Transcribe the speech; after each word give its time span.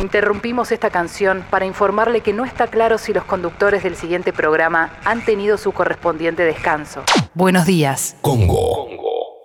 Interrumpimos 0.00 0.72
esta 0.72 0.90
canción 0.90 1.44
para 1.50 1.66
informarle 1.66 2.22
que 2.22 2.32
no 2.32 2.44
está 2.44 2.66
claro 2.66 2.98
si 2.98 3.12
los 3.12 3.24
conductores 3.24 3.82
del 3.82 3.96
siguiente 3.96 4.32
programa 4.32 4.98
han 5.04 5.24
tenido 5.24 5.58
su 5.58 5.72
correspondiente 5.72 6.44
descanso. 6.44 7.02
Buenos 7.34 7.66
días. 7.66 8.16
Congo. 8.20 8.88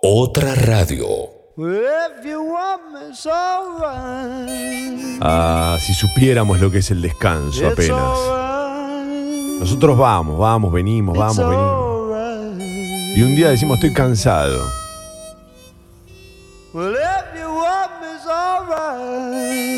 Otra 0.02 0.54
radio. 0.54 1.06
Ah, 5.20 5.76
si 5.80 5.92
supiéramos 5.94 6.60
lo 6.60 6.70
que 6.70 6.78
es 6.78 6.90
el 6.90 7.02
descanso 7.02 7.66
apenas. 7.68 8.18
Nosotros 9.58 9.98
vamos, 9.98 10.38
vamos, 10.38 10.72
venimos, 10.72 11.18
vamos, 11.18 11.36
venimos. 11.36 12.58
Y 13.16 13.22
un 13.22 13.34
día 13.34 13.50
decimos 13.50 13.78
estoy 13.78 13.92
cansado. 13.92 14.64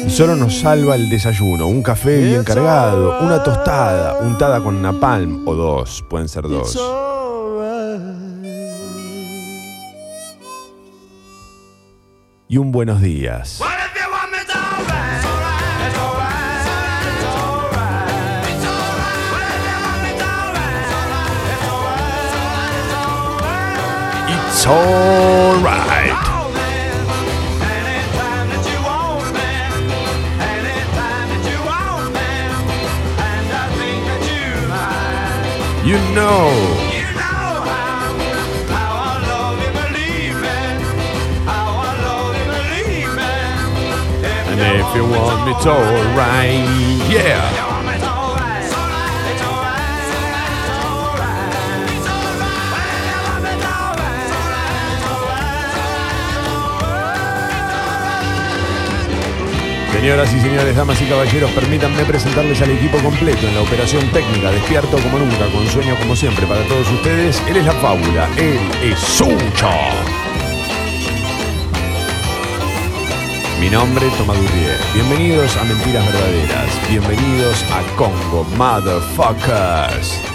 Y 0.06 0.10
solo 0.10 0.34
nos 0.34 0.58
salva 0.58 0.96
el 0.96 1.08
desayuno, 1.08 1.66
un 1.66 1.82
café 1.82 2.18
bien 2.18 2.42
cargado, 2.42 3.20
una 3.20 3.42
tostada, 3.42 4.18
untada 4.20 4.60
con 4.60 4.82
napalm 4.82 5.46
o 5.46 5.54
dos, 5.54 6.04
pueden 6.08 6.28
ser 6.28 6.42
dos. 6.44 6.76
Y 12.48 12.56
un 12.56 12.72
buenos 12.72 13.00
días. 13.00 13.62
It's 24.28 24.66
alright. 24.66 25.99
You 35.90 35.98
know. 36.14 36.46
How, 37.18 37.66
how 38.70 38.92
I 38.94 39.26
love 39.26 39.58
you, 39.58 39.70
believe. 39.74 40.38
How 41.44 41.66
I 41.82 41.98
love 42.06 42.34
you, 42.38 42.46
believe 42.46 43.18
and 44.52 44.60
if 44.78 44.94
you 44.94 45.02
want 45.02 45.40
me 45.46 45.52
to, 45.64 45.74
right? 46.14 46.62
yeah. 47.10 47.59
Señoras 60.00 60.32
y 60.32 60.40
señores, 60.40 60.74
damas 60.74 60.98
y 61.02 61.04
caballeros, 61.04 61.50
permítanme 61.50 62.06
presentarles 62.06 62.62
al 62.62 62.70
equipo 62.70 62.96
completo 63.00 63.46
en 63.46 63.54
la 63.54 63.60
operación 63.60 64.02
técnica, 64.12 64.50
despierto 64.50 64.96
como 64.96 65.18
nunca, 65.18 65.44
con 65.52 65.68
sueño 65.68 65.94
como 65.98 66.16
siempre 66.16 66.46
para 66.46 66.62
todos 66.62 66.90
ustedes. 66.90 67.38
Él 67.46 67.58
es 67.58 67.66
la 67.66 67.72
fábula, 67.72 68.26
él 68.38 68.58
es 68.82 68.98
Sucho. 68.98 69.68
Mi 73.60 73.68
nombre 73.68 74.06
es 74.06 74.16
Tomás 74.16 74.38
Durrier. 74.40 74.78
Bienvenidos 74.94 75.54
a 75.58 75.64
Mentiras 75.64 76.06
Verdaderas. 76.06 76.88
Bienvenidos 76.88 77.62
a 77.64 77.82
Congo 77.96 78.44
Motherfuckers. 78.56 80.29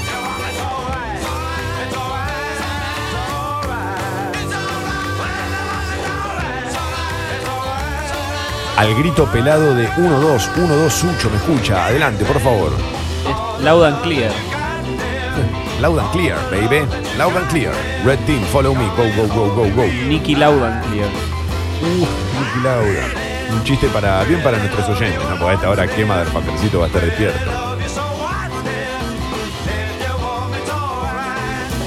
Al 8.78 8.94
grito 8.96 9.26
pelado 9.26 9.74
de 9.74 9.88
1-2, 9.90 10.50
1-2 10.56 10.90
Sucho, 10.90 11.30
me 11.30 11.38
escucha. 11.38 11.86
Adelante, 11.86 12.26
por 12.26 12.40
favor. 12.42 12.72
Loud 13.62 13.86
and 13.86 14.02
clear. 14.02 14.32
Loud 15.82 16.00
and 16.00 16.12
clear, 16.12 16.38
baby. 16.52 16.86
Loud 17.18 17.38
and 17.38 17.48
clear. 17.50 17.72
Red 18.04 18.20
team, 18.26 18.42
follow 18.52 18.76
me. 18.76 18.86
Go, 18.98 19.04
go, 19.16 19.28
go, 19.34 19.56
go, 19.56 19.76
go. 19.76 19.88
Nicky 20.08 20.36
loud 20.36 20.62
and 20.62 20.84
clear. 20.86 21.08
Uf, 21.82 22.10
Nicky 22.40 22.64
Lauda. 22.64 23.08
Un 23.52 23.64
chiste 23.64 23.88
para, 23.88 24.24
bien 24.24 24.42
para 24.42 24.58
nuestros 24.58 24.90
oyentes, 24.90 25.22
¿no? 25.30 25.38
Porque 25.38 25.52
a 25.52 25.54
esta 25.54 25.70
hora 25.70 25.88
quema 25.88 26.18
del 26.18 26.28
papelcito 26.28 26.80
va 26.80 26.86
a 26.86 26.88
estar 26.88 27.02
despierto. 27.02 27.52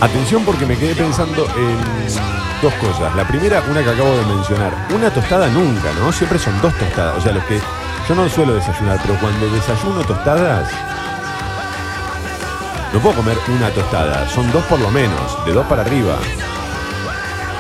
Atención 0.01 0.45
porque 0.45 0.65
me 0.65 0.77
quedé 0.77 0.95
pensando 0.95 1.45
en 1.45 2.38
dos 2.61 2.73
cosas. 2.75 3.15
La 3.15 3.27
primera, 3.27 3.63
una 3.71 3.83
que 3.83 3.91
acabo 3.91 4.17
de 4.17 4.25
mencionar. 4.25 4.73
Una 4.95 5.11
tostada 5.11 5.49
nunca, 5.49 5.93
¿no? 5.99 6.13
Siempre 6.13 6.39
son 6.39 6.61
dos 6.61 6.75
tostadas. 6.75 7.17
O 7.17 7.21
sea, 7.21 7.33
los 7.33 7.45
que 7.45 7.61
yo 8.09 8.15
no 8.15 8.29
suelo 8.29 8.55
desayunar, 8.55 8.99
pero 9.03 9.19
cuando 9.19 9.49
desayuno 9.51 10.03
tostadas, 10.05 10.71
no 12.93 13.01
puedo 13.01 13.17
comer 13.17 13.37
una 13.49 13.71
tostada. 13.71 14.29
Son 14.29 14.51
dos 14.53 14.65
por 14.65 14.81
lo 14.81 14.91
menos, 14.91 15.45
de 15.45 15.53
dos 15.53 15.67
para 15.67 15.83
arriba. 15.83 16.17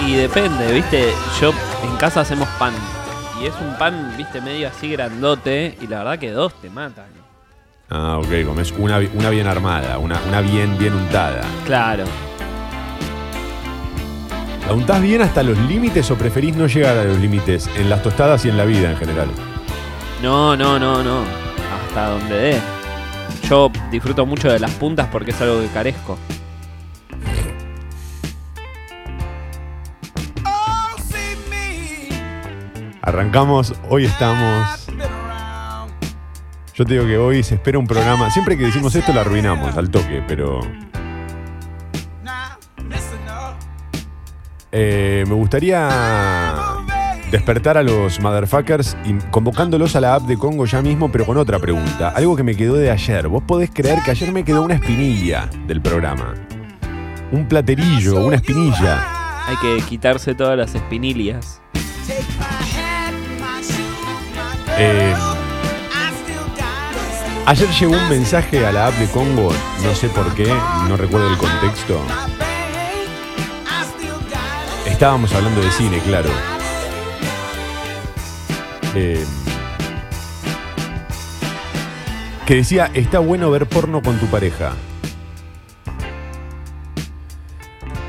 Y 0.00 0.14
depende, 0.14 0.72
viste, 0.72 1.12
yo 1.40 1.52
en 1.82 1.96
casa 1.96 2.20
hacemos 2.20 2.48
pan. 2.58 2.72
Y 3.40 3.46
es 3.46 3.54
un 3.60 3.76
pan, 3.78 4.14
viste, 4.16 4.40
medio 4.40 4.68
así 4.68 4.90
grandote. 4.90 5.76
Y 5.80 5.86
la 5.86 5.98
verdad 5.98 6.18
que 6.18 6.30
dos 6.30 6.54
te 6.60 6.70
matan. 6.70 7.06
Ah, 7.90 8.18
ok, 8.18 8.46
comes 8.46 8.72
una, 8.72 8.98
una 9.14 9.30
bien 9.30 9.46
armada, 9.46 9.98
una, 9.98 10.20
una 10.28 10.40
bien, 10.40 10.76
bien 10.76 10.94
untada. 10.94 11.42
Claro. 11.64 12.04
¿La 14.68 14.74
untás 14.74 15.00
bien 15.00 15.22
hasta 15.22 15.42
los 15.42 15.56
límites 15.60 16.10
o 16.10 16.18
preferís 16.18 16.54
no 16.54 16.66
llegar 16.66 16.98
a 16.98 17.04
los 17.04 17.16
límites 17.16 17.70
en 17.78 17.88
las 17.88 18.02
tostadas 18.02 18.44
y 18.44 18.50
en 18.50 18.58
la 18.58 18.66
vida 18.66 18.90
en 18.90 18.98
general? 18.98 19.28
No, 20.22 20.58
no, 20.58 20.78
no, 20.78 21.02
no. 21.02 21.22
Hasta 21.86 22.10
donde 22.10 22.34
dé. 22.34 22.60
Yo 23.48 23.72
disfruto 23.90 24.26
mucho 24.26 24.52
de 24.52 24.58
las 24.58 24.70
puntas 24.72 25.08
porque 25.10 25.30
es 25.30 25.40
algo 25.40 25.62
que 25.62 25.68
carezco. 25.68 26.18
Arrancamos, 33.00 33.72
hoy 33.88 34.04
estamos. 34.04 34.86
Yo 36.74 36.84
te 36.84 36.92
digo 36.92 37.06
que 37.06 37.16
hoy 37.16 37.42
se 37.42 37.54
espera 37.54 37.78
un 37.78 37.86
programa. 37.86 38.30
Siempre 38.30 38.58
que 38.58 38.66
decimos 38.66 38.94
esto 38.94 39.14
lo 39.14 39.20
arruinamos 39.20 39.74
al 39.78 39.88
toque, 39.88 40.22
pero. 40.28 40.60
Eh, 44.80 45.24
me 45.26 45.34
gustaría 45.34 45.88
despertar 47.32 47.76
a 47.76 47.82
los 47.82 48.20
motherfuckers 48.20 48.96
y 49.04 49.14
convocándolos 49.32 49.96
a 49.96 50.00
la 50.00 50.14
app 50.14 50.22
de 50.22 50.38
Congo 50.38 50.66
ya 50.66 50.80
mismo, 50.80 51.10
pero 51.10 51.26
con 51.26 51.36
otra 51.36 51.58
pregunta. 51.58 52.10
Algo 52.10 52.36
que 52.36 52.44
me 52.44 52.54
quedó 52.54 52.74
de 52.74 52.88
ayer. 52.88 53.26
Vos 53.26 53.42
podés 53.42 53.70
creer 53.74 53.98
que 54.04 54.12
ayer 54.12 54.30
me 54.30 54.44
quedó 54.44 54.62
una 54.62 54.74
espinilla 54.74 55.50
del 55.66 55.82
programa. 55.82 56.34
Un 57.32 57.48
platerillo, 57.48 58.24
una 58.24 58.36
espinilla. 58.36 59.48
Hay 59.48 59.56
que 59.56 59.84
quitarse 59.84 60.36
todas 60.36 60.56
las 60.56 60.72
espinillas. 60.76 61.60
Eh, 64.78 65.12
ayer 67.46 67.68
llegó 67.68 67.94
un 67.94 68.08
mensaje 68.08 68.64
a 68.64 68.70
la 68.70 68.86
app 68.86 68.94
de 68.94 69.08
Congo, 69.08 69.52
no 69.82 69.94
sé 69.96 70.08
por 70.08 70.32
qué, 70.34 70.54
no 70.88 70.96
recuerdo 70.96 71.28
el 71.28 71.36
contexto. 71.36 72.00
Estábamos 74.98 75.32
hablando 75.32 75.60
de 75.60 75.70
cine, 75.70 76.00
claro. 76.00 76.28
Eh, 78.96 79.24
que 82.44 82.56
decía, 82.56 82.90
está 82.92 83.20
bueno 83.20 83.48
ver 83.52 83.66
porno 83.66 84.02
con 84.02 84.18
tu 84.18 84.26
pareja. 84.26 84.72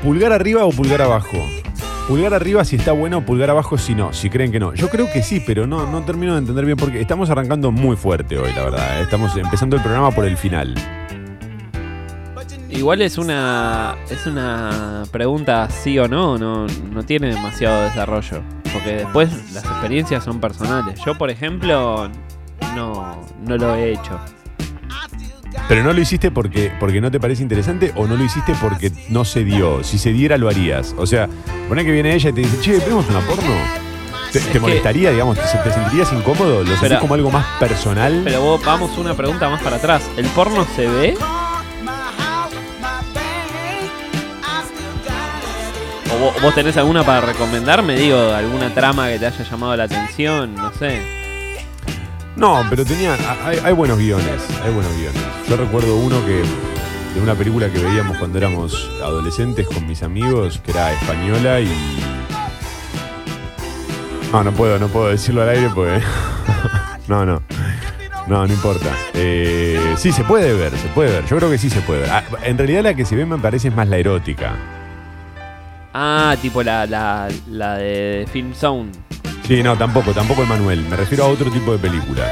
¿Pulgar 0.02 0.32
arriba 0.32 0.64
o 0.64 0.72
pulgar 0.72 1.00
abajo? 1.02 1.38
Pulgar 2.08 2.34
arriba 2.34 2.64
si 2.64 2.74
está 2.74 2.90
bueno, 2.90 3.24
pulgar 3.24 3.50
abajo 3.50 3.78
si 3.78 3.94
no, 3.94 4.12
si 4.12 4.28
creen 4.28 4.50
que 4.50 4.58
no. 4.58 4.74
Yo 4.74 4.88
creo 4.88 5.08
que 5.12 5.22
sí, 5.22 5.40
pero 5.46 5.68
no, 5.68 5.86
no 5.88 6.02
termino 6.02 6.32
de 6.32 6.40
entender 6.40 6.64
bien 6.64 6.76
porque 6.76 7.00
estamos 7.00 7.30
arrancando 7.30 7.70
muy 7.70 7.94
fuerte 7.94 8.36
hoy, 8.36 8.52
la 8.52 8.64
verdad. 8.64 8.98
¿eh? 8.98 9.02
Estamos 9.04 9.36
empezando 9.36 9.76
el 9.76 9.82
programa 9.82 10.10
por 10.10 10.24
el 10.24 10.36
final. 10.36 10.74
Igual 12.72 13.02
es 13.02 13.18
una 13.18 13.96
es 14.10 14.26
una 14.26 15.02
pregunta 15.10 15.68
sí 15.70 15.98
o 15.98 16.06
no, 16.08 16.38
no, 16.38 16.66
no 16.66 17.02
tiene 17.02 17.28
demasiado 17.34 17.82
desarrollo. 17.82 18.42
Porque 18.72 18.96
después 18.96 19.28
las 19.52 19.64
experiencias 19.64 20.22
son 20.24 20.40
personales. 20.40 21.00
Yo, 21.04 21.16
por 21.18 21.30
ejemplo, 21.30 22.08
no, 22.76 23.16
no 23.44 23.56
lo 23.56 23.74
he 23.74 23.92
hecho. 23.92 24.18
Pero 25.68 25.82
no 25.82 25.92
lo 25.92 26.00
hiciste 26.00 26.30
porque, 26.30 26.72
porque 26.78 27.00
no 27.00 27.10
te 27.10 27.18
parece 27.18 27.42
interesante 27.42 27.92
o 27.96 28.06
no 28.06 28.16
lo 28.16 28.24
hiciste 28.24 28.54
porque 28.60 28.92
no 29.08 29.24
se 29.24 29.42
dio. 29.44 29.82
Si 29.82 29.98
se 29.98 30.12
diera, 30.12 30.36
lo 30.38 30.48
harías. 30.48 30.94
O 30.96 31.06
sea, 31.06 31.28
pone 31.68 31.84
que 31.84 31.90
viene 31.90 32.14
ella 32.14 32.30
y 32.30 32.32
te 32.32 32.40
dice, 32.42 32.60
che, 32.60 32.78
¿vemos 32.78 33.08
una 33.08 33.20
porno? 33.20 33.50
¿Te, 34.32 34.38
te 34.38 34.50
que- 34.52 34.60
molestaría, 34.60 35.10
digamos? 35.10 35.36
¿Te, 35.36 35.58
te 35.58 35.72
sentirías 35.72 36.12
incómodo? 36.12 36.62
¿Lo 36.62 36.76
sentís 36.76 36.98
como 36.98 37.14
algo 37.14 37.30
más 37.32 37.44
personal? 37.58 38.20
Pero 38.24 38.40
vos, 38.40 38.64
vamos 38.64 38.96
una 38.98 39.14
pregunta 39.14 39.48
más 39.50 39.60
para 39.62 39.76
atrás. 39.76 40.08
¿El 40.16 40.26
porno 40.26 40.64
se 40.76 40.86
ve? 40.88 41.14
¿O 46.12 46.40
vos, 46.40 46.54
tenés 46.54 46.76
alguna 46.76 47.04
para 47.04 47.20
recomendarme? 47.20 47.94
Digo, 47.94 48.18
alguna 48.18 48.74
trama 48.74 49.08
que 49.08 49.18
te 49.18 49.26
haya 49.26 49.44
llamado 49.44 49.76
la 49.76 49.84
atención, 49.84 50.54
no 50.54 50.72
sé. 50.72 51.00
No, 52.36 52.64
pero 52.68 52.84
tenía. 52.84 53.16
Hay, 53.44 53.58
hay 53.62 53.72
buenos 53.72 53.98
guiones. 53.98 54.42
Hay 54.64 54.72
buenos 54.72 54.92
guiones. 54.96 55.22
Yo 55.48 55.56
recuerdo 55.56 55.96
uno 55.96 56.24
que. 56.24 56.42
de 57.14 57.20
una 57.20 57.34
película 57.34 57.70
que 57.70 57.78
veíamos 57.78 58.18
cuando 58.18 58.38
éramos 58.38 58.90
adolescentes 59.02 59.66
con 59.68 59.86
mis 59.86 60.02
amigos, 60.02 60.60
que 60.64 60.72
era 60.72 60.92
española 60.92 61.60
y. 61.60 61.70
No, 64.32 64.44
no 64.44 64.52
puedo, 64.52 64.78
no 64.78 64.88
puedo 64.88 65.08
decirlo 65.08 65.42
al 65.42 65.50
aire 65.50 65.70
porque. 65.74 66.00
no, 67.08 67.24
no. 67.24 67.42
No, 68.26 68.46
no 68.46 68.52
importa. 68.52 68.90
Eh, 69.14 69.94
sí, 69.96 70.12
se 70.12 70.24
puede 70.24 70.54
ver, 70.54 70.76
se 70.76 70.88
puede 70.88 71.10
ver. 71.10 71.26
Yo 71.26 71.36
creo 71.36 71.50
que 71.50 71.58
sí 71.58 71.68
se 71.68 71.80
puede 71.80 72.00
ver. 72.00 72.10
Ah, 72.10 72.24
en 72.42 72.56
realidad 72.58 72.82
la 72.82 72.94
que 72.94 73.04
se 73.04 73.16
ve 73.16 73.26
me 73.26 73.38
parece 73.38 73.68
es 73.68 73.74
más 73.74 73.88
la 73.88 73.96
erótica. 73.96 74.79
Ah, 75.92 76.36
tipo 76.40 76.62
la, 76.62 76.86
la, 76.86 77.28
la 77.50 77.74
de 77.76 78.26
Film 78.32 78.54
Zone. 78.54 78.90
Sí, 79.46 79.62
no, 79.62 79.76
tampoco, 79.76 80.12
tampoco 80.12 80.42
Emanuel. 80.42 80.82
Me 80.88 80.96
refiero 80.96 81.24
a 81.24 81.28
otro 81.28 81.50
tipo 81.50 81.72
de 81.72 81.78
película. 81.78 82.24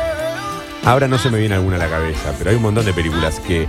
Ahora 0.85 1.09
no 1.09 1.19
se 1.19 1.29
me 1.31 1.39
viene 1.39 1.57
alguna 1.57 1.77
a 1.77 1.81
la 1.81 1.89
cabeza, 1.89 2.33
pero 2.39 2.51
hay 2.51 2.57
un 2.57 2.63
montón 2.63 2.85
de 2.85 2.93
películas 2.93 3.41
que 3.41 3.67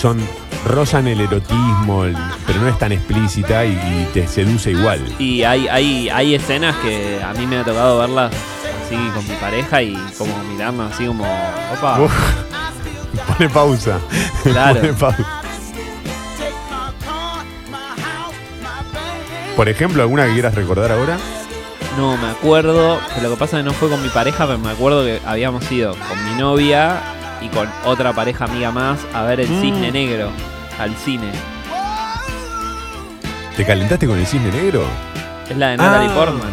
son 0.00 0.18
rozan 0.66 1.08
el 1.08 1.20
erotismo, 1.20 2.04
el- 2.04 2.16
pero 2.46 2.60
no 2.60 2.68
es 2.68 2.78
tan 2.78 2.92
explícita 2.92 3.64
y, 3.66 3.72
y 3.72 4.08
te 4.14 4.26
seduce 4.28 4.70
igual. 4.70 5.00
Y 5.18 5.42
hay, 5.42 5.66
hay, 5.68 6.08
hay 6.08 6.34
escenas 6.36 6.74
que 6.76 7.20
a 7.22 7.32
mí 7.34 7.46
me 7.46 7.58
ha 7.58 7.64
tocado 7.64 7.98
verlas 7.98 8.32
así 8.86 8.96
con 9.14 9.26
mi 9.28 9.34
pareja 9.34 9.82
y 9.82 9.94
como 10.16 10.32
mirarnos 10.44 10.92
así 10.92 11.06
como. 11.06 11.24
Opa. 11.76 12.00
Uf. 12.00 12.12
Pone 13.36 13.48
pausa. 13.50 13.98
Claro. 14.44 14.80
Pone 14.80 14.92
pausa. 14.94 15.24
Por 19.56 19.68
ejemplo, 19.68 20.02
¿alguna 20.02 20.26
que 20.26 20.32
quieras 20.32 20.54
recordar 20.54 20.90
ahora? 20.92 21.16
No, 21.96 22.16
me 22.16 22.28
acuerdo, 22.28 22.98
lo 23.22 23.30
que 23.30 23.36
pasa 23.36 23.58
es 23.58 23.62
que 23.64 23.68
no 23.70 23.72
fue 23.72 23.88
con 23.88 24.02
mi 24.02 24.08
pareja, 24.08 24.46
pero 24.46 24.58
me 24.58 24.70
acuerdo 24.70 25.04
que 25.04 25.20
habíamos 25.24 25.70
ido 25.70 25.94
con 26.08 26.24
mi 26.28 26.40
novia 26.40 27.00
y 27.40 27.48
con 27.48 27.68
otra 27.84 28.12
pareja 28.12 28.46
amiga 28.46 28.72
más 28.72 28.98
a 29.14 29.22
ver 29.22 29.40
el 29.40 29.48
Mm. 29.48 29.60
cisne 29.60 29.92
negro 29.92 30.30
al 30.80 30.94
cine. 30.96 31.30
¿Te 33.56 33.64
calentaste 33.64 34.08
con 34.08 34.18
el 34.18 34.26
cisne 34.26 34.50
negro? 34.50 34.84
Es 35.48 35.56
la 35.56 35.68
de 35.70 35.76
Natalie 35.76 36.08
Ah. 36.10 36.14
Portman. 36.14 36.52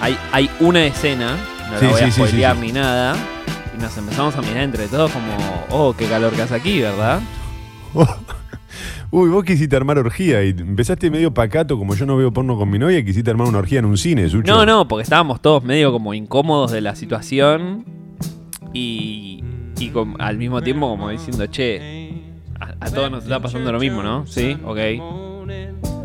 Hay, 0.00 0.18
hay 0.32 0.50
una 0.60 0.84
escena, 0.84 1.36
no 1.70 1.78
Sí, 1.78 1.84
la 1.86 1.90
voy 1.92 2.00
sí, 2.00 2.04
a 2.06 2.12
spoilear 2.12 2.56
sí. 2.56 2.60
ni 2.60 2.72
nada, 2.72 3.14
y 3.74 3.80
nos 3.80 3.96
empezamos 3.96 4.36
a 4.36 4.42
mirar 4.42 4.64
entre 4.64 4.88
todos 4.88 5.10
como, 5.10 5.64
oh, 5.70 5.94
qué 5.96 6.06
calor 6.06 6.32
que 6.34 6.42
hace 6.42 6.54
aquí, 6.56 6.80
¿verdad? 6.82 7.20
Uy, 9.14 9.28
vos 9.28 9.44
quisiste 9.44 9.76
armar 9.76 9.98
orgía 9.98 10.42
y 10.42 10.48
empezaste 10.50 11.10
medio 11.10 11.34
pacato, 11.34 11.76
como 11.78 11.94
yo 11.94 12.06
no 12.06 12.16
veo 12.16 12.32
porno 12.32 12.56
con 12.56 12.70
mi 12.70 12.78
novia, 12.78 12.98
y 12.98 13.04
quisiste 13.04 13.30
armar 13.30 13.46
una 13.46 13.58
orgía 13.58 13.78
en 13.80 13.84
un 13.84 13.98
cine, 13.98 14.26
Sucho. 14.28 14.50
No, 14.50 14.64
no, 14.64 14.88
porque 14.88 15.02
estábamos 15.02 15.42
todos 15.42 15.62
medio 15.62 15.92
como 15.92 16.14
incómodos 16.14 16.72
de 16.72 16.80
la 16.80 16.94
situación 16.96 17.84
y, 18.72 19.44
y 19.78 19.88
con- 19.90 20.18
al 20.18 20.38
mismo 20.38 20.62
tiempo 20.62 20.88
como 20.88 21.10
diciendo, 21.10 21.44
che, 21.46 22.14
a, 22.58 22.74
a 22.86 22.90
todos 22.90 23.10
nos 23.10 23.24
está 23.24 23.38
pasando 23.40 23.70
lo 23.70 23.78
mismo, 23.78 24.02
¿no? 24.02 24.26
Sí, 24.26 24.56
ok. 24.64 24.78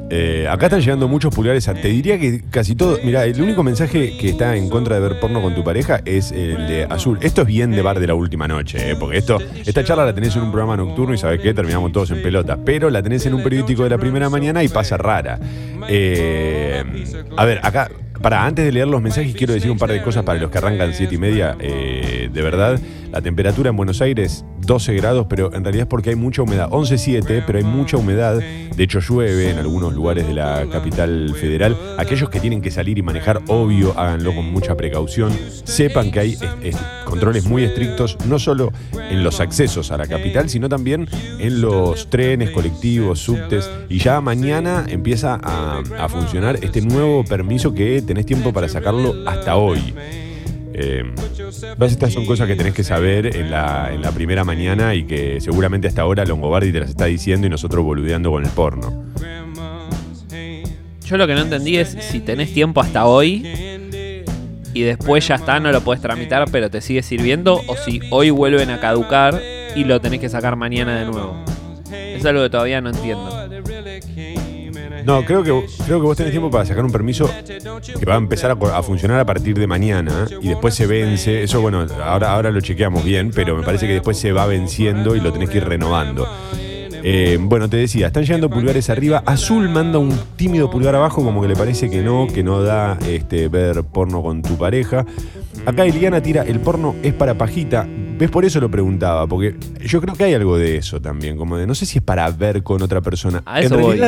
Eh, 0.10 0.48
acá 0.50 0.68
están 0.68 0.82
llegando 0.82 1.08
muchos 1.08 1.34
pulgares. 1.34 1.66
Te 1.66 1.88
diría 1.88 2.20
que 2.20 2.42
casi 2.50 2.76
todo. 2.76 2.98
Mira, 3.04 3.26
el 3.26 3.42
único 3.42 3.64
mensaje 3.64 4.18
que 4.18 4.30
está 4.30 4.56
en 4.56 4.70
contra 4.70 4.96
de 4.96 5.02
ver 5.02 5.20
porno 5.20 5.42
con 5.42 5.54
tu 5.56 5.64
pareja 5.64 6.02
es 6.06 6.32
el 6.32 6.68
de 6.68 6.86
Azul. 6.90 7.20
Esto 7.22 7.42
es 7.42 7.48
bien 7.48 7.72
de 7.72 7.82
bar 7.82 8.00
de 8.00 8.08
la 8.08 8.16
última 8.16 8.48
noche, 8.48 8.92
eh, 8.92 8.96
porque 9.00 9.18
esto, 9.18 9.38
esta 9.66 9.84
charla 9.84 10.06
la 10.06 10.14
tenés 10.14 10.36
en 10.36 10.44
un 10.44 10.52
programa 10.52 10.78
nocturno 10.78 11.14
y 11.14 11.18
sabes 11.18 11.42
qué, 11.42 11.54
terminamos 11.54 11.92
todos 11.92 12.12
en 12.12 12.22
pelota. 12.22 12.58
Pero 12.64 12.90
la 12.90 13.02
tenés 13.04 13.26
en 13.26 13.34
un 13.34 13.44
periódico 13.44 13.84
de 13.84 13.90
la 13.90 13.98
primera 13.98 14.30
mañana 14.30 14.64
y 14.64 14.70
pasa 14.70 14.98
rara. 14.98 15.40
Eh, 15.90 16.84
a 17.36 17.46
ver, 17.46 17.60
acá. 17.64 17.90
Para, 18.22 18.46
antes 18.46 18.66
de 18.66 18.72
leer 18.72 18.88
los 18.88 19.02
mensajes, 19.02 19.36
quiero 19.36 19.54
decir 19.54 19.70
un 19.72 19.78
par 19.78 19.92
de 19.92 20.02
cosas 20.02 20.24
para 20.24 20.40
los 20.40 20.50
que 20.52 20.58
arrancan 20.58 20.94
7 20.94 21.14
y 21.14 21.18
media. 21.18 21.56
Eh, 21.60 22.30
de 22.32 22.42
verdad, 22.42 22.80
la 23.12 23.22
temperatura 23.22 23.70
en 23.70 23.76
Buenos 23.78 24.02
Aires, 24.02 24.44
12 24.66 24.94
grados, 24.96 25.28
pero 25.30 25.54
en 25.54 25.64
realidad 25.64 25.84
es 25.84 25.90
porque 25.90 26.10
hay 26.10 26.16
mucha 26.16 26.42
humedad. 26.42 26.68
11.7, 26.72 27.44
pero 27.46 27.58
hay 27.60 27.64
mucha 27.64 27.98
humedad. 27.98 28.40
De 28.40 28.84
hecho, 28.84 29.00
llueve 29.00 29.50
en 29.52 29.58
algunos 29.58 29.94
lugares 29.94 30.28
de 30.28 30.34
la 30.34 30.66
capital 30.72 31.34
federal. 31.40 31.76
Aquellos 31.98 32.30
que 32.30 32.40
tienen 32.40 32.62
que 32.62 32.70
salir 32.70 32.98
y 32.98 33.02
manejar, 33.02 33.42
obvio, 33.48 33.98
háganlo 33.98 34.36
con 34.36 34.52
mucha 34.52 34.76
precaución. 34.76 35.32
Sepan 35.64 36.12
que 36.12 36.20
hay 36.20 36.34
es- 36.34 36.42
es- 36.62 36.78
controles 37.06 37.46
muy 37.46 37.64
estrictos, 37.64 38.18
no 38.28 38.38
solo 38.38 38.72
en 39.10 39.24
los 39.24 39.40
accesos 39.40 39.92
a 39.92 39.98
la 39.98 40.06
capital, 40.08 40.50
sino 40.50 40.68
también 40.68 41.08
en 41.40 41.62
los 41.62 42.10
trenes, 42.10 42.52
colectivos, 42.52 43.20
subtes. 43.20 43.70
Y 43.90 44.00
ya 44.00 44.20
mañana 44.22 44.86
empieza 44.90 45.40
a, 45.42 45.82
a 45.98 46.10
funcionar 46.10 46.60
este 46.62 46.82
nuevo 46.82 47.24
permiso 47.24 47.74
que 47.74 48.02
tenés 48.18 48.26
tiempo 48.26 48.52
para 48.52 48.68
sacarlo 48.68 49.14
hasta 49.28 49.58
hoy. 49.58 49.94
Eh, 50.74 51.04
todas 51.76 51.92
estas 51.92 52.12
son 52.12 52.26
cosas 52.26 52.48
que 52.48 52.56
tenés 52.56 52.74
que 52.74 52.84
saber 52.84 53.36
en 53.36 53.52
la, 53.52 53.92
en 53.94 54.02
la 54.02 54.12
primera 54.12 54.44
mañana 54.44 54.96
y 54.96 55.04
que 55.04 55.40
seguramente 55.40 55.88
hasta 55.88 56.02
ahora 56.02 56.26
Longobardi 56.26 56.72
te 56.72 56.80
las 56.80 56.90
está 56.90 57.06
diciendo 57.06 57.46
y 57.46 57.52
nosotros 57.52 57.86
boludeando 57.86 58.32
con 58.32 58.44
el 58.44 58.50
porno. 58.50 59.06
Yo 61.06 61.18
lo 61.18 61.28
que 61.28 61.36
no 61.36 61.42
entendí 61.42 61.78
es 61.78 61.96
si 62.00 62.20
tenés 62.20 62.52
tiempo 62.54 62.82
hasta 62.82 63.06
hoy 63.06 63.46
y 64.74 64.82
después 64.82 65.28
ya 65.28 65.36
está, 65.36 65.60
no 65.60 65.72
lo 65.72 65.82
podés 65.82 66.02
tramitar, 66.02 66.46
pero 66.52 66.72
te 66.72 66.82
sigue 66.82 67.04
sirviendo, 67.04 67.62
o 67.68 67.76
si 67.76 68.02
hoy 68.10 68.32
vuelven 68.32 68.72
a 68.72 68.80
caducar 68.80 69.40
y 69.76 69.84
lo 69.84 70.02
tenés 70.02 70.20
que 70.20 70.30
sacar 70.30 70.56
mañana 70.56 70.98
de 70.98 71.06
nuevo. 71.06 71.36
Es 71.92 72.26
algo 72.26 72.42
que 72.42 72.50
todavía 72.50 72.82
no 72.82 72.90
entiendo. 72.90 73.37
No, 75.08 75.24
creo 75.24 75.42
que, 75.42 75.52
creo 75.86 76.02
que 76.02 76.06
vos 76.06 76.18
tenés 76.18 76.32
tiempo 76.32 76.52
para 76.52 76.66
sacar 76.66 76.84
un 76.84 76.92
permiso 76.92 77.30
que 77.98 78.06
va 78.06 78.16
a 78.16 78.18
empezar 78.18 78.52
a, 78.52 78.84
funcionar 78.84 79.22
a 79.22 79.26
partir 79.26 79.58
de 79.58 79.66
mañana 79.66 80.28
y 80.42 80.50
después 80.50 80.76
se 80.76 80.86
vence. 80.86 81.44
Eso, 81.44 81.62
bueno, 81.62 81.86
ahora, 82.04 82.34
ahora 82.34 82.52
lo 82.52 82.60
chequeamos 82.60 83.06
bien, 83.06 83.32
pero 83.34 83.56
me 83.56 83.64
parece 83.64 83.88
que 83.88 83.94
después 83.94 84.18
se 84.18 84.34
va 84.34 84.46
venciendo 84.48 85.16
y 85.16 85.22
lo 85.22 85.32
tenés 85.32 85.50
que 85.50 85.60
ir 85.60 85.64
renovando. 85.64 86.28
Eh, 87.04 87.38
bueno, 87.40 87.70
te 87.70 87.78
decía, 87.78 88.08
están 88.08 88.24
llegando 88.24 88.50
pulgares 88.50 88.90
arriba. 88.90 89.24
Azul 89.26 89.70
manda 89.70 89.98
un 89.98 90.12
tímido 90.36 90.70
pulgar 90.70 90.94
abajo, 90.94 91.24
como 91.24 91.42
que 91.42 91.48
le 91.48 91.56
parece 91.56 91.90
que 91.90 92.02
no, 92.02 92.28
que 92.28 92.44
no 92.44 92.62
da 92.62 92.98
este, 93.08 93.48
ver 93.48 93.86
porno 93.86 94.22
con 94.22 94.42
tu 94.42 94.58
pareja. 94.58 95.06
Acá 95.66 95.86
Eliana 95.86 96.22
tira, 96.22 96.42
el 96.42 96.60
porno 96.60 96.96
es 97.02 97.14
para 97.14 97.38
pajita. 97.38 97.88
¿Ves? 97.88 98.30
Por 98.30 98.44
eso 98.44 98.60
lo 98.60 98.70
preguntaba, 98.70 99.26
porque 99.26 99.56
yo 99.86 100.02
creo 100.02 100.16
que 100.16 100.26
hay 100.26 100.34
algo 100.34 100.58
de 100.58 100.76
eso 100.76 101.00
también, 101.00 101.38
como 101.38 101.56
de 101.56 101.66
no 101.66 101.76
sé 101.76 101.86
si 101.86 102.00
es 102.00 102.04
para 102.04 102.30
ver 102.30 102.62
con 102.62 102.82
otra 102.82 103.00
persona. 103.00 103.42
A 103.46 103.62
eso 103.62 103.76
en 103.76 103.82
voy. 103.82 104.02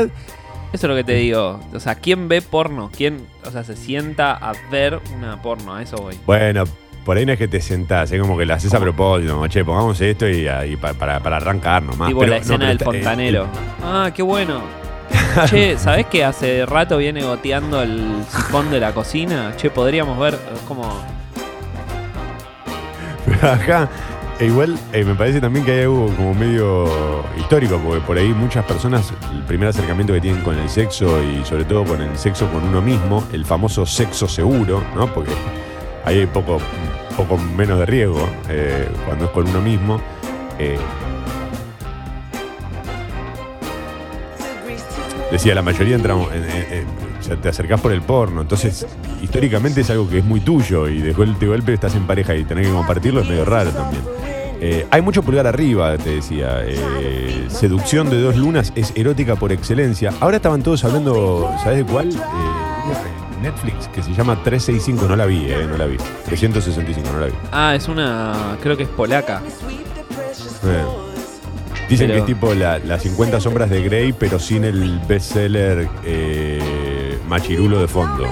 Eso 0.72 0.86
es 0.86 0.90
lo 0.90 0.96
que 0.96 1.04
te 1.04 1.14
digo. 1.16 1.60
O 1.74 1.80
sea, 1.80 1.96
¿quién 1.96 2.28
ve 2.28 2.42
porno? 2.42 2.90
¿Quién, 2.96 3.26
o 3.46 3.52
sea, 3.52 3.64
se 3.64 3.76
sienta 3.76 4.34
a 4.34 4.54
ver 4.72 5.00
una 5.18 5.42
porno? 5.42 5.74
A 5.76 5.82
eso 5.82 5.98
voy. 5.98 6.18
Bueno, 6.26 6.64
por 7.06 7.18
ahí 7.18 7.26
no 7.26 7.32
es 7.32 7.40
que 7.40 7.48
te 7.48 7.60
sentás, 7.60 8.12
es 8.12 8.22
como 8.22 8.38
que 8.38 8.46
lo 8.46 8.54
haces 8.54 8.72
a 8.74 8.80
propósito, 8.80 9.34
como, 9.34 9.48
che, 9.48 9.66
pongamos 9.66 10.00
esto 10.00 10.30
y, 10.30 10.48
y 10.48 10.76
pa- 10.78 10.94
para, 10.94 11.20
para 11.22 11.38
arrancar 11.38 11.82
nomás. 11.82 12.10
tipo 12.10 12.20
Pero- 12.20 12.32
la 12.34 12.38
no, 12.38 12.42
escena 12.42 12.58
pero 12.60 12.68
del 12.68 12.78
está- 12.78 12.84
eh, 12.92 12.94
fontanero. 12.94 13.48
ah, 13.84 14.12
qué 14.14 14.22
bueno. 14.22 14.62
che, 15.50 15.76
¿sabés 15.80 16.06
que 16.06 16.24
hace 16.24 16.68
rato 16.68 16.98
viene 16.98 17.24
goteando 17.24 17.82
el 17.82 18.24
sifón 18.30 18.70
de 18.70 18.80
la 18.80 18.94
cocina? 18.94 19.54
Che, 19.58 19.72
podríamos 19.72 20.20
ver 20.20 20.36
es 20.54 20.60
como... 20.68 20.84
Pero 23.26 23.52
acá, 23.52 23.90
e 24.40 24.46
igual 24.46 24.78
eh, 24.94 25.04
me 25.04 25.16
parece 25.16 25.42
también 25.42 25.66
que 25.66 25.72
hay 25.74 25.82
algo 25.82 26.08
como 26.16 26.34
medio 26.34 26.88
histórico, 27.38 27.78
porque 27.84 28.00
por 28.02 28.18
ahí 28.18 28.30
muchas 28.30 28.64
personas, 28.66 29.12
el 29.34 29.44
primer 29.44 29.68
acercamiento 29.70 30.14
que 30.14 30.22
tienen 30.22 30.42
con 30.44 30.58
el 30.58 30.70
sexo 30.70 31.22
y 31.24 31.44
sobre 31.46 31.66
todo 31.66 31.84
con 31.84 32.02
el 32.02 32.18
sexo 32.18 32.48
con 32.50 32.64
uno 32.64 32.82
mismo, 32.82 33.24
el 33.34 33.46
famoso 33.46 33.86
sexo 33.86 34.28
seguro, 34.30 34.82
¿no? 34.96 35.08
Porque 35.14 35.32
ahí 36.06 36.20
hay 36.20 36.26
poco, 36.26 36.60
poco 37.18 37.38
menos 37.38 37.80
de 37.80 37.86
riesgo 37.86 38.30
eh, 38.50 38.88
cuando 39.06 39.26
es 39.26 39.32
con 39.32 39.48
uno 39.48 39.60
mismo. 39.62 40.00
eh, 40.58 40.78
decía, 45.32 45.54
la 45.56 45.62
mayoría 45.62 45.96
entramos, 45.96 46.30
en- 46.34 47.09
sea, 47.30 47.42
te 47.42 47.50
acercás 47.50 47.80
por 47.82 47.92
el 47.92 48.02
porno, 48.02 48.42
entonces 48.42 48.86
históricamente 49.22 49.82
es 49.82 49.90
algo 49.90 50.10
que 50.10 50.20
es 50.20 50.26
muy 50.26 50.40
tuyo 50.42 50.88
y 50.88 51.00
de 51.02 51.14
golpe, 51.14 51.46
de 51.46 51.52
golpe 51.52 51.74
estás 51.74 51.96
en 51.96 52.06
pareja 52.06 52.36
y 52.36 52.44
tener 52.44 52.66
que 52.66 52.72
compartirlo 52.72 53.22
es 53.22 53.30
medio 53.30 53.46
raro 53.46 53.70
también. 53.72 54.02
Eh, 54.62 54.86
hay 54.92 55.02
mucho 55.02 55.24
pulgar 55.24 55.48
arriba, 55.48 55.98
te 55.98 56.16
decía. 56.16 56.62
eh, 56.66 57.46
seducción 57.50 58.10
de 58.10 58.20
dos 58.22 58.36
lunas 58.36 58.74
es 58.76 58.92
erótica 58.96 59.38
por 59.38 59.54
excelencia. 59.54 60.12
Ahora 60.20 60.36
estaban 60.36 60.62
todos 60.64 60.84
hablando, 60.84 61.50
¿sabes 61.64 61.78
de 61.78 61.86
cuál? 61.86 62.10
Eh, 62.10 63.42
Netflix, 63.42 63.88
que 63.88 64.04
se 64.04 64.12
llama 64.14 64.44
365, 64.44 65.08
no 65.08 65.16
la 65.16 65.26
vi, 65.26 65.46
eh, 65.48 65.66
no 65.70 65.78
la 65.78 65.86
vi. 65.86 65.96
365, 66.26 67.10
no 67.14 67.20
la 67.22 67.26
vi. 67.28 67.34
Ah, 67.54 67.74
es 67.74 67.88
una... 67.88 68.58
creo 68.62 68.76
que 68.76 68.84
es 68.84 68.90
polaca. 68.90 69.42
Dicen 71.88 72.08
Pero- 72.08 72.14
que 72.14 72.20
es 72.20 72.26
tipo 72.26 72.54
la- 72.54 72.80
las 72.80 73.02
50 73.02 73.40
sombras 73.40 73.70
de 73.70 73.82
Grey, 73.82 74.14
pero 74.14 74.38
sin 74.40 74.64
el 74.64 75.00
bestseller 75.08 75.88
eh, 76.04 76.60
machirulo 77.30 77.80
de 77.80 77.88
fondo. 77.88 78.26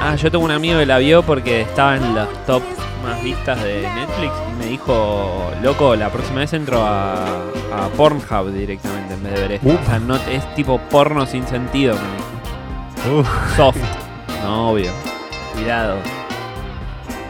Ah, 0.00 0.14
yo 0.14 0.30
tengo 0.30 0.44
un 0.44 0.50
amigo 0.50 0.78
que 0.78 0.86
la 0.86 0.98
vio 0.98 1.22
porque 1.22 1.62
estaba 1.62 1.96
en 1.96 2.14
las 2.14 2.28
top 2.46 2.62
más 3.02 3.22
vistas 3.22 3.62
de 3.62 3.82
Netflix 3.82 4.32
y 4.50 4.58
me 4.58 4.66
dijo, 4.66 5.50
loco, 5.60 5.96
la 5.96 6.10
próxima 6.10 6.40
vez 6.40 6.52
entro 6.52 6.82
a, 6.84 7.24
a 7.72 7.88
Pornhub 7.96 8.52
directamente 8.52 9.14
en 9.14 9.22
vez 9.24 9.34
de 9.34 9.40
ver 9.40 9.52
esto. 9.52 9.68
Uh. 9.68 9.74
O 9.74 9.84
sea, 9.84 9.98
no, 9.98 10.16
es 10.16 10.54
tipo 10.54 10.78
porno 10.90 11.26
sin 11.26 11.46
sentido, 11.46 11.96
me 11.96 13.12
dijo. 13.12 13.28
Soft. 13.56 13.76
No, 14.42 14.70
obvio. 14.70 14.90
Cuidado. 15.54 15.96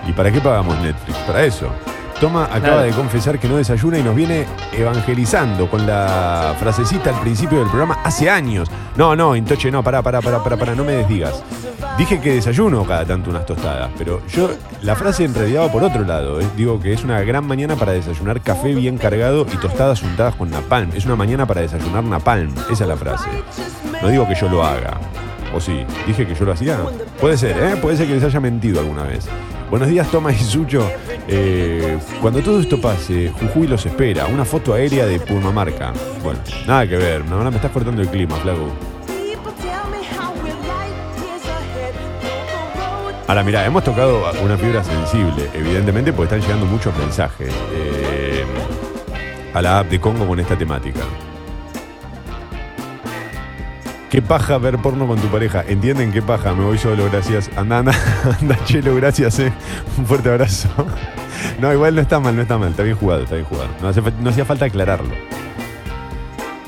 ¿Y 0.07 0.13
para 0.13 0.31
qué 0.31 0.41
pagamos 0.41 0.79
Netflix? 0.81 1.17
Para 1.21 1.45
eso. 1.45 1.71
Toma 2.23 2.45
acaba 2.53 2.85
de 2.85 2.93
confesar 2.93 3.41
que 3.41 3.49
no 3.49 3.57
desayuna 3.57 3.99
y 3.99 4.03
nos 4.05 4.15
viene 4.15 4.47
evangelizando 4.73 5.69
con 5.69 5.85
la 5.85 6.55
frasecita 6.57 7.11
al 7.11 7.21
principio 7.21 7.59
del 7.59 7.67
programa 7.67 7.99
hace 8.05 8.31
años. 8.31 8.71
No, 8.95 9.17
no, 9.17 9.35
Intoche, 9.35 9.73
no, 9.73 9.83
pará, 9.83 10.03
pará, 10.03 10.21
pará, 10.21 10.41
pará, 10.41 10.57
pará, 10.57 10.75
no 10.77 10.85
me 10.85 10.93
desdigas. 10.93 11.43
Dije 11.99 12.21
que 12.21 12.35
desayuno 12.35 12.85
cada 12.85 13.05
tanto 13.05 13.29
unas 13.29 13.45
tostadas, 13.45 13.91
pero 13.99 14.25
yo, 14.29 14.51
la 14.83 14.95
frase 14.95 15.25
en 15.25 15.35
realidad 15.35 15.63
va 15.63 15.73
por 15.73 15.83
otro 15.83 16.05
lado. 16.05 16.41
eh. 16.41 16.47
Digo 16.57 16.79
que 16.79 16.93
es 16.93 17.03
una 17.03 17.21
gran 17.23 17.45
mañana 17.45 17.75
para 17.75 17.91
desayunar 17.91 18.41
café 18.41 18.73
bien 18.73 18.99
cargado 18.99 19.45
y 19.53 19.57
tostadas 19.57 20.01
untadas 20.05 20.37
con 20.37 20.49
napalm. 20.49 20.91
Es 20.95 21.05
una 21.05 21.17
mañana 21.17 21.45
para 21.45 21.63
desayunar 21.63 22.05
napalm. 22.05 22.55
Esa 22.71 22.85
es 22.85 22.89
la 22.89 22.97
frase. 22.97 23.31
No 24.01 24.07
digo 24.11 24.29
que 24.29 24.37
yo 24.37 24.49
lo 24.49 24.63
haga. 24.65 24.97
¿O 25.53 25.61
sí? 25.61 25.85
¿Dije 26.07 26.25
que 26.25 26.37
yo 26.37 26.45
lo 26.45 26.53
hacía? 26.53 26.79
Puede 27.21 27.37
ser, 27.37 27.57
¿eh? 27.61 27.77
Puede 27.83 27.97
ser 27.97 28.07
que 28.07 28.15
les 28.15 28.23
haya 28.23 28.39
mentido 28.39 28.79
alguna 28.79 29.03
vez. 29.03 29.27
Buenos 29.69 29.89
días, 29.89 30.07
Tomás 30.09 30.41
y 30.41 30.45
Sucho. 30.45 30.89
Eh, 31.29 31.99
cuando 32.21 32.41
todo 32.43 32.61
esto 32.61 32.81
pase, 32.81 33.31
Jujuy 33.31 33.67
los 33.67 33.85
espera. 33.87 34.27
Una 34.27 34.45
foto 34.45 34.75
aérea 34.75 35.07
de 35.07 35.21
Purmamarca. 35.21 35.93
Bueno, 36.23 36.41
nada 36.67 36.87
que 36.87 36.97
ver. 36.97 37.25
No, 37.25 37.43
me 37.51 37.57
estás 37.57 37.71
cortando 37.71 38.03
el 38.03 38.09
clima, 38.09 38.37
flaco. 38.37 38.69
Ahora, 43.29 43.43
mira, 43.45 43.65
hemos 43.65 43.83
tocado 43.83 44.31
una 44.45 44.59
fibra 44.59 44.85
sensible, 44.85 45.49
evidentemente, 45.55 46.13
porque 46.13 46.35
están 46.35 46.41
llegando 46.41 46.67
muchos 46.67 46.95
mensajes 46.99 47.51
eh, 47.73 48.45
a 49.55 49.63
la 49.63 49.79
app 49.79 49.89
de 49.89 50.01
Congo 50.01 50.27
con 50.27 50.39
esta 50.39 50.59
temática. 50.59 51.01
¿Qué 54.13 54.21
paja 54.21 54.59
ver 54.59 54.77
porno 54.77 55.07
con 55.07 55.19
tu 55.19 55.29
pareja? 55.29 55.65
¿Entienden 55.67 56.13
qué 56.13 56.21
paja? 56.21 56.53
Me 56.53 56.63
voy 56.65 56.77
solo, 56.77 57.09
gracias. 57.11 57.49
Anda, 57.57 57.79
anda, 57.79 57.95
anda, 58.43 58.63
chelo, 58.67 58.95
gracias, 58.95 59.39
eh. 59.39 59.51
Un 59.97 60.05
fuerte 60.05 60.29
abrazo. 60.29 60.69
No, 61.59 61.73
igual 61.73 61.95
no 61.95 62.03
está 62.03 62.21
mal, 62.21 62.37
no 62.37 62.43
está 62.43 62.59
mal. 62.59 62.73
Está 62.73 62.83
bien 62.83 62.95
jugado, 62.95 63.23
está 63.23 63.37
bien 63.37 63.47
jugado. 63.47 63.71
No, 63.81 64.29
hacía 64.29 64.45
falta 64.45 64.67
aclararlo. 64.67 65.15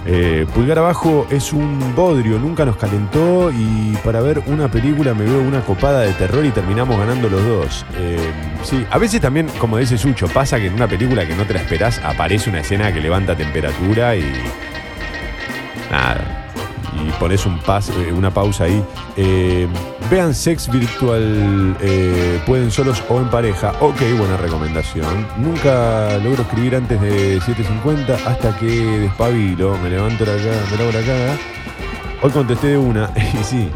Eh, 0.06 0.46
Pulgar 0.54 0.78
abajo 0.78 1.26
es 1.28 1.52
un 1.52 1.94
bodrio, 1.94 2.38
nunca 2.38 2.64
nos 2.64 2.76
calentó 2.76 3.50
y 3.50 3.94
para 4.02 4.22
ver 4.22 4.42
una 4.46 4.68
película 4.68 5.12
me 5.12 5.24
veo 5.24 5.42
una 5.42 5.60
copada 5.60 6.00
de 6.00 6.14
terror 6.14 6.46
y 6.46 6.50
terminamos 6.50 6.98
ganando 6.98 7.28
los 7.28 7.44
dos. 7.44 7.84
Eh, 7.98 8.16
sí, 8.62 8.86
a 8.90 8.96
veces 8.96 9.20
también, 9.20 9.48
como 9.58 9.76
dice 9.76 9.98
Sucho, 9.98 10.28
pasa 10.28 10.58
que 10.58 10.68
en 10.68 10.74
una 10.74 10.88
película 10.88 11.26
que 11.26 11.34
no 11.36 11.44
te 11.44 11.52
la 11.52 11.60
esperás 11.60 11.98
aparece 11.98 12.48
una 12.48 12.60
escena 12.60 12.90
que 12.90 13.02
levanta 13.02 13.36
temperatura 13.36 14.16
y. 14.16 14.32
Nada. 15.90 16.33
Pones 17.18 17.46
un 17.46 17.58
pas, 17.58 17.88
eh, 17.88 18.12
una 18.12 18.32
pausa 18.32 18.64
ahí. 18.64 18.84
Eh, 19.16 19.66
vean 20.10 20.34
Sex 20.34 20.70
Virtual, 20.70 21.76
eh, 21.80 22.40
pueden 22.46 22.70
solos 22.70 23.02
o 23.08 23.20
en 23.20 23.28
pareja. 23.30 23.72
Ok, 23.80 24.00
buena 24.18 24.36
recomendación. 24.36 25.26
Nunca 25.38 26.18
logro 26.18 26.42
escribir 26.42 26.76
antes 26.76 27.00
de 27.00 27.40
7.50 27.40 28.14
hasta 28.26 28.56
que 28.58 28.66
despabilo. 28.66 29.78
Me 29.78 29.90
levanto 29.90 30.24
la 30.24 30.36
cara, 30.36 30.62
me 30.70 30.76
lavo 30.76 30.92
la 30.92 31.00
cara. 31.00 31.38
Hoy 32.22 32.30
contesté 32.30 32.68
de 32.68 32.78
una, 32.78 33.10
y 33.40 33.44
sí. 33.44 33.70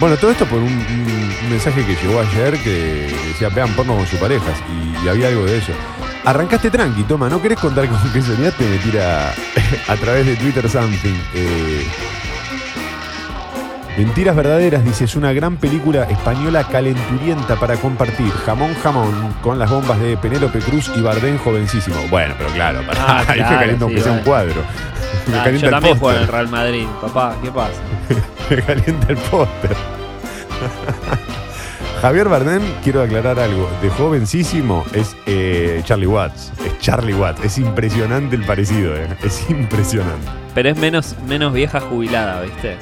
Bueno, 0.00 0.16
todo 0.16 0.30
esto 0.30 0.46
por 0.46 0.60
un, 0.60 1.04
mensaje 1.48 1.84
que 1.84 1.94
llegó 1.94 2.20
ayer 2.20 2.58
que 2.62 3.14
decía 3.26 3.48
vean 3.50 3.68
porno 3.74 3.94
con 3.96 4.06
sus 4.06 4.18
parejas 4.18 4.58
y, 4.68 5.04
y 5.04 5.08
había 5.08 5.28
algo 5.28 5.44
de 5.44 5.58
eso. 5.58 5.72
Arrancaste 6.24 6.70
tranqui, 6.70 7.02
toma, 7.04 7.28
¿no 7.28 7.40
querés 7.40 7.58
contar 7.58 7.86
con 7.86 8.12
qué 8.12 8.22
soñaste? 8.22 8.64
Me 8.64 8.78
tira 8.78 9.34
a 9.88 9.96
través 9.96 10.24
de 10.26 10.36
Twitter 10.36 10.68
something. 10.70 11.14
Eh, 11.34 11.86
Mentiras 13.96 14.34
verdaderas, 14.34 14.84
dice, 14.84 15.04
es 15.04 15.14
una 15.14 15.32
gran 15.32 15.56
película 15.56 16.02
española 16.04 16.64
calenturienta 16.64 17.54
para 17.56 17.76
compartir. 17.76 18.30
Jamón, 18.44 18.74
jamón, 18.82 19.34
con 19.40 19.58
las 19.58 19.70
bombas 19.70 20.00
de 20.00 20.16
Penélope 20.16 20.58
Cruz 20.58 20.90
y 20.96 21.00
Bardén 21.00 21.38
jovencísimo. 21.38 21.96
Bueno, 22.10 22.34
pero 22.36 22.50
claro, 22.50 22.80
para, 22.86 23.00
Ah, 23.20 23.24
ahí 23.28 23.40
me 23.40 23.46
calienta 23.48 23.84
aunque 23.84 23.98
sí, 24.00 24.04
sea 24.04 24.12
un 24.12 24.20
cuadro. 24.24 24.62
Me 25.28 25.38
Ah, 25.38 25.44
calienta 25.44 25.66
yo 25.66 25.70
también 25.70 25.98
juego 25.98 26.16
en 26.16 26.22
el. 26.24 26.28
Real 26.28 26.48
Madrid, 26.48 26.86
papá, 27.00 27.36
¿qué 27.42 27.50
pasa? 27.50 27.80
Me 28.50 28.56
calienta 28.62 29.06
el 29.08 29.16
póster. 29.16 29.76
Javier 32.02 32.28
Bardem, 32.28 32.62
quiero 32.82 33.02
aclarar 33.02 33.38
algo. 33.38 33.70
De 33.80 33.88
jovencísimo 33.90 34.84
es 34.92 35.16
eh, 35.26 35.80
Charlie 35.84 36.06
Watts. 36.06 36.52
Es 36.66 36.78
Charlie 36.80 37.14
Watts. 37.14 37.42
Es 37.44 37.56
impresionante 37.58 38.36
el 38.36 38.44
parecido, 38.44 38.94
eh. 38.94 39.06
Es 39.22 39.48
impresionante. 39.48 40.26
Pero 40.54 40.68
es 40.68 40.76
menos, 40.76 41.14
menos 41.26 41.54
vieja 41.54 41.80
jubilada, 41.80 42.42
¿viste? 42.42 42.76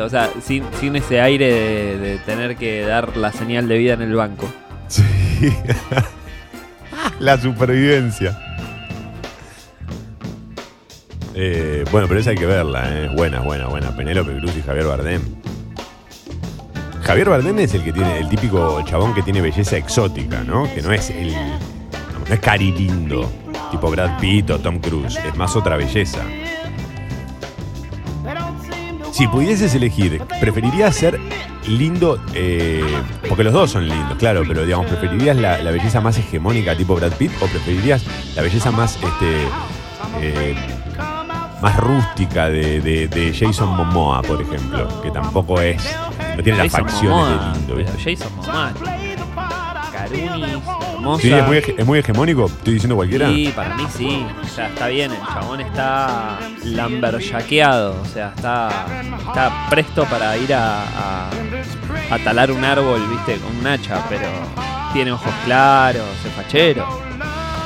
O 0.00 0.08
sea, 0.08 0.30
sin, 0.40 0.64
sin 0.80 0.96
ese 0.96 1.20
aire 1.20 1.98
de, 1.98 2.18
tener 2.18 2.56
que 2.56 2.82
dar 2.82 3.16
la 3.16 3.32
señal 3.32 3.68
de 3.68 3.78
vida 3.78 3.94
en 3.94 4.02
el 4.02 4.14
banco. 4.14 4.50
Sí. 4.88 5.04
La 7.18 7.38
supervivencia. 7.38 8.38
Eh, 11.34 11.84
bueno, 11.90 12.08
pero 12.08 12.20
esa 12.20 12.30
hay 12.30 12.36
que 12.36 12.46
verla, 12.46 12.82
¿eh? 12.88 13.10
Buena, 13.14 13.40
buena, 13.40 13.66
buena. 13.66 13.96
Penélope 13.96 14.36
Cruz 14.38 14.56
y 14.56 14.62
Javier 14.62 14.86
Bardem. 14.86 15.22
Javier 17.02 17.28
Bardem 17.28 17.58
es 17.60 17.74
el 17.74 17.84
que 17.84 17.92
tiene, 17.92 18.18
el 18.18 18.28
típico 18.28 18.82
chabón 18.84 19.14
que 19.14 19.22
tiene 19.22 19.40
belleza 19.40 19.76
exótica, 19.76 20.42
¿no? 20.44 20.72
Que 20.74 20.82
no 20.82 20.92
es 20.92 21.10
el. 21.10 21.32
No 21.32 22.34
es 22.34 22.40
cari 22.40 22.72
lindo, 22.72 23.30
tipo 23.70 23.90
Brad 23.90 24.18
Pitt 24.20 24.50
o 24.50 24.58
Tom 24.58 24.78
Cruise. 24.78 25.18
Es 25.26 25.36
más 25.36 25.56
otra 25.56 25.76
belleza. 25.76 26.20
Si 29.12 29.28
pudieses 29.28 29.74
elegir, 29.74 30.20
¿preferirías 30.40 30.96
ser 30.96 31.20
lindo? 31.68 32.18
eh, 32.34 32.82
porque 33.28 33.44
los 33.44 33.52
dos 33.52 33.70
son 33.70 33.86
lindos, 33.88 34.16
claro, 34.18 34.42
pero 34.48 34.64
digamos, 34.64 34.86
¿preferirías 34.86 35.36
la, 35.36 35.58
la 35.58 35.70
belleza 35.70 36.00
más 36.00 36.18
hegemónica 36.18 36.74
tipo 36.76 36.94
Brad 36.96 37.12
Pitt 37.12 37.30
o 37.40 37.46
preferirías 37.46 38.04
la 38.34 38.42
belleza 38.42 38.70
más 38.70 38.96
este 38.96 39.46
eh, 40.20 40.54
más 41.60 41.76
rústica 41.76 42.48
de, 42.48 42.80
de- 42.80 43.06
de 43.08 43.32
Jason 43.32 43.68
Momoa, 43.76 44.22
por 44.22 44.40
ejemplo? 44.42 45.00
Que 45.02 45.10
tampoco 45.10 45.60
es. 45.60 45.82
No 46.36 46.42
tiene 46.42 46.58
las 46.58 46.72
Jason 46.72 46.88
facciones 46.88 47.16
Momoa, 47.18 47.52
de 47.52 47.58
lindo, 47.58 47.74
pero. 47.76 47.92
Jason 48.02 48.36
Momoa. 48.36 48.72
Sí, 51.20 51.32
es 51.32 51.46
muy, 51.46 51.56
es 51.58 51.86
muy 51.86 51.98
hegemónico, 51.98 52.46
estoy 52.46 52.74
diciendo 52.74 52.96
cualquiera. 52.96 53.28
Sí, 53.28 53.52
para 53.54 53.74
mí 53.74 53.84
sí. 53.96 54.26
O 54.42 54.46
sea, 54.48 54.68
está 54.68 54.88
bien. 54.88 55.10
El 55.12 55.18
chabón 55.18 55.60
está 55.60 56.38
lamberjaqueado. 56.64 58.00
O 58.00 58.04
sea, 58.06 58.32
está, 58.36 58.86
está 59.18 59.66
presto 59.70 60.04
para 60.04 60.36
ir 60.36 60.54
a, 60.54 61.28
a 62.10 62.18
talar 62.24 62.50
un 62.50 62.64
árbol, 62.64 63.00
viste, 63.10 63.36
con 63.38 63.56
un 63.56 63.66
hacha. 63.66 64.04
Pero 64.08 64.28
tiene 64.92 65.12
ojos 65.12 65.32
claros, 65.44 66.06
es 66.24 66.32
fachero. 66.32 66.86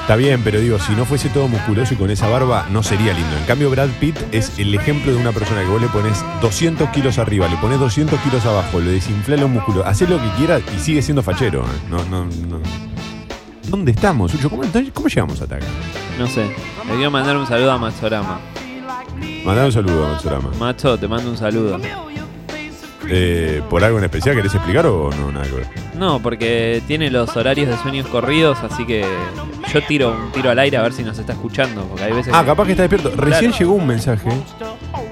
Está 0.07 0.15
bien, 0.15 0.41
pero 0.45 0.61
digo, 0.61 0.79
si 0.79 0.95
no 0.95 1.05
fuese 1.05 1.29
todo 1.31 1.49
musculoso 1.49 1.95
y 1.95 1.97
con 1.97 2.11
esa 2.11 2.29
barba, 2.29 2.69
no 2.71 2.85
sería 2.85 3.13
lindo. 3.13 3.37
En 3.39 3.45
cambio, 3.45 3.69
Brad 3.71 3.89
Pitt 3.99 4.17
es 4.31 4.57
el 4.57 4.73
ejemplo 4.73 5.11
de 5.11 5.19
una 5.19 5.33
persona 5.33 5.63
que 5.63 5.67
vos 5.67 5.83
le 5.83 5.89
pones 5.89 6.25
200 6.41 6.91
kilos 6.91 7.19
arriba, 7.19 7.49
le 7.49 7.57
pones 7.57 7.81
200 7.81 8.21
kilos 8.21 8.47
abajo, 8.47 8.79
le 8.79 8.93
desinflás 8.93 9.41
los 9.41 9.51
músculos, 9.51 9.85
haces 9.85 10.09
lo 10.09 10.19
que 10.23 10.29
quieras 10.37 10.63
y 10.77 10.79
sigue 10.79 11.03
siendo 11.03 11.25
fachero. 11.25 11.63
¿eh? 11.63 11.89
No, 11.91 12.05
no, 12.05 12.25
no. 12.25 12.61
¿Dónde 13.69 13.91
estamos, 13.91 14.31
Sucho? 14.31 14.49
¿Cómo, 14.49 14.63
¿Cómo 14.95 15.09
llegamos 15.09 15.41
hasta 15.41 15.57
acá? 15.57 15.67
No 16.21 16.29
sé. 16.29 16.43
Le 16.87 16.95
quiero 16.95 17.11
mandar 17.11 17.37
un 17.37 17.49
saludo 17.49 17.73
a 17.73 17.79
Matsorama. 17.79 18.39
Mandá 19.45 19.65
un 19.65 19.73
saludo 19.73 20.07
a 20.07 20.13
Matsurama. 20.13 20.51
Macho, 20.57 20.97
te 20.97 21.09
mando 21.09 21.29
un 21.29 21.37
saludo. 21.37 21.81
Eh, 23.09 23.63
¿Por 23.71 23.85
algo 23.85 23.99
en 23.99 24.05
especial 24.05 24.35
querés 24.37 24.55
explicar 24.55 24.87
o 24.87 25.11
no? 25.11 25.31
Nada 25.33 25.47
que 25.47 25.53
ver. 25.53 25.67
No, 25.97 26.21
porque 26.21 26.83
tiene 26.87 27.11
los 27.11 27.37
horarios 27.37 27.69
de 27.69 27.77
sueños 27.79 28.07
corridos, 28.09 28.59
así 28.69 28.85
que 28.85 29.05
yo 29.73 29.83
tiro 29.85 30.11
un 30.11 30.33
tiro 30.33 30.51
al 30.51 30.59
aire 30.59 30.77
a 30.77 30.83
ver 30.83 30.93
si 30.93 31.03
nos 31.03 31.19
está 31.19 31.33
escuchando. 31.33 31.83
Porque 31.85 32.05
hay 32.05 32.13
veces 32.13 32.33
Ah, 32.35 32.41
que- 32.41 32.47
capaz 32.47 32.65
que 32.65 32.71
está 32.73 32.83
despierto. 32.83 33.11
Recién 33.17 33.51
Claro. 33.53 33.59
llegó 33.59 33.73
un 33.75 33.87
mensaje. 33.87 34.29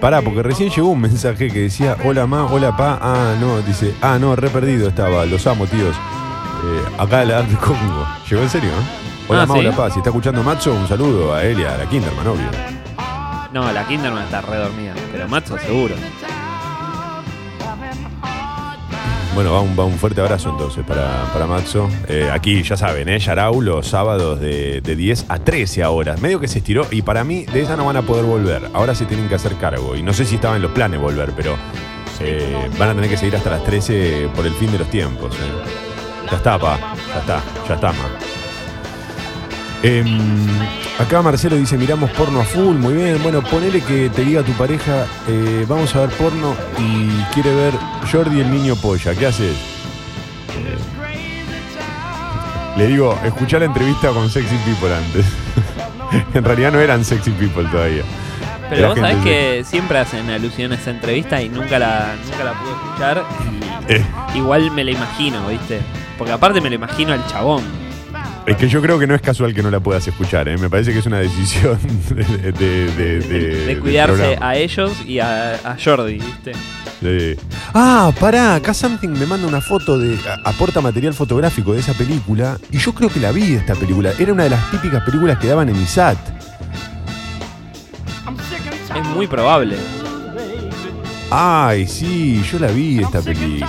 Pará, 0.01 0.21
porque 0.23 0.43
recién 0.43 0.71
llegó 0.71 0.89
un 0.89 1.01
mensaje 1.01 1.49
que 1.51 1.61
decía, 1.61 1.97
hola 2.05 2.27
ma, 2.27 2.45
hola 2.47 2.77
pa. 2.77 2.99
Ah, 3.01 3.35
no, 3.41 3.61
dice, 3.63 3.95
ah, 4.03 4.19
no, 4.21 4.35
re 4.37 4.51
perdido 4.51 4.89
estaba. 4.89 5.25
Los 5.25 5.47
amo, 5.47 5.67
tíos. 5.67 5.95
Eh, 5.97 6.81
acá 6.99 7.21
de 7.21 7.27
la 7.27 7.39
Arte 7.39 7.55
Congo. 7.57 8.07
Llegó 8.29 8.43
en 8.43 8.51
serio, 8.51 8.71
¿eh? 8.71 9.05
Hola 9.29 9.43
Ah, 9.43 9.47
ma, 9.47 9.55
¿sí? 9.55 9.61
hola 9.61 9.73
pa. 9.77 9.91
Si 9.91 9.99
está 9.99 10.11
escuchando 10.11 10.43
Macho, 10.43 10.75
un 10.75 10.87
saludo 10.89 11.35
a 11.35 11.43
él 11.45 11.61
y 11.61 11.65
a 11.65 11.77
la 11.79 11.87
Kinderman, 11.89 12.27
obvio. 12.27 12.49
No, 13.53 13.71
la 13.71 13.87
Kinderman 13.87 14.25
está 14.25 14.41
re 14.41 14.57
dormida, 14.57 14.95
pero 15.13 15.29
Macho 15.29 15.57
seguro. 15.59 15.95
Bueno, 19.35 19.53
va 19.53 19.61
un, 19.61 19.77
va 19.77 19.85
un 19.85 19.99
fuerte 19.99 20.21
abrazo 20.21 20.51
entonces 20.51 20.85
para, 20.87 21.25
para 21.33 21.47
Matzo. 21.47 21.89
Eh, 22.09 22.31
aquí, 22.33 22.63
ya 22.63 22.77
saben, 22.77 23.09
¿eh? 23.09 23.19
Yarau 23.19 23.61
los 23.61 23.89
sábados 23.89 24.39
de, 24.39 24.81
de 24.81 24.95
10 24.95 25.27
a 25.29 25.41
13 25.41 25.85
horas. 25.87 26.21
Medio 26.21 26.39
que 26.39 26.47
se 26.47 26.59
estiró 26.59 26.87
y 26.93 27.03
para 27.03 27.25
mí 27.25 27.45
de 27.45 27.63
esa 27.63 27.77
no 27.77 27.85
van 27.85 27.97
a 27.97 28.03
poder 28.03 28.25
volver. 28.25 28.71
Ahora 28.75 28.95
se 28.95 29.07
tienen 29.07 29.29
que 29.29 29.35
hacer 29.35 29.57
cargo. 29.57 29.97
Y 29.97 30.03
no 30.05 30.13
sé 30.13 30.25
si 30.25 30.37
estaba 30.37 30.55
en 30.55 30.63
los 30.63 30.71
planes 30.71 31.01
volver, 31.01 31.33
pero 31.35 31.57
eh, 32.21 32.71
van 32.79 32.91
a 32.91 32.95
tener 32.95 33.11
que 33.11 33.17
seguir 33.17 33.35
hasta 33.35 33.51
las 33.51 33.65
13 33.65 34.29
por 34.37 34.47
el 34.47 34.55
fin 34.55 34.71
de 34.71 34.79
los 34.79 34.89
tiempos. 34.89 35.35
¿eh? 35.35 36.29
Ya 36.31 36.37
está, 36.37 36.57
pa. 36.57 36.79
Ya 37.13 37.19
está, 37.19 37.43
ya 37.69 37.75
está, 37.75 37.89
ma. 37.93 38.09
Em, 39.83 40.49
acá 40.99 41.23
Marcelo 41.23 41.57
dice, 41.57 41.77
miramos 41.77 42.11
porno 42.11 42.41
a 42.41 42.45
full, 42.45 42.77
muy 42.77 42.95
bien. 42.95 43.23
Bueno, 43.23 43.43
ponele 43.43 43.81
que 43.81 44.11
te 44.11 44.23
diga 44.25 44.43
tu 44.43 44.53
pareja, 44.53 45.07
eh, 45.29 45.65
vamos 45.69 45.95
a 45.95 46.01
ver 46.01 46.11
porno 46.11 46.55
y 46.79 47.09
quiere 47.33 47.55
ver 47.55 47.75
Jordi 48.11 48.41
el 48.41 48.51
niño 48.51 48.77
polla. 48.77 49.15
¿Qué 49.15 49.27
haces? 49.27 49.57
Le 52.77 52.89
digo, 52.89 53.17
escuchá 53.25 53.61
la 53.61 53.67
entrevista 53.67 54.09
con 54.09 54.29
Sexy 54.29 54.57
People 54.65 54.93
antes. 54.93 55.25
en 56.35 56.45
realidad 56.45 56.73
no 56.73 56.81
eran 56.81 57.05
Sexy 57.05 57.31
People 57.31 57.65
todavía. 57.71 58.03
Pero 58.69 58.83
La 58.83 58.89
vos 58.89 58.99
sabés 58.99 59.23
que 59.23 59.65
siempre 59.65 59.99
hacen 59.99 60.29
alusión 60.31 60.73
a 60.73 60.75
esa 60.75 60.91
entrevista 60.91 61.41
y 61.41 61.49
nunca 61.49 61.79
la, 61.79 62.17
nunca 62.25 62.45
la 62.45 62.53
pude 62.55 62.73
escuchar. 62.73 63.25
y 63.89 63.93
Eh. 63.93 64.05
Igual 64.35 64.71
me 64.73 64.83
la 64.83 64.91
imagino, 64.91 65.47
¿viste? 65.49 65.81
Porque 66.19 66.33
aparte 66.33 66.61
me 66.61 66.69
lo 66.69 66.75
imagino 66.75 67.13
al 67.13 67.25
chabón. 67.29 67.63
Es 68.47 68.57
que 68.59 68.69
yo 68.69 68.83
creo 68.83 68.99
que 68.99 69.07
no 69.07 69.15
es 69.15 69.23
casual 69.23 69.55
que 69.55 69.63
no 69.63 69.71
la 69.71 69.81
puedas 69.81 70.07
escuchar, 70.07 70.49
¿eh? 70.49 70.59
me 70.59 70.69
parece 70.69 70.93
que 70.93 70.99
es 70.99 71.07
una 71.07 71.19
decisión 71.19 71.79
de, 72.11 72.53
de- 72.53 72.91
de- 73.21 73.67
de- 73.67 73.79
cuidarse 73.81 74.37
a 74.39 74.55
ellos 74.57 74.93
y 75.07 75.19
a, 75.19 75.55
a 75.55 75.77
Jordi, 75.83 76.19
¿viste? 76.19 76.53
Sí. 77.01 77.37
Ah, 77.73 78.13
pará, 78.21 78.55
acá 78.57 78.75
Something 78.75 79.09
me 79.11 79.25
manda 79.27 79.47
una 79.47 79.63
foto 79.63 79.99
de. 79.99 80.19
a- 80.29 80.49
aporta 80.51 80.83
material 80.83 81.15
fotográfico 81.15 81.73
de 81.73 81.81
esa 81.81 81.95
película. 81.95 82.59
Y 82.71 82.79
yo 82.79 82.93
creo 82.95 83.09
que 83.09 83.19
la 83.19 83.33
vi 83.33 83.55
esta 83.55 83.75
película. 83.75 84.13
Era 84.19 84.33
una 84.35 84.45
de 84.45 84.51
las 84.51 84.71
típicas 84.71 85.03
películas 85.05 85.39
que 85.39 85.47
daban 85.49 85.71
en 85.71 85.77
ISAT. 85.81 86.19
Es 88.95 89.05
muy 89.15 89.27
probable. 89.27 89.77
Ay, 91.31 91.87
sí, 91.87 92.43
yo 92.51 92.59
la 92.59 92.69
vi 92.69 93.01
esta 93.03 93.21
película. 93.23 93.69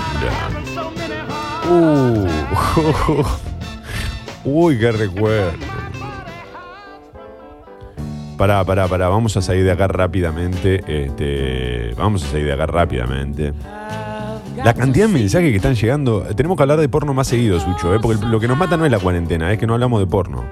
Uh, 1.70 2.28
uy, 4.46 4.78
qué 4.80 4.92
recuerdo. 4.92 5.52
Pará, 8.38 8.64
pará, 8.66 8.88
pará, 8.88 9.08
vamos 9.08 9.38
a 9.38 9.42
salir 9.42 9.64
de 9.64 9.72
acá 9.72 9.88
rápidamente. 9.88 10.84
Este, 10.88 11.94
vamos 11.98 12.24
a 12.24 12.28
salir 12.28 12.46
de 12.46 12.54
acá 12.54 12.66
rápidamente. 12.66 13.54
La 14.64 14.74
cantidad 14.74 15.08
de 15.08 15.14
mensajes 15.14 15.52
que 15.52 15.58
están 15.58 15.76
llegando. 15.76 16.22
Tenemos 16.36 16.58
que 16.58 16.64
hablar 16.64 16.80
de 16.80 16.90
porno 16.90 17.14
más 17.14 17.28
seguido, 17.28 17.60
Sucho, 17.60 17.94
¿eh? 17.96 18.00
porque 18.02 18.26
lo 18.26 18.40
que 18.40 18.48
nos 18.48 18.58
mata 18.58 18.78
no 18.78 18.86
es 18.86 18.92
la 18.92 19.00
cuarentena, 19.00 19.52
es 19.52 19.60
que 19.60 19.68
no 19.68 19.74
hablamos 19.74 20.00
de 20.00 20.08
porno. 20.08 20.44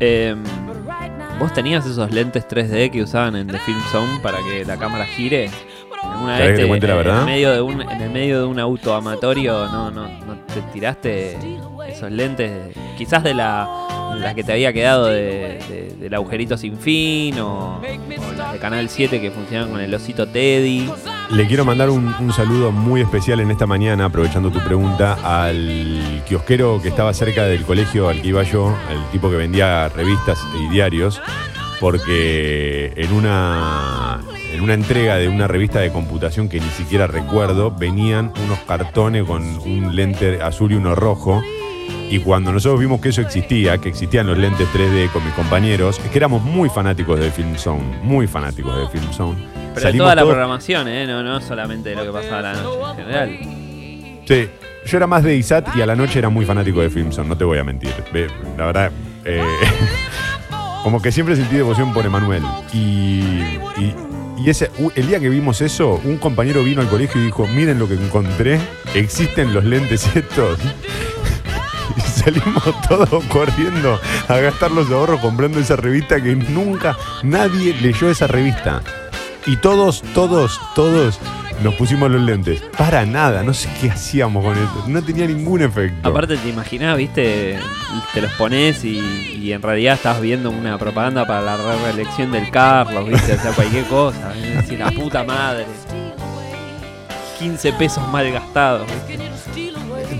Eh, 0.00 0.36
¿Vos 1.40 1.52
tenías 1.52 1.86
esos 1.86 2.12
lentes 2.12 2.46
3D 2.46 2.90
que 2.90 3.02
usaban 3.02 3.36
en 3.36 3.46
The 3.46 3.58
Film 3.58 3.80
Zone 3.90 4.20
para 4.22 4.38
que 4.38 4.64
la 4.64 4.76
cámara 4.76 5.06
gire? 5.06 5.50
¿Alguna 6.02 6.36
¿Querés 6.36 6.48
vez 6.50 6.56
que 6.58 6.62
te 6.62 6.68
cuente 6.68 6.86
la 6.86 6.92
en, 6.92 6.98
verdad? 6.98 7.18
el 7.20 7.24
medio 7.26 7.52
de 7.52 7.60
un, 7.60 7.80
en 7.82 8.00
el 8.00 8.10
medio 8.10 8.40
de 8.40 8.46
un 8.46 8.58
auto 8.58 8.94
amatorio 8.94 9.66
no, 9.66 9.90
no, 9.90 10.08
no 10.08 10.34
te 10.54 10.60
tiraste 10.72 11.36
esos 11.88 12.10
lentes? 12.10 12.74
Quizás 12.96 13.22
de 13.24 13.34
la, 13.34 14.14
la 14.16 14.34
que 14.34 14.42
te 14.44 14.52
había 14.52 14.72
quedado 14.72 15.06
de- 15.06 15.58
de- 15.68 15.94
del 15.98 16.14
agujerito 16.14 16.56
sin 16.56 16.78
fin 16.78 17.38
o, 17.40 17.80
o 17.80 18.32
las 18.36 18.52
de 18.52 18.58
Canal 18.58 18.88
7 18.88 19.20
que 19.20 19.30
funcionan 19.30 19.70
con 19.70 19.80
el 19.80 19.92
osito 19.94 20.26
Teddy. 20.26 20.88
Le 21.30 21.46
quiero 21.46 21.64
mandar 21.64 21.90
un, 21.90 22.14
un 22.20 22.32
saludo 22.32 22.70
muy 22.72 23.00
especial 23.02 23.40
en 23.40 23.50
esta 23.50 23.66
mañana, 23.66 24.06
aprovechando 24.06 24.50
tu 24.50 24.60
pregunta, 24.60 25.18
al 25.22 26.22
kiosquero 26.26 26.80
que 26.80 26.88
estaba 26.88 27.12
cerca 27.12 27.44
del 27.44 27.64
colegio 27.64 28.08
al 28.08 28.22
que 28.22 28.28
iba 28.28 28.42
yo, 28.44 28.74
el 28.90 29.02
tipo 29.12 29.28
que 29.28 29.36
vendía 29.36 29.88
revistas 29.90 30.38
y 30.58 30.68
diarios, 30.72 31.20
porque 31.80 32.92
en 32.96 33.12
una, 33.12 34.20
en 34.52 34.60
una 34.62 34.74
entrega 34.74 35.16
de 35.16 35.28
una 35.28 35.46
revista 35.46 35.80
de 35.80 35.90
computación 35.90 36.48
que 36.48 36.60
ni 36.60 36.68
siquiera 36.70 37.06
recuerdo, 37.06 37.70
venían 37.70 38.32
unos 38.44 38.58
cartones 38.60 39.24
con 39.24 39.42
un 39.42 39.94
lente 39.94 40.40
azul 40.42 40.72
y 40.72 40.74
uno 40.76 40.94
rojo. 40.94 41.42
Y 42.10 42.20
cuando 42.20 42.52
nosotros 42.52 42.80
vimos 42.80 43.00
que 43.02 43.10
eso 43.10 43.20
existía, 43.20 43.76
que 43.78 43.90
existían 43.90 44.26
los 44.26 44.38
lentes 44.38 44.66
3D 44.74 45.10
con 45.12 45.22
mis 45.24 45.34
compañeros, 45.34 45.98
es 46.02 46.10
que 46.10 46.16
éramos 46.18 46.42
muy 46.42 46.70
fanáticos 46.70 47.20
de 47.20 47.30
Film 47.30 47.54
Zone, 47.56 47.82
muy 48.02 48.26
fanáticos 48.26 48.74
de 48.78 48.88
Film 48.88 49.12
Zone. 49.12 49.36
Pero 49.54 49.74
de 49.74 49.80
Salimos 49.80 50.04
toda 50.04 50.14
la 50.14 50.22
todos- 50.22 50.32
programación, 50.32 50.88
¿eh? 50.88 51.06
no, 51.06 51.22
no 51.22 51.40
solamente 51.42 51.90
de 51.90 51.96
lo 51.96 52.04
que 52.04 52.10
pasaba 52.12 52.38
a 52.38 52.42
la 52.42 52.52
noche 52.54 52.90
en 52.90 52.96
general. 52.96 53.38
Sí, 54.26 54.48
yo 54.86 54.96
era 54.96 55.06
más 55.06 55.22
de 55.22 55.36
ISAT 55.36 55.76
y 55.76 55.82
a 55.82 55.86
la 55.86 55.94
noche 55.96 56.18
era 56.18 56.30
muy 56.30 56.46
fanático 56.46 56.80
de 56.80 56.88
Filmson, 56.88 57.28
no 57.28 57.36
te 57.36 57.44
voy 57.44 57.58
a 57.58 57.64
mentir. 57.64 57.92
La 58.56 58.66
verdad, 58.66 58.90
eh, 59.26 59.42
como 60.82 61.02
que 61.02 61.12
siempre 61.12 61.36
sentí 61.36 61.56
devoción 61.56 61.92
por 61.92 62.06
Emanuel. 62.06 62.42
Y, 62.72 62.78
y- 63.76 63.94
y 64.44 64.50
ese, 64.50 64.70
u- 64.78 64.90
el 64.94 65.06
día 65.08 65.20
que 65.20 65.28
vimos 65.28 65.60
eso, 65.60 66.00
un 66.04 66.16
compañero 66.18 66.62
vino 66.62 66.80
al 66.80 66.88
colegio 66.88 67.20
y 67.20 67.24
dijo, 67.26 67.46
miren 67.48 67.78
lo 67.78 67.88
que 67.88 67.94
encontré, 67.94 68.60
existen 68.94 69.52
los 69.54 69.64
lentes 69.64 70.06
estos. 70.14 70.58
Y 71.96 72.00
salimos 72.02 72.62
todos 72.88 73.24
corriendo 73.24 73.98
a 74.28 74.36
gastar 74.36 74.70
los 74.70 74.90
ahorros 74.90 75.20
comprando 75.20 75.58
esa 75.58 75.74
revista 75.74 76.22
que 76.22 76.36
nunca 76.36 76.96
nadie 77.22 77.74
leyó 77.80 78.10
esa 78.10 78.26
revista. 78.26 78.82
Y 79.46 79.56
todos, 79.56 80.02
todos, 80.14 80.60
todos 80.74 81.18
nos 81.62 81.74
pusimos 81.74 82.10
los 82.10 82.20
lentes. 82.22 82.62
Para 82.76 83.04
nada, 83.06 83.42
no 83.42 83.52
sé 83.54 83.68
qué 83.80 83.90
hacíamos 83.90 84.44
con 84.44 84.56
eso. 84.56 84.84
No 84.86 85.02
tenía 85.02 85.26
ningún 85.26 85.62
efecto. 85.62 86.08
Aparte 86.08 86.36
te 86.36 86.48
imaginás, 86.48 86.96
viste, 86.96 87.58
te 88.14 88.20
los 88.20 88.32
pones 88.32 88.84
y, 88.84 88.98
y 89.40 89.52
en 89.52 89.62
realidad 89.62 89.94
estás 89.94 90.20
viendo 90.20 90.50
una 90.50 90.78
propaganda 90.78 91.26
para 91.26 91.42
la 91.42 91.56
reelección 91.84 92.32
del 92.32 92.50
Carlos, 92.50 93.08
viste, 93.08 93.34
o 93.34 93.40
sea, 93.40 93.52
cualquier 93.52 93.84
cosa, 93.84 94.34
es 94.36 94.56
decir, 94.56 94.78
la 94.78 94.90
puta 94.90 95.24
madre. 95.24 95.66
15 97.38 97.72
pesos 97.74 98.06
mal 98.08 98.30
gastados. 98.32 98.88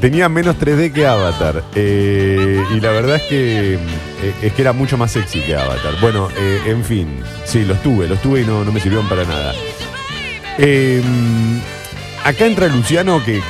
Tenía 0.01 0.29
menos 0.29 0.57
3D 0.57 0.93
que 0.93 1.07
Avatar. 1.07 1.65
eh, 1.75 2.63
y 2.73 2.81
la 2.81 2.91
verdad 2.93 3.17
es 3.17 3.23
que, 3.23 3.75
eh, 3.75 4.35
es 4.43 4.53
que 4.53 4.63
era 4.63 4.73
mucho 4.73 4.97
más 4.97 5.11
sexy 5.13 5.41
que 5.41 5.57
Avatar. 5.57 5.95
Bueno, 6.01 6.29
eh, 6.37 6.61
en 6.67 6.85
fin. 6.85 7.21
Sí, 7.45 7.65
los 7.65 7.83
tuve, 7.83 8.07
los 8.07 8.21
tuve 8.23 8.43
y 8.43 8.45
no, 8.45 8.65
no 8.65 8.71
me 8.71 8.79
sirvieron 8.79 9.09
para 9.09 9.25
nada. 9.25 9.53
Eh, 10.59 11.01
acá 12.25 12.47
entra 12.47 12.67
Luciano, 12.69 13.23
que, 13.25 13.41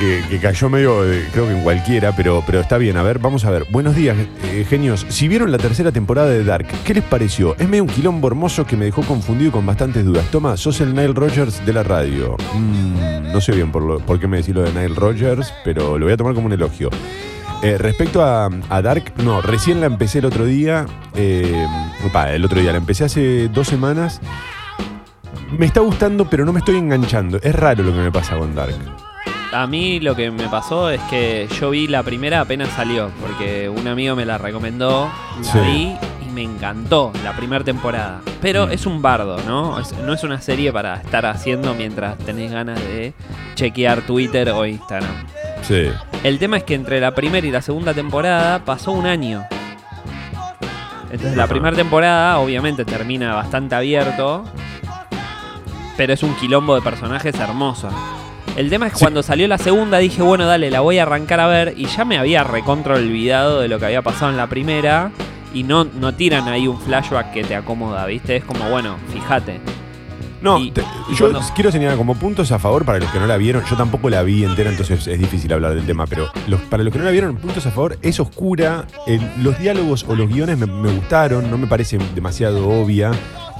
cayó 0.41 0.69
medio, 0.69 1.11
eh, 1.11 1.27
creo 1.31 1.47
que 1.47 1.53
en 1.53 1.63
cualquiera, 1.63 2.15
pero, 2.15 2.43
pero 2.45 2.59
está 2.59 2.77
bien. 2.77 2.97
A 2.97 3.03
ver, 3.03 3.19
vamos 3.19 3.45
a 3.45 3.49
ver. 3.51 3.65
Buenos 3.69 3.95
días, 3.95 4.15
eh, 4.45 4.65
genios. 4.69 5.05
Si 5.09 5.27
vieron 5.27 5.51
la 5.51 5.57
tercera 5.57 5.91
temporada 5.91 6.29
de 6.29 6.43
Dark, 6.43 6.67
¿qué 6.85 6.93
les 6.93 7.03
pareció? 7.03 7.55
Es 7.57 7.67
medio 7.67 7.83
un 7.83 7.89
quilombo 7.89 8.27
hermoso 8.27 8.65
que 8.65 8.77
me 8.77 8.85
dejó 8.85 9.01
confundido 9.03 9.49
y 9.49 9.51
con 9.51 9.65
bastantes 9.65 10.05
dudas. 10.05 10.25
Toma, 10.31 10.55
sos 10.57 10.81
el 10.81 10.93
Nile 10.93 11.13
Rogers 11.13 11.65
de 11.65 11.73
la 11.73 11.83
radio. 11.83 12.37
Mm, 12.53 13.31
no 13.33 13.41
sé 13.41 13.53
bien 13.53 13.71
por, 13.71 13.83
lo- 13.83 13.99
por 13.99 14.19
qué 14.19 14.27
me 14.27 14.37
decís 14.37 14.53
lo 14.53 14.61
de 14.61 14.71
Nile 14.71 14.95
Rogers, 14.95 15.53
pero 15.63 15.97
lo 15.97 16.05
voy 16.05 16.13
a 16.13 16.17
tomar 16.17 16.33
como 16.35 16.45
un 16.47 16.53
elogio. 16.53 16.89
Eh, 17.61 17.77
respecto 17.77 18.23
a, 18.23 18.49
a 18.69 18.81
Dark, 18.81 19.11
no, 19.17 19.41
recién 19.41 19.81
la 19.81 19.87
empecé 19.87 20.19
el 20.19 20.25
otro 20.25 20.45
día. 20.45 20.85
eh, 21.15 21.65
el 22.31 22.45
otro 22.45 22.61
día, 22.61 22.71
la 22.71 22.77
empecé 22.77 23.03
hace 23.03 23.49
dos 23.49 23.67
semanas. 23.67 24.21
Me 25.57 25.65
está 25.65 25.79
gustando, 25.81 26.29
pero 26.29 26.45
no 26.45 26.53
me 26.53 26.59
estoy 26.59 26.77
enganchando. 26.77 27.39
Es 27.41 27.55
raro 27.55 27.83
lo 27.83 27.91
que 27.91 27.99
me 27.99 28.11
pasa 28.11 28.37
con 28.37 28.53
Dark. 28.55 28.75
A 29.51 29.65
mí 29.65 29.99
lo 29.99 30.15
que 30.15 30.29
me 30.29 30.47
pasó 30.47 30.91
es 30.91 31.01
que 31.09 31.47
yo 31.59 31.71
vi 31.71 31.87
la 31.87 32.03
primera 32.03 32.41
apenas 32.41 32.69
salió, 32.69 33.09
porque 33.19 33.67
un 33.67 33.87
amigo 33.87 34.15
me 34.15 34.25
la 34.25 34.37
recomendó, 34.37 35.09
la 35.43 35.51
Sí. 35.51 35.59
vi 35.59 35.95
y 36.27 36.31
me 36.31 36.43
encantó 36.43 37.11
la 37.23 37.35
primera 37.35 37.63
temporada. 37.63 38.21
Pero 38.41 38.67
Mm. 38.67 38.71
es 38.71 38.85
un 38.85 39.01
bardo, 39.01 39.37
¿no? 39.47 39.79
Es- 39.79 39.93
no 40.05 40.13
es 40.13 40.23
una 40.23 40.39
serie 40.39 40.71
para 40.71 40.95
estar 40.97 41.25
haciendo 41.25 41.73
mientras 41.73 42.17
tenés 42.19 42.51
ganas 42.51 42.79
de 42.79 43.13
chequear 43.55 44.01
Twitter 44.03 44.49
o 44.51 44.65
Instagram. 44.67 45.15
Sí. 45.63 45.87
El 46.23 46.37
tema 46.37 46.57
es 46.57 46.63
que 46.63 46.75
entre 46.75 46.99
la 47.01 47.15
primera 47.15 47.45
y 47.47 47.51
la 47.51 47.63
segunda 47.63 47.93
temporada 47.95 48.59
pasó 48.63 48.91
un 48.91 49.07
año. 49.07 49.43
Entonces 51.11 51.35
la 51.35 51.47
primera 51.47 51.75
temporada 51.75 52.37
obviamente 52.37 52.85
termina 52.85 53.33
bastante 53.33 53.73
abierto, 53.73 54.43
pero 55.99 56.13
es 56.13 56.23
un 56.23 56.33
quilombo 56.35 56.75
de 56.75 56.81
personajes 56.81 57.35
hermoso. 57.35 57.89
El 58.55 58.69
tema 58.69 58.87
es 58.87 58.93
que 58.93 58.99
Sí. 58.99 59.03
cuando 59.03 59.21
salió 59.21 59.49
la 59.49 59.57
segunda 59.57 59.97
dije, 59.97 60.21
bueno, 60.21 60.45
dale, 60.45 60.71
la 60.71 60.79
voy 60.79 60.97
a 60.97 61.03
arrancar 61.03 61.41
a 61.41 61.47
ver 61.47 61.73
y 61.75 61.87
ya 61.87 62.05
me 62.05 62.17
había 62.17 62.41
recontra 62.45 62.95
olvidado 62.95 63.59
de 63.59 63.67
lo 63.67 63.79
que 63.79 63.85
había 63.87 64.01
pasado 64.01 64.31
en 64.31 64.37
la 64.37 64.47
primera 64.47 65.11
y 65.53 65.63
no, 65.63 65.83
no 65.83 66.13
tiran 66.13 66.47
ahí 66.47 66.67
un 66.69 66.79
flashback 66.79 67.33
que 67.33 67.43
te 67.43 67.53
acomoda, 67.53 68.05
¿viste? 68.05 68.37
Es 68.37 68.45
como, 68.45 68.69
bueno, 68.69 68.95
fíjate. 69.13 69.59
No, 70.41 70.57
Y- 70.57 70.71
te- 70.71 70.79
y 71.11 71.15
yo 71.15 71.29
cuando- 71.31 71.41
quiero 71.53 71.69
señalar 71.69 71.97
como 71.97 72.15
puntos 72.15 72.49
a 72.53 72.59
favor 72.59 72.85
para 72.85 72.97
los 72.99 73.11
que 73.11 73.19
no 73.19 73.27
la 73.27 73.35
vieron. 73.35 73.61
Yo 73.65 73.75
tampoco 73.75 74.09
la 74.09 74.23
vi 74.23 74.45
entera, 74.45 74.69
entonces 74.69 75.05
es 75.05 75.19
difícil 75.19 75.51
hablar 75.51 75.75
del 75.75 75.85
tema. 75.85 76.07
Pero 76.07 76.31
los- 76.47 76.61
para 76.61 76.81
los 76.81 76.93
que 76.93 76.99
no 76.99 77.03
la 77.03 77.11
vieron, 77.11 77.35
puntos 77.35 77.65
a 77.65 77.71
favor, 77.71 77.97
es 78.01 78.21
oscura. 78.21 78.85
el- 79.05 79.19
los 79.43 79.59
diálogos 79.59 80.05
o 80.07 80.15
los 80.15 80.29
guiones 80.29 80.57
me, 80.57 80.65
me 80.65 80.93
gustaron, 80.93 81.51
no 81.51 81.57
me 81.57 81.67
parece 81.67 81.97
demasiado 82.15 82.69
obvia. 82.69 83.11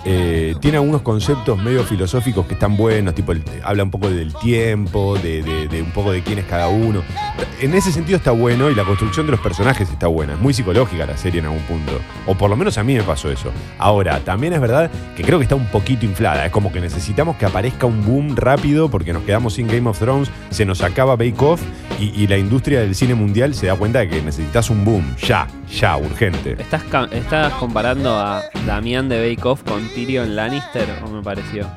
Eh, 0.06 0.56
tiene 0.62 0.78
algunos 0.78 1.02
conceptos 1.02 1.62
medio 1.62 1.84
filosóficos 1.84 2.46
que 2.46 2.54
están 2.54 2.78
buenos, 2.78 3.14
tipo 3.16 3.32
el- 3.32 3.44
habla 3.64 3.84
un 3.84 3.92
poco 3.92 4.10
del 4.10 4.34
tiempo, 4.36 5.18
de, 5.18 5.70
un 5.84 5.92
poco 5.92 6.12
de 6.12 6.22
quién 6.22 6.40
es 6.40 6.46
cada 6.46 6.68
uno. 6.70 7.04
En 7.62 7.74
ese 7.74 7.92
sentido 7.92 8.18
está 8.18 8.32
bueno 8.32 8.70
y 8.70 8.76
la 8.76 8.86
construcción 8.86 9.26
de 9.26 9.34
los 9.34 9.42
personajes 9.42 9.90
está 9.90 10.08
buena. 10.08 10.34
Es 10.34 10.40
muy 10.40 10.54
psicológica 10.54 11.06
la 11.06 11.18
serie 11.18 11.40
en 11.40 11.48
algún 11.48 11.62
punto. 11.64 11.92
O 12.26 12.36
por 12.36 12.50
lo 12.50 12.56
menos 12.56 12.78
a 12.78 12.84
mí 12.84 12.96
me 12.96 13.04
pasó 13.04 13.30
eso. 13.30 13.52
Ahora, 13.78 14.20
también 14.22 14.54
es 14.54 14.62
verdad 14.62 14.90
que 15.16 15.24
creo 15.24 15.40
que 15.40 15.44
está 15.44 15.56
un 15.56 15.68
poquito 15.68 16.06
inflada. 16.06 16.46
Es 16.46 16.52
como 16.52 16.72
que 16.72 16.80
necesitamos 16.80 17.36
que 17.36 17.46
aparezca 17.46 17.86
un 17.86 18.06
boom 18.06 18.36
rápido 18.36 18.90
porque 18.90 19.12
nos 19.14 19.24
quedamos 19.24 19.54
sin 19.56 19.68
Game 19.68 19.90
of 19.90 20.00
Thrones, 20.00 20.30
se 20.50 20.66
nos 20.66 20.82
acaba 20.82 21.16
Bake 21.16 21.42
Off 21.42 21.62
y, 22.00 22.28
la 22.28 22.38
industria 22.38 22.80
del 22.80 22.96
cine 22.96 23.14
mundial 23.14 23.54
se 23.54 23.68
da 23.68 23.76
cuenta 23.76 24.00
de 24.00 24.08
que 24.08 24.22
necesitas 24.22 24.70
un 24.70 24.86
boom. 24.86 25.16
Ya, 25.18 25.48
ya, 25.70 25.98
urgente. 25.98 26.56
¿Estás, 26.58 26.84
¿Estás 27.12 27.54
comparando 27.54 28.18
a 28.18 28.44
Damián 28.66 29.10
de 29.10 29.20
Bake 29.20 29.46
Off 29.46 29.64
con 29.64 29.88
Tyrion 29.93 30.36
Lannister 30.36 30.88
o 31.04 31.10
me 31.10 31.21
pareció? 31.21 31.67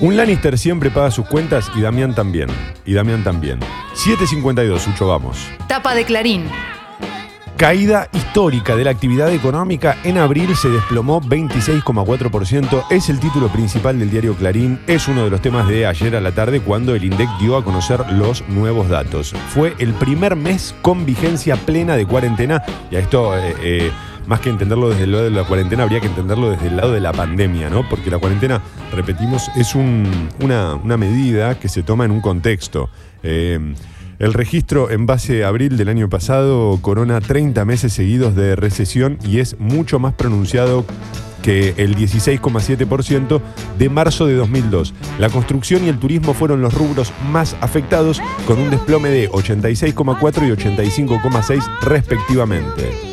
Un 0.00 0.16
Lannister 0.16 0.58
siempre 0.58 0.90
paga 0.90 1.10
sus 1.10 1.26
cuentas 1.26 1.70
y 1.76 1.80
Damián 1.80 2.14
también. 2.14 2.48
Y 2.84 2.94
Damián 2.94 3.22
también. 3.22 3.60
752, 3.94 4.88
Ucho, 4.88 5.06
vamos. 5.06 5.38
Tapa 5.68 5.94
de 5.94 6.04
Clarín. 6.04 6.46
Caída 7.56 8.08
histórica 8.12 8.74
de 8.74 8.82
la 8.82 8.90
actividad 8.90 9.32
económica. 9.32 9.96
En 10.02 10.18
abril 10.18 10.56
se 10.56 10.68
desplomó 10.68 11.20
26,4%. 11.20 12.86
Es 12.90 13.08
el 13.08 13.20
título 13.20 13.46
principal 13.48 14.00
del 14.00 14.10
diario 14.10 14.34
Clarín. 14.34 14.80
Es 14.88 15.06
uno 15.06 15.22
de 15.22 15.30
los 15.30 15.40
temas 15.40 15.68
de 15.68 15.86
ayer 15.86 16.16
a 16.16 16.20
la 16.20 16.32
tarde 16.32 16.60
cuando 16.60 16.96
el 16.96 17.04
INDEC 17.04 17.28
dio 17.38 17.56
a 17.56 17.62
conocer 17.62 18.00
los 18.10 18.42
nuevos 18.48 18.88
datos. 18.88 19.32
Fue 19.50 19.76
el 19.78 19.92
primer 19.94 20.34
mes 20.34 20.74
con 20.82 21.06
vigencia 21.06 21.54
plena 21.54 21.94
de 21.94 22.04
cuarentena. 22.04 22.64
Y 22.90 22.96
a 22.96 22.98
esto, 22.98 23.38
eh, 23.38 23.54
eh, 23.62 23.92
más 24.26 24.40
que 24.40 24.50
entenderlo 24.50 24.88
desde 24.90 25.04
el 25.04 25.12
lado 25.12 25.24
de 25.24 25.30
la 25.30 25.44
cuarentena, 25.44 25.82
habría 25.82 26.00
que 26.00 26.06
entenderlo 26.06 26.50
desde 26.50 26.68
el 26.68 26.76
lado 26.76 26.92
de 26.92 27.00
la 27.00 27.12
pandemia, 27.12 27.68
¿no? 27.70 27.88
Porque 27.88 28.10
la 28.10 28.18
cuarentena, 28.18 28.60
repetimos, 28.92 29.48
es 29.56 29.74
un- 29.74 30.28
una, 30.40 30.74
una 30.76 30.96
medida 30.96 31.58
que 31.58 31.68
se 31.68 31.82
toma 31.82 32.04
en 32.04 32.10
un 32.10 32.20
contexto. 32.20 32.88
Eh, 33.22 33.74
el 34.18 34.32
registro 34.34 34.90
en 34.90 35.04
base 35.06 35.44
a 35.44 35.48
abril 35.48 35.76
del 35.76 35.88
año 35.88 36.08
pasado 36.08 36.78
corona 36.80 37.20
30 37.20 37.64
meses 37.64 37.92
seguidos 37.92 38.36
de 38.36 38.54
recesión 38.54 39.18
y 39.24 39.40
es 39.40 39.58
mucho 39.58 39.98
más 39.98 40.14
pronunciado 40.14 40.84
que 41.42 41.74
el 41.76 41.96
16,7% 41.96 43.40
de 43.76 43.88
marzo 43.88 44.26
de 44.26 44.34
2002. 44.36 44.94
La 45.18 45.28
construcción 45.28 45.84
y 45.84 45.88
el 45.88 45.98
turismo 45.98 46.34
fueron 46.34 46.62
los 46.62 46.72
rubros 46.72 47.12
más 47.32 47.56
afectados 47.60 48.20
con 48.46 48.60
un 48.60 48.70
desplome 48.70 49.08
de 49.08 49.28
86,4 49.28 50.46
y 50.46 50.50
85,6 50.52 51.64
respectivamente. 51.82 53.11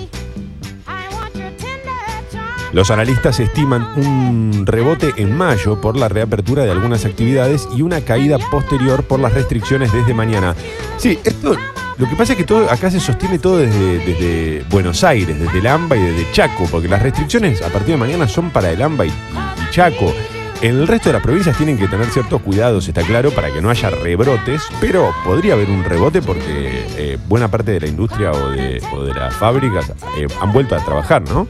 Los 2.71 2.91
analistas 2.91 3.39
estiman 3.39 3.87
un 3.95 4.65
rebote 4.65 5.13
en 5.17 5.35
mayo 5.35 5.81
por 5.81 5.97
la 5.97 6.07
reapertura 6.07 6.63
de 6.63 6.71
algunas 6.71 7.05
actividades 7.05 7.67
y 7.75 7.81
una 7.81 8.01
caída 8.01 8.37
posterior 8.51 9.03
por 9.03 9.19
las 9.19 9.33
restricciones 9.33 9.91
desde 9.91 10.13
mañana. 10.13 10.55
Sí, 10.97 11.19
esto, 11.23 11.55
lo 11.97 12.07
que 12.07 12.15
pasa 12.15 12.33
es 12.33 12.37
que 12.37 12.45
todo, 12.45 12.69
acá 12.69 12.91
se 12.91 12.99
sostiene 12.99 13.39
todo 13.39 13.57
desde, 13.57 14.63
Buenos 14.69 15.03
Aires, 15.03 15.39
desde 15.39 15.59
el 15.59 15.67
AMBA 15.67 15.97
y 15.97 16.01
desde 16.01 16.31
Chaco, 16.31 16.65
porque 16.69 16.87
las 16.87 17.01
restricciones 17.01 17.61
a 17.61 17.69
partir 17.69 17.91
de 17.91 17.97
mañana 17.97 18.27
son 18.27 18.51
para 18.51 18.69
el 18.71 18.81
AMBA 18.81 19.07
y, 19.07 19.09
y 19.09 19.71
Chaco. 19.71 20.13
En 20.61 20.75
el 20.75 20.87
resto 20.87 21.09
de 21.09 21.13
las 21.13 21.23
provincias 21.23 21.57
tienen 21.57 21.77
que 21.77 21.87
tener 21.87 22.07
ciertos 22.07 22.41
cuidados, 22.41 22.85
está 22.87 23.01
claro, 23.01 23.31
para 23.31 23.51
que 23.51 23.61
no 23.61 23.69
haya 23.69 23.89
rebrotes, 23.89 24.61
pero 24.81 25.13
podría 25.23 25.53
haber 25.53 25.69
un 25.69 25.85
rebote 25.85 26.21
porque 26.21 26.85
eh, 26.97 27.17
buena 27.29 27.47
parte 27.49 27.71
de 27.71 27.79
la 27.79 27.87
industria 27.87 28.31
o 28.31 28.49
de, 28.49 28.81
o 28.93 29.03
de 29.03 29.13
las 29.13 29.33
fábricas 29.35 29.89
eh, 30.17 30.27
han 30.41 30.51
vuelto 30.51 30.75
a 30.75 30.83
trabajar, 30.83 31.21
¿no? 31.29 31.47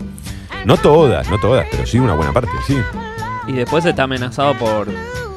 No 0.65 0.77
todas, 0.77 1.29
no 1.29 1.37
todas, 1.39 1.65
pero 1.71 1.85
sí 1.85 1.99
una 1.99 2.13
buena 2.15 2.31
parte, 2.33 2.51
sí. 2.67 2.77
Y 3.47 3.53
después 3.53 3.85
está 3.85 4.03
amenazado 4.03 4.53
por, 4.55 4.87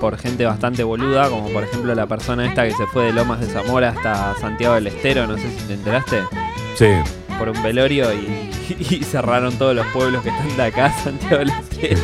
por 0.01 0.19
gente 0.19 0.45
bastante 0.45 0.83
boluda, 0.85 1.29
como 1.31 1.49
por 1.49 1.63
ejemplo 1.65 1.95
la 1.95 2.07
persona 2.07 2.47
esta 2.47 2.65
que 2.65 2.73
se 2.73 2.87
fue 2.89 3.05
de 3.05 3.13
Lomas 3.13 3.41
de 3.41 3.47
Zamora 3.47 3.91
hasta 3.91 4.35
Santiago 4.41 4.75
del 4.75 4.89
Estero, 4.89 5.27
no 5.27 5.37
sé 5.37 5.49
si 5.51 5.67
te 5.67 5.75
enteraste, 5.75 6.23
Sí. 6.77 6.89
por 7.39 7.49
un 7.49 7.63
velorio 7.63 8.13
y, 8.13 8.51
y 8.79 9.03
cerraron 9.05 9.57
todos 9.59 9.75
los 9.75 9.87
pueblos 9.89 10.23
que 10.23 10.29
están 10.31 10.57
de 10.57 10.63
acá, 10.65 10.93
Santiago 11.05 11.39
del 11.39 11.51
Estero. 11.51 11.99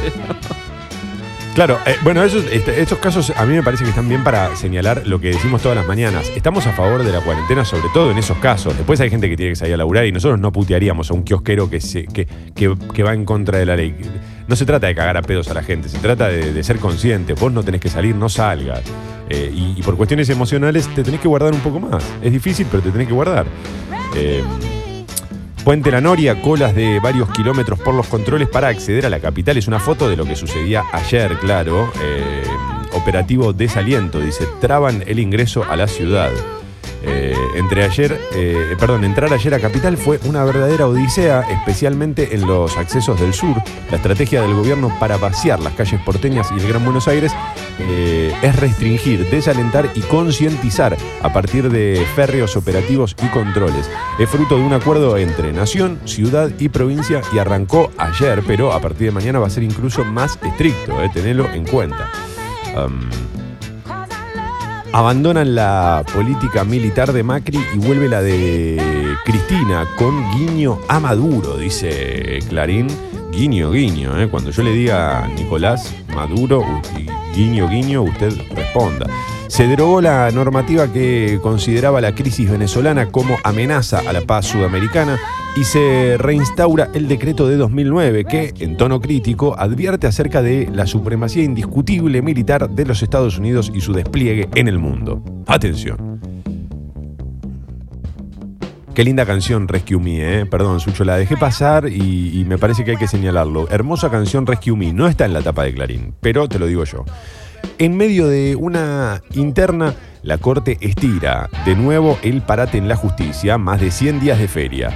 Claro, 1.58 1.76
eh, 1.86 1.96
bueno, 2.04 2.22
esos, 2.22 2.44
estos 2.44 2.98
casos 2.98 3.32
a 3.36 3.44
mí 3.44 3.52
me 3.52 3.64
parece 3.64 3.82
que 3.82 3.90
están 3.90 4.08
bien 4.08 4.22
para 4.22 4.54
señalar 4.54 5.02
lo 5.08 5.20
que 5.20 5.30
decimos 5.30 5.60
todas 5.60 5.76
las 5.76 5.88
mañanas. 5.88 6.30
Estamos 6.36 6.64
a 6.68 6.72
favor 6.72 7.02
de 7.02 7.10
la 7.10 7.20
cuarentena, 7.20 7.64
sobre 7.64 7.88
todo 7.92 8.12
en 8.12 8.18
esos 8.18 8.38
casos. 8.38 8.76
Después 8.76 9.00
hay 9.00 9.10
gente 9.10 9.28
que 9.28 9.36
tiene 9.36 9.50
que 9.50 9.56
salir 9.56 9.74
a 9.74 9.76
laburar 9.78 10.06
y 10.06 10.12
nosotros 10.12 10.38
no 10.38 10.52
putearíamos 10.52 11.10
a 11.10 11.14
un 11.14 11.24
kiosquero 11.24 11.68
que, 11.68 11.80
se, 11.80 12.04
que, 12.06 12.28
que- 12.54 12.76
que 12.94 13.02
va 13.02 13.12
en 13.12 13.24
contra 13.24 13.58
de 13.58 13.66
la 13.66 13.74
ley. 13.74 13.92
No 14.46 14.54
se 14.54 14.66
trata 14.66 14.86
de 14.86 14.94
cagar 14.94 15.16
a 15.16 15.22
pedos 15.22 15.48
a 15.48 15.54
la 15.54 15.64
gente, 15.64 15.88
se 15.88 15.98
trata 15.98 16.28
de, 16.28 16.62
ser 16.62 16.78
consciente. 16.78 17.32
Vos 17.32 17.52
no 17.52 17.64
tenés 17.64 17.80
que 17.80 17.88
salir, 17.88 18.14
no 18.14 18.28
salgas. 18.28 18.82
Eh, 19.28 19.50
y, 19.52 19.74
y 19.80 19.82
por 19.82 19.96
cuestiones 19.96 20.30
emocionales 20.30 20.86
te 20.94 21.02
tenés 21.02 21.18
que 21.20 21.26
guardar 21.26 21.52
un 21.52 21.60
poco 21.60 21.80
más. 21.80 22.04
Es 22.22 22.30
difícil, 22.30 22.68
pero 22.70 22.84
te 22.84 22.92
tenés 22.92 23.08
que 23.08 23.14
guardar. 23.14 23.46
Eh, 24.14 24.44
Puente 25.68 25.90
La 25.90 26.00
Noria, 26.00 26.40
colas 26.40 26.74
de 26.74 26.98
varios 26.98 27.28
kilómetros 27.28 27.78
por 27.78 27.92
los 27.92 28.06
controles 28.06 28.48
para 28.48 28.68
acceder 28.68 29.04
a 29.04 29.10
la 29.10 29.20
capital. 29.20 29.58
Es 29.58 29.68
una 29.68 29.78
foto 29.78 30.08
de 30.08 30.16
lo 30.16 30.24
que 30.24 30.34
sucedía 30.34 30.82
ayer, 30.94 31.36
claro. 31.40 31.92
Eh, 32.00 32.42
operativo 32.94 33.52
desaliento, 33.52 34.18
dice, 34.18 34.46
traban 34.62 35.04
el 35.06 35.18
ingreso 35.18 35.66
a 35.68 35.76
la 35.76 35.86
ciudad. 35.86 36.30
Eh, 37.02 37.34
entre 37.54 37.84
ayer, 37.84 38.18
eh, 38.34 38.76
perdón, 38.78 39.04
entrar 39.04 39.30
ayer 39.30 39.52
a 39.52 39.60
Capital 39.60 39.98
fue 39.98 40.18
una 40.24 40.42
verdadera 40.42 40.86
odisea, 40.86 41.42
especialmente 41.50 42.34
en 42.34 42.46
los 42.46 42.78
accesos 42.78 43.20
del 43.20 43.34
sur. 43.34 43.62
La 43.90 43.98
estrategia 43.98 44.40
del 44.40 44.54
gobierno 44.54 44.90
para 44.98 45.18
vaciar 45.18 45.60
las 45.60 45.74
calles 45.74 46.00
porteñas 46.00 46.50
y 46.50 46.60
el 46.60 46.66
Gran 46.66 46.82
Buenos 46.82 47.08
Aires 47.08 47.34
eh, 47.78 48.34
es 48.42 48.56
restringir, 48.56 49.28
desalentar 49.30 49.90
y 49.94 50.00
concientizar 50.00 50.96
a 51.22 51.32
partir 51.32 51.70
de 51.70 52.04
férreos 52.14 52.56
operativos 52.56 53.14
y 53.22 53.26
controles. 53.28 53.90
Es 54.18 54.28
fruto 54.28 54.56
de 54.56 54.62
un 54.62 54.72
acuerdo 54.72 55.16
entre 55.16 55.52
nación, 55.52 55.98
ciudad 56.04 56.50
y 56.58 56.68
provincia 56.68 57.20
y 57.32 57.38
arrancó 57.38 57.90
ayer, 57.98 58.42
pero 58.46 58.72
a 58.72 58.80
partir 58.80 59.08
de 59.08 59.12
mañana 59.12 59.38
va 59.38 59.46
a 59.46 59.50
ser 59.50 59.62
incluso 59.62 60.04
más 60.04 60.38
estricto, 60.42 61.02
eh, 61.02 61.10
tenelo 61.12 61.48
en 61.52 61.64
cuenta. 61.64 62.10
Abandonan 64.92 65.54
la 65.54 66.02
política 66.14 66.64
militar 66.64 67.12
de 67.12 67.22
Macri 67.22 67.58
y 67.74 67.78
vuelve 67.78 68.08
la 68.08 68.22
de 68.22 69.16
Cristina 69.24 69.84
con 69.96 70.30
guiño 70.32 70.78
a 70.88 70.98
Maduro, 70.98 71.58
dice 71.58 72.38
Clarín. 72.48 72.88
Guiño, 73.32 73.70
guiño. 73.70 74.20
¿eh? 74.20 74.28
Cuando 74.28 74.50
yo 74.50 74.62
le 74.62 74.72
diga 74.72 75.28
Nicolás 75.36 75.94
Maduro, 76.14 76.64
guiño, 77.34 77.68
guiño, 77.68 78.02
usted 78.02 78.32
responda. 78.54 79.06
Se 79.48 79.66
derogó 79.66 80.00
la 80.00 80.30
normativa 80.30 80.92
que 80.92 81.38
consideraba 81.42 82.00
la 82.00 82.14
crisis 82.14 82.50
venezolana 82.50 83.10
como 83.10 83.36
amenaza 83.44 84.00
a 84.00 84.12
la 84.12 84.20
paz 84.20 84.46
sudamericana 84.46 85.18
y 85.56 85.64
se 85.64 86.16
reinstaura 86.18 86.90
el 86.92 87.08
decreto 87.08 87.48
de 87.48 87.56
2009 87.56 88.24
que, 88.24 88.52
en 88.58 88.76
tono 88.76 89.00
crítico, 89.00 89.58
advierte 89.58 90.06
acerca 90.06 90.42
de 90.42 90.68
la 90.72 90.86
supremacía 90.86 91.44
indiscutible 91.44 92.20
militar 92.20 92.68
de 92.68 92.84
los 92.84 93.02
Estados 93.02 93.38
Unidos 93.38 93.72
y 93.74 93.80
su 93.80 93.92
despliegue 93.92 94.48
en 94.54 94.68
el 94.68 94.78
mundo. 94.78 95.22
Atención. 95.46 96.37
Qué 98.98 99.04
linda 99.04 99.24
canción 99.24 99.68
Rescue 99.68 100.00
Me, 100.00 100.40
¿eh? 100.40 100.44
Perdón, 100.46 100.80
Sucho, 100.80 101.04
la 101.04 101.16
dejé 101.16 101.36
pasar 101.36 101.88
y, 101.88 102.44
me 102.48 102.58
parece 102.58 102.84
que 102.84 102.90
hay 102.90 102.96
que 102.96 103.06
señalarlo. 103.06 103.68
Hermosa 103.70 104.10
canción 104.10 104.44
Rescue 104.44 104.74
Me. 104.76 104.92
No 104.92 105.06
está 105.06 105.24
en 105.24 105.34
la 105.34 105.40
tapa 105.40 105.62
de 105.62 105.72
Clarín, 105.72 106.14
pero 106.20 106.48
te 106.48 106.58
lo 106.58 106.66
digo 106.66 106.82
yo. 106.82 107.04
En 107.78 107.96
medio 107.96 108.26
de 108.26 108.56
una 108.56 109.22
interna, 109.34 109.94
la 110.22 110.38
Corte 110.38 110.78
estira 110.80 111.48
de 111.64 111.76
nuevo 111.76 112.18
el 112.24 112.42
parate 112.42 112.76
en 112.76 112.88
la 112.88 112.96
justicia, 112.96 113.56
más 113.56 113.80
de 113.80 113.92
100 113.92 114.18
días 114.18 114.40
de 114.40 114.48
feria. 114.48 114.90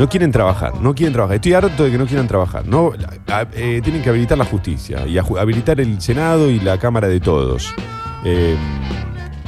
No 0.00 0.08
quieren 0.08 0.32
trabajar, 0.32 0.72
no 0.80 0.92
quieren 0.92 1.12
trabajar. 1.12 1.36
Estoy 1.36 1.52
harto 1.52 1.84
de 1.84 1.92
que 1.92 1.98
no 1.98 2.06
quieran 2.06 2.26
trabajar. 2.26 2.66
No, 2.66 2.90
a- 3.28 3.46
eh, 3.54 3.80
tienen 3.80 4.02
que 4.02 4.08
habilitar 4.08 4.36
la 4.36 4.44
justicia 4.44 5.06
y 5.06 5.18
habilitar 5.18 5.80
el 5.80 6.00
Senado 6.00 6.50
y 6.50 6.58
la 6.58 6.78
Cámara 6.78 7.06
de 7.06 7.20
Todos. 7.20 7.72
Eh, 8.24 8.56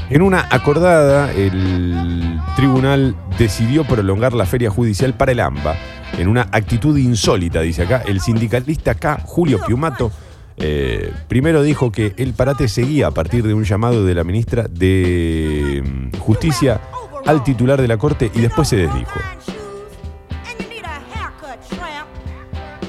en 0.08 0.22
una 0.22 0.46
acordada, 0.50 1.32
el 1.32 2.40
tribunal 2.54 3.16
decidió 3.38 3.84
prolongar 3.84 4.34
la 4.34 4.46
feria 4.46 4.70
judicial 4.70 5.14
para 5.14 5.32
el 5.32 5.40
AMBA. 5.40 5.76
En 6.18 6.28
una 6.28 6.42
actitud 6.52 6.96
insólita, 6.96 7.60
dice 7.60 7.82
acá, 7.82 8.02
el 8.06 8.20
sindicalista 8.20 8.92
acá, 8.92 9.20
Julio 9.24 9.60
Piumato, 9.66 10.12
eh, 10.58 11.12
primero 11.28 11.62
dijo 11.62 11.92
que 11.92 12.14
el 12.16 12.32
parate 12.32 12.68
seguía 12.68 13.08
a 13.08 13.10
partir 13.10 13.46
de 13.46 13.52
un 13.52 13.64
llamado 13.64 14.04
de 14.04 14.14
la 14.14 14.24
ministra 14.24 14.66
de 14.70 15.82
mm, 15.84 16.18
Justicia 16.18 16.80
al 17.26 17.42
titular 17.44 17.80
de 17.80 17.88
la 17.88 17.98
Corte 17.98 18.30
y 18.34 18.40
después 18.40 18.68
se 18.68 18.76
desdijo. 18.76 19.18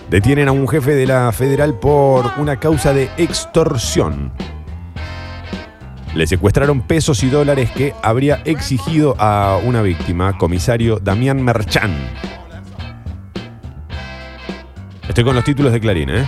Detienen 0.10 0.48
a 0.48 0.54
un 0.54 0.68
jefe 0.70 0.96
de 0.96 1.06
la 1.06 1.32
federal 1.34 1.74
por 1.74 2.32
una 2.38 2.60
causa 2.60 2.94
de 2.94 3.10
extorsión. 3.18 4.32
Le 6.16 6.26
secuestraron 6.26 6.82
pesos 6.82 7.24
y 7.24 7.30
dólares 7.30 7.70
que 7.72 7.94
habría 8.02 8.42
exigido 8.46 9.16
a 9.20 9.60
una 9.64 9.82
víctima, 9.82 10.38
comisario 10.38 11.00
Damián 11.00 11.44
Merchán. 11.44 11.94
Estoy 15.08 15.24
con 15.24 15.36
los 15.36 15.44
títulos 15.44 15.72
de 15.72 15.80
Clarín, 15.80 16.10
¿eh? 16.10 16.26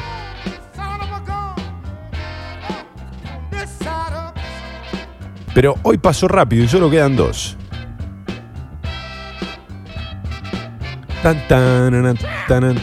Pero 5.53 5.75
hoy 5.83 5.97
pasó 5.97 6.27
rápido 6.27 6.63
y 6.63 6.67
solo 6.67 6.89
quedan 6.89 7.15
dos. 7.15 7.57
Tan, 11.21 11.47
tanana, 11.49 12.13
tanan, 12.47 12.79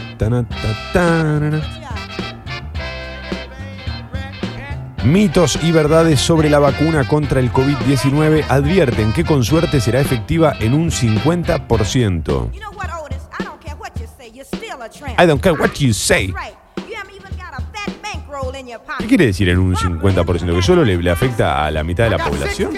Mitos 5.03 5.59
y 5.63 5.71
verdades 5.71 6.19
sobre 6.19 6.49
la 6.49 6.59
vacuna 6.59 7.07
contra 7.07 7.39
el 7.39 7.51
COVID-19 7.51 8.45
advierten 8.49 9.13
que 9.13 9.23
con 9.23 9.43
suerte 9.43 9.79
será 9.79 9.99
efectiva 10.01 10.55
en 10.59 10.73
un 10.73 10.89
50%. 10.91 12.51
You 12.51 12.59
know 12.59 12.71
what, 12.73 12.89
Otis? 13.03 13.17
I 13.39 13.43
don't 13.43 13.61
care 13.63 13.75
what 13.75 13.91
you 13.99 14.07
say. 14.17 14.31
You're 14.33 14.45
still 14.45 14.81
a 14.81 14.89
tramp. 14.89 15.19
I 15.19 15.25
don't 15.25 15.41
care 15.41 15.53
what 15.53 15.79
you 15.79 15.93
say. 15.93 16.27
Right. 16.27 16.55
You 16.89 16.95
haven't 16.95 17.15
even 17.15 17.31
got 17.37 17.53
a 17.53 17.61
fat 17.71 17.93
bankroll 18.01 18.55
in 18.55 18.67
your 18.67 18.81
¿Qué 18.97 19.05
quiere 19.07 19.27
decir 19.27 19.47
en 19.49 19.59
un 19.59 19.75
50%? 19.75 20.55
¿Que 20.55 20.61
solo 20.61 20.83
le, 20.83 20.97
le 20.97 21.11
afecta 21.11 21.65
a 21.65 21.71
la 21.71 21.83
mitad 21.83 22.05
de 22.05 22.09
la 22.17 22.23
población? 22.23 22.71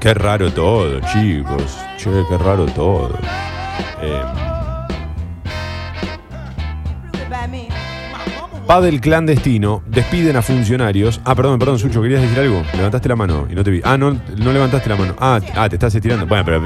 Qué 0.00 0.14
raro 0.14 0.50
todo, 0.50 1.00
chicos. 1.12 1.76
Che, 1.98 2.08
qué 2.30 2.38
raro 2.38 2.64
todo. 2.66 3.18
Eh, 4.00 4.22
Padel 8.70 9.00
clandestino, 9.00 9.82
despiden 9.88 10.36
a 10.36 10.42
funcionarios. 10.42 11.20
Ah, 11.24 11.34
perdón, 11.34 11.58
perdón, 11.58 11.76
Sucho, 11.80 12.00
¿querías 12.00 12.22
decir 12.22 12.38
algo? 12.38 12.62
Levantaste 12.72 13.08
la 13.08 13.16
mano 13.16 13.48
y 13.50 13.54
no 13.56 13.64
te 13.64 13.70
vi. 13.72 13.80
Ah, 13.82 13.98
no, 13.98 14.12
no 14.12 14.52
levantaste 14.52 14.88
la 14.88 14.94
mano. 14.94 15.16
Ah, 15.18 15.40
ah, 15.56 15.68
te 15.68 15.74
estás 15.74 15.92
estirando. 15.92 16.24
Bueno, 16.24 16.44
pero 16.44 16.62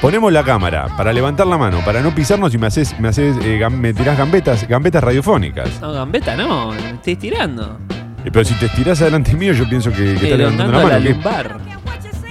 ponemos 0.00 0.32
la 0.32 0.44
cámara 0.44 0.86
para 0.96 1.12
levantar 1.12 1.46
la 1.46 1.58
mano, 1.58 1.80
para 1.84 2.00
no 2.00 2.14
pisarnos 2.14 2.54
y 2.54 2.56
me 2.56 2.68
haces, 2.68 2.98
me 2.98 3.08
haces, 3.08 3.36
eh, 3.44 3.58
gam- 3.60 3.76
me 3.76 3.92
tirás 3.92 4.16
gambetas, 4.16 4.66
gambetas 4.66 5.04
radiofónicas. 5.04 5.78
No, 5.82 5.92
gambeta 5.92 6.34
no, 6.36 6.70
me 6.72 6.92
estoy 6.92 7.16
tirando. 7.16 7.78
Eh, 8.24 8.30
Pero 8.32 8.46
si 8.46 8.54
te 8.54 8.64
estirás 8.64 9.02
adelante 9.02 9.34
mío, 9.34 9.52
yo 9.52 9.68
pienso 9.68 9.90
que, 9.90 9.98
que 9.98 10.24
estás 10.24 10.38
levantando 10.38 10.72
la 10.72 10.82
mano. 10.84 11.54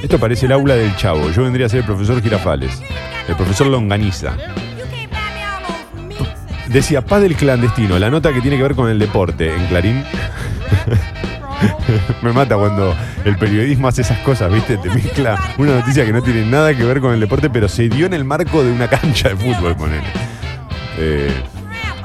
Esto 0.02 0.18
parece 0.18 0.48
el 0.48 0.52
aula 0.54 0.74
del 0.74 0.96
chavo. 0.96 1.30
Yo 1.30 1.44
vendría 1.44 1.68
a 1.68 1.70
ser 1.70 1.82
el 1.82 1.86
profesor 1.86 2.20
Girafales. 2.24 2.82
El 3.28 3.36
profesor 3.36 3.68
Longaniza. 3.68 4.32
Decía 6.68 7.02
Padel 7.02 7.36
clandestino, 7.36 8.00
la 8.00 8.10
nota 8.10 8.34
que 8.34 8.42
tiene 8.42 8.58
que 8.58 8.64
ver 8.64 8.76
con 8.76 8.90
el 8.90 9.00
deporte 9.00 9.54
en 9.54 9.66
Clarín. 9.68 10.04
Me 12.22 12.32
mata 12.32 12.56
cuando 12.56 12.96
el 13.26 13.38
periodismo 13.38 13.88
hace 13.88 14.02
esas 14.02 14.20
cosas, 14.20 14.52
¿viste? 14.52 14.78
Te 14.78 14.90
mezcla 14.90 15.38
una 15.58 15.76
noticia 15.76 16.06
que 16.06 16.14
no 16.14 16.22
tiene 16.22 16.46
nada 16.46 16.76
que 16.76 16.84
ver 16.84 17.02
con 17.02 17.14
el 17.14 17.20
deporte, 17.20 17.50
pero 17.50 17.68
se 17.68 17.90
dio 17.90 18.06
en 18.06 18.14
el 18.14 18.24
marco 18.24 18.64
de 18.64 18.72
una 18.72 18.88
cancha 18.88 19.30
de 19.30 19.36
fútbol, 19.36 19.76
ponele. 19.76 20.08
Eh, 20.98 21.32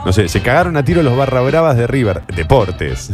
no 0.04 0.12
sé, 0.12 0.28
se 0.28 0.40
cagaron 0.40 0.76
a 0.76 0.84
tiro 0.84 1.02
los 1.02 1.16
barra 1.16 1.40
bravas 1.40 1.76
de 1.76 1.86
River. 1.86 2.22
Deportes. 2.34 3.10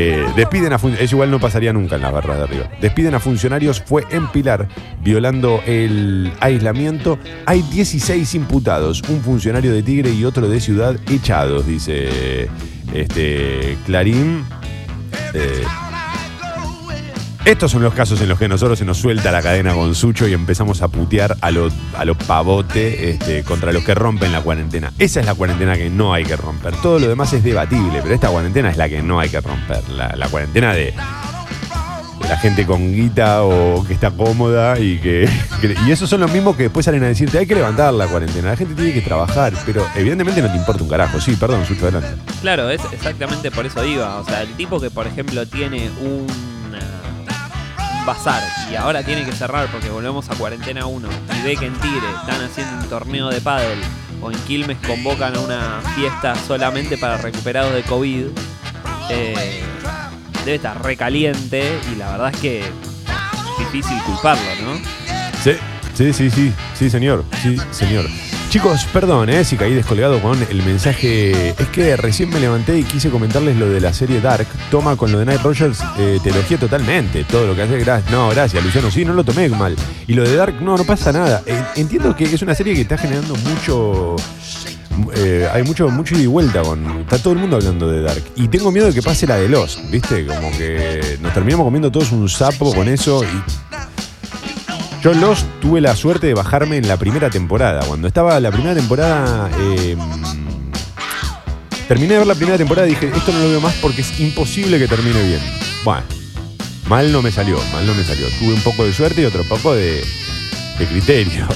Eh, 0.00 0.24
despiden 0.36 0.72
a 0.72 0.78
fun- 0.78 0.94
Eso 1.00 1.16
igual 1.16 1.28
no 1.32 1.40
pasaría 1.40 1.72
nunca 1.72 1.96
en 1.96 2.02
las 2.02 2.12
barras 2.12 2.36
de 2.38 2.42
arriba. 2.44 2.70
Despiden 2.80 3.16
a 3.16 3.18
funcionarios, 3.18 3.82
fue 3.84 4.04
en 4.10 4.28
Pilar, 4.28 4.68
violando 5.02 5.60
el 5.66 6.30
aislamiento. 6.38 7.18
Hay 7.46 7.62
16 7.62 8.32
imputados, 8.36 9.02
un 9.08 9.20
funcionario 9.22 9.72
de 9.72 9.82
Tigre 9.82 10.10
y 10.12 10.24
otro 10.24 10.48
de 10.48 10.60
Ciudad 10.60 10.94
echados, 11.10 11.66
dice 11.66 12.48
este 12.94 13.76
Clarín. 13.86 14.44
Eh, 15.34 15.64
estos 17.48 17.70
son 17.70 17.82
los 17.82 17.94
casos 17.94 18.20
en 18.20 18.28
los 18.28 18.38
que 18.38 18.46
nosotros 18.46 18.78
se 18.78 18.84
nos 18.84 18.98
suelta 18.98 19.32
la 19.32 19.40
cadena 19.40 19.72
con 19.72 19.94
Sucho 19.94 20.28
y 20.28 20.34
empezamos 20.34 20.82
a 20.82 20.88
putear 20.88 21.34
a 21.40 21.50
los 21.50 21.72
a 21.96 22.04
lo 22.04 22.14
pavote 22.14 23.08
este, 23.08 23.42
contra 23.42 23.72
los 23.72 23.82
que 23.84 23.94
rompen 23.94 24.32
la 24.32 24.42
cuarentena. 24.42 24.92
Esa 24.98 25.20
es 25.20 25.26
la 25.26 25.34
cuarentena 25.34 25.74
que 25.74 25.88
no 25.88 26.12
hay 26.12 26.24
que 26.24 26.36
romper. 26.36 26.74
Todo 26.82 26.98
lo 26.98 27.08
demás 27.08 27.32
es 27.32 27.42
debatible, 27.42 28.00
pero 28.02 28.14
esta 28.14 28.28
cuarentena 28.28 28.70
es 28.70 28.76
la 28.76 28.90
que 28.90 29.00
no 29.00 29.18
hay 29.18 29.30
que 29.30 29.40
romper. 29.40 29.82
La, 29.88 30.14
la 30.14 30.28
cuarentena 30.28 30.74
de, 30.74 30.92
la 32.28 32.36
gente 32.36 32.66
con 32.66 32.92
guita 32.92 33.42
o 33.42 33.82
que 33.82 33.94
está 33.94 34.10
cómoda 34.10 34.78
y 34.78 34.98
que, 35.00 35.26
Y 35.86 35.90
esos 35.90 36.10
son 36.10 36.20
los 36.20 36.30
mismos 36.30 36.54
que 36.54 36.64
después 36.64 36.84
salen 36.84 37.02
a 37.02 37.06
decirte 37.06 37.38
hay 37.38 37.46
que 37.46 37.54
levantar 37.54 37.94
la 37.94 38.06
cuarentena. 38.08 38.50
La 38.50 38.56
gente 38.56 38.74
tiene 38.74 38.92
que 38.92 39.00
trabajar, 39.00 39.54
pero 39.64 39.86
evidentemente 39.96 40.42
no 40.42 40.50
te 40.50 40.56
importa 40.58 40.82
un 40.82 40.90
carajo. 40.90 41.18
Sí, 41.18 41.34
perdón, 41.36 41.64
Sucho, 41.64 41.84
adelante. 41.84 42.10
Claro, 42.42 42.68
es 42.68 42.82
exactamente 42.92 43.50
por 43.50 43.64
eso 43.64 43.82
iba. 43.86 44.18
O 44.18 44.24
sea, 44.26 44.42
el 44.42 44.52
tipo 44.54 44.78
que, 44.80 44.90
por 44.90 45.06
ejemplo, 45.06 45.46
tiene 45.46 45.90
un 46.02 46.26
bazar 48.06 48.42
y 48.70 48.74
ahora 48.74 49.02
tiene 49.02 49.24
que 49.24 49.32
cerrar 49.32 49.68
porque 49.70 49.90
volvemos 49.90 50.28
a 50.30 50.34
cuarentena 50.34 50.86
1 50.86 51.08
y 51.38 51.42
ve 51.42 51.56
que 51.56 51.66
en 51.66 51.74
Tigre 51.74 52.06
están 52.20 52.42
haciendo 52.42 52.82
un 52.82 52.88
torneo 52.88 53.28
de 53.28 53.40
pádel. 53.40 53.78
O 54.20 54.32
en 54.32 54.38
Quilmes 54.40 54.78
convocan 54.84 55.36
a 55.36 55.40
una 55.40 55.80
fiesta 55.94 56.34
solamente 56.34 56.98
para 56.98 57.18
recuperados 57.18 57.72
de 57.72 57.82
COVID, 57.84 58.26
eh, 59.10 59.62
debe 60.44 60.56
estar 60.56 60.82
recaliente 60.82 61.78
y 61.92 61.96
la 61.96 62.10
verdad 62.10 62.34
es 62.34 62.40
que 62.40 62.60
es 62.60 63.58
difícil 63.58 63.96
culparlo, 64.02 64.42
¿no? 64.64 64.74
Sí, 65.42 65.52
sí, 65.94 66.12
sí, 66.12 66.30
sí, 66.30 66.52
sí, 66.74 66.90
señor, 66.90 67.24
sí, 67.42 67.56
señor. 67.70 68.06
Chicos, 68.50 68.86
perdón, 68.94 69.28
eh, 69.28 69.44
si 69.44 69.58
caí 69.58 69.74
descolgado 69.74 70.22
con 70.22 70.38
el 70.48 70.62
mensaje. 70.62 71.50
Es 71.50 71.68
que 71.68 71.96
recién 71.98 72.30
me 72.30 72.40
levanté 72.40 72.78
y 72.78 72.82
quise 72.82 73.10
comentarles 73.10 73.56
lo 73.56 73.68
de 73.68 73.78
la 73.78 73.92
serie 73.92 74.22
Dark. 74.22 74.46
Toma 74.70 74.96
con 74.96 75.12
lo 75.12 75.18
de 75.18 75.26
Night 75.26 75.42
Rogers, 75.42 75.80
eh, 75.98 76.18
te 76.22 76.30
elogié 76.30 76.56
totalmente. 76.56 77.24
Todo 77.24 77.46
lo 77.46 77.54
que 77.54 77.62
hace, 77.62 77.78
gracias. 77.78 78.10
No, 78.10 78.30
gracias, 78.30 78.64
Luciano, 78.64 78.90
sí, 78.90 79.04
no 79.04 79.12
lo 79.12 79.22
tomé 79.22 79.50
mal. 79.50 79.76
Y 80.06 80.14
lo 80.14 80.22
de 80.22 80.34
Dark, 80.34 80.62
no, 80.62 80.78
no 80.78 80.84
pasa 80.84 81.12
nada. 81.12 81.42
Entiendo 81.76 82.16
que 82.16 82.24
es 82.24 82.40
una 82.40 82.54
serie 82.54 82.74
que 82.74 82.80
está 82.80 82.96
generando 82.96 83.34
mucho. 83.36 84.16
eh, 85.14 85.46
hay 85.52 85.62
mucho, 85.62 85.90
mucho 85.90 86.14
ida 86.14 86.22
y 86.22 86.26
vuelta 86.26 86.62
con. 86.62 87.00
Está 87.00 87.18
todo 87.18 87.34
el 87.34 87.40
mundo 87.40 87.56
hablando 87.56 87.86
de 87.90 88.00
Dark. 88.00 88.22
Y 88.34 88.48
tengo 88.48 88.72
miedo 88.72 88.86
de 88.86 88.94
que 88.94 89.02
pase 89.02 89.26
la 89.26 89.36
de 89.36 89.50
Lost, 89.50 89.90
¿viste? 89.90 90.24
Como 90.24 90.50
que 90.52 91.18
nos 91.20 91.34
terminamos 91.34 91.64
comiendo 91.64 91.92
todos 91.92 92.12
un 92.12 92.26
sapo 92.30 92.74
con 92.74 92.88
eso 92.88 93.22
y 93.24 93.67
yo 95.02 95.12
Lost 95.14 95.46
tuve 95.60 95.80
la 95.80 95.94
suerte 95.94 96.26
de 96.26 96.34
bajarme 96.34 96.76
en 96.76 96.88
la 96.88 96.96
primera 96.96 97.30
temporada. 97.30 97.84
Cuando 97.86 98.08
estaba 98.08 98.38
la 98.40 98.50
primera 98.50 98.74
temporada. 98.74 99.50
eh, 99.60 99.96
terminé 101.86 102.14
de 102.14 102.18
ver 102.18 102.26
la 102.26 102.34
primera 102.34 102.58
temporada 102.58 102.86
y 102.86 102.90
dije, 102.90 103.10
esto 103.14 103.32
no 103.32 103.38
lo 103.40 103.48
veo 103.48 103.60
más 103.60 103.74
porque 103.80 104.02
es 104.02 104.20
imposible 104.20 104.78
que 104.78 104.88
termine 104.88 105.22
bien. 105.22 105.40
Bueno, 105.84 106.02
mal 106.86 107.10
no 107.12 107.22
me 107.22 107.30
salió, 107.30 107.58
mal 107.72 107.86
no 107.86 107.94
me 107.94 108.04
salió. 108.04 108.26
Tuve 108.38 108.54
un 108.54 108.60
poco 108.60 108.84
de 108.84 108.92
suerte 108.92 109.22
y 109.22 109.24
otro 109.24 109.44
poco 109.44 109.74
de, 109.74 110.04
de 110.78 110.86
criterio. 110.86 111.46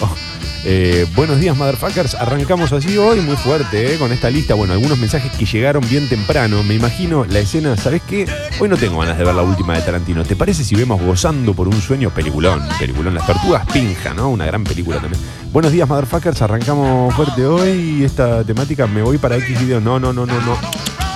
Eh, 0.64 1.07
buenos 1.16 1.40
días, 1.40 1.57
motherfuckers. 1.57 2.14
Arrancamos 2.14 2.72
así 2.72 2.96
hoy, 2.96 3.20
muy 3.20 3.37
fuerte, 3.37 3.94
eh, 3.94 3.98
con 3.98 4.12
esta 4.12 4.31
lista. 4.31 4.55
Bueno, 4.55 4.75
algunos 4.75 4.96
mensajes 4.96 5.33
que 5.33 5.44
llegaron 5.44 5.83
bien 5.88 6.09
temprano. 6.09 6.62
Me 6.62 6.75
imagino 6.75 7.25
la 7.25 7.40
escena, 7.40 7.77
¿sabes 7.77 8.03
qué? 8.09 8.27
Hoy 8.61 8.68
no 8.68 8.77
tengo 8.77 8.98
ganas 8.98 9.18
de 9.18 9.25
ver 9.25 9.35
la 9.35 9.42
última 9.42 9.75
de 9.75 9.83
Tarantino. 9.83 10.22
¿Te 10.25 10.37
parece 10.37 10.62
si 10.62 10.77
vemos 10.77 11.03
Gozando 11.03 11.53
por 11.53 11.66
un 11.66 11.81
sueño? 11.81 12.11
Peliculón, 12.11 12.62
peliculón. 12.79 13.14
Las 13.14 13.27
tortugas 13.27 13.66
pinja, 13.72 14.14
¿no? 14.14 14.31
Una 14.31 14.46
gran 14.46 14.62
película 14.62 15.01
también. 15.01 15.20
Buenos 15.53 15.72
días, 15.72 15.88
motherfuckers. 15.88 16.40
Arrancamos 16.42 17.12
fuerte 17.14 17.44
hoy. 17.44 18.05
Esta 18.05 18.44
temática, 18.44 18.87
me 18.87 19.03
voy 19.03 19.18
para 19.18 19.37
X 19.38 19.59
video. 19.59 19.81
No, 19.81 19.98
no, 19.98 20.12
no, 20.12 20.27
no, 20.27 20.40
no. 20.42 20.57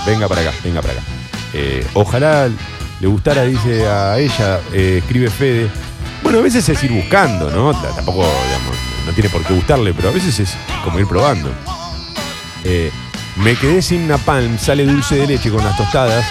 Venga 0.06 0.26
para 0.26 0.40
acá, 0.40 0.52
venga 0.64 0.82
para 0.82 0.94
acá. 0.94 1.02
Eh, 1.52 1.86
ojalá 1.94 2.48
le 3.00 3.06
gustara, 3.06 3.44
dice 3.44 3.86
a 3.86 4.18
ella, 4.18 4.60
eh, 4.72 4.98
escribe 4.98 5.30
Fede. 5.30 5.68
Bueno, 6.22 6.40
a 6.40 6.42
veces 6.42 6.68
es 6.68 6.82
ir 6.82 6.90
buscando, 6.90 7.50
¿no? 7.50 7.72
Tampoco, 7.80 8.22
digamos, 8.22 8.76
no 9.06 9.12
tiene 9.12 9.30
por 9.30 9.44
qué 9.44 9.54
gustarle, 9.54 9.94
pero 9.94 10.08
a 10.08 10.12
veces 10.12 10.40
es 10.40 10.56
como 10.84 10.98
ir 10.98 11.06
probando. 11.06 11.50
Eh, 12.64 12.90
me 13.42 13.54
quedé 13.54 13.80
sin 13.80 14.08
napalm, 14.08 14.58
sale 14.58 14.84
dulce 14.84 15.16
de 15.16 15.26
leche 15.26 15.50
con 15.50 15.64
las 15.64 15.76
tostadas. 15.76 16.26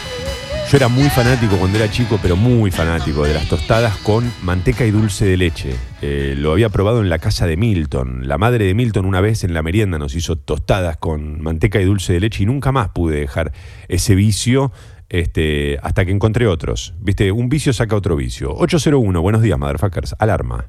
Yo 0.70 0.78
era 0.78 0.88
muy 0.88 1.10
fanático 1.10 1.58
cuando 1.58 1.78
era 1.78 1.90
chico, 1.90 2.20
pero 2.22 2.36
muy 2.36 2.72
fanático 2.72 3.24
de 3.24 3.36
las 3.36 3.48
tostadas 3.48 3.98
con 3.98 4.32
manteca 4.42 4.84
y 4.84 4.92
dulce 4.92 5.26
de 5.26 5.38
leche. 5.38 5.76
Eh, 6.02 6.34
lo 6.36 6.52
había 6.52 6.70
probado 6.70 7.02
en 7.02 7.10
la 7.10 7.20
casa 7.20 7.46
de 7.46 7.56
Milton. 7.56 8.28
La 8.28 8.38
madre 8.38 8.66
de 8.66 8.74
Milton 8.74 9.06
una 9.06 9.22
vez 9.22 9.44
en 9.44 9.54
la 9.54 9.62
merienda 9.62 10.00
nos 10.00 10.16
hizo 10.16 10.36
tostadas 10.36 10.98
con 10.98 11.42
manteca 11.42 11.80
y 11.80 11.86
dulce 11.86 12.14
de 12.14 12.20
leche 12.20 12.44
y 12.44 12.46
nunca 12.48 12.72
más 12.72 12.90
pude 12.90 13.20
dejar 13.20 13.54
ese 13.88 14.16
vicio 14.16 14.72
este, 15.08 15.78
hasta 15.84 16.04
que 16.04 16.12
encontré 16.12 16.48
otros. 16.48 16.96
Viste, 17.00 17.32
un 17.32 17.48
vicio 17.48 17.72
saca 17.72 17.96
otro 17.96 18.16
vicio. 18.16 18.52
801, 18.56 19.22
buenos 19.22 19.44
días, 19.44 19.60
motherfuckers. 19.60 20.16
Alarma. 20.18 20.66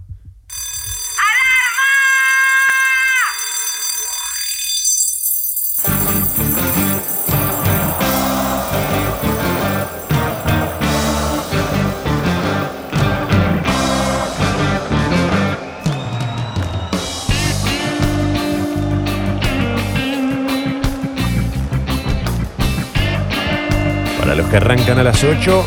Que 24.56 24.64
arrancan 24.64 24.98
a 24.98 25.02
las 25.02 25.22
8. 25.22 25.66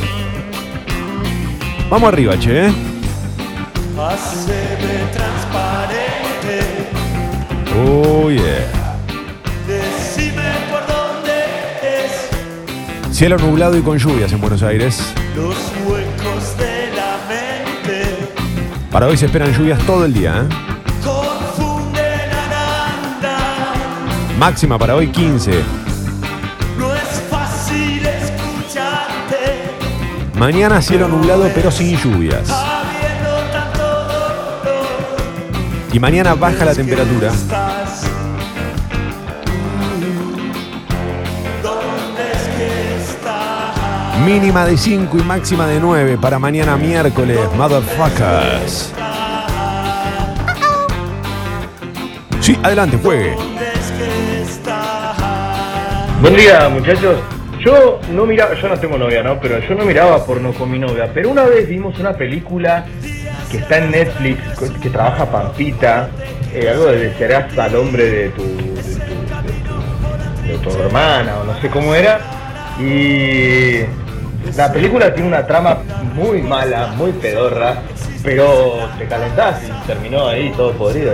Vamos 1.91 2.07
arriba, 2.11 2.39
che. 2.39 2.67
¿eh? 2.67 2.71
Oh, 7.85 8.31
yeah. 8.31 8.97
Cielo 13.11 13.37
nublado 13.37 13.77
y 13.77 13.81
con 13.81 13.97
lluvias 13.99 14.31
en 14.31 14.41
Buenos 14.41 14.63
Aires. 14.63 15.13
los 15.35 15.55
huecos 15.85 16.57
de 16.57 16.89
la 16.95 17.17
mente. 17.29 18.17
Para 18.91 19.05
hoy 19.07 19.17
se 19.17 19.27
esperan 19.27 19.53
lluvias 19.53 19.79
todo 19.85 20.05
el 20.05 20.13
día. 20.13 20.45
¿eh? 20.49 20.55
Máxima 24.39 24.79
para 24.79 24.95
hoy 24.95 25.09
15. 25.09 25.78
Mañana 30.39 30.81
cielo 30.81 31.09
nublado 31.09 31.51
pero 31.53 31.69
sin 31.69 31.97
lluvias. 31.97 32.49
Y 35.91 35.99
mañana 35.99 36.33
baja 36.33 36.63
la 36.63 36.73
temperatura. 36.73 37.33
Mínima 44.25 44.65
de 44.65 44.77
5 44.77 45.17
y 45.17 45.23
máxima 45.23 45.67
de 45.67 45.81
9 45.81 46.17
para 46.21 46.39
mañana 46.39 46.77
miércoles. 46.77 47.37
Motherfuckers. 47.57 48.93
Sí, 52.39 52.57
adelante, 52.63 52.97
juegue. 53.03 53.35
Buen 56.21 56.35
día, 56.37 56.69
muchachos. 56.69 57.38
Yo 57.59 57.99
no 58.13 58.25
miraba, 58.25 58.53
yo 58.55 58.69
no 58.69 58.77
tengo 58.77 58.97
novia, 58.97 59.21
¿no? 59.21 59.39
Pero 59.39 59.59
yo 59.59 59.75
no 59.75 59.83
miraba 59.85 60.25
porno 60.25 60.53
con 60.53 60.71
mi 60.71 60.79
novia. 60.79 61.09
Pero 61.13 61.29
una 61.29 61.43
vez 61.43 61.67
vimos 61.67 61.97
una 61.99 62.13
película 62.13 62.85
que 63.51 63.57
está 63.57 63.77
en 63.79 63.91
Netflix, 63.91 64.39
que 64.81 64.89
trabaja 64.89 65.25
Pampita, 65.25 66.09
eh, 66.53 66.69
algo 66.69 66.85
de 66.85 67.09
desearás 67.09 67.57
al 67.57 67.75
hombre 67.75 68.05
de 68.05 68.29
tu, 68.29 68.43
de 68.43 68.53
tu, 68.53 70.47
de 70.47 70.57
tu- 70.59 70.79
hermana, 70.83 71.39
o 71.39 71.43
no 71.43 71.59
sé 71.59 71.69
cómo 71.69 71.93
era. 71.93 72.19
Y 72.79 73.81
la 74.55 74.71
película 74.71 75.13
tiene 75.13 75.27
una 75.27 75.45
trama 75.45 75.79
muy 76.15 76.41
mala, 76.41 76.87
muy 76.95 77.11
pedorra, 77.11 77.75
pero 78.23 78.77
te 78.97 79.05
calentás 79.05 79.61
y 79.67 79.87
terminó 79.87 80.27
ahí 80.27 80.53
todo 80.55 80.71
podrido, 80.73 81.11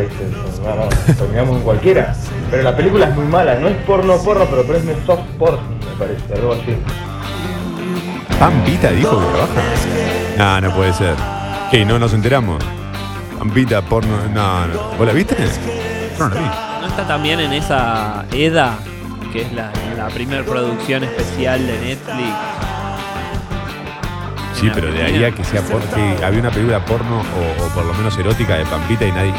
no, 0.64 1.14
terminamos 1.16 1.58
en 1.58 1.64
cualquiera. 1.64 2.14
Pero 2.52 2.62
la 2.64 2.76
película 2.76 3.08
es 3.08 3.16
muy 3.16 3.26
mala, 3.26 3.56
no 3.56 3.68
es 3.68 3.76
porno 3.88 4.18
porno, 4.24 4.46
pero 4.50 4.62
es 4.78 4.84
soft 5.06 5.22
porn, 5.40 5.58
me 5.70 5.75
parece, 5.98 6.34
algo 6.34 6.54
así. 6.54 6.76
Pampita 8.40 8.92
dijo 8.92 9.20
que 9.20 9.26
trabaja. 9.26 9.62
No, 10.38 10.62
no 10.70 10.76
puede 10.76 10.94
ser. 10.94 11.16
¿Qué? 11.72 11.86
¿No 11.86 11.98
nos 12.00 12.14
enteramos? 12.14 12.64
Pampita, 13.40 13.82
porno. 13.82 14.18
No, 14.34 14.68
no. 14.68 14.74
¿Vos 14.98 15.08
la 15.08 15.14
viste? 15.14 15.36
No, 16.20 16.28
no 16.30 16.36
la 16.36 16.42
vi. 16.42 16.48
¿No 16.82 16.88
está 16.88 17.08
también 17.08 17.40
en 17.40 17.54
esa 17.54 18.26
EDA, 18.32 18.78
que 19.34 19.42
es 19.42 19.54
la, 19.54 19.72
la 19.98 20.08
primer 20.08 20.46
producción 20.46 21.04
especial 21.04 21.66
de 21.66 21.74
Netflix? 21.80 22.30
Sí, 24.54 24.70
pero 24.74 24.92
de 24.92 25.04
ahí 25.04 25.24
a 25.24 25.32
que 25.32 25.44
sea 25.44 25.62
porque 25.62 26.18
había 26.24 26.40
una 26.40 26.50
película 26.52 26.84
porno 26.86 27.18
o, 27.20 27.64
o 27.66 27.68
por 27.70 27.86
lo 27.86 27.94
menos 27.94 28.18
erótica 28.18 28.56
de 28.56 28.66
Pampita 28.66 29.06
y 29.06 29.12
nadie. 29.12 29.30
y 29.30 29.32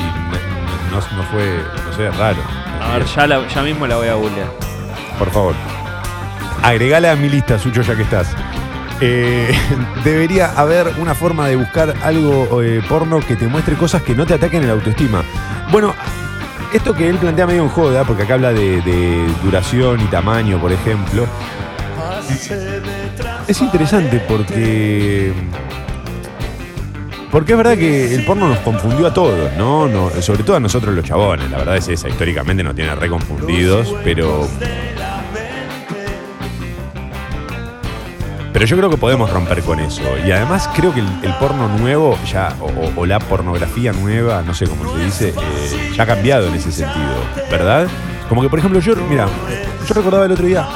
no, 0.93 1.01
no- 1.01 1.17
no 1.17 1.23
fue. 1.31 1.61
No 1.87 1.93
sé, 1.97 2.11
raro. 2.19 2.39
A 2.83 2.99
ver, 2.99 3.07
ya, 3.07 3.27
la- 3.27 3.47
ya 3.49 3.63
mismo 3.63 3.87
la 3.87 3.97
voy 3.97 4.09
a 4.09 4.15
googlear. 4.15 4.49
Por 5.19 5.31
favor. 5.31 5.55
Agregala 6.63 7.13
a 7.13 7.17
mi 7.17 7.29
lista, 7.29 7.59
Sucho, 7.59 7.83
ya 7.83 7.95
que 7.97 8.03
estás. 8.03 8.29
Eh, 9.01 9.55
debería 10.05 10.53
haber 10.59 10.93
una 10.99 11.15
forma 11.15 11.47
de 11.49 11.57
buscar 11.57 11.95
algo 12.03 12.63
eh, 12.63 12.83
porno 12.89 13.21
que 13.21 13.37
te 13.37 13.47
muestre 13.47 13.75
cosas 13.77 14.03
que 14.03 14.15
no 14.15 14.27
te 14.27 14.35
ataquen 14.35 14.65
el 14.65 14.71
autoestima. 14.71 15.23
Bueno, 15.71 15.95
esto 16.73 16.95
que 16.95 17.09
él 17.09 17.17
plantea 17.19 17.47
medio 17.47 17.63
en 17.63 17.69
joda, 17.69 18.05
porque 18.05 18.23
acá 18.25 18.35
habla 18.35 18.53
de, 18.53 18.81
de 18.83 19.27
duración 19.45 20.01
y 20.01 20.05
tamaño, 20.05 20.59
por 20.61 20.73
ejemplo, 20.73 21.27
es 23.49 23.61
interesante 23.61 24.19
porque. 24.29 25.33
Porque 27.31 27.53
es 27.53 27.59
verdad 27.59 27.77
que 27.77 28.15
el 28.15 28.25
porno 28.25 28.49
nos 28.49 28.59
confundió 28.61 29.07
a 29.09 29.13
todos, 29.13 29.53
¿no? 29.59 29.89
No- 29.89 30.11
sobre 30.23 30.43
todo 30.43 30.57
a 30.57 30.61
nosotros 30.61 30.95
los 30.95 31.05
chabones, 31.05 31.51
la 31.51 31.59
verdad 31.59 31.77
es 31.77 31.89
esa, 31.89 32.09
históricamente 32.09 32.63
nos 32.63 32.75
tiene 32.75 32.95
reconfundidos, 32.95 33.95
pero 34.05 34.49
Pero 38.57 38.65
yo 38.65 38.77
creo 38.79 38.89
que 38.89 38.97
podemos 38.97 39.31
romper 39.31 39.61
con 39.63 39.79
eso. 39.81 40.01
Y 40.27 40.31
además 40.31 40.67
creo 40.75 40.95
que 40.95 41.01
el, 41.01 41.35
porno 41.39 41.69
nuevo, 41.69 42.19
ya, 42.25 42.57
o 42.97 43.05
la 43.05 43.19
pornografía 43.19 43.93
nueva, 43.93 44.41
no 44.47 44.55
sé 44.55 44.67
cómo 44.67 44.97
se 44.97 45.05
dice, 45.05 45.29
eh, 45.29 45.93
ya 45.95 46.05
ha 46.05 46.07
cambiado 46.07 46.47
en 46.47 46.55
ese 46.55 46.73
sentido, 46.73 47.17
¿verdad? 47.51 47.87
Como 48.31 48.41
que, 48.41 48.49
por 48.49 48.59
ejemplo, 48.59 48.81
yo, 48.81 48.97
mira, 49.11 49.27
yo 49.87 49.95
recordaba 49.95 50.25
el 50.25 50.33
otro 50.33 50.47
día, 50.47 50.67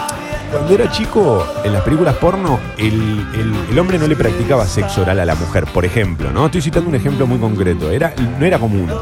cuando 0.52 0.74
era 0.74 0.90
chico, 0.90 1.42
en 1.64 1.72
las 1.72 1.80
películas 1.82 2.16
porno, 2.16 2.60
el, 2.76 3.26
el- 3.32 3.54
el 3.70 3.78
hombre 3.78 3.98
no 3.98 4.06
le 4.06 4.14
practicaba 4.14 4.66
sexo 4.66 5.00
oral 5.00 5.18
a 5.18 5.24
la 5.24 5.34
mujer, 5.34 5.64
por 5.64 5.86
ejemplo, 5.86 6.30
¿no? 6.30 6.44
Estoy 6.46 6.60
citando 6.60 6.90
un 6.90 6.96
ejemplo 6.96 7.26
muy 7.26 7.38
concreto. 7.38 7.90
Era, 7.90 8.12
no 8.38 8.44
era 8.44 8.58
común. 8.58 8.92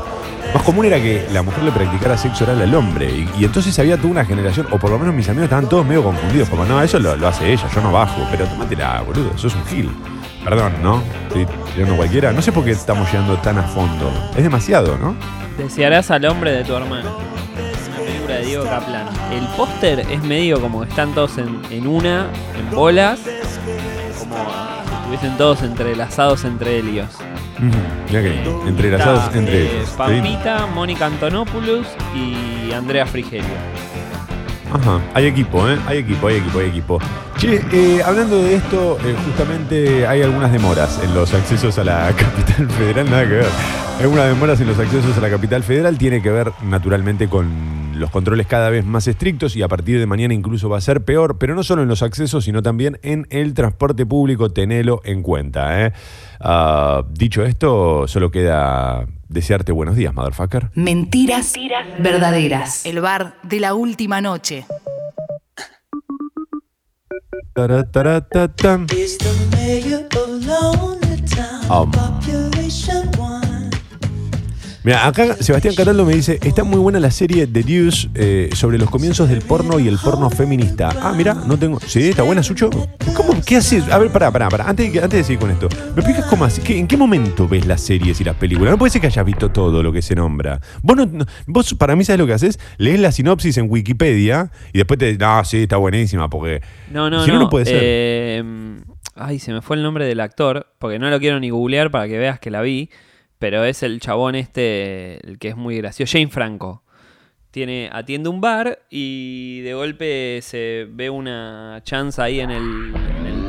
Más 0.55 0.63
común 0.63 0.87
era 0.87 0.97
que 0.97 1.27
la 1.31 1.43
mujer 1.43 1.63
le 1.63 1.73
practicara 1.73 2.17
sexo 2.17 2.45
oral 2.45 2.63
al 2.63 2.75
hombre. 2.75 3.27
Y, 3.39 3.45
entonces 3.45 3.79
había 3.79 3.97
toda 3.97 4.09
una 4.09 4.25
generación, 4.25 4.67
o 4.71 4.79
por 4.79 4.91
lo 4.91 4.99
menos 4.99 5.15
mis 5.15 5.29
amigos 5.29 5.45
estaban 5.45 5.69
todos 5.69 5.85
medio 5.85 6.03
confundidos. 6.03 6.49
Como, 6.49 6.65
no, 6.65 6.81
eso 6.81 6.99
lo, 6.99 7.13
hace 7.27 7.53
ella, 7.53 7.69
yo 7.75 7.81
no 7.83 7.93
bajo. 7.93 8.27
Pero 8.31 8.47
tómatela, 8.47 9.03
boludo, 9.03 9.37
sos 9.37 9.55
un 9.55 9.65
gil. 9.67 9.91
Perdón, 10.45 10.73
¿no? 10.83 11.03
Estoy 11.29 11.47
tirando 11.75 11.97
cualquiera. 11.97 12.33
No 12.33 12.41
sé 12.41 12.53
por 12.53 12.65
qué 12.65 12.71
estamos 12.71 13.07
llegando 13.13 13.37
tan 13.39 13.59
a 13.59 13.65
fondo. 13.65 14.11
Es 14.37 14.43
demasiado, 14.43 14.97
¿no? 14.97 15.15
Desearás 15.59 16.11
al 16.11 16.25
hombre 16.25 16.53
de 16.53 16.65
tu 16.65 16.75
hermana. 16.75 17.11
Una 17.11 17.99
película 17.99 18.35
de 18.37 18.47
Diego 18.47 18.65
Kaplan. 18.65 19.07
El 19.33 19.47
póster 19.49 20.01
es 20.11 20.23
medio 20.23 20.61
como 20.61 20.83
que 20.83 20.89
están 20.89 21.13
todos 21.13 21.37
en, 21.37 21.61
en 21.71 21.87
una, 21.87 22.31
en 22.59 22.75
bolas, 22.75 23.21
como 24.19 24.35
si 24.35 24.95
estuviesen 24.95 25.37
todos 25.37 25.63
entrelazados 25.63 26.45
entre 26.45 26.79
ellos. 26.79 27.09
Mira 27.61 28.23
que 28.23 28.31
lindo. 28.31 28.65
Entrelazados 28.67 29.25
Está, 29.25 29.39
entre 29.39 29.63
eh, 29.63 29.77
ellos. 29.77 29.91
Pampita, 29.91 30.67
Mónica 30.67 31.07
Antonopoulos 31.07 31.87
y 32.15 32.73
Andrea 32.73 33.07
Frigerio. 33.07 33.47
Ajá, 34.73 35.01
hay 35.15 35.27
equipo, 35.27 35.69
¿eh? 35.69 35.79
Hay 35.87 35.99
equipo, 35.99 36.29
hay 36.29 36.37
equipo, 36.37 36.59
hay 36.59 36.67
equipo. 36.67 36.99
Che, 37.39 37.63
eh, 37.73 38.03
hablando 38.05 38.43
de 38.43 38.57
esto, 38.57 38.99
eh, 39.05 39.15
justamente 39.25 40.07
hay 40.07 40.23
algunas 40.23 40.53
demoras 40.53 41.01
en 41.03 41.15
los 41.15 41.33
accesos 41.33 41.79
a 41.79 41.85
la 41.85 42.13
capital 42.17 42.69
federal, 42.71 43.11
nada 43.11 43.23
que 43.23 43.35
ver. 43.35 43.49
Algunas 44.01 44.27
demoras 44.27 44.61
en 44.61 44.67
los 44.69 44.79
accesos 44.79 45.17
a 45.17 45.21
la 45.21 45.31
capital 45.31 45.63
federal, 45.63 45.97
tiene 45.97 46.21
que 46.21 46.31
ver 46.31 46.53
naturalmente 46.63 47.29
con 47.29 47.49
los 47.99 48.11
controles 48.11 48.47
cada 48.47 48.71
vez 48.71 48.85
más 48.85 49.07
estrictos 49.07 49.57
y 49.57 49.63
a 49.63 49.69
partir 49.69 49.99
de 49.99 50.07
mañana 50.07 50.35
incluso 50.35 50.69
va 50.69 50.79
a 50.79 50.81
ser 50.81 51.05
peor, 51.05 51.39
pero 51.39 51.55
no 51.55 51.63
solo 51.63 51.83
en 51.83 51.89
los 51.89 52.03
accesos, 52.03 52.45
sino 52.45 52.63
también 52.63 52.99
en 53.03 53.27
el 53.31 53.55
transporte 53.55 54.07
público, 54.07 54.51
tenelo 54.51 55.01
en 55.05 55.23
cuenta. 55.23 55.85
¿eh? 55.87 55.93
Ah, 56.41 57.05
dicho 57.11 57.45
esto, 57.45 58.07
solo 58.09 58.31
queda 58.31 59.07
desearte 59.29 59.73
buenos 59.73 59.97
días, 59.97 60.15
motherfucker. 60.15 60.71
Mentiras 60.75 61.55
verdaderas. 61.99 62.87
El 62.87 63.01
bar 63.01 63.35
de 63.43 63.61
la 63.61 63.75
última 63.75 64.21
noche. 64.21 64.65
Mira, 74.89 75.07
acá 75.07 75.37
Sebastián 75.39 75.75
Cataldo 75.75 76.07
me 76.07 76.15
dice, 76.15 76.39
está 76.43 76.65
muy 76.65 76.79
buena 76.79 76.99
la 76.99 77.11
serie 77.11 77.47
The 77.47 77.63
Deuce 77.63 78.09
eh, 78.15 78.49
sobre 78.55 78.79
los 78.79 78.89
comienzos 78.89 79.29
del 79.29 79.43
porno 79.43 79.79
y 79.79 79.87
el 79.87 79.99
porno 79.99 80.31
feminista. 80.31 80.89
Ah, 81.03 81.13
mira, 81.15 81.35
no 81.35 81.59
tengo... 81.59 81.79
Sí, 81.81 82.09
está 82.09 82.23
buena, 82.23 82.43
Sucho. 82.43 82.71
¿Cómo? 83.15 83.39
¿Qué 83.47 83.57
haces? 83.57 83.87
A 83.91 83.99
ver, 83.99 84.11
pará, 84.11 84.31
pará, 84.33 84.49
pará. 84.49 84.67
Antes 84.67 84.87
antes 84.97 85.11
de 85.19 85.25
seguir 85.25 85.41
con 85.41 85.51
esto, 85.51 85.69
¿me 85.95 86.01
explicas 86.01 86.25
cómo 86.31 86.47
así? 86.47 86.63
¿Qué- 86.63 86.79
¿En 86.79 86.87
qué 86.87 86.97
momento 86.97 87.47
ves 87.47 87.67
las 87.67 87.83
series 87.83 88.19
y 88.23 88.25
las 88.25 88.37
películas? 88.37 88.71
No 88.71 88.79
puede 88.79 88.89
ser 88.91 89.03
que 89.03 89.09
hayas 89.09 89.27
visto 89.27 89.51
todo 89.51 89.83
lo 89.83 89.93
que 89.93 90.01
se 90.01 90.15
nombra. 90.15 90.59
Vos, 90.83 90.97
no, 90.97 91.05
no- 91.05 91.27
vos 91.47 91.75
para 91.75 91.95
mí, 91.95 92.03
¿sabes 92.07 92.21
lo 92.21 92.27
que 92.27 92.33
haces? 92.33 92.59
Lees 92.79 92.99
la 92.99 93.13
sinopsis 93.13 93.59
en 93.59 93.67
Wikipedia 93.71 94.51
y 94.73 94.79
después 94.79 94.97
te... 94.99 95.19
No, 95.19 95.45
sí, 95.45 95.65
está 95.65 95.77
buenísima 95.77 96.31
porque... 96.31 96.63
No, 96.91 97.11
no, 97.11 97.25
Si 97.27 97.31
no, 97.31 97.35
no. 97.37 97.43
no 97.43 97.51
puede 97.51 97.67
ser. 97.67 97.79
Eh, 97.83 98.43
ay, 99.17 99.39
se 99.39 99.53
me 99.53 99.61
fue 99.61 99.77
el 99.77 99.83
nombre 99.83 100.07
del 100.07 100.21
actor, 100.21 100.67
porque 100.79 100.99
no 100.99 101.11
lo 101.11 101.19
quiero 101.21 101.39
ni 101.41 101.51
googlear 101.51 101.91
para 101.91 102.09
que 102.09 102.17
veas 102.17 102.41
que 102.41 102.51
la 102.51 102.63
vi, 102.63 102.89
pero 103.39 103.65
es 103.65 103.83
el 103.83 104.01
chabón 104.01 104.35
este, 104.35 105.27
el 105.27 105.39
que 105.39 105.49
es 105.49 105.57
muy 105.57 105.77
gracioso, 105.77 106.13
Jane 106.13 106.29
Franco. 106.29 106.83
Tiene, 107.51 107.89
atiende 107.93 108.29
un 108.29 108.41
bar 108.41 108.83
y 108.91 109.61
de 109.63 109.73
golpe 109.75 110.41
se 110.43 110.87
ve 110.91 111.09
una 111.09 111.81
chance 111.83 112.21
ahí 112.21 112.41
en 112.41 112.51
el, 112.51 112.93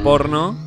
porno 0.03 0.57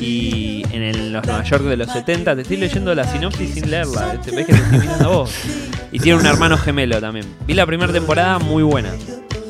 y 0.00 0.64
en 0.72 0.82
el, 0.82 1.12
los 1.12 1.24
Nueva 1.24 1.44
York 1.44 1.62
de 1.62 1.76
los 1.76 1.92
70. 1.92 2.34
Te 2.34 2.42
estoy 2.42 2.56
leyendo 2.56 2.92
la 2.96 3.04
sinopsis 3.04 3.54
sin 3.54 3.70
leerla, 3.70 4.20
te 4.20 4.34
ves 4.34 4.46
que 4.46 4.52
te 4.52 4.58
estoy 4.58 4.78
mirando 4.80 5.04
a 5.04 5.16
vos. 5.16 5.44
Y 5.92 6.00
tiene 6.00 6.18
un 6.18 6.26
hermano 6.26 6.58
gemelo 6.58 7.00
también. 7.00 7.26
Vi 7.46 7.54
la 7.54 7.64
primera 7.66 7.92
temporada 7.92 8.40
muy 8.40 8.64
buena. 8.64 8.92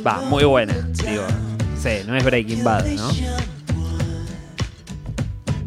Va, 0.07 0.21
muy 0.23 0.45
buena, 0.45 0.75
digo. 1.05 1.25
Sí, 1.79 2.07
no 2.07 2.15
es 2.15 2.25
Breaking 2.25 2.63
Bad, 2.63 2.87
¿no? 2.89 3.11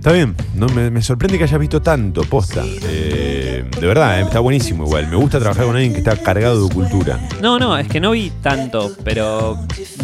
Está 0.06 0.14
bien, 0.14 0.36
no, 0.54 0.68
me, 0.68 0.92
me 0.92 1.02
sorprende 1.02 1.40
que 1.40 1.46
hayas 1.46 1.60
visto 1.60 1.82
tanto, 1.82 2.22
posta. 2.26 2.62
Eh, 2.64 3.66
de 3.82 3.88
verdad, 3.88 4.20
eh, 4.20 4.22
está 4.22 4.40
buenísimo 4.40 4.86
igual. 4.86 5.08
Me 5.08 5.16
gusta 5.16 5.40
trabajar 5.40 5.66
con 5.66 5.76
alguien 5.76 5.94
que 5.94 5.98
está 5.98 6.16
cargado 6.16 6.68
de 6.68 6.72
cultura. 6.72 7.20
No, 7.42 7.58
no, 7.58 7.76
es 7.76 7.88
que 7.88 8.00
no 8.00 8.12
vi 8.12 8.32
tanto, 8.40 8.92
pero 9.04 9.58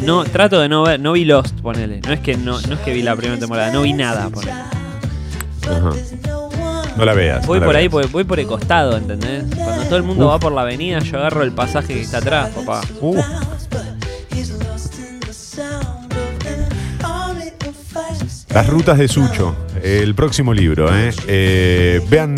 no 0.03 0.23
trato 0.23 0.59
de 0.59 0.69
no 0.69 0.81
ver, 0.81 0.99
no 0.99 1.11
vi 1.11 1.23
Lost, 1.23 1.59
ponele. 1.59 2.01
No 2.01 2.13
es 2.13 2.19
que 2.19 2.35
no, 2.35 2.59
no 2.61 2.73
es 2.73 2.79
que 2.79 2.93
vi 2.93 3.03
la 3.03 3.15
primera 3.15 3.39
temporada, 3.39 3.71
no 3.71 3.83
vi 3.83 3.93
nada, 3.93 4.27
ponele. 4.31 4.53
Ajá. 5.69 5.91
No 6.97 7.05
la 7.05 7.13
veas. 7.13 7.45
Voy 7.45 7.59
no 7.59 7.65
la 7.65 7.67
por 7.67 7.75
ahí, 7.75 7.87
voy, 7.87 8.07
voy 8.07 8.23
por 8.23 8.39
el 8.39 8.47
costado, 8.47 8.97
¿entendés? 8.97 9.43
Cuando 9.55 9.83
todo 9.83 9.97
el 9.97 10.03
mundo 10.03 10.25
Uf. 10.25 10.31
va 10.31 10.39
por 10.39 10.51
la 10.51 10.61
avenida, 10.61 10.97
yo 10.97 11.19
agarro 11.19 11.43
el 11.43 11.51
pasaje 11.51 11.93
que 11.93 12.01
está 12.01 12.17
atrás, 12.17 12.49
papá. 12.55 12.81
Uh, 13.01 13.21
Las 18.53 18.67
rutas 18.67 18.97
de 18.97 19.07
Sucho, 19.07 19.55
el 19.83 20.15
próximo 20.15 20.53
libro. 20.53 20.89
¿eh? 20.95 21.11
Eh, 21.27 22.01
vean 22.09 22.35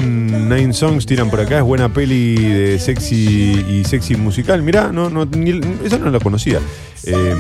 Nine 0.50 0.74
Songs, 0.74 1.06
tiran 1.06 1.30
por 1.30 1.40
acá, 1.42 1.58
es 1.58 1.64
buena 1.64 1.94
peli 1.94 2.36
de 2.36 2.80
sexy 2.80 3.66
y 3.70 3.84
sexy 3.86 4.16
musical. 4.16 4.62
Mirá, 4.62 4.92
no, 4.92 5.10
no, 5.10 5.26
ni- 5.26 5.60
esa 5.86 5.98
no 5.98 6.10
la 6.10 6.20
conocía. 6.20 6.60
Eh, 7.06 7.36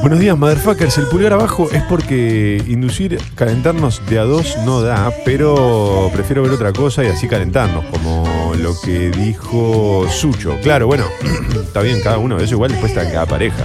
buenos 0.00 0.18
días, 0.18 0.36
motherfuckers. 0.36 0.98
El 0.98 1.06
pulgar 1.06 1.32
abajo 1.34 1.68
es 1.72 1.82
porque 1.84 2.62
inducir 2.66 3.18
calentarnos 3.34 4.02
de 4.08 4.18
a 4.18 4.22
dos 4.24 4.56
no 4.64 4.80
da, 4.82 5.12
pero 5.24 6.10
prefiero 6.12 6.42
ver 6.42 6.52
otra 6.52 6.72
cosa 6.72 7.04
y 7.04 7.08
así 7.08 7.28
calentarnos, 7.28 7.84
como 7.86 8.52
lo 8.60 8.74
que 8.80 9.10
dijo 9.10 10.06
Sucho. 10.10 10.56
Claro, 10.62 10.86
bueno, 10.86 11.04
está 11.62 11.82
bien, 11.82 12.00
cada 12.02 12.18
uno 12.18 12.36
de 12.38 12.44
eso 12.44 12.54
igual 12.54 12.70
después 12.72 12.92
está 12.92 13.10
cada 13.10 13.26
pareja. 13.26 13.64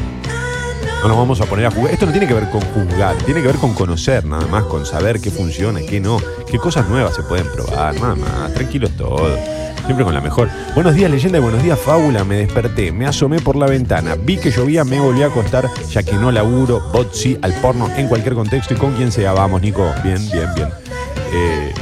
No 1.02 1.10
nos 1.10 1.18
vamos 1.18 1.42
a 1.42 1.46
poner 1.46 1.66
a 1.68 1.72
jugar. 1.72 1.94
Esto 1.94 2.06
no 2.06 2.12
tiene 2.12 2.28
que 2.28 2.34
ver 2.34 2.50
con 2.50 2.62
juzgar, 2.62 3.16
tiene 3.18 3.42
que 3.42 3.48
ver 3.48 3.58
con 3.58 3.74
conocer 3.74 4.26
nada 4.26 4.46
más, 4.48 4.64
con 4.64 4.86
saber 4.86 5.20
qué 5.20 5.30
funciona, 5.30 5.80
qué 5.82 6.00
no, 6.00 6.18
qué 6.50 6.58
cosas 6.58 6.90
nuevas 6.90 7.16
se 7.16 7.24
pueden 7.24 7.48
probar, 7.52 7.96
nada 7.96 8.16
más. 8.16 8.54
Tranquilos 8.54 8.92
todos. 8.98 9.40
Siempre 9.86 10.04
con 10.04 10.14
la 10.14 10.22
mejor. 10.22 10.50
Buenos 10.76 10.96
días, 10.96 11.10
leyenda 11.10 11.38
y 11.38 11.42
buenos 11.42 11.64
días, 11.64 11.80
fábula. 11.80 12.26
Me 12.26 12.38
desperté, 12.38 12.92
me 12.92 13.06
asomé 13.06 13.40
por 13.40 13.56
la 13.56 13.68
ventana, 13.68 14.16
vi 14.16 14.38
que 14.38 14.52
llovía, 14.52 14.84
me 14.84 15.00
volví 15.00 15.24
a 15.24 15.28
acostar, 15.28 15.70
ya 15.90 16.04
que 16.04 16.14
no 16.14 16.30
laburo, 16.32 16.82
bot 16.92 17.14
sí, 17.14 17.38
al 17.42 17.54
porno 17.62 17.90
en 17.96 18.08
cualquier 18.10 18.34
contexto 18.36 18.74
y 18.74 18.78
con 18.78 18.94
quien 18.96 19.12
sea. 19.12 19.32
Vamos, 19.32 19.62
Nico. 19.62 19.90
Bien, 20.04 20.20
bien, 20.30 20.50
bien. 20.56 20.68
Eh, 21.32 21.74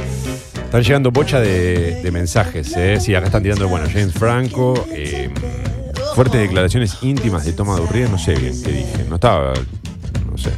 están 0.66 0.82
llegando 0.82 1.10
bocha 1.10 1.40
de, 1.40 2.08
mensajes, 2.12 2.76
¿eh? 2.76 2.98
Sí, 3.00 3.14
acá 3.14 3.26
están 3.26 3.42
tirando, 3.42 3.66
bueno, 3.66 3.86
James 3.90 4.12
Franco, 4.12 4.86
eh, 4.92 5.30
fuertes 6.16 6.40
declaraciones 6.40 6.96
íntimas 7.02 7.44
de 7.44 7.52
Toma 7.52 7.76
Durría, 7.76 8.08
no 8.08 8.16
sé 8.16 8.34
bien 8.36 8.54
qué 8.62 8.72
dije, 8.72 9.04
no 9.06 9.16
estaba, 9.16 9.52
no 10.30 10.38
sé. 10.38 10.50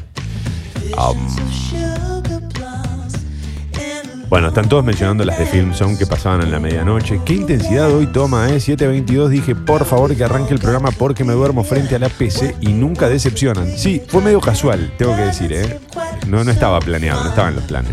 Bueno, 4.29 4.49
están 4.49 4.69
todos 4.69 4.85
mencionando 4.85 5.25
las 5.25 5.37
de 5.37 5.47
Film 5.47 5.75
Zone 5.75 5.99
que 5.99 6.07
pasaban 6.07 6.43
en 6.43 6.53
la 6.53 6.61
medianoche. 6.61 7.21
¿Qué 7.25 7.35
intensidad 7.35 7.93
hoy 7.93 8.07
toma, 8.07 8.51
eh? 8.51 8.59
7.22, 8.59 9.29
dije, 9.31 9.57
por 9.57 9.85
favor 9.85 10.15
que 10.15 10.23
arranque 10.23 10.55
el 10.55 10.61
programa 10.61 10.93
porque 10.93 11.25
me 11.25 11.33
duermo 11.33 11.65
frente 11.65 11.97
a 11.97 11.99
la 11.99 12.09
PC 12.09 12.55
y 12.61 12.69
nunca 12.69 13.09
decepcionan. 13.09 13.77
Sí, 13.77 14.01
fue 14.07 14.23
medio 14.23 14.41
casual, 14.41 14.93
tengo 14.97 15.17
que 15.17 15.23
decir, 15.23 15.53
¿eh? 15.53 15.81
No, 16.29 16.45
no 16.45 16.53
estaba 16.53 16.79
planeado, 16.79 17.25
no 17.25 17.31
estaba 17.31 17.49
en 17.49 17.57
los 17.57 17.65
planes. 17.65 17.91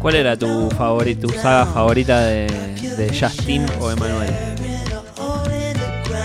¿Cuál 0.00 0.16
era 0.16 0.36
tu 0.36 0.68
favorita, 0.70 1.28
tu 1.28 1.32
saga 1.34 1.66
favorita 1.66 2.20
de, 2.22 2.48
de 2.96 3.16
Justin 3.16 3.64
o 3.78 3.92
Emanuel? 3.92 4.50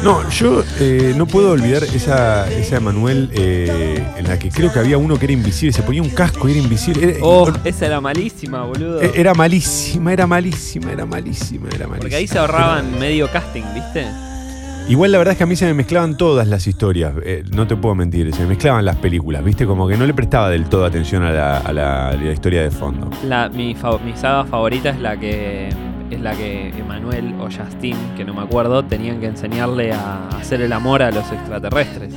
No, 0.03 0.27
yo 0.29 0.63
eh, 0.79 1.13
no 1.17 1.25
puedo 1.25 1.51
olvidar 1.51 1.83
esa, 1.83 2.51
esa 2.51 2.77
Emanuel 2.77 3.29
eh, 3.33 4.05
en 4.17 4.27
la 4.27 4.37
que 4.37 4.49
creo 4.49 4.71
que 4.71 4.77
había 4.79 4.97
uno 4.99 5.17
que 5.17 5.25
era 5.25 5.33
invisible, 5.33 5.73
se 5.73 5.81
ponía 5.81 6.01
un 6.03 6.09
casco 6.11 6.47
y 6.47 6.51
era 6.51 6.61
invisible. 6.61 7.09
Era, 7.11 7.19
Oh, 7.23 7.51
esa 7.63 7.85
era 7.87 7.99
malísima, 8.01 8.63
boludo. 8.65 9.01
eh, 9.01 9.11
era 9.15 9.33
malísima, 9.33 10.13
era 10.13 10.27
malísima, 10.27 10.91
era 10.91 11.05
malísima, 11.07 11.67
era 11.69 11.87
malísima. 11.87 11.97
Porque 12.01 12.15
ahí 12.15 12.27
se 12.27 12.37
ahorraban 12.37 12.99
medio 12.99 13.31
casting, 13.31 13.63
¿viste? 13.73 14.05
Igual 14.87 15.11
la 15.11 15.17
verdad 15.17 15.31
es 15.31 15.37
que 15.39 15.43
a 15.43 15.47
mí 15.47 15.55
se 15.55 15.65
me 15.65 15.73
mezclaban 15.73 16.15
todas 16.15 16.47
las 16.47 16.67
historias, 16.67 17.13
eh, 17.23 17.43
no 17.51 17.65
te 17.65 17.75
puedo 17.75 17.95
mentir, 17.95 18.31
se 18.35 18.41
me 18.43 18.49
mezclaban 18.49 18.85
las 18.85 18.97
películas, 18.97 19.43
¿viste? 19.43 19.65
Como 19.65 19.87
que 19.87 19.97
no 19.97 20.05
le 20.05 20.13
prestaba 20.13 20.51
del 20.51 20.65
todo 20.65 20.85
atención 20.85 21.23
a 21.23 21.31
la, 21.31 21.57
a 21.57 21.73
la- 21.73 22.09
a 22.09 22.13
la 22.13 22.31
historia 22.31 22.61
de 22.61 22.69
fondo. 22.69 23.09
La, 23.27 23.49
mi, 23.49 23.73
fa- 23.73 23.97
mi 23.97 24.15
saga 24.15 24.45
favorita 24.45 24.89
es 24.91 24.99
la 24.99 25.17
que 25.19 25.69
es 26.11 26.19
la 26.21 26.33
que 26.33 26.69
Emanuel 26.69 27.33
o 27.39 27.45
Justin, 27.45 27.95
que 28.15 28.23
no 28.25 28.33
me 28.33 28.41
acuerdo, 28.41 28.83
tenían 28.85 29.19
que 29.19 29.27
enseñarle 29.27 29.91
a 29.93 30.27
hacer 30.29 30.61
el 30.61 30.71
amor 30.73 31.01
a 31.01 31.11
los 31.11 31.31
extraterrestres. 31.31 32.13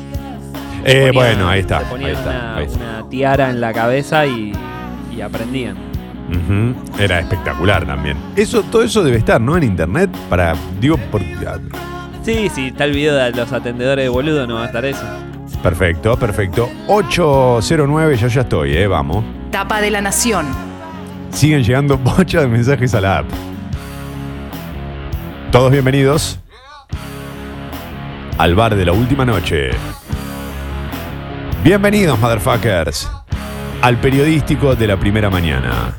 Eh, 0.84 1.10
Ponían- 1.12 1.14
bueno, 1.14 1.48
ahí 1.48 1.60
está, 1.60 1.78
se 1.80 1.84
ahí 1.84 1.90
ponían 1.90 2.10
está, 2.12 2.30
una, 2.30 2.56
ahí 2.56 2.64
está. 2.66 2.78
una 2.78 3.08
tiara 3.10 3.50
en 3.50 3.60
la 3.60 3.72
cabeza 3.72 4.26
y, 4.26 4.52
y 5.16 5.20
aprendían. 5.20 5.76
Era 6.98 7.20
espectacular 7.20 7.86
también. 7.86 8.16
Eso, 8.36 8.62
todo 8.62 8.82
eso 8.82 9.02
debe 9.02 9.16
estar, 9.16 9.40
¿no? 9.40 9.56
En 9.56 9.62
internet, 9.62 10.10
para, 10.28 10.54
digo, 10.80 10.96
por, 11.10 11.22
Sí, 12.22 12.50
sí, 12.54 12.66
está 12.68 12.84
el 12.84 12.92
video 12.92 13.14
de 13.14 13.30
los 13.32 13.50
atendedores 13.52 14.04
de 14.04 14.08
boludo, 14.10 14.46
no 14.46 14.56
va 14.56 14.64
a 14.64 14.66
estar 14.66 14.84
eso. 14.84 15.04
perfecto, 15.62 16.16
perfecto. 16.18 16.68
809, 16.88 18.16
yo 18.16 18.28
ya 18.28 18.42
estoy, 18.42 18.76
eh, 18.76 18.86
vamos. 18.86 19.24
Tapa 19.50 19.80
de 19.80 19.90
la 19.90 20.02
Nación. 20.02 20.46
Siguen 21.30 21.62
llegando 21.64 21.96
bocha 22.16 22.42
de 22.42 22.48
mensajes 22.48 22.94
a 22.94 23.00
la 23.00 23.18
app. 23.18 23.26
Todos 25.50 25.72
bienvenidos 25.72 26.38
al 28.36 28.54
bar 28.54 28.76
de 28.76 28.84
la 28.84 28.92
última 28.92 29.24
noche. 29.24 29.70
Bienvenidos, 31.64 32.18
motherfuckers, 32.18 33.10
al 33.80 33.98
periodístico 33.98 34.76
de 34.76 34.86
la 34.86 34.98
primera 34.98 35.30
mañana. 35.30 35.94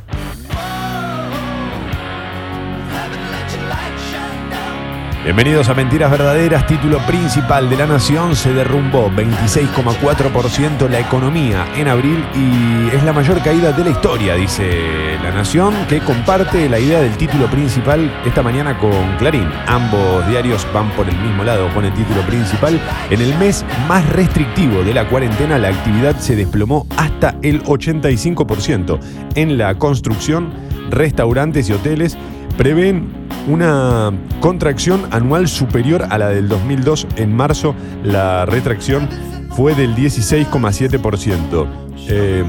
Bienvenidos 5.29 5.69
a 5.69 5.75
Mentiras 5.75 6.09
Verdaderas, 6.09 6.65
título 6.65 6.97
principal 7.05 7.69
de 7.69 7.77
La 7.77 7.85
Nación. 7.85 8.35
Se 8.35 8.51
derrumbó 8.51 9.11
26,4% 9.11 10.89
la 10.89 10.99
economía 10.99 11.67
en 11.75 11.87
abril 11.87 12.25
y 12.33 12.87
es 12.95 13.03
la 13.03 13.13
mayor 13.13 13.39
caída 13.43 13.71
de 13.71 13.83
la 13.83 13.91
historia, 13.91 14.33
dice 14.33 15.19
La 15.21 15.29
Nación, 15.29 15.75
que 15.87 15.99
comparte 15.99 16.67
la 16.67 16.79
idea 16.79 17.01
del 17.01 17.15
título 17.15 17.45
principal 17.45 18.11
esta 18.25 18.41
mañana 18.41 18.79
con 18.79 19.17
Clarín. 19.19 19.47
Ambos 19.67 20.27
diarios 20.27 20.65
van 20.73 20.89
por 20.93 21.07
el 21.07 21.15
mismo 21.19 21.43
lado 21.43 21.71
con 21.75 21.85
el 21.85 21.93
título 21.93 22.23
principal. 22.23 22.81
En 23.11 23.21
el 23.21 23.37
mes 23.37 23.63
más 23.87 24.09
restrictivo 24.09 24.81
de 24.81 24.95
la 24.95 25.07
cuarentena, 25.07 25.59
la 25.59 25.69
actividad 25.69 26.17
se 26.17 26.35
desplomó 26.35 26.87
hasta 26.97 27.35
el 27.43 27.61
85%. 27.65 28.99
En 29.35 29.59
la 29.59 29.75
construcción, 29.75 30.51
restaurantes 30.89 31.69
y 31.69 31.73
hoteles 31.73 32.17
prevén 32.57 33.18
una 33.49 34.11
contracción 34.39 35.07
anual 35.11 35.47
superior 35.47 36.05
a 36.09 36.17
la 36.17 36.29
del 36.29 36.47
2002. 36.47 37.07
En 37.17 37.35
marzo 37.35 37.75
la 38.03 38.45
retracción 38.45 39.09
fue 39.51 39.75
del 39.75 39.95
16,7%. 39.95 41.67
Eh, 42.11 42.43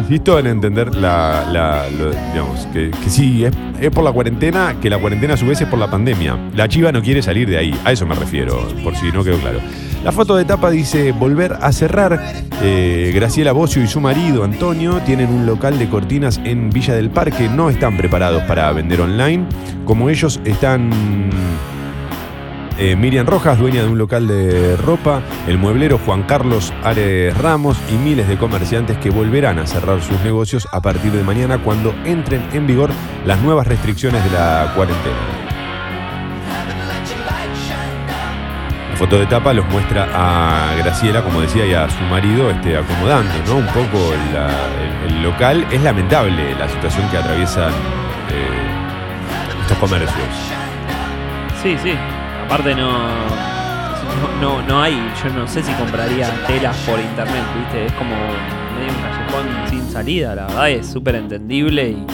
insisto 0.00 0.38
en 0.38 0.46
entender 0.46 0.94
la, 0.94 1.86
digamos, 2.32 2.66
que, 2.72 2.90
que 2.90 3.10
sí, 3.10 3.44
es, 3.44 3.52
es 3.80 3.90
por 3.90 4.04
la 4.04 4.12
cuarentena, 4.12 4.76
que 4.80 4.90
la 4.90 4.98
cuarentena 4.98 5.34
a 5.34 5.36
su 5.36 5.46
vez 5.46 5.60
es 5.60 5.68
por 5.68 5.78
la 5.78 5.90
pandemia. 5.90 6.36
La 6.54 6.68
chiva 6.68 6.92
no 6.92 7.02
quiere 7.02 7.22
salir 7.22 7.48
de 7.48 7.58
ahí, 7.58 7.80
a 7.84 7.92
eso 7.92 8.06
me 8.06 8.14
refiero, 8.14 8.68
por 8.82 8.96
si 8.96 9.10
no 9.12 9.22
quedó 9.24 9.38
claro. 9.38 9.60
La 10.04 10.10
foto 10.10 10.34
de 10.34 10.44
tapa 10.44 10.70
dice 10.70 11.12
volver 11.12 11.56
a 11.60 11.70
cerrar. 11.70 12.20
Eh, 12.60 13.12
Graciela 13.14 13.52
Bocio 13.52 13.82
y 13.82 13.86
su 13.86 14.00
marido 14.00 14.42
Antonio 14.42 15.00
tienen 15.06 15.30
un 15.30 15.46
local 15.46 15.78
de 15.78 15.88
cortinas 15.88 16.40
en 16.44 16.70
Villa 16.70 16.94
del 16.94 17.10
Parque. 17.10 17.48
No 17.48 17.70
están 17.70 17.96
preparados 17.96 18.42
para 18.44 18.72
vender 18.72 19.00
online. 19.00 19.46
Como 19.84 20.10
ellos 20.10 20.40
están 20.44 20.90
eh, 22.78 22.96
Miriam 22.96 23.26
Rojas, 23.26 23.60
dueña 23.60 23.82
de 23.82 23.88
un 23.88 23.98
local 23.98 24.26
de 24.26 24.76
ropa, 24.76 25.22
el 25.46 25.58
mueblero 25.58 25.98
Juan 25.98 26.24
Carlos 26.24 26.72
Ares 26.82 27.36
Ramos 27.38 27.78
y 27.88 27.94
miles 27.94 28.26
de 28.26 28.36
comerciantes 28.36 28.98
que 28.98 29.10
volverán 29.10 29.60
a 29.60 29.68
cerrar 29.68 30.02
sus 30.02 30.20
negocios 30.22 30.66
a 30.72 30.80
partir 30.80 31.12
de 31.12 31.22
mañana 31.22 31.62
cuando 31.62 31.94
entren 32.04 32.42
en 32.52 32.66
vigor 32.66 32.90
las 33.24 33.40
nuevas 33.40 33.68
restricciones 33.68 34.24
de 34.24 34.30
la 34.30 34.72
cuarentena. 34.74 35.51
Foto 39.02 39.18
de 39.18 39.26
tapa 39.26 39.52
los 39.52 39.66
muestra 39.68 40.06
a 40.14 40.74
Graciela, 40.76 41.22
como 41.22 41.40
decía, 41.40 41.66
y 41.66 41.74
a 41.74 41.88
su 41.90 42.00
marido 42.04 42.50
este, 42.50 42.76
acomodando 42.76 43.32
¿no? 43.48 43.56
un 43.56 43.66
poco 43.66 43.98
la- 44.32 44.48
el, 45.08 45.12
el 45.16 45.22
local. 45.24 45.66
Es 45.72 45.82
lamentable 45.82 46.54
la 46.54 46.68
situación 46.68 47.08
que 47.10 47.16
atraviesan 47.18 47.70
eh, 48.30 49.60
estos 49.62 49.76
comercios. 49.78 50.28
Sí, 51.62 51.76
sí. 51.82 51.94
Aparte 52.44 52.76
no, 52.76 52.90
no, 54.40 54.40
no, 54.40 54.62
no 54.68 54.80
hay, 54.82 54.94
yo 55.24 55.30
no 55.30 55.48
sé 55.48 55.64
si 55.64 55.72
compraría 55.72 56.28
telas 56.46 56.76
por 56.88 57.00
internet, 57.00 57.42
¿viste? 57.58 57.86
Es 57.86 57.92
como 57.94 58.14
medio 58.14 58.92
un 58.92 59.02
callejón 59.02 59.68
sin 59.68 59.90
salida, 59.90 60.36
la 60.36 60.46
verdad 60.46 60.70
es 60.70 60.86
súper 60.86 61.16
entendible 61.16 61.88
y, 61.88 62.06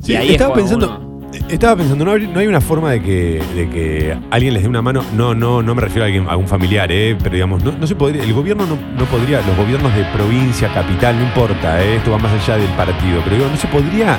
y 0.00 0.02
Sí, 0.02 0.16
ahí 0.16 0.26
es 0.28 0.32
estaba 0.32 0.54
pensando, 0.54 0.86
uno- 0.98 1.03
Estaba 1.48 1.76
pensando, 1.76 2.04
¿no, 2.04 2.12
hay- 2.12 2.26
no 2.26 2.38
hay 2.40 2.46
una 2.46 2.60
forma 2.60 2.90
de 2.92 3.02
que, 3.02 3.42
de 3.54 3.68
que 3.68 4.16
alguien 4.30 4.54
les 4.54 4.62
dé 4.62 4.68
una 4.68 4.82
mano? 4.82 5.04
No, 5.14 5.34
no, 5.34 5.62
no 5.62 5.74
me 5.74 5.80
refiero 5.82 6.04
a, 6.04 6.06
alguien, 6.06 6.26
a 6.28 6.36
un 6.36 6.46
familiar, 6.46 6.90
¿eh? 6.92 7.16
pero 7.22 7.34
digamos, 7.34 7.62
no, 7.64 7.72
no 7.72 7.86
se 7.86 7.94
podría, 7.96 8.22
el 8.22 8.32
gobierno 8.32 8.64
no, 8.66 8.76
no 8.98 9.04
podría, 9.06 9.40
los 9.42 9.56
gobiernos 9.56 9.94
de 9.94 10.04
provincia, 10.06 10.68
capital, 10.72 11.16
no 11.18 11.24
importa, 11.24 11.82
¿eh? 11.82 11.96
esto 11.96 12.12
va 12.12 12.18
más 12.18 12.32
allá 12.32 12.56
del 12.58 12.70
partido, 12.70 13.20
pero 13.24 13.36
digo, 13.36 13.48
¿no 13.50 13.56
se 13.56 13.66
podría 13.68 14.16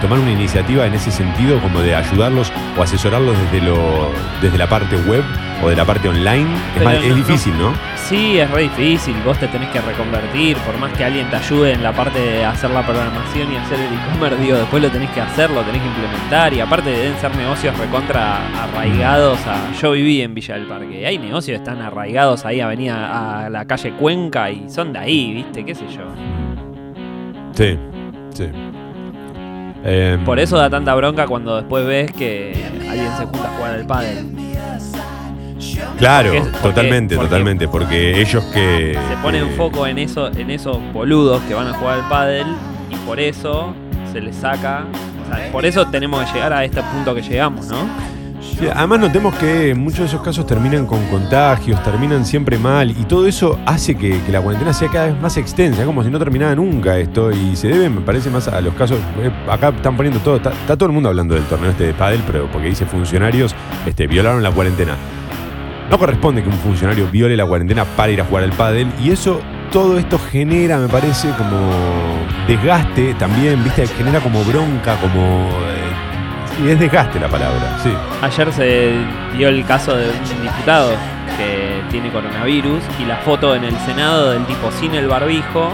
tomar 0.00 0.18
una 0.18 0.32
iniciativa 0.32 0.86
en 0.86 0.94
ese 0.94 1.10
sentido 1.10 1.60
como 1.60 1.80
de 1.80 1.94
ayudarlos 1.94 2.52
o 2.76 2.82
asesorarlos 2.82 3.36
desde, 3.44 3.64
lo, 3.66 4.10
desde 4.42 4.58
la 4.58 4.68
parte 4.68 4.96
web 5.08 5.22
o 5.62 5.68
de 5.68 5.76
la 5.76 5.84
parte 5.84 6.08
online? 6.08 6.48
Es, 6.76 6.82
más- 6.84 6.94
es 6.96 7.16
difícil, 7.16 7.56
¿no? 7.58 7.72
Sí, 8.08 8.38
es 8.40 8.50
re 8.50 8.62
difícil, 8.62 9.14
vos 9.24 9.38
te 9.38 9.46
tenés 9.46 9.68
que 9.70 9.80
reconvertir, 9.80 10.56
por 10.58 10.76
más 10.78 10.92
que 10.94 11.04
alguien 11.04 11.30
te 11.30 11.36
ayude 11.36 11.74
en 11.74 11.82
la 11.82 11.92
parte 11.92 12.18
de 12.18 12.44
hacer 12.44 12.70
la 12.70 12.84
programación 12.84 13.52
y 13.52 13.56
hacer 13.56 13.78
el 13.78 13.86
e-commerce, 13.94 14.42
digo, 14.42 14.56
después 14.58 14.82
lo 14.82 14.90
tenés 14.90 15.10
que 15.10 15.20
hacer, 15.20 15.48
lo 15.50 15.60
tenés 15.62 15.80
que 15.80 15.86
implementar 15.88 16.39
y 16.48 16.60
aparte 16.60 16.88
deben 16.90 17.16
ser 17.20 17.34
negocios 17.36 17.76
recontra 17.78 18.38
arraigados 18.64 19.38
a... 19.46 19.72
Yo 19.80 19.92
viví 19.92 20.22
en 20.22 20.34
Villa 20.34 20.54
del 20.54 20.66
Parque, 20.66 21.06
hay 21.06 21.18
negocios 21.18 21.58
que 21.58 21.62
están 21.64 21.82
arraigados 21.82 22.44
ahí 22.46 22.60
a 22.60 22.66
venir 22.66 22.90
a, 22.92 23.48
la 23.50 23.64
calle 23.66 23.92
Cuenca 23.92 24.50
y 24.50 24.68
son 24.70 24.92
de 24.94 24.98
ahí, 25.00 25.34
¿viste? 25.34 25.64
¿Qué 25.64 25.74
sé 25.74 25.84
yo? 25.88 26.02
Sí, 27.52 27.76
sí. 28.34 28.48
Em, 29.84 30.24
Por 30.24 30.38
eso 30.38 30.56
da 30.56 30.70
tanta 30.70 30.94
bronca 30.94 31.26
cuando 31.26 31.56
después 31.56 31.86
ves 31.86 32.10
que 32.12 32.52
alguien 32.88 33.10
se 33.18 33.24
junta 33.26 33.48
a 33.48 33.56
jugar 33.56 33.74
al 33.74 33.86
pádel. 33.86 34.26
Claro, 35.98 36.30
porque- 36.32 36.40
porque- 36.50 36.58
totalmente, 36.68 37.14
porque- 37.16 37.28
totalmente, 37.28 37.68
porque 37.68 38.20
ellos 38.20 38.44
que... 38.46 38.98
Se 39.08 39.16
ponen 39.22 39.48
que- 39.48 39.54
foco 39.54 39.86
en 39.86 39.98
eso, 39.98 40.28
en 40.28 40.50
esos 40.50 40.78
boludos 40.92 41.42
que 41.42 41.54
van 41.54 41.68
a 41.68 41.74
jugar 41.74 41.98
al 42.00 42.08
pádel 42.08 42.46
y 42.90 42.96
por 43.06 43.20
eso 43.20 43.74
se 44.12 44.20
les 44.20 44.36
saca. 44.36 44.84
Por 45.52 45.64
eso 45.66 45.86
tenemos 45.88 46.24
que 46.24 46.34
llegar 46.34 46.52
a 46.52 46.64
este 46.64 46.82
punto 46.82 47.14
que 47.14 47.22
llegamos, 47.22 47.66
¿no? 47.66 47.88
Además 48.74 49.00
notemos 49.00 49.34
que 49.36 49.74
muchos 49.74 50.00
de 50.00 50.04
esos 50.06 50.20
casos 50.20 50.46
terminan 50.46 50.84
con 50.86 51.02
contagios, 51.06 51.82
terminan 51.82 52.26
siempre 52.26 52.58
mal 52.58 52.90
y 52.90 53.04
todo 53.04 53.26
eso 53.26 53.58
hace 53.64 53.94
que, 53.94 54.20
la 54.30 54.40
cuarentena 54.42 54.74
sea 54.74 54.88
cada 54.88 55.06
vez 55.06 55.20
más 55.20 55.36
extensa, 55.38 55.84
como 55.84 56.04
si 56.04 56.10
no 56.10 56.18
terminara 56.18 56.54
nunca 56.54 56.98
esto 56.98 57.32
y 57.32 57.56
se 57.56 57.68
debe, 57.68 57.88
me 57.88 58.02
parece, 58.02 58.28
más 58.28 58.48
a 58.48 58.60
los 58.60 58.74
casos, 58.74 58.98
eh, 59.18 59.30
acá 59.48 59.70
están 59.70 59.96
poniendo 59.96 60.20
todo, 60.20 60.36
está, 60.36 60.50
está 60.50 60.76
todo 60.76 60.88
el 60.88 60.92
mundo 60.92 61.08
hablando 61.08 61.34
del 61.34 61.44
torneo 61.44 61.70
este 61.70 61.84
de 61.84 61.94
pádel, 61.94 62.22
pero 62.26 62.50
porque 62.50 62.68
dice 62.68 62.84
funcionarios 62.84 63.54
este, 63.86 64.06
violaron 64.06 64.42
la 64.42 64.50
cuarentena. 64.50 64.94
No 65.90 65.98
corresponde 65.98 66.42
que 66.42 66.48
un 66.48 66.58
funcionario 66.58 67.08
viole 67.10 67.36
la 67.36 67.46
cuarentena 67.46 67.84
para 67.84 68.12
ir 68.12 68.20
a 68.20 68.24
jugar 68.24 68.44
al 68.44 68.52
pádel 68.52 68.92
y 69.02 69.10
eso, 69.10 69.40
todo 69.70 69.98
esto 69.98 70.18
genera, 70.18 70.78
me 70.78 70.88
parece, 70.88 71.30
como 71.30 71.72
desgaste 72.46 73.14
también, 73.14 73.62
viste, 73.62 73.86
genera 73.86 74.20
como 74.20 74.42
bronca, 74.44 74.96
como... 74.96 75.48
eh, 75.68 76.56
sí, 76.56 76.68
es 76.68 76.78
desgaste 76.78 77.20
la 77.20 77.28
palabra, 77.28 77.78
sí. 77.82 77.92
Ayer 78.22 78.52
se 78.52 78.92
dio 79.36 79.48
el 79.48 79.64
caso 79.64 79.96
de 79.96 80.08
un 80.08 80.42
diputado 80.42 80.90
que 81.36 81.82
tiene 81.90 82.10
coronavirus 82.10 82.82
y 83.00 83.04
la 83.04 83.16
foto 83.18 83.54
en 83.54 83.64
el 83.64 83.76
Senado 83.80 84.30
del 84.32 84.44
tipo 84.46 84.70
sin 84.72 84.94
el 84.94 85.08
barbijo 85.08 85.70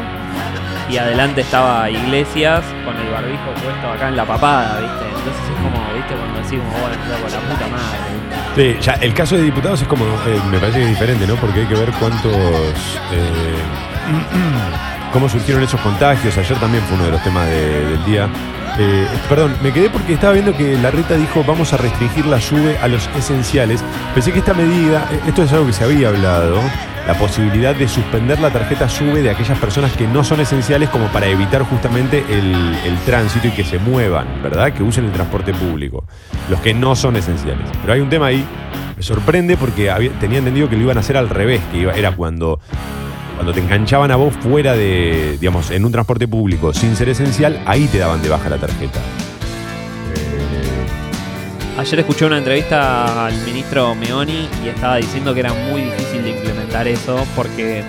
y 0.88 0.98
adelante 0.98 1.40
estaba 1.40 1.90
Iglesias 1.90 2.62
con 2.84 2.96
el 2.96 3.10
barbijo 3.10 3.50
puesto 3.64 3.90
acá 3.90 4.08
en 4.08 4.16
la 4.16 4.24
papada, 4.24 4.80
¿viste? 4.80 5.04
Entonces 5.08 5.42
es 5.42 5.56
como, 5.56 5.94
¿viste? 5.94 6.14
Cuando 6.14 6.38
decimos, 6.38 6.66
bueno, 6.80 6.96
con 7.22 7.32
la 7.32 7.54
puta 7.54 7.66
madre. 7.68 8.16
Sí, 8.54 8.76
ya 8.80 8.92
el 8.94 9.12
caso 9.12 9.36
de 9.36 9.42
diputados 9.42 9.82
es 9.82 9.88
como, 9.88 10.04
eh, 10.04 10.40
me 10.50 10.58
parece 10.58 10.78
que 10.78 10.84
es 10.84 10.90
diferente, 10.90 11.26
¿no? 11.26 11.34
Porque 11.36 11.60
hay 11.60 11.66
que 11.66 11.74
ver 11.74 11.90
cuántos, 11.98 12.32
eh, 12.32 13.54
cómo 15.12 15.28
surgieron 15.28 15.62
esos 15.62 15.80
contagios. 15.80 16.36
Ayer 16.38 16.58
también 16.58 16.82
fue 16.84 16.96
uno 16.96 17.04
de 17.06 17.12
los 17.12 17.22
temas 17.22 17.46
de- 17.48 17.84
del 17.86 18.04
día. 18.04 18.28
Eh, 18.78 19.06
perdón, 19.28 19.54
me 19.62 19.72
quedé 19.72 19.88
porque 19.88 20.12
estaba 20.12 20.34
viendo 20.34 20.54
que 20.54 20.76
la 20.76 20.90
reta 20.90 21.14
dijo 21.14 21.42
vamos 21.46 21.72
a 21.72 21.78
restringir 21.78 22.26
la 22.26 22.40
sube 22.40 22.76
a 22.82 22.88
los 22.88 23.08
esenciales. 23.16 23.82
Pensé 24.12 24.32
que 24.32 24.40
esta 24.40 24.52
medida, 24.52 25.08
eh, 25.12 25.20
esto 25.28 25.42
es 25.44 25.52
algo 25.52 25.66
que 25.66 25.72
se 25.72 25.84
había 25.84 26.08
hablado, 26.08 26.60
la 27.06 27.14
posibilidad 27.14 27.74
de 27.74 27.88
suspender 27.88 28.38
la 28.40 28.50
tarjeta 28.50 28.86
sube 28.88 29.22
de 29.22 29.30
aquellas 29.30 29.56
personas 29.58 29.92
que 29.92 30.06
no 30.06 30.22
son 30.24 30.40
esenciales 30.40 30.90
como 30.90 31.06
para 31.06 31.26
evitar 31.26 31.62
justamente 31.62 32.22
el, 32.28 32.76
tránsito 33.06 33.46
y 33.46 33.52
que 33.52 33.62
se 33.64 33.78
muevan, 33.78 34.26
¿verdad? 34.42 34.72
Que 34.72 34.82
usen 34.82 35.04
el 35.06 35.12
transporte 35.12 35.54
público. 35.54 36.04
Los 36.50 36.60
que 36.60 36.74
no 36.74 36.96
son 36.96 37.14
esenciales. 37.16 37.66
Pero 37.80 37.92
hay 37.94 38.00
un 38.00 38.10
tema 38.10 38.26
ahí, 38.26 38.44
me 38.96 39.02
sorprende 39.02 39.56
porque 39.56 39.90
había- 39.90 40.10
tenía 40.18 40.38
entendido 40.38 40.68
que 40.68 40.74
lo 40.76 40.82
iban 40.82 40.96
a 40.96 41.00
hacer 41.00 41.16
al 41.16 41.28
revés, 41.30 41.60
que 41.72 41.88
era 41.96 42.10
cuando 42.10 42.58
cuando 43.36 43.52
te 43.52 43.60
enganchaban 43.60 44.10
a 44.10 44.16
vos 44.16 44.34
fuera 44.40 44.74
de, 44.74 45.36
digamos, 45.38 45.70
en 45.70 45.84
un 45.84 45.92
transporte 45.92 46.26
público 46.26 46.72
sin 46.72 46.96
ser 46.96 47.10
esencial, 47.10 47.62
ahí 47.66 47.86
te 47.86 47.98
daban 47.98 48.22
de 48.22 48.30
baja 48.30 48.48
la 48.48 48.56
tarjeta. 48.56 48.98
Ayer 51.78 52.00
escuché 52.00 52.24
una 52.24 52.38
entrevista 52.38 53.26
al 53.26 53.34
ministro 53.44 53.94
Meoni 53.94 54.48
y 54.64 54.68
estaba 54.68 54.96
diciendo 54.96 55.34
que 55.34 55.40
era 55.40 55.52
muy 55.52 55.82
difícil 55.82 56.22
de 56.22 56.30
implementar 56.30 56.88
eso 56.88 57.22
porque 57.36 57.84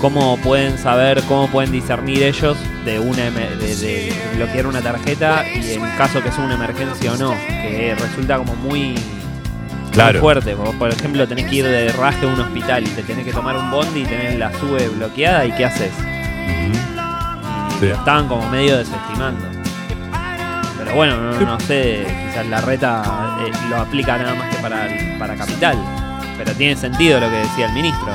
cómo 0.00 0.36
pueden 0.38 0.76
saber, 0.76 1.22
cómo 1.28 1.46
pueden 1.46 1.70
discernir 1.70 2.24
ellos 2.24 2.58
de 2.84 2.98
una 2.98 3.30
de, 3.30 3.76
de 3.76 4.12
bloquear 4.34 4.66
una 4.66 4.82
tarjeta 4.82 5.44
y 5.46 5.74
en 5.74 5.82
caso 5.96 6.20
que 6.20 6.32
sea 6.32 6.44
una 6.44 6.54
emergencia 6.54 7.12
o 7.12 7.16
no, 7.16 7.30
que 7.46 7.94
resulta 7.96 8.38
como 8.38 8.56
muy 8.56 8.96
Claro. 9.96 10.20
fuerte. 10.20 10.54
Vos, 10.54 10.74
por 10.76 10.90
ejemplo, 10.90 11.26
tenés 11.26 11.46
que 11.46 11.56
ir 11.56 11.64
de 11.64 11.90
raje 11.92 12.24
a 12.26 12.28
un 12.28 12.38
hospital 12.38 12.84
y 12.84 12.86
te 12.90 13.02
tenés 13.02 13.24
que 13.24 13.32
tomar 13.32 13.56
un 13.56 13.70
bondi 13.70 14.02
y 14.02 14.04
tenés 14.04 14.38
la 14.38 14.52
sube 14.58 14.88
bloqueada 14.88 15.44
y 15.46 15.52
¿qué 15.52 15.64
haces? 15.64 15.92
Sí. 17.80 17.86
Lo 17.86 17.94
estaban 17.94 18.28
como 18.28 18.48
medio 18.50 18.78
desestimando. 18.78 19.44
Pero 20.78 20.94
bueno, 20.94 21.16
no, 21.16 21.40
no 21.40 21.60
sé, 21.60 22.06
quizás 22.28 22.46
la 22.46 22.60
reta 22.60 23.02
eh, 23.44 23.50
lo 23.68 23.78
aplica 23.78 24.16
nada 24.16 24.34
más 24.34 24.54
que 24.54 24.62
para, 24.62 24.86
para 25.18 25.34
capital. 25.34 25.76
Pero 26.38 26.52
tiene 26.52 26.76
sentido 26.76 27.18
lo 27.18 27.28
que 27.30 27.36
decía 27.36 27.66
el 27.66 27.72
ministro. 27.72 28.12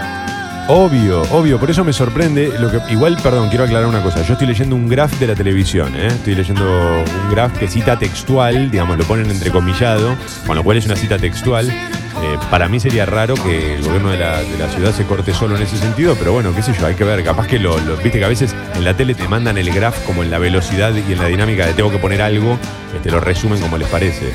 Obvio, 0.67 1.23
obvio, 1.31 1.59
por 1.59 1.69
eso 1.69 1.83
me 1.83 1.91
sorprende. 1.91 2.53
Lo 2.59 2.71
que, 2.71 2.79
igual, 2.93 3.17
perdón, 3.21 3.49
quiero 3.49 3.65
aclarar 3.65 3.87
una 3.87 4.01
cosa. 4.01 4.21
Yo 4.23 4.33
estoy 4.33 4.47
leyendo 4.47 4.75
un 4.75 4.87
graph 4.87 5.13
de 5.19 5.27
la 5.27 5.35
televisión, 5.35 5.93
¿eh? 5.97 6.07
Estoy 6.07 6.35
leyendo 6.35 6.63
un 6.63 7.31
graph 7.31 7.57
que 7.57 7.67
cita 7.67 7.97
textual, 7.99 8.71
digamos, 8.71 8.97
lo 8.97 9.03
ponen 9.03 9.29
entrecomillado, 9.29 10.15
con 10.47 10.55
lo 10.55 10.63
cual 10.63 10.77
es 10.77 10.85
una 10.85 10.95
cita 10.95 11.17
textual. 11.17 11.67
Eh, 11.69 12.37
para 12.49 12.69
mí 12.69 12.79
sería 12.79 13.05
raro 13.05 13.33
que 13.33 13.75
el 13.75 13.81
gobierno 13.81 14.11
de 14.11 14.17
la, 14.19 14.39
ciudad 14.73 14.93
se 14.93 15.03
corte 15.05 15.33
solo 15.33 15.57
en 15.57 15.63
ese 15.63 15.77
sentido, 15.77 16.15
pero 16.17 16.31
bueno, 16.33 16.53
qué 16.55 16.61
sé 16.61 16.71
yo, 16.79 16.85
hay 16.85 16.95
que 16.95 17.03
ver. 17.03 17.21
Capaz 17.23 17.47
que 17.47 17.59
lo, 17.59 17.77
lo- 17.79 17.97
viste 17.97 18.19
que 18.19 18.25
a 18.25 18.29
veces 18.29 18.55
en 18.75 18.85
la 18.85 18.93
tele 18.93 19.13
te 19.15 19.27
mandan 19.27 19.57
el 19.57 19.71
graph 19.73 19.97
como 20.05 20.23
en 20.23 20.31
la 20.31 20.37
velocidad 20.37 20.93
y 20.95 21.11
en 21.11 21.19
la 21.19 21.25
dinámica 21.27 21.65
de 21.65 21.73
tengo 21.73 21.91
que 21.91 21.97
poner 21.97 22.21
algo, 22.21 22.57
este, 22.95 23.11
lo 23.11 23.19
resumen 23.19 23.59
como 23.59 23.77
les 23.77 23.87
parece. 23.89 24.31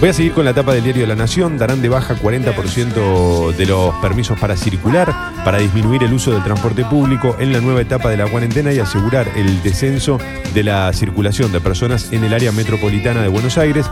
Voy 0.00 0.08
a 0.08 0.14
seguir 0.14 0.32
con 0.32 0.46
la 0.46 0.52
etapa 0.52 0.72
del 0.72 0.82
diario 0.82 1.06
la 1.06 1.14
Nación. 1.14 1.58
Darán 1.58 1.82
de 1.82 1.90
baja 1.90 2.16
40% 2.16 3.54
de 3.54 3.66
los 3.66 3.94
permisos 3.96 4.38
para 4.38 4.56
circular 4.56 5.14
para 5.44 5.58
disminuir 5.58 6.02
el 6.02 6.14
uso 6.14 6.32
del 6.32 6.42
transporte 6.42 6.86
público 6.86 7.36
en 7.38 7.52
la 7.52 7.60
nueva 7.60 7.82
etapa 7.82 8.08
de 8.08 8.16
la 8.16 8.26
cuarentena 8.26 8.72
y 8.72 8.78
asegurar 8.78 9.28
el 9.36 9.62
descenso 9.62 10.18
de 10.54 10.62
la 10.62 10.90
circulación 10.94 11.52
de 11.52 11.60
personas 11.60 12.14
en 12.14 12.24
el 12.24 12.32
área 12.32 12.50
metropolitana 12.50 13.20
de 13.20 13.28
Buenos 13.28 13.58
Aires. 13.58 13.84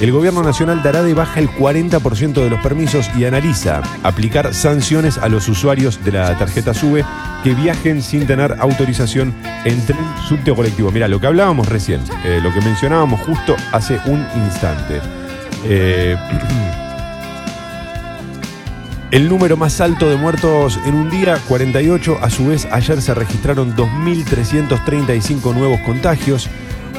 El 0.00 0.10
gobierno 0.10 0.42
nacional 0.42 0.82
dará 0.82 1.04
de 1.04 1.14
baja 1.14 1.38
el 1.38 1.48
40% 1.48 2.32
de 2.32 2.50
los 2.50 2.60
permisos 2.60 3.08
y 3.16 3.24
analiza 3.24 3.82
aplicar 4.02 4.54
sanciones 4.54 5.16
a 5.16 5.28
los 5.28 5.48
usuarios 5.48 6.04
de 6.04 6.10
la 6.10 6.36
tarjeta 6.38 6.74
SUBE 6.74 7.04
que 7.44 7.54
viajen 7.54 8.02
sin 8.02 8.26
tener 8.26 8.56
autorización 8.58 9.32
en 9.64 9.80
tren, 9.86 10.04
subte 10.28 10.50
o 10.50 10.56
colectivo. 10.56 10.90
Mira, 10.90 11.06
lo 11.06 11.20
que 11.20 11.28
hablábamos 11.28 11.68
recién, 11.68 12.00
eh, 12.24 12.40
lo 12.42 12.52
que 12.52 12.60
mencionábamos 12.62 13.20
justo 13.20 13.54
hace 13.70 14.00
un 14.06 14.26
instante. 14.44 15.21
Eh, 15.64 16.16
el 19.10 19.28
número 19.28 19.56
más 19.56 19.80
alto 19.80 20.08
de 20.08 20.16
muertos 20.16 20.78
en 20.86 20.94
un 20.94 21.10
día, 21.10 21.38
48. 21.48 22.18
A 22.22 22.30
su 22.30 22.48
vez, 22.48 22.66
ayer 22.70 23.02
se 23.02 23.14
registraron 23.14 23.76
2.335 23.76 25.54
nuevos 25.54 25.80
contagios. 25.80 26.48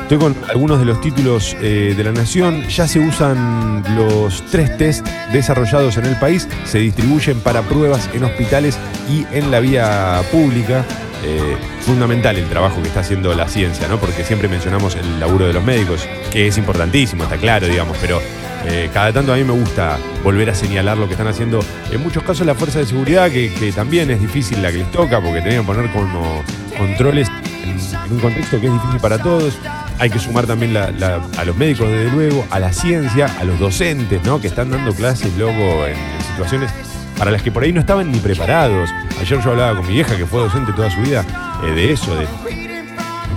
Estoy 0.03 0.17
con 0.17 0.35
algunos 0.49 0.79
de 0.79 0.85
los 0.85 0.99
títulos 1.01 1.55
eh, 1.61 1.93
de 1.95 2.03
la 2.03 2.11
Nación. 2.11 2.67
Ya 2.67 2.87
se 2.87 2.99
usan 2.99 3.83
los 3.95 4.43
tres 4.51 4.77
test 4.77 5.07
desarrollados 5.31 5.97
en 5.97 6.05
el 6.05 6.15
país. 6.17 6.47
Se 6.65 6.79
distribuyen 6.79 7.39
para 7.39 7.61
pruebas 7.61 8.09
en 8.13 8.25
hospitales 8.25 8.77
y 9.09 9.25
en 9.35 9.49
la 9.49 9.59
vía 9.59 10.21
pública. 10.31 10.85
Eh, 11.25 11.55
fundamental 11.81 12.37
el 12.37 12.49
trabajo 12.49 12.81
que 12.81 12.89
está 12.89 12.99
haciendo 12.99 13.33
la 13.33 13.47
ciencia, 13.47 13.87
¿no? 13.87 13.97
Porque 13.97 14.25
siempre 14.25 14.49
mencionamos 14.49 14.95
el 14.95 15.21
laburo 15.21 15.47
de 15.47 15.53
los 15.53 15.63
médicos, 15.63 16.05
que 16.31 16.47
es 16.47 16.57
importantísimo, 16.57 17.23
está 17.23 17.37
claro, 17.37 17.67
digamos, 17.67 17.97
pero 18.01 18.19
eh, 18.65 18.89
cada 18.93 19.11
tanto 19.11 19.33
a 19.33 19.35
mí 19.35 19.43
me 19.43 19.53
gusta 19.53 19.97
volver 20.23 20.49
a 20.49 20.55
señalar 20.55 20.97
lo 20.97 21.07
que 21.07 21.13
están 21.13 21.27
haciendo 21.27 21.59
en 21.91 22.01
muchos 22.01 22.23
casos 22.23 22.45
la 22.45 22.55
fuerza 22.55 22.79
de 22.79 22.85
seguridad, 22.85 23.29
que, 23.29 23.73
también 23.75 24.09
es 24.11 24.21
difícil 24.21 24.61
la 24.61 24.71
que 24.71 24.79
les 24.79 24.91
toca, 24.91 25.21
porque 25.21 25.41
tienen 25.41 25.61
que 25.61 25.67
poner 25.67 25.91
como 25.91 26.43
controles 26.77 27.29
en, 27.63 28.13
un 28.13 28.19
contexto 28.19 28.59
que 28.59 28.67
es 28.67 28.73
difícil 28.73 28.99
para 28.99 29.17
todos. 29.17 29.57
Hay 29.99 30.09
que 30.09 30.19
sumar 30.19 30.47
también 30.47 30.75
a 30.75 31.45
los 31.45 31.55
médicos, 31.55 31.89
desde 31.89 32.11
luego, 32.11 32.45
a 32.49 32.59
la 32.59 32.73
ciencia, 32.73 33.27
a 33.39 33.43
los 33.43 33.59
docentes, 33.59 34.23
¿no? 34.25 34.41
Que 34.41 34.47
están 34.47 34.71
dando 34.71 34.93
clases, 34.93 35.31
en, 35.37 35.41
en 35.41 36.21
situaciones 36.31 36.71
para 37.17 37.31
las 37.31 37.41
que 37.41 37.51
por 37.51 37.63
ahí 37.63 37.71
no 37.71 37.79
estaban 37.79 38.11
ni 38.11 38.19
preparados. 38.19 38.89
Ayer 39.21 39.41
yo 39.41 39.51
hablaba 39.51 39.77
con 39.77 39.87
mi 39.87 39.93
vieja, 39.93 40.17
que 40.17 40.25
fue 40.25 40.41
docente 40.41 40.73
toda 40.73 40.89
su 40.89 41.01
vida, 41.01 41.23
eh, 41.63 41.71
de 41.71 41.93
eso, 41.93 42.15
de 42.15 42.27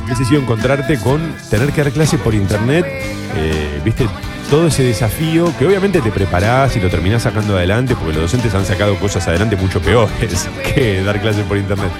hubiese 0.04 0.24
sido 0.24 0.40
encontrarte 0.40 0.98
con 0.98 1.34
tener 1.50 1.72
que 1.72 1.82
dar 1.82 1.92
clases 1.92 2.20
por 2.20 2.34
internet, 2.34 2.86
eh, 3.34 3.80
viste, 3.84 4.06
todo 4.50 4.66
ese 4.66 4.82
desafío 4.82 5.52
que 5.58 5.66
obviamente 5.66 6.00
te 6.00 6.10
preparás 6.10 6.76
y 6.76 6.80
lo 6.80 6.88
terminás 6.88 7.22
sacando 7.22 7.56
adelante, 7.56 7.94
porque 7.96 8.12
los 8.12 8.22
docentes 8.22 8.54
han 8.54 8.64
sacado 8.64 8.96
cosas 8.96 9.26
adelante 9.28 9.56
mucho 9.56 9.80
peores 9.80 10.48
que 10.74 11.02
dar 11.02 11.20
clases 11.20 11.44
por 11.44 11.56
internet. 11.56 11.90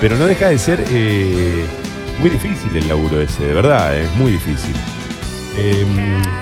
Pero 0.00 0.16
no 0.16 0.26
deja 0.26 0.48
de 0.48 0.58
ser 0.58 0.84
eh, 0.90 1.64
muy 2.18 2.30
difícil 2.30 2.76
el 2.76 2.88
laburo 2.88 3.20
ese, 3.20 3.44
de 3.44 3.54
verdad, 3.54 3.96
es 3.96 4.14
muy 4.16 4.32
difícil. 4.32 4.74
Eh, 5.58 5.86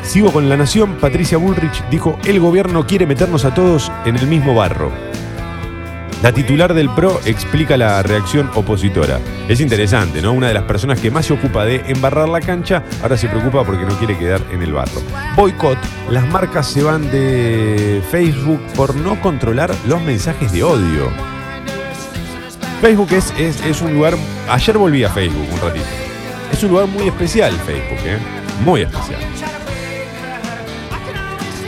sigo 0.02 0.32
con 0.32 0.48
La 0.48 0.56
Nación. 0.56 0.96
Patricia 1.00 1.38
Bullrich 1.38 1.84
dijo: 1.88 2.18
El 2.24 2.40
gobierno 2.40 2.86
quiere 2.86 3.06
meternos 3.06 3.44
a 3.44 3.54
todos 3.54 3.92
en 4.04 4.16
el 4.16 4.26
mismo 4.26 4.54
barro. 4.54 5.13
La 6.25 6.33
titular 6.33 6.72
del 6.72 6.89
PRO 6.89 7.20
explica 7.27 7.77
la 7.77 8.03
reacción 8.03 8.51
opositora. 8.55 9.20
Es 9.47 9.61
interesante, 9.61 10.22
¿no? 10.22 10.33
Una 10.33 10.49
de 10.49 10.55
las 10.55 10.62
personas 10.62 10.99
que 10.99 11.11
más 11.11 11.27
se 11.27 11.35
ocupa 11.35 11.66
de 11.66 11.83
embarrar 11.89 12.31
la 12.31 12.41
cancha, 12.41 12.83
ahora 13.03 13.18
se 13.18 13.29
preocupa 13.29 13.62
porque 13.62 13.85
no 13.85 13.95
quiere 13.99 14.16
quedar 14.16 14.41
en 14.51 14.62
el 14.62 14.72
barro. 14.72 15.03
Boicot. 15.37 15.77
Las 16.09 16.27
marcas 16.29 16.66
se 16.66 16.83
van 16.83 17.11
de 17.11 18.03
Facebook 18.11 18.62
por 18.75 18.97
no 18.97 19.20
controlar 19.20 19.75
los 19.87 20.01
mensajes 20.01 20.51
de 20.51 20.62
odio. 20.62 21.11
Facebook 22.81 23.12
es, 23.12 23.31
es, 23.39 23.61
es 23.61 23.83
un 23.83 23.93
lugar. 23.93 24.14
Ayer 24.49 24.79
volví 24.79 25.05
a 25.05 25.11
Facebook 25.11 25.47
un 25.53 25.61
ratito. 25.61 25.85
Es 26.51 26.62
un 26.62 26.70
lugar 26.70 26.87
muy 26.87 27.07
especial, 27.07 27.53
Facebook, 27.53 27.99
¿eh? 28.03 28.16
Muy 28.64 28.81
especial. 28.81 29.20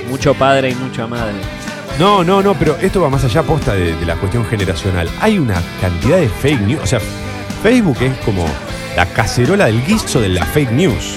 Mucho 0.09 0.33
padre 0.33 0.71
y 0.71 0.75
mucha 0.77 1.07
madre. 1.07 1.56
No, 1.99 2.22
no, 2.22 2.42
no, 2.42 2.55
pero 2.55 2.76
esto 2.80 3.01
va 3.01 3.09
más 3.09 3.24
allá 3.24 3.42
posta 3.42 3.72
de, 3.74 3.94
la 4.05 4.16
cuestión 4.16 4.44
generacional. 4.44 5.09
Hay 5.20 5.38
una 5.38 5.62
cantidad 5.80 6.18
de 6.18 6.28
fake 6.28 6.61
news. 6.61 6.82
O 6.82 6.86
sea, 6.86 7.01
Facebook 7.62 7.97
es 8.03 8.14
como 8.18 8.44
la 8.97 9.07
cacerola 9.07 9.66
del 9.66 9.82
guiso 9.86 10.20
de 10.20 10.28
la 10.28 10.44
fake 10.44 10.72
news. 10.72 11.14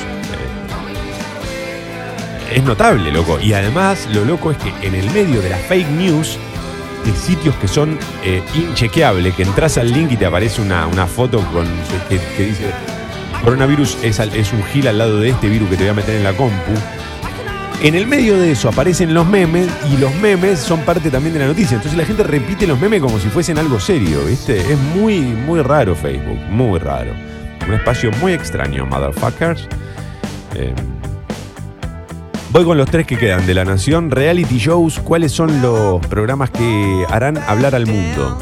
Eh, 2.50 2.56
Es 2.56 2.64
notable, 2.64 3.12
loco. 3.12 3.40
Y 3.42 3.52
además, 3.54 4.08
lo 4.14 4.24
loco 4.24 4.52
es 4.52 4.58
que 4.58 4.74
en 4.88 4.96
el 4.96 5.10
medio 5.12 5.42
de 5.42 5.50
la 5.50 5.58
fake 5.58 5.90
news, 5.90 6.38
de 7.06 7.12
sitios 7.14 7.56
que 7.56 7.68
son 7.68 8.00
eh, 8.24 8.42
inchequeables, 8.56 9.36
que 9.36 9.44
entras 9.44 9.78
al 9.78 9.92
link 9.92 10.12
y 10.14 10.18
te 10.18 10.26
aparece 10.26 10.62
una, 10.62 10.88
una 10.88 11.08
foto 11.08 11.40
con 11.54 11.66
que, 12.10 12.20
que- 12.38 12.46
dice 12.46 12.72
coronavirus 13.44 13.98
es, 14.04 14.20
es 14.20 14.52
un 14.52 14.62
gil 14.66 14.86
al 14.90 14.98
lado 14.98 15.18
de 15.22 15.30
este 15.30 15.48
virus 15.48 15.70
que 15.70 15.78
te 15.78 15.84
voy 15.84 15.92
a 15.92 15.94
meter 15.94 16.16
en 16.16 16.24
la 16.26 16.34
compu. 16.34 16.74
En 17.82 17.96
el 17.96 18.08
medio 18.08 18.38
de 18.38 18.52
eso 18.52 18.68
aparecen 18.68 19.14
los 19.14 19.26
memes 19.26 19.70
y 19.90 19.98
los 19.98 20.14
memes 20.16 20.60
son 20.60 20.82
parte 20.82 21.10
también 21.10 21.34
de 21.34 21.40
la 21.40 21.48
noticia. 21.48 21.76
Entonces 21.76 21.98
la 21.98 22.06
gente 22.06 22.24
repite 22.24 22.68
los 22.68 22.78
memes 22.78 23.02
como 23.02 23.18
si 23.20 23.30
fuesen 23.30 23.58
algo 23.58 23.80
serio, 23.80 24.20
¿viste? 24.26 24.60
Es 24.60 24.78
muy, 24.78 25.22
muy 25.22 25.62
raro 25.62 25.96
Facebook, 25.96 26.38
muy 26.50 26.78
raro. 26.78 27.14
Un 27.66 27.74
espacio 27.74 28.12
muy 28.20 28.34
extraño, 28.34 28.86
motherfuckers. 28.86 29.66
Eh, 30.56 30.74
voy 32.52 32.66
con 32.66 32.78
los 32.78 32.90
tres 32.92 33.08
que 33.08 33.18
quedan 33.18 33.46
de 33.46 33.54
la 33.54 33.64
Nación. 33.64 34.12
Reality 34.12 34.58
shows, 34.58 35.00
¿cuáles 35.00 35.32
son 35.32 35.62
los 35.62 36.06
programas 36.08 36.50
que 36.50 37.06
harán 37.10 37.38
hablar 37.38 37.76
al 37.76 37.86
mundo? 37.88 38.38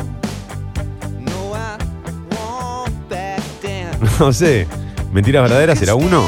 No 4.20 4.34
sé. 4.34 4.66
¿Mentiras 5.14 5.44
verdaderas 5.44 5.78
será 5.78 5.94
uno? 5.94 6.24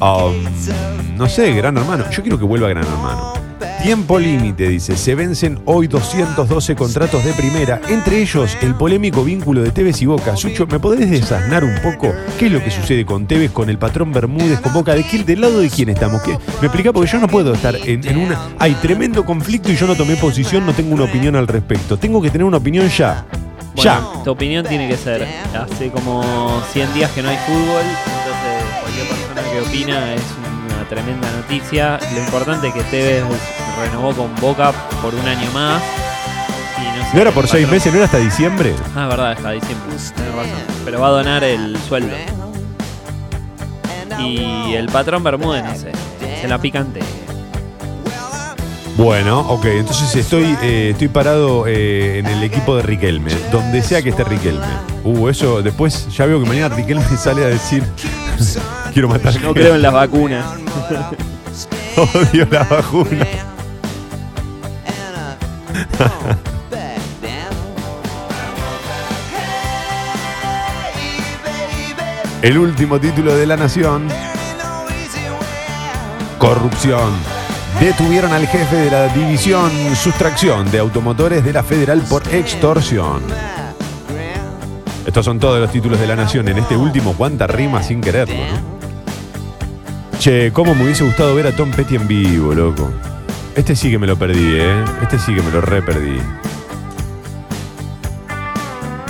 Um, 0.00 1.16
no 1.16 1.28
sé, 1.28 1.52
Gran 1.54 1.76
Hermano. 1.76 2.04
Yo 2.10 2.22
quiero 2.22 2.38
que 2.38 2.44
vuelva 2.44 2.68
Gran 2.68 2.84
Hermano. 2.84 3.34
Tiempo 3.82 4.18
límite, 4.18 4.68
dice. 4.68 4.96
Se 4.96 5.14
vencen 5.14 5.60
hoy 5.66 5.88
212 5.88 6.74
contratos 6.74 7.22
de 7.22 7.34
primera, 7.34 7.80
entre 7.88 8.22
ellos 8.22 8.56
el 8.62 8.74
polémico 8.74 9.22
vínculo 9.22 9.62
de 9.62 9.70
Tevez 9.70 10.00
y 10.00 10.06
Boca. 10.06 10.36
Sucho, 10.36 10.66
¿me 10.66 10.80
podés 10.80 11.10
desasnar 11.10 11.64
un 11.64 11.74
poco 11.82 12.12
qué 12.38 12.46
es 12.46 12.52
lo 12.52 12.64
que 12.64 12.70
sucede 12.70 13.04
con 13.04 13.26
Tevez, 13.26 13.50
con 13.50 13.68
el 13.68 13.76
patrón 13.76 14.10
Bermúdez, 14.10 14.60
con 14.60 14.72
Boca? 14.72 14.94
¿De 14.94 15.04
qué, 15.04 15.22
¿Del 15.22 15.42
lado 15.42 15.60
de 15.60 15.68
quién 15.68 15.90
estamos? 15.90 16.22
¿Qué? 16.22 16.30
¿Me 16.62 16.68
explica? 16.68 16.94
Porque 16.94 17.10
yo 17.10 17.18
no 17.18 17.28
puedo 17.28 17.52
estar 17.52 17.76
en, 17.76 18.06
en 18.08 18.16
una... 18.16 18.48
Hay 18.58 18.72
tremendo 18.76 19.22
conflicto 19.24 19.70
y 19.70 19.76
yo 19.76 19.86
no 19.86 19.94
tomé 19.94 20.16
posición, 20.16 20.64
no 20.64 20.72
tengo 20.72 20.94
una 20.94 21.04
opinión 21.04 21.36
al 21.36 21.46
respecto. 21.46 21.98
Tengo 21.98 22.22
que 22.22 22.30
tener 22.30 22.46
una 22.46 22.56
opinión 22.56 22.88
ya. 22.88 23.26
Ya. 23.76 24.00
Tu 24.24 24.30
opinión 24.30 24.64
tiene 24.64 24.88
que 24.88 24.96
ser, 24.96 25.26
hace 25.54 25.90
como 25.90 26.22
100 26.72 26.94
días 26.94 27.10
que 27.10 27.22
no 27.22 27.28
hay 27.28 27.36
fútbol, 27.46 27.82
cualquier 28.94 29.06
persona 29.06 29.42
que 29.42 29.60
opina 29.60 30.14
es 30.14 30.22
una 30.66 30.88
tremenda 30.88 31.30
noticia. 31.32 31.98
Lo 32.12 32.20
importante 32.20 32.68
es 32.68 32.74
que 32.74 32.82
Tevez 32.84 33.24
renovó 33.80 34.14
con 34.14 34.34
Boca 34.36 34.72
por 35.02 35.14
un 35.14 35.26
año 35.26 35.50
más. 35.52 35.82
Y 36.78 36.98
no, 36.98 37.04
sé, 37.04 37.14
¿No 37.14 37.20
era 37.22 37.30
por 37.32 37.48
seis 37.48 37.68
meses? 37.68 37.92
¿No 37.92 37.98
era 37.98 38.06
hasta 38.06 38.18
diciembre? 38.18 38.74
Ah, 38.94 39.02
es 39.04 39.08
verdad, 39.08 39.32
está 39.32 39.50
diciembre. 39.50 39.96
Tenés 40.14 40.34
razón. 40.34 40.60
Pero 40.84 41.00
va 41.00 41.08
a 41.08 41.10
donar 41.10 41.44
el 41.44 41.76
sueldo. 41.88 42.14
Y 44.18 44.74
el 44.74 44.86
patrón 44.86 45.24
Bermúdez, 45.24 45.64
no 45.64 45.74
sé, 45.74 45.92
se 46.40 46.48
la 46.48 46.58
picante. 46.58 47.00
Bueno, 48.96 49.40
ok, 49.40 49.64
entonces 49.64 50.14
estoy, 50.14 50.56
eh, 50.62 50.90
estoy 50.92 51.08
parado 51.08 51.66
eh, 51.66 52.20
en 52.20 52.26
el 52.26 52.44
equipo 52.44 52.76
de 52.76 52.82
Riquelme, 52.82 53.32
donde 53.50 53.82
sea 53.82 54.02
que 54.02 54.10
esté 54.10 54.22
Riquelme. 54.22 54.64
Uh, 55.02 55.28
eso, 55.28 55.62
después 55.62 56.06
ya 56.16 56.26
veo 56.26 56.40
que 56.40 56.48
mañana 56.48 56.74
Riquelme 56.76 57.04
sale 57.18 57.44
a 57.44 57.48
decir, 57.48 57.82
quiero 58.94 59.08
matar 59.08 59.38
No 59.42 59.52
creo 59.52 59.74
en 59.74 59.82
las 59.82 59.92
vacunas. 59.92 60.46
odio 61.96 62.46
la 62.50 62.64
vacuna. 62.64 63.24
El 72.42 72.58
último 72.58 73.00
título 73.00 73.34
de 73.34 73.46
la 73.46 73.56
nación. 73.56 74.06
Corrupción. 76.38 77.10
Detuvieron 77.80 78.32
al 78.32 78.46
jefe 78.46 78.76
de 78.76 78.90
la 78.90 79.08
división 79.08 79.70
sustracción 79.96 80.70
de 80.70 80.78
automotores 80.78 81.42
de 81.42 81.54
la 81.54 81.62
Federal 81.62 82.02
por 82.02 82.22
extorsión. 82.32 83.22
Estos 85.06 85.24
son 85.24 85.38
todos 85.38 85.58
los 85.58 85.72
títulos 85.72 85.98
de 85.98 86.06
la 86.06 86.16
nación. 86.16 86.46
En 86.48 86.58
este 86.58 86.76
último, 86.76 87.14
cuánta 87.14 87.46
rima 87.46 87.82
sin 87.82 88.02
quererlo, 88.02 88.36
¿no? 88.36 88.73
Che, 90.24 90.52
cómo 90.54 90.74
me 90.74 90.84
hubiese 90.84 91.04
gustado 91.04 91.34
ver 91.34 91.46
a 91.48 91.52
Tom 91.52 91.70
Petty 91.70 91.96
en 91.96 92.08
vivo, 92.08 92.54
loco. 92.54 92.90
Este 93.54 93.76
sí 93.76 93.90
que 93.90 93.98
me 93.98 94.06
lo 94.06 94.16
perdí, 94.16 94.54
¿eh? 94.54 94.82
Este 95.02 95.18
sí 95.18 95.34
que 95.34 95.42
me 95.42 95.50
lo 95.50 95.60
re 95.60 95.82
perdí. 95.82 96.18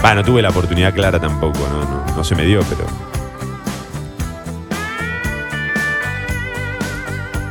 Bueno, 0.02 0.16
no 0.16 0.24
tuve 0.24 0.42
la 0.42 0.48
oportunidad 0.48 0.92
clara 0.92 1.20
tampoco, 1.20 1.60
no, 1.70 1.84
no, 1.84 2.16
no 2.16 2.24
se 2.24 2.34
me 2.34 2.44
dio, 2.44 2.62
pero. 2.64 2.84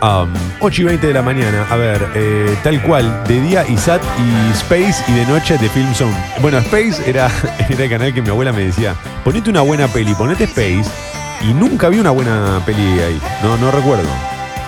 Um, 0.01 0.34
8 0.59 0.82
y 0.82 0.84
20 0.84 1.07
de 1.07 1.14
la 1.14 1.22
mañana, 1.22 1.66
a 1.70 1.78
ver, 1.78 2.05
eh, 2.16 2.57
tal 2.64 2.82
cual, 2.82 3.24
de 3.30 3.39
día 3.39 3.66
ISAT 3.66 4.01
y 4.20 4.51
Space 4.51 5.05
y 5.07 5.14
de 5.14 5.26
noche 5.26 5.57
de 5.57 5.70
Film 5.70 5.93
Zone. 5.93 6.18
Bueno, 6.41 6.57
Space 6.57 7.09
era, 7.09 7.32
era 7.70 7.86
el 7.86 7.89
canal 7.89 8.14
que 8.14 8.22
mi 8.22 8.28
abuela 8.28 8.51
me 8.51 8.66
decía, 8.66 8.93
ponete 9.24 9.49
una 9.49 9.61
buena 9.61 9.88
peli, 9.88 10.14
ponete 10.16 10.43
Space, 10.43 11.12
y 11.41 11.53
nunca 11.53 11.89
vi 11.89 11.99
una 11.99 12.11
buena 12.11 12.61
peli 12.65 12.99
ahí, 12.99 13.21
no, 13.43 13.57
no 13.57 13.71
recuerdo. 13.71 14.09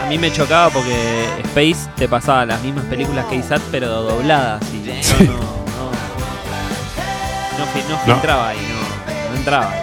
A 0.03 0.07
mí 0.07 0.17
me 0.19 0.31
chocaba 0.31 0.69
porque 0.69 1.25
Space 1.45 1.89
te 1.95 2.07
pasaba 2.07 2.45
las 2.45 2.61
mismas 2.61 2.85
películas 2.85 3.25
que 3.25 3.35
ISAT, 3.37 3.61
pero 3.71 3.87
dobladas. 4.03 4.61
Y 4.73 4.77
no, 4.87 4.93
Sí. 5.03 5.23
no, 5.25 5.33
no, 5.33 5.91
no, 7.59 7.65
fi- 7.73 7.83
no 7.89 7.95
No. 7.95 8.13
filtraba 8.13 8.49
ahí, 8.49 8.57
no, 8.57 9.31
no 9.31 9.37
entraba. 9.37 9.73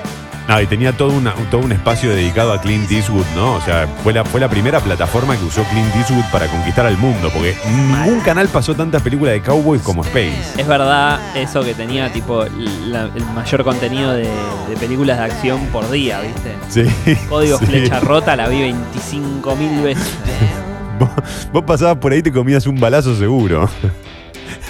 No, 0.49 0.61
y 0.61 0.67
tenía 0.67 0.93
todo, 0.93 1.11
una- 1.13 1.33
todo 1.51 1.61
un 1.63 1.73
espacio 1.73 2.11
dedicado 2.11 2.53
a 2.53 2.61
Clint 2.61 2.91
Eastwood, 2.91 3.25
¿no? 3.37 3.55
O 3.55 3.61
sea, 3.61 3.87
fue 4.03 4.13
la, 4.13 4.25
fue 4.25 4.41
la 4.41 4.49
primera 4.49 4.81
plataforma 4.81 5.37
que 5.37 5.45
usó 5.45 5.63
Clint 5.65 5.95
Eastwood 5.97 6.25
para 6.33 6.47
conquistar 6.49 6.85
al 6.85 6.99
mundo, 6.99 7.31
porque 7.33 7.55
ningún 7.71 8.21
canal 8.21 8.49
pasó 8.49 8.75
tantas 8.75 9.03
películas 9.03 9.35
de 9.35 9.41
cowboys 9.41 9.81
como 9.83 10.03
Space. 10.03 10.55
Es 10.59 10.67
verdad 10.67 11.21
eso 11.37 11.63
que 11.63 11.75
tenía 11.75 12.13
tipo 12.13 12.45
la- 12.87 13.09
el 13.15 13.25
mayor 13.35 13.63
contenido 13.65 14.13
de, 14.13 14.23
de 14.69 14.77
películas 14.81 15.19
de 15.19 15.25
acción 15.25 15.61
por 15.67 15.89
día, 15.91 16.21
¿viste? 16.21 16.53
Sí. 16.69 17.17
Código 17.29 17.59
sí. 17.59 17.67
Flecha 17.67 18.01
Rota 18.01 18.35
la 18.37 18.49
vi 18.49 18.61
25 18.63 19.57
mil 19.57 19.81
veces. 19.83 20.05
Vos, 20.99 21.09
vos 21.53 21.65
pasabas 21.65 21.97
por 21.97 22.13
ahí 22.13 22.19
y 22.19 22.23
te 22.23 22.31
comías 22.33 22.65
un 22.67 22.79
balazo 22.79 23.17
seguro. 23.17 23.69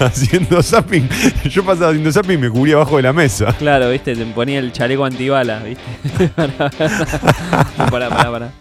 haciendo 0.06 0.62
zapping. 0.62 1.08
Yo 1.44 1.64
pasaba 1.64 1.88
haciendo 1.88 2.12
zapping 2.12 2.34
y 2.34 2.38
me 2.38 2.50
cubría 2.50 2.76
abajo 2.76 2.96
de 2.96 3.02
la 3.02 3.12
mesa. 3.12 3.52
Claro, 3.58 3.90
¿viste? 3.90 4.14
Te 4.14 4.24
ponía 4.26 4.58
el 4.58 4.72
chaleco 4.72 5.04
antibalas, 5.04 5.62
¿viste? 5.64 6.28
pará, 7.90 8.08
pará, 8.08 8.30
pará. 8.30 8.52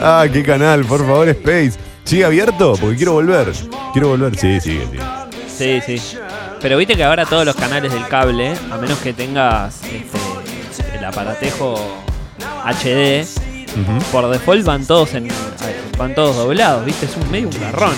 Ah, 0.00 0.26
qué 0.32 0.42
canal, 0.42 0.84
por 0.84 1.00
favor, 1.00 1.28
Space. 1.28 1.72
¿Sigue 2.04 2.24
abierto? 2.24 2.74
Porque 2.80 2.96
quiero 2.96 3.12
volver. 3.12 3.52
Quiero 3.92 4.08
volver. 4.08 4.36
Sí, 4.36 4.60
sigue, 4.60 4.86
sigue. 4.86 5.80
Sí, 5.82 5.98
sí. 5.98 6.18
Pero 6.60 6.76
viste 6.76 6.94
que 6.94 7.04
ahora 7.04 7.26
todos 7.26 7.44
los 7.44 7.56
canales 7.56 7.92
del 7.92 8.06
cable, 8.06 8.54
a 8.70 8.76
menos 8.76 8.98
que 8.98 9.12
tengas 9.12 9.82
este, 9.84 10.96
el 10.96 11.04
aparatejo 11.04 11.74
HD, 12.64 13.26
por 14.12 14.28
default 14.30 14.64
van 14.64 14.86
todos 14.86 15.14
en 15.14 15.28
van 15.96 16.14
todos 16.14 16.36
doblados, 16.36 16.84
viste, 16.84 17.06
es 17.06 17.16
un 17.16 17.30
medio 17.30 17.48
un 17.48 17.60
garrón. 17.60 17.94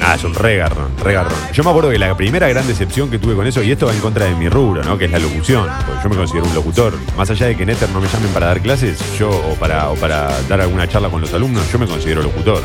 Ah, 0.00 0.14
es 0.14 0.24
un 0.24 0.34
regarrón, 0.34 0.96
regarrón. 1.02 1.38
Yo 1.52 1.64
me 1.64 1.70
acuerdo 1.70 1.90
que 1.90 1.98
la 1.98 2.16
primera 2.16 2.48
gran 2.48 2.66
decepción 2.66 3.10
que 3.10 3.18
tuve 3.18 3.34
con 3.34 3.46
eso, 3.46 3.62
y 3.62 3.72
esto 3.72 3.86
va 3.86 3.92
en 3.92 4.00
contra 4.00 4.26
de 4.26 4.34
mi 4.34 4.48
rubro, 4.48 4.82
¿no? 4.84 4.96
Que 4.96 5.06
es 5.06 5.10
la 5.10 5.18
locución. 5.18 5.68
Porque 5.86 6.02
yo 6.02 6.08
me 6.08 6.16
considero 6.16 6.46
un 6.46 6.54
locutor. 6.54 6.94
Más 7.16 7.28
allá 7.30 7.46
de 7.46 7.56
que 7.56 7.64
en 7.64 7.70
Ether 7.70 7.90
no 7.90 8.00
me 8.00 8.08
llamen 8.08 8.30
para 8.32 8.46
dar 8.46 8.60
clases, 8.60 8.98
yo, 9.18 9.30
o 9.30 9.54
para, 9.56 9.90
o 9.90 9.96
para 9.96 10.30
dar 10.48 10.60
alguna 10.60 10.88
charla 10.88 11.10
con 11.10 11.20
los 11.20 11.34
alumnos, 11.34 11.70
yo 11.72 11.78
me 11.78 11.86
considero 11.86 12.22
locutor. 12.22 12.62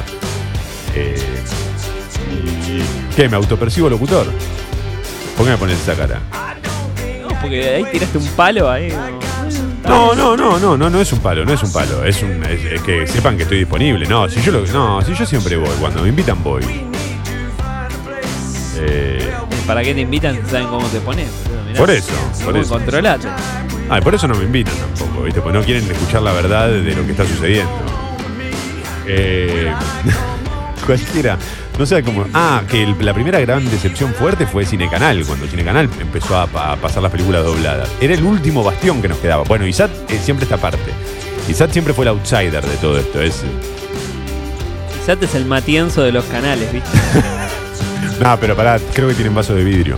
Eh, 0.96 1.16
¿Qué? 3.16 3.28
¿Me 3.28 3.36
autopercibo 3.36 3.90
locutor? 3.90 4.28
¿Por 5.36 5.46
qué 5.46 5.52
me 5.52 5.58
pones 5.58 5.80
esa 5.80 5.96
cara? 5.96 6.22
No, 7.22 7.30
porque 7.42 7.70
ahí 7.70 7.86
tiraste 7.92 8.18
un 8.20 8.28
palo 8.28 8.70
ahí. 8.70 8.90
No, 8.90 9.20
no, 9.84 10.16
no, 10.38 10.60
no, 10.60 10.78
no, 10.78 10.90
no 10.90 11.02
es 11.02 11.12
un 11.14 11.20
palo, 11.20 11.46
no 11.46 11.54
es 11.54 11.64
un 11.64 11.72
palo. 11.72 12.04
Es 12.04 12.22
un, 12.24 12.44
es, 12.44 12.64
es 12.66 12.82
que 12.82 13.08
sepan 13.08 13.36
que 13.38 13.44
estoy 13.44 13.60
disponible. 13.60 14.06
No, 14.08 14.30
si 14.30 14.42
yo 14.42 14.52
lo, 14.52 14.66
no, 14.68 15.02
si 15.02 15.14
yo 15.14 15.26
siempre 15.26 15.58
voy, 15.58 15.70
cuando 15.80 16.02
me 16.02 16.10
invitan 16.10 16.42
voy. 16.44 16.64
Eh, 18.78 19.32
¿Para 19.68 19.84
qué 19.84 19.94
te 19.94 20.02
invitan 20.02 20.36
si 20.36 20.50
saben 20.50 20.68
cómo 20.68 20.88
te 20.88 21.00
pones? 21.00 21.30
Mirá. 21.68 21.80
Por 21.80 21.90
eso, 21.92 22.14
por 22.44 22.58
eso. 22.58 22.74
Controlate. 22.74 23.28
ah, 23.90 24.00
y 24.00 24.02
por 24.02 24.16
eso 24.16 24.28
no 24.28 24.36
me 24.36 24.44
invitan 24.44 24.74
tampoco, 24.76 25.24
¿viste? 25.24 25.42
Porque 25.42 25.58
no 25.58 25.64
quieren 25.64 25.90
escuchar 25.90 26.22
la 26.22 26.34
verdad 26.34 26.70
de 26.70 26.96
lo 26.96 27.06
que 27.06 27.12
está 27.12 27.26
sucediendo. 27.26 27.72
Eh, 29.06 29.72
cualquiera. 30.86 31.38
No 31.80 31.86
sé 31.88 32.04
cómo. 32.04 32.26
Ah, 32.34 32.62
que 32.70 32.84
el- 32.84 32.96
la 33.04 33.14
primera 33.14 33.40
gran 33.40 33.70
decepción 33.70 34.14
fuerte 34.14 34.46
fue 34.46 34.66
Cinecanal, 34.66 35.26
cuando 35.26 35.48
Cinecanal 35.48 35.90
empezó 36.00 36.38
a, 36.38 36.46
pa- 36.48 36.74
a 36.74 36.76
pasar 36.76 37.02
las 37.02 37.12
películas 37.12 37.44
dobladas. 37.44 37.90
Era 38.00 38.14
el 38.14 38.24
último 38.24 38.64
bastión 38.64 39.02
que 39.02 39.08
nos 39.08 39.18
quedaba. 39.18 39.44
Bueno, 39.44 39.66
ISAT 39.66 39.90
eh, 40.12 40.20
siempre 40.24 40.44
está 40.44 40.56
aparte. 40.56 40.92
ISAT 41.50 41.72
siempre 41.72 41.94
fue 41.94 42.06
el 42.06 42.10
outsider 42.10 42.64
de 42.66 42.78
todo 42.78 42.98
esto. 43.00 43.22
Es, 43.22 43.44
Quizás 45.00 45.18
es 45.22 45.36
el 45.36 45.46
matienzo 45.46 46.02
de 46.04 46.12
los 46.14 46.24
canales, 46.26 46.72
¿viste? 46.72 46.90
No, 48.24 48.40
pero 48.40 48.56
pará, 48.56 48.80
creo 48.94 49.08
que 49.10 49.16
tienen 49.16 49.34
vaso 49.34 49.56
de 49.56 49.64
vidrio. 49.64 49.98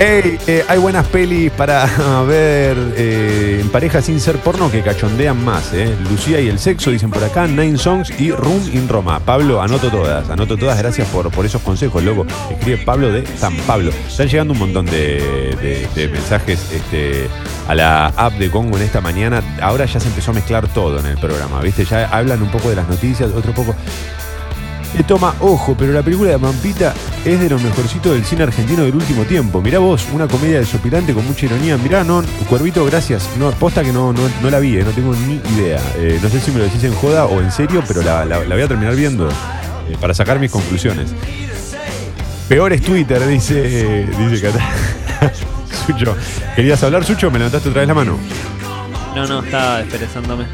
Ey, 0.00 0.38
eh, 0.46 0.64
hay 0.68 0.78
buenas 0.78 1.08
pelis 1.08 1.50
para 1.50 1.84
ver 2.28 2.76
eh, 2.96 3.58
en 3.60 3.68
pareja 3.68 4.00
sin 4.00 4.20
ser 4.20 4.36
porno 4.36 4.70
que 4.70 4.80
cachondean 4.80 5.44
más, 5.44 5.72
¿eh? 5.72 5.92
Lucía 6.08 6.40
y 6.40 6.46
el 6.48 6.60
sexo, 6.60 6.92
dicen 6.92 7.10
por 7.10 7.24
acá, 7.24 7.48
Nine 7.48 7.76
Songs 7.76 8.12
y 8.20 8.30
Room 8.30 8.60
in 8.72 8.88
Roma. 8.88 9.18
Pablo, 9.18 9.60
anoto 9.60 9.90
todas, 9.90 10.30
anoto 10.30 10.56
todas, 10.56 10.78
gracias 10.78 11.08
por, 11.08 11.28
por 11.32 11.44
esos 11.44 11.62
consejos, 11.62 12.00
loco. 12.04 12.24
Escribe 12.48 12.78
Pablo 12.84 13.10
de 13.10 13.26
San 13.36 13.56
Pablo. 13.66 13.90
Están 14.06 14.28
llegando 14.28 14.52
un 14.52 14.60
montón 14.60 14.86
de, 14.86 15.56
de- 15.60 15.88
de 15.96 16.08
mensajes 16.08 16.60
este, 16.72 17.26
a 17.66 17.74
la 17.74 18.06
app 18.06 18.34
de 18.34 18.50
Congo 18.52 18.76
en 18.76 18.84
esta 18.84 19.00
mañana. 19.00 19.42
Ahora 19.60 19.84
ya 19.86 19.98
se 19.98 20.06
empezó 20.06 20.30
a 20.30 20.34
mezclar 20.34 20.68
todo 20.68 21.00
en 21.00 21.06
el 21.06 21.18
programa, 21.18 21.60
¿viste? 21.60 21.84
Ya 21.84 22.06
hablan 22.08 22.40
un 22.40 22.52
poco 22.52 22.70
de 22.70 22.76
las 22.76 22.88
noticias, 22.88 23.30
otro 23.34 23.52
poco. 23.52 23.74
Le 24.96 25.04
toma 25.04 25.34
ojo, 25.40 25.76
pero 25.78 25.92
la 25.92 26.02
película 26.02 26.30
de 26.30 26.38
Mampita 26.38 26.92
es 27.24 27.38
de 27.38 27.48
lo 27.50 27.58
mejorcito 27.58 28.12
del 28.12 28.24
cine 28.24 28.42
argentino 28.44 28.82
del 28.82 28.94
último 28.96 29.22
tiempo. 29.24 29.60
Mirá 29.60 29.78
vos, 29.78 30.06
una 30.12 30.26
comedia 30.26 30.58
desopilante 30.58 31.12
con 31.14 31.24
mucha 31.26 31.46
ironía. 31.46 31.76
Mirá, 31.76 32.02
no, 32.02 32.22
Cuervito, 32.48 32.84
gracias. 32.84 33.28
No, 33.38 33.50
posta 33.52 33.84
que 33.84 33.92
no, 33.92 34.12
no, 34.12 34.22
no 34.42 34.50
la 34.50 34.58
vi, 34.58 34.76
eh, 34.78 34.82
no 34.84 34.90
tengo 34.90 35.14
ni 35.14 35.34
idea. 35.56 35.80
Eh, 35.98 36.18
no 36.22 36.28
sé 36.28 36.40
si 36.40 36.50
me 36.50 36.58
lo 36.58 36.64
decís 36.64 36.82
en 36.84 36.94
joda 36.94 37.26
o 37.26 37.40
en 37.40 37.52
serio, 37.52 37.84
pero 37.86 38.02
la, 38.02 38.24
la- 38.24 38.40
la 38.40 38.54
voy 38.54 38.62
a 38.64 38.68
terminar 38.68 38.96
viendo 38.96 39.28
eh, 39.28 39.96
para 40.00 40.14
sacar 40.14 40.38
mis 40.40 40.50
conclusiones. 40.50 41.10
Peor 42.48 42.72
es 42.72 42.82
Twitter, 42.82 43.24
dice, 43.26 44.06
dice 44.18 44.40
Cata. 44.40 44.64
Sucho, 45.86 46.16
¿querías 46.56 46.82
hablar, 46.82 47.04
Sucho? 47.04 47.30
¿Me 47.30 47.38
levantaste 47.38 47.68
otra 47.68 47.82
vez 47.82 47.88
la 47.88 47.94
mano? 47.94 48.18
No, 49.14 49.26
no, 49.26 49.42
estaba 49.44 49.78
desperezándome. 49.78 50.46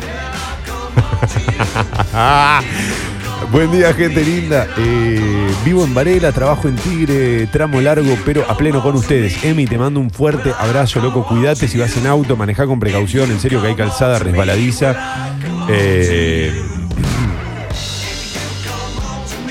Buen 3.51 3.71
día, 3.71 3.93
gente 3.95 4.25
linda. 4.25 4.67
Eh, 4.77 5.49
vivo 5.65 5.85
en 5.85 5.95
Varela, 5.95 6.33
trabajo 6.33 6.69
en 6.69 6.77
Tigre, 6.77 7.47
tramo 7.47 7.81
largo, 7.81 8.17
pero 8.25 8.45
a 8.51 8.57
pleno 8.57 8.83
con 8.83 8.97
ustedes. 8.97 9.45
Emi, 9.45 9.67
te 9.67 9.79
mando 9.79 10.01
un 10.01 10.11
fuerte 10.11 10.53
abrazo, 10.59 11.01
loco. 11.01 11.25
Cuídate 11.27 11.69
si 11.69 11.79
vas 11.79 11.97
en 11.97 12.07
auto, 12.07 12.37
manejá 12.37 12.67
con 12.67 12.81
precaución. 12.81 13.31
En 13.31 13.41
serio 13.41 13.63
que 13.63 13.69
hay 13.69 13.75
calzada 13.75 14.19
resbaladiza. 14.19 15.35
Eh, 15.69 16.53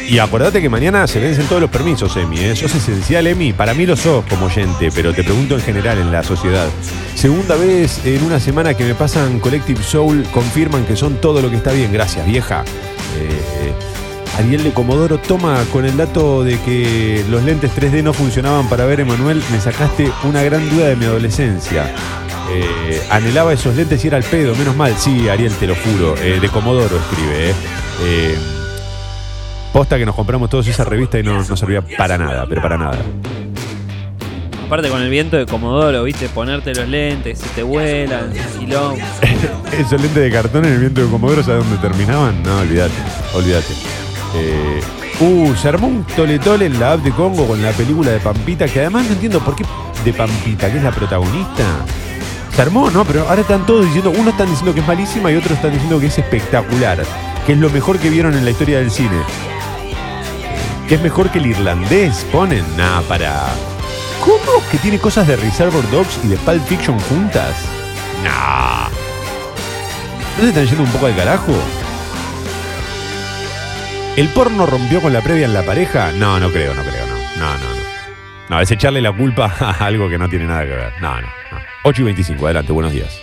y 0.09 0.19
acordate 0.19 0.61
que 0.61 0.69
mañana 0.69 1.07
se 1.07 1.19
vencen 1.19 1.45
todos 1.47 1.61
los 1.61 1.71
permisos, 1.71 2.15
Emi. 2.17 2.37
¿eh? 2.39 2.55
Sos 2.55 2.75
esencial, 2.75 3.25
Emi. 3.25 3.53
Para 3.53 3.73
mí 3.73 3.85
lo 3.85 3.95
sos 3.95 4.25
como 4.25 4.47
oyente, 4.47 4.89
pero 4.93 5.13
te 5.13 5.23
pregunto 5.23 5.55
en 5.55 5.61
general 5.61 5.97
en 5.97 6.11
la 6.11 6.23
sociedad. 6.23 6.67
Segunda 7.15 7.55
vez 7.55 8.05
en 8.05 8.23
una 8.23 8.39
semana 8.39 8.73
que 8.73 8.83
me 8.83 8.95
pasan 8.95 9.39
Collective 9.39 9.81
Soul, 9.81 10.25
confirman 10.33 10.85
que 10.85 10.95
son 10.95 11.15
todo 11.21 11.41
lo 11.41 11.49
que 11.49 11.55
está 11.55 11.71
bien. 11.71 11.93
Gracias, 11.93 12.25
vieja. 12.25 12.63
Eh, 13.25 13.73
Ariel 14.37 14.63
de 14.63 14.71
Comodoro 14.71 15.19
toma 15.19 15.63
con 15.71 15.85
el 15.85 15.95
dato 15.95 16.43
de 16.43 16.59
que 16.61 17.23
los 17.29 17.43
lentes 17.43 17.71
3D 17.75 18.03
no 18.03 18.13
funcionaban 18.13 18.67
para 18.67 18.85
ver 18.85 18.99
Emanuel, 18.99 19.41
me 19.51 19.59
sacaste 19.59 20.11
una 20.23 20.41
gran 20.41 20.69
duda 20.69 20.87
de 20.87 20.95
mi 20.95 21.05
adolescencia. 21.05 21.93
Eh, 22.51 23.01
anhelaba 23.09 23.53
esos 23.53 23.75
lentes 23.75 24.03
y 24.03 24.07
era 24.07 24.17
el 24.17 24.23
pedo, 24.23 24.55
menos 24.55 24.75
mal, 24.75 24.95
sí, 24.97 25.29
Ariel, 25.29 25.53
te 25.53 25.67
lo 25.67 25.75
juro. 25.75 26.15
Eh, 26.17 26.39
de 26.39 26.49
Comodoro 26.49 26.97
escribe, 26.97 27.53
Posta 29.71 29.97
que 29.97 30.05
nos 30.05 30.15
compramos 30.15 30.49
todos 30.49 30.67
esa 30.67 30.83
revista 30.83 31.17
y 31.19 31.23
no, 31.23 31.43
no 31.43 31.57
servía 31.57 31.81
para 31.97 32.17
nada, 32.17 32.45
pero 32.47 32.61
para 32.61 32.77
nada. 32.77 32.99
Aparte 34.73 34.89
con 34.89 35.03
el 35.03 35.09
viento 35.11 35.37
de 35.37 35.45
Comodoro, 35.45 36.01
¿viste? 36.01 36.29
Ponerte 36.29 36.73
los 36.73 36.89
lentes, 36.89 37.37
se 37.37 37.47
te 37.49 37.61
vuelan, 37.61 38.33
quilombo. 38.57 38.97
Esos 39.71 40.01
lentes 40.01 40.15
de 40.15 40.31
cartón 40.31 40.65
en 40.65 40.73
el 40.73 40.79
viento 40.79 41.01
de 41.01 41.11
Comodoro, 41.11 41.43
¿sabes 41.43 41.63
dónde 41.63 41.77
terminaban? 41.77 42.41
No, 42.41 42.57
olvídate, 42.57 42.95
olvídate. 43.35 43.71
Eh, 44.35 44.81
uh, 45.19 45.53
se 45.53 45.67
armó 45.67 45.85
un 45.85 46.03
tole-tole 46.03 46.65
en 46.65 46.79
la 46.79 46.93
app 46.93 47.01
de 47.01 47.11
Congo 47.11 47.45
con 47.45 47.61
la 47.61 47.69
película 47.69 48.09
de 48.09 48.19
Pampita, 48.19 48.65
que 48.65 48.79
además 48.79 49.05
no 49.05 49.11
entiendo 49.13 49.41
por 49.41 49.55
qué 49.55 49.63
de 50.03 50.11
Pampita, 50.11 50.71
que 50.71 50.79
es 50.79 50.83
la 50.83 50.89
protagonista. 50.91 51.85
Se 52.55 52.61
armó, 52.63 52.89
¿no? 52.89 53.05
Pero 53.05 53.29
ahora 53.29 53.41
están 53.41 53.67
todos 53.67 53.85
diciendo, 53.85 54.09
unos 54.09 54.29
están 54.29 54.49
diciendo 54.49 54.73
que 54.73 54.79
es 54.79 54.87
malísima 54.87 55.31
y 55.31 55.35
otros 55.35 55.51
están 55.51 55.71
diciendo 55.71 55.99
que 55.99 56.07
es 56.07 56.17
espectacular, 56.17 57.03
que 57.45 57.53
es 57.53 57.59
lo 57.59 57.69
mejor 57.69 57.99
que 57.99 58.09
vieron 58.09 58.33
en 58.33 58.43
la 58.43 58.49
historia 58.49 58.79
del 58.79 58.89
cine. 58.89 59.21
Que 60.89 60.95
es 60.95 61.01
mejor 61.03 61.29
que 61.29 61.37
el 61.37 61.45
irlandés, 61.45 62.25
ponen. 62.31 62.65
Nah, 62.75 63.01
para. 63.01 63.53
¿Cómo? 64.23 64.63
¿Que 64.71 64.77
tiene 64.77 64.99
cosas 64.99 65.27
de 65.27 65.35
Reservoir 65.35 65.89
Dogs 65.91 66.17
y 66.23 66.29
de 66.29 66.37
Pulp 66.37 66.65
Fiction 66.65 66.97
juntas? 67.01 67.55
Nah. 68.23 68.87
¿No 70.37 70.43
se 70.43 70.47
están 70.47 70.65
yendo 70.65 70.83
un 70.83 70.89
poco 70.91 71.07
al 71.07 71.15
carajo? 71.15 71.51
¿El 74.15 74.29
porno 74.29 74.65
rompió 74.65 75.01
con 75.01 75.11
la 75.11 75.19
previa 75.19 75.45
en 75.45 75.53
la 75.53 75.63
pareja? 75.63 76.13
No, 76.13 76.39
no 76.39 76.49
creo, 76.51 76.73
no 76.73 76.83
creo, 76.83 77.05
no. 77.05 77.15
No, 77.37 77.53
no, 77.57 77.69
no. 77.69 77.83
No, 78.47 78.61
es 78.61 78.71
echarle 78.71 79.01
la 79.01 79.11
culpa 79.11 79.53
a 79.59 79.71
algo 79.85 80.07
que 80.07 80.17
no 80.17 80.29
tiene 80.29 80.45
nada 80.45 80.61
que 80.63 80.75
ver. 80.75 80.93
No, 81.01 81.15
no, 81.19 81.27
no. 81.51 81.57
8 81.83 82.01
y 82.01 82.05
25, 82.05 82.45
adelante, 82.45 82.71
buenos 82.71 82.93
días. 82.93 83.19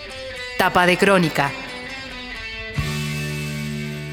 Tapa 0.59 0.85
de 0.85 0.99
crónica. 0.99 1.51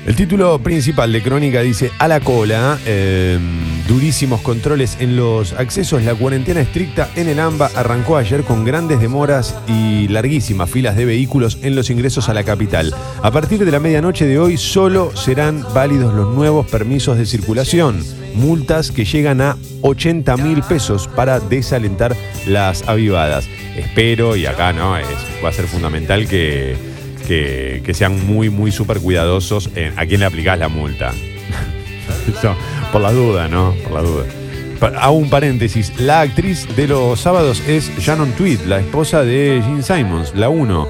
El 0.07 0.15
título 0.15 0.57
principal 0.59 1.11
de 1.11 1.21
Crónica 1.21 1.61
dice 1.61 1.91
A 1.99 2.07
la 2.07 2.21
cola, 2.21 2.79
eh, 2.85 3.37
durísimos 3.89 4.39
controles 4.39 4.95
en 5.01 5.17
los 5.17 5.51
accesos, 5.51 6.01
la 6.01 6.15
cuarentena 6.15 6.61
estricta 6.61 7.09
en 7.17 7.27
el 7.27 7.41
AMBA 7.41 7.71
arrancó 7.75 8.15
ayer 8.15 8.43
con 8.43 8.63
grandes 8.63 9.01
demoras 9.01 9.53
y 9.67 10.07
larguísimas 10.07 10.69
filas 10.69 10.95
de 10.95 11.03
vehículos 11.03 11.59
en 11.61 11.75
los 11.75 11.89
ingresos 11.89 12.29
a 12.29 12.33
la 12.33 12.45
capital. 12.45 12.95
A 13.21 13.31
partir 13.31 13.65
de 13.65 13.69
la 13.69 13.81
medianoche 13.81 14.25
de 14.25 14.39
hoy 14.39 14.55
solo 14.55 15.13
serán 15.13 15.65
válidos 15.73 16.13
los 16.13 16.33
nuevos 16.33 16.65
permisos 16.67 17.17
de 17.17 17.25
circulación, 17.25 18.01
multas 18.33 18.91
que 18.91 19.03
llegan 19.03 19.41
a 19.41 19.57
80 19.81 20.37
mil 20.37 20.63
pesos 20.63 21.09
para 21.09 21.41
desalentar 21.41 22.15
las 22.45 22.87
avivadas. 22.87 23.49
Espero, 23.75 24.37
y 24.37 24.45
acá 24.45 24.71
no, 24.71 24.91
va 25.43 25.49
a 25.49 25.51
ser 25.51 25.67
fundamental 25.67 26.29
que 26.29 26.96
que, 27.27 27.81
que 27.83 27.93
sean 27.93 28.25
muy, 28.25 28.49
muy 28.49 28.71
súper 28.71 28.99
cuidadosos 28.99 29.69
en 29.75 29.93
a 29.99 30.05
quién 30.05 30.21
le 30.21 30.25
aplicás 30.25 30.57
la 30.57 30.69
multa. 30.69 31.11
Por 32.91 33.01
la 33.01 33.11
duda, 33.11 33.49
¿no? 33.49 33.75
Por 33.83 33.91
la 33.91 34.01
duda. 34.01 34.25
Hago 34.99 35.17
un 35.17 35.29
paréntesis. 35.29 35.99
La 35.99 36.21
actriz 36.21 36.67
de 36.75 36.87
los 36.87 37.19
sábados 37.19 37.61
es 37.67 37.91
Shannon 37.99 38.31
Tweed, 38.31 38.61
la 38.61 38.79
esposa 38.79 39.23
de 39.23 39.61
Gene 39.63 39.83
Simons, 39.83 40.33
la 40.35 40.49
1. 40.49 40.89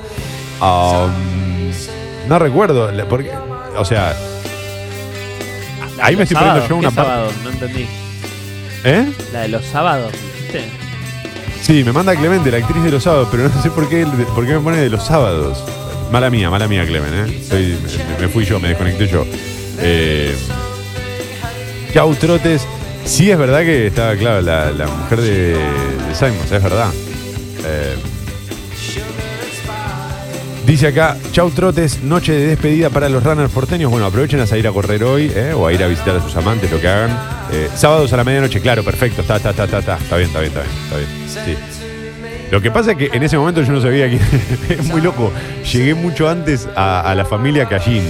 no 2.29 2.39
recuerdo, 2.39 2.91
porque, 3.09 3.31
o 3.75 3.85
sea, 3.85 4.15
ahí 6.01 6.15
me 6.15 6.23
estoy 6.23 6.35
poniendo 6.35 6.61
Sábado, 6.61 6.69
yo 6.69 6.75
una 6.75 6.89
¿qué 6.89 6.95
parte. 6.95 7.33
No 7.43 7.49
entendí. 7.49 7.87
¿Eh? 8.83 9.11
La 9.33 9.41
de 9.41 9.47
los 9.47 9.65
sábados, 9.65 10.11
¿viste? 10.39 10.65
Sí, 11.61 11.83
me 11.83 11.91
manda 11.91 12.15
Clemente, 12.15 12.51
la 12.51 12.57
actriz 12.57 12.83
de 12.83 12.91
los 12.91 13.03
sábados, 13.03 13.29
pero 13.31 13.49
no 13.49 13.61
sé 13.61 13.71
por 13.71 13.89
qué, 13.89 14.05
por 14.35 14.45
qué 14.45 14.53
me 14.53 14.59
pone 14.59 14.77
de 14.77 14.89
los 14.89 15.03
sábados. 15.03 15.63
Mala 16.11 16.29
mía, 16.29 16.49
mala 16.49 16.67
mía, 16.67 16.85
Clemen, 16.85 17.13
¿eh? 17.13 17.43
Soy- 17.47 17.77
me, 18.19 18.27
fui 18.29 18.45
yo, 18.45 18.59
me 18.59 18.69
desconecté 18.69 19.07
yo. 19.07 19.25
Eh, 19.79 20.35
Chau, 21.93 22.15
trotes. 22.15 22.65
Sí, 23.05 23.29
es 23.31 23.37
verdad 23.37 23.61
que 23.61 23.87
estaba, 23.87 24.15
claro, 24.15 24.41
la, 24.41 24.87
mujer 24.87 25.21
de, 25.21 25.55
Simons, 26.13 26.51
es 26.51 26.63
verdad. 26.63 26.89
Eh, 27.65 27.95
dice 30.65 30.87
acá, 30.87 31.17
chau, 31.31 31.49
trotes, 31.51 32.03
noche 32.03 32.33
de 32.33 32.47
despedida 32.47 32.89
para 32.89 33.09
los 33.09 33.23
runners 33.23 33.51
porteños. 33.51 33.89
Bueno, 33.89 34.05
aprovechen 34.05 34.39
a 34.41 34.47
salir 34.47 34.67
a 34.67 34.71
correr 34.71 35.03
hoy, 35.03 35.31
¿eh? 35.33 35.53
O 35.53 35.67
a 35.67 35.73
ir 35.73 35.81
a 35.83 35.87
visitar 35.87 36.15
a 36.17 36.21
sus 36.21 36.35
amantes, 36.35 36.69
lo 36.71 36.79
que 36.81 36.87
hagan. 36.87 37.11
Eh, 37.51 37.69
sábados 37.75 38.11
a 38.13 38.17
la 38.17 38.23
medianoche, 38.23 38.61
claro, 38.61 38.83
perfecto. 38.83 39.21
Está, 39.21 39.37
está, 39.37 39.51
está, 39.51 39.63
está, 39.65 39.79
está. 39.79 39.97
Está 39.97 40.17
bien, 40.17 40.27
está 40.29 40.39
bien, 40.41 40.51
está 40.53 40.61
bien. 40.63 41.09
Está 41.27 41.45
bien. 41.45 41.57
Sí. 41.71 41.76
Lo 42.51 42.61
que 42.61 42.71
pasa 42.71 42.91
es 42.91 42.97
que 42.97 43.09
en 43.11 43.23
ese 43.23 43.37
momento 43.37 43.61
yo 43.61 43.73
no 43.73 43.81
sabía 43.81 44.09
que. 44.09 44.19
es 44.73 44.85
muy 44.85 45.01
loco. 45.01 45.31
Llegué 45.71 45.93
mucho 45.93 46.29
antes 46.29 46.67
a, 46.75 47.01
a 47.01 47.15
la 47.15 47.25
familia 47.25 47.67
Callín. 47.67 48.03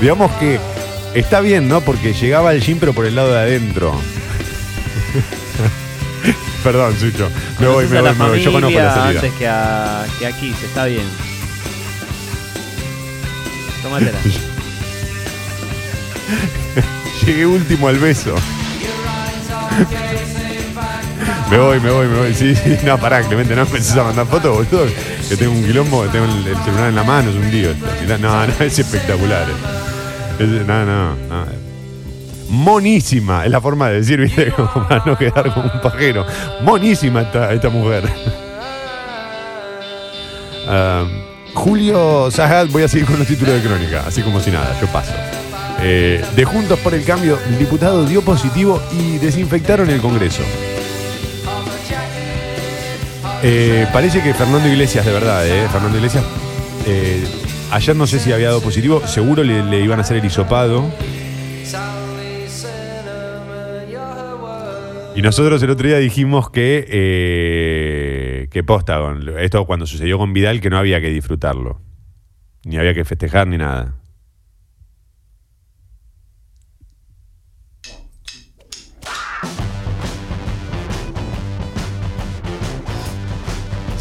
Digamos 0.00 0.30
que 0.32 0.60
está 1.14 1.40
bien, 1.40 1.68
¿no? 1.68 1.80
Porque 1.80 2.12
llegaba 2.12 2.50
al 2.50 2.60
gym, 2.60 2.78
pero 2.78 2.92
por 2.92 3.06
el 3.06 3.16
lado 3.16 3.32
de 3.32 3.38
adentro. 3.38 3.92
Perdón, 6.62 6.94
Sucho. 6.98 7.30
Me 7.58 7.68
voy, 7.68 7.86
me 7.86 8.00
voy, 8.00 8.14
me 8.14 8.28
voy. 8.28 8.42
Yo 8.42 8.52
conozco 8.52 8.78
la 8.78 8.94
salida. 8.94 9.20
antes 9.20 9.32
que 9.34 9.48
a, 9.48 10.06
que 10.18 10.26
a 10.26 10.32
Kiss, 10.32 10.62
está 10.62 10.84
bien. 10.84 11.06
Tómatela. 13.82 14.18
Llegué 17.24 17.46
último 17.46 17.88
al 17.88 17.98
beso. 17.98 18.34
Me 21.50 21.56
voy, 21.58 21.80
me 21.80 21.90
voy, 21.90 22.06
me 22.06 22.18
voy. 22.18 22.34
Sí, 22.34 22.54
sí, 22.54 22.76
no, 22.84 22.98
pará, 22.98 23.22
Clemente, 23.22 23.54
no 23.56 23.62
empieces 23.62 23.96
a 23.96 24.04
mandar 24.04 24.26
fotos, 24.26 24.54
boludo. 24.70 24.86
Que 25.28 25.36
tengo 25.36 25.52
un 25.52 25.64
quilombo, 25.64 26.04
tengo 26.08 26.26
el, 26.26 26.46
el 26.46 26.56
celular 26.64 26.88
en 26.90 26.94
la 26.94 27.04
mano, 27.04 27.30
es 27.30 27.36
un 27.36 27.50
lío. 27.50 27.70
No, 28.06 28.18
no, 28.18 28.44
es 28.60 28.78
espectacular. 28.78 29.46
eh. 30.38 30.62
No, 30.66 30.84
no, 30.84 31.14
no. 31.14 31.46
Monísima, 32.50 33.44
es 33.44 33.50
la 33.50 33.60
forma 33.60 33.88
de 33.88 33.96
decir, 34.00 34.20
viste, 34.20 34.52
para 34.88 35.02
no 35.04 35.16
quedar 35.16 35.52
como 35.52 35.70
un 35.72 35.80
pajero. 35.80 36.26
Monísima 36.62 37.22
esta, 37.22 37.52
esta 37.52 37.68
mujer. 37.70 38.04
Julio 41.54 42.30
Sajad, 42.30 42.66
voy 42.68 42.82
a 42.82 42.88
seguir 42.88 43.06
con 43.06 43.18
los 43.18 43.26
títulos 43.26 43.54
de 43.54 43.60
crónica, 43.66 44.04
así 44.06 44.20
como 44.22 44.38
si 44.40 44.50
nada, 44.50 44.76
yo 44.80 44.86
paso. 44.88 45.12
Eh, 45.80 46.22
de 46.36 46.44
Juntos 46.44 46.78
por 46.80 46.92
el 46.94 47.04
Cambio, 47.04 47.38
el 47.48 47.58
diputado 47.58 48.04
dio 48.04 48.22
positivo 48.22 48.82
y 48.92 49.16
desinfectaron 49.18 49.88
el 49.90 50.00
Congreso. 50.00 50.42
Eh, 53.42 53.86
parece 53.92 54.20
que 54.20 54.34
Fernando 54.34 54.68
Iglesias, 54.68 55.06
de 55.06 55.12
verdad, 55.12 55.46
eh, 55.46 55.68
Fernando 55.68 55.96
Iglesias, 55.96 56.24
eh, 56.86 57.24
ayer 57.70 57.94
no 57.94 58.06
sé 58.06 58.18
si 58.18 58.32
había 58.32 58.48
dado 58.48 58.60
positivo, 58.60 59.06
seguro 59.06 59.44
le, 59.44 59.80
iban 59.80 60.00
a 60.00 60.02
hacer 60.02 60.16
el 60.16 60.24
hisopado. 60.24 60.90
Y 65.14 65.22
nosotros 65.22 65.62
el 65.62 65.70
otro 65.70 65.86
día 65.86 65.98
dijimos 65.98 66.50
que, 66.50 68.48
que 68.50 68.64
posta, 68.64 68.98
esto 69.38 69.64
cuando 69.66 69.86
sucedió 69.86 70.18
con 70.18 70.32
Vidal, 70.32 70.60
que 70.60 70.70
no 70.70 70.78
había 70.78 71.00
que 71.00 71.10
disfrutarlo. 71.10 71.80
Ni 72.64 72.76
había 72.76 72.94
que 72.94 73.04
festejar 73.04 73.46
ni 73.46 73.58
nada. 73.58 73.94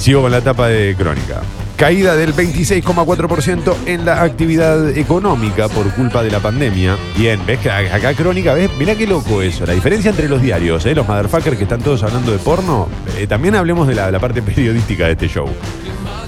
Sigo 0.07 0.21
con 0.21 0.31
la 0.31 0.37
etapa 0.37 0.69
de 0.69 0.95
crónica. 0.95 1.41
Caída 1.75 2.15
del 2.15 2.33
26,4% 2.33 3.75
en 3.87 4.05
la 4.05 4.23
actividad 4.23 4.97
económica 4.97 5.67
por 5.67 5.93
culpa 5.95 6.23
de 6.23 6.31
la 6.31 6.39
pandemia. 6.39 6.95
Bien, 7.17 7.45
ves 7.45 7.59
que 7.59 7.69
acá 7.69 8.13
crónica, 8.13 8.53
ves, 8.53 8.71
mirá 8.79 8.95
qué 8.95 9.05
loco 9.05 9.41
eso. 9.41 9.65
La 9.65 9.73
diferencia 9.73 10.09
entre 10.09 10.29
los 10.29 10.41
diarios, 10.41 10.85
¿eh? 10.85 10.95
los 10.95 11.05
motherfuckers 11.05 11.57
que 11.57 11.63
están 11.63 11.81
todos 11.81 12.03
hablando 12.03 12.31
de 12.31 12.37
porno, 12.37 12.87
eh, 13.17 13.27
también 13.27 13.55
hablemos 13.55 13.85
de 13.85 13.95
la, 13.95 14.09
la 14.09 14.17
parte 14.17 14.41
periodística 14.53 15.07
de 15.07 15.11
este 15.11 15.27
show. 15.27 15.49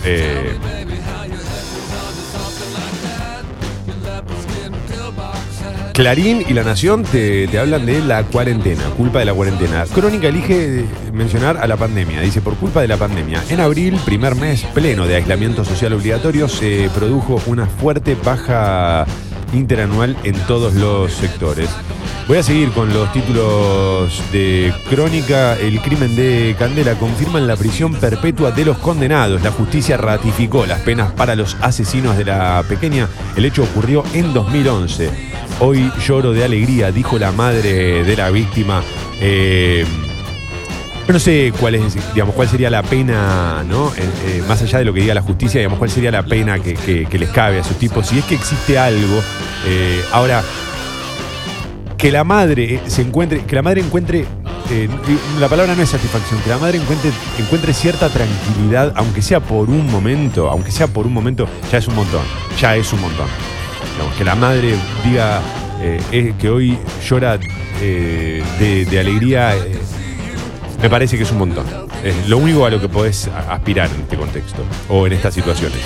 Eh, 0.04 0.58
Clarín 6.00 6.46
y 6.48 6.54
La 6.54 6.64
Nación 6.64 7.04
te, 7.04 7.46
te 7.50 7.60
hablan 7.60 7.86
de 7.86 8.00
la 8.00 8.24
cuarentena, 8.24 8.86
culpa 8.96 9.20
de 9.20 9.26
la 9.26 9.34
cuarentena. 9.34 9.84
Crónica 9.94 10.30
elige 10.30 10.86
mencionar 11.12 11.58
a 11.58 11.68
la 11.68 11.76
pandemia. 11.76 12.22
Dice, 12.22 12.40
por 12.40 12.56
culpa 12.56 12.80
de 12.80 12.88
la 12.88 12.96
pandemia, 12.96 13.44
en 13.50 13.60
abril, 13.60 14.00
primer 14.06 14.36
mes 14.36 14.64
pleno 14.74 15.06
de 15.06 15.18
aislamiento 15.18 15.66
social 15.66 15.92
obligatorio, 15.92 16.48
se 16.48 16.90
produjo 16.96 17.42
una 17.48 17.66
fuerte 17.66 18.16
baja 18.16 19.06
interanual 19.52 20.16
en 20.24 20.36
todos 20.48 20.74
los 20.76 21.12
sectores. 21.12 21.70
Voy 22.30 22.38
a 22.38 22.44
seguir 22.44 22.72
con 22.72 22.94
los 22.94 23.12
títulos 23.12 24.24
de 24.32 24.74
Crónica. 24.90 25.58
El 25.58 25.82
crimen 25.82 26.16
de 26.16 26.56
Candela 26.58 26.94
confirman 26.96 27.46
la 27.46 27.58
prisión 27.58 27.94
perpetua 27.94 28.52
de 28.52 28.64
los 28.64 28.78
condenados. 28.78 29.44
La 29.44 29.52
justicia 29.52 29.98
ratificó 29.98 30.66
las 30.66 30.80
penas 30.80 31.12
para 31.12 31.36
los 31.36 31.58
asesinos 31.60 32.18
de 32.18 32.24
la 32.24 32.64
pequeña. 32.70 33.10
El 33.36 33.44
hecho 33.44 33.64
ocurrió 33.64 34.06
en 34.14 34.32
2011. 34.32 35.30
Hoy 35.62 35.92
lloro 36.08 36.32
de 36.32 36.46
alegría, 36.46 36.90
dijo 36.90 37.20
la 37.20 37.34
madre 37.34 38.06
de 38.06 38.16
la 38.16 38.30
víctima. 38.30 38.82
Eh, 39.20 39.86
no 41.06 41.20
sé 41.20 41.52
cuál 41.60 41.76
es, 41.76 41.98
digamos, 42.14 42.34
cuál 42.34 42.48
sería 42.48 42.70
la 42.70 42.82
pena, 42.82 43.66
¿no? 43.68 43.92
Eh, 43.98 44.42
más 44.48 44.62
allá 44.62 44.80
de 44.80 44.86
lo 44.86 44.94
que 44.94 45.02
diga 45.02 45.14
la 45.14 45.22
justicia, 45.22 45.60
digamos, 45.60 45.78
cuál 45.78 45.90
sería 45.90 46.12
la 46.12 46.24
pena 46.24 46.60
que, 46.60 47.08
les 47.12 47.30
cabe 47.32 47.60
a 47.60 47.64
sus 47.66 47.76
tipos. 47.78 48.08
Si 48.08 48.20
es 48.20 48.26
que 48.26 48.36
existe 48.36 48.80
algo. 48.80 49.22
eh, 49.68 50.02
ahora, 50.14 50.44
que 51.98 52.10
la 52.10 52.24
madre 52.24 52.80
se 52.88 53.02
encuentre, 53.02 53.44
que 53.44 53.56
la 53.58 53.62
madre 53.62 53.82
encuentre, 53.82 54.26
la 55.42 55.50
palabra 55.50 55.76
no 55.76 55.84
es 55.84 55.90
satisfacción, 55.90 56.40
que 56.40 56.52
la 56.52 56.58
madre 56.58 56.78
encuentre, 56.78 57.12
encuentre 57.38 57.74
cierta 57.74 58.08
tranquilidad, 58.08 58.94
aunque 58.96 59.22
sea 59.22 59.42
por 59.42 59.70
un 59.70 59.92
momento, 59.92 60.50
aunque 60.50 60.72
sea 60.72 60.88
por 60.88 61.06
un 61.06 61.12
momento, 61.12 61.50
ya 61.70 61.80
es 61.80 61.88
un 61.90 61.96
montón, 61.96 62.22
ya 62.58 62.78
es 62.78 62.94
un 62.94 63.02
montón. 63.02 63.59
Digamos, 63.94 64.16
que 64.18 64.24
la 64.24 64.36
madre 64.36 64.76
diga 65.04 65.42
eh, 65.82 66.02
eh, 66.12 66.34
que 66.40 66.50
hoy 66.50 66.78
llora 67.08 67.40
eh, 67.82 68.44
de, 68.60 68.86
de 68.86 69.00
alegría, 69.00 69.56
eh, 69.56 69.80
me 70.82 70.90
parece 70.90 71.18
que 71.18 71.24
es 71.24 71.32
un 71.32 71.40
montón. 71.40 71.66
Es 72.04 72.28
lo 72.30 72.38
único 72.38 72.66
a 72.66 72.70
lo 72.70 72.80
que 72.80 72.88
podés 72.88 73.28
aspirar 73.50 73.90
en 73.94 74.02
este 74.02 74.16
contexto 74.18 74.64
o 74.88 75.06
en 75.06 75.14
estas 75.14 75.34
situaciones. 75.34 75.82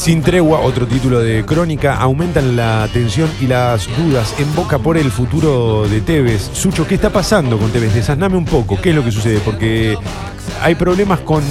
Sin 0.00 0.22
tregua, 0.22 0.60
otro 0.60 0.86
título 0.86 1.20
de 1.20 1.44
crónica, 1.44 1.94
aumentan 1.96 2.56
la 2.56 2.88
tensión 2.90 3.28
y 3.38 3.46
las 3.46 3.86
dudas 3.98 4.34
en 4.38 4.52
boca 4.54 4.78
por 4.78 4.96
el 4.96 5.10
futuro 5.10 5.86
de 5.86 6.00
Tevez. 6.00 6.48
Sucho, 6.54 6.86
¿qué 6.88 6.94
está 6.94 7.10
pasando 7.10 7.58
con 7.58 7.70
Tevez? 7.70 7.92
Desasname 7.92 8.38
un 8.38 8.46
poco, 8.46 8.80
¿qué 8.80 8.90
es 8.90 8.96
lo 8.96 9.04
que 9.04 9.12
sucede? 9.12 9.40
Porque 9.44 9.98
hay 10.62 10.74
problemas 10.74 11.20
con 11.20 11.42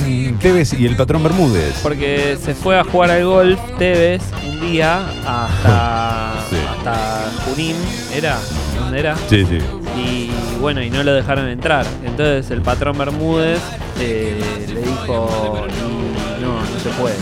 Tevez 0.41 0.73
y 0.73 0.87
el 0.87 0.95
patrón 0.95 1.21
Bermúdez. 1.21 1.75
Porque 1.83 2.39
se 2.43 2.55
fue 2.55 2.79
a 2.79 2.83
jugar 2.83 3.11
al 3.11 3.23
golf 3.25 3.59
Tevez 3.77 4.23
un 4.43 4.59
día 4.61 5.05
hasta, 5.27 6.33
Sí. 6.49 6.55
hasta 6.75 7.31
Junín, 7.45 7.75
¿era? 8.15 8.39
¿Dónde 8.79 8.99
era? 8.99 9.15
Sí, 9.29 9.45
sí. 9.45 9.59
Y 9.95 10.31
bueno, 10.59 10.81
y 10.81 10.89
no 10.89 11.03
lo 11.03 11.13
dejaron 11.13 11.47
entrar. 11.49 11.85
Entonces 12.03 12.49
el 12.49 12.63
patrón 12.63 12.97
Bermúdez 12.97 13.59
eh, 13.99 14.41
le 14.73 14.81
dijo, 14.81 15.67
"Y 15.67 16.41
no, 16.41 16.53
no 16.59 16.79
se 16.81 16.89
puede. 16.99 17.15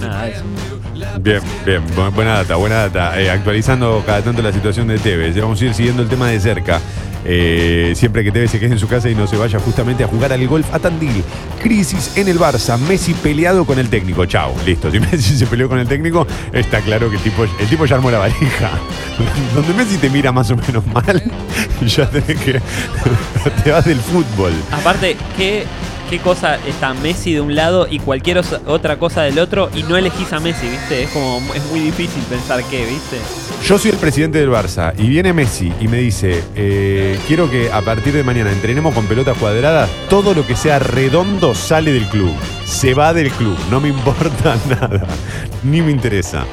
Nada, 0.00 0.28
eso. 0.28 0.42
Bien, 1.20 1.40
bien, 1.64 1.82
bu- 1.96 2.12
buena 2.12 2.34
data, 2.38 2.56
buena 2.56 2.76
data. 2.88 3.20
Eh, 3.20 3.30
actualizando 3.30 4.02
cada 4.06 4.22
tanto 4.22 4.42
la 4.42 4.52
situación 4.52 4.88
de 4.88 4.98
Tevez. 4.98 5.34
Ya 5.34 5.42
Vamos 5.42 5.60
a 5.60 5.64
ir 5.66 5.74
siguiendo 5.74 6.02
el 6.02 6.08
tema 6.08 6.28
de 6.28 6.40
cerca. 6.40 6.80
Eh, 7.24 7.92
siempre 7.96 8.22
que 8.24 8.30
Tevez 8.30 8.50
se 8.50 8.58
quede 8.60 8.72
en 8.72 8.78
su 8.78 8.86
casa 8.88 9.10
y 9.10 9.14
no 9.14 9.26
se 9.26 9.36
vaya 9.36 9.58
justamente 9.58 10.02
a 10.04 10.06
jugar 10.06 10.32
al 10.32 10.46
golf 10.46 10.72
a 10.72 10.78
Tandil. 10.78 11.22
Crisis 11.62 12.16
en 12.16 12.28
el 12.28 12.38
Barça. 12.38 12.78
Messi 12.78 13.12
peleado 13.14 13.64
con 13.64 13.78
el 13.78 13.88
técnico. 13.88 14.24
Chao, 14.26 14.54
listo. 14.64 14.90
Si 14.92 15.00
Messi 15.00 15.36
se 15.36 15.46
peleó 15.46 15.68
con 15.68 15.78
el 15.78 15.86
técnico, 15.88 16.26
está 16.52 16.80
claro 16.80 17.10
que 17.10 17.16
el 17.16 17.22
tipo, 17.22 17.44
el 17.44 17.66
tipo 17.68 17.84
ya 17.86 17.96
armó 17.96 18.10
la 18.10 18.18
valija. 18.18 18.70
Donde 19.54 19.74
Messi 19.74 19.96
te 19.98 20.08
mira 20.10 20.32
más 20.32 20.50
o 20.50 20.56
menos 20.56 20.86
mal, 20.86 21.22
ya 21.86 22.08
tenés 22.08 22.40
que. 22.40 22.60
te 23.64 23.70
vas 23.72 23.84
del 23.84 23.98
fútbol. 24.00 24.52
Aparte, 24.70 25.16
¿qué, 25.36 25.64
qué 26.08 26.18
cosa 26.18 26.56
está 26.66 26.94
Messi 26.94 27.34
de 27.34 27.40
un 27.40 27.54
lado 27.54 27.86
y 27.88 27.98
cualquier 27.98 28.40
otra 28.66 28.98
cosa 28.98 29.22
del 29.22 29.38
otro 29.38 29.70
y 29.74 29.82
no 29.82 29.96
elegís 29.96 30.32
a 30.32 30.40
Messi, 30.40 30.68
¿viste? 30.68 31.04
Es 31.04 31.10
como, 31.10 31.40
es 31.54 31.64
muy 31.66 31.80
difícil 31.80 32.22
pensar 32.24 32.62
qué, 32.64 32.86
¿viste? 32.86 33.18
Yo 33.64 33.78
soy 33.78 33.90
el 33.90 33.98
presidente 33.98 34.38
del 34.38 34.50
Barça 34.50 34.94
y 34.96 35.08
viene 35.08 35.32
Messi 35.32 35.72
y 35.80 35.88
me 35.88 35.98
dice, 35.98 36.42
eh, 36.54 37.18
quiero 37.26 37.50
que 37.50 37.70
a 37.70 37.82
partir 37.82 38.14
de 38.14 38.22
mañana 38.22 38.50
entrenemos 38.50 38.94
con 38.94 39.06
pelota 39.06 39.34
cuadrada, 39.34 39.88
todo 40.08 40.34
lo 40.34 40.46
que 40.46 40.56
sea 40.56 40.78
redondo 40.78 41.54
sale 41.54 41.92
del 41.92 42.06
club, 42.06 42.34
se 42.64 42.94
va 42.94 43.12
del 43.12 43.30
club, 43.30 43.56
no 43.70 43.80
me 43.80 43.88
importa 43.98 44.56
nada, 44.68 45.06
ni 45.62 45.82
me 45.82 45.90
interesa. 45.90 46.46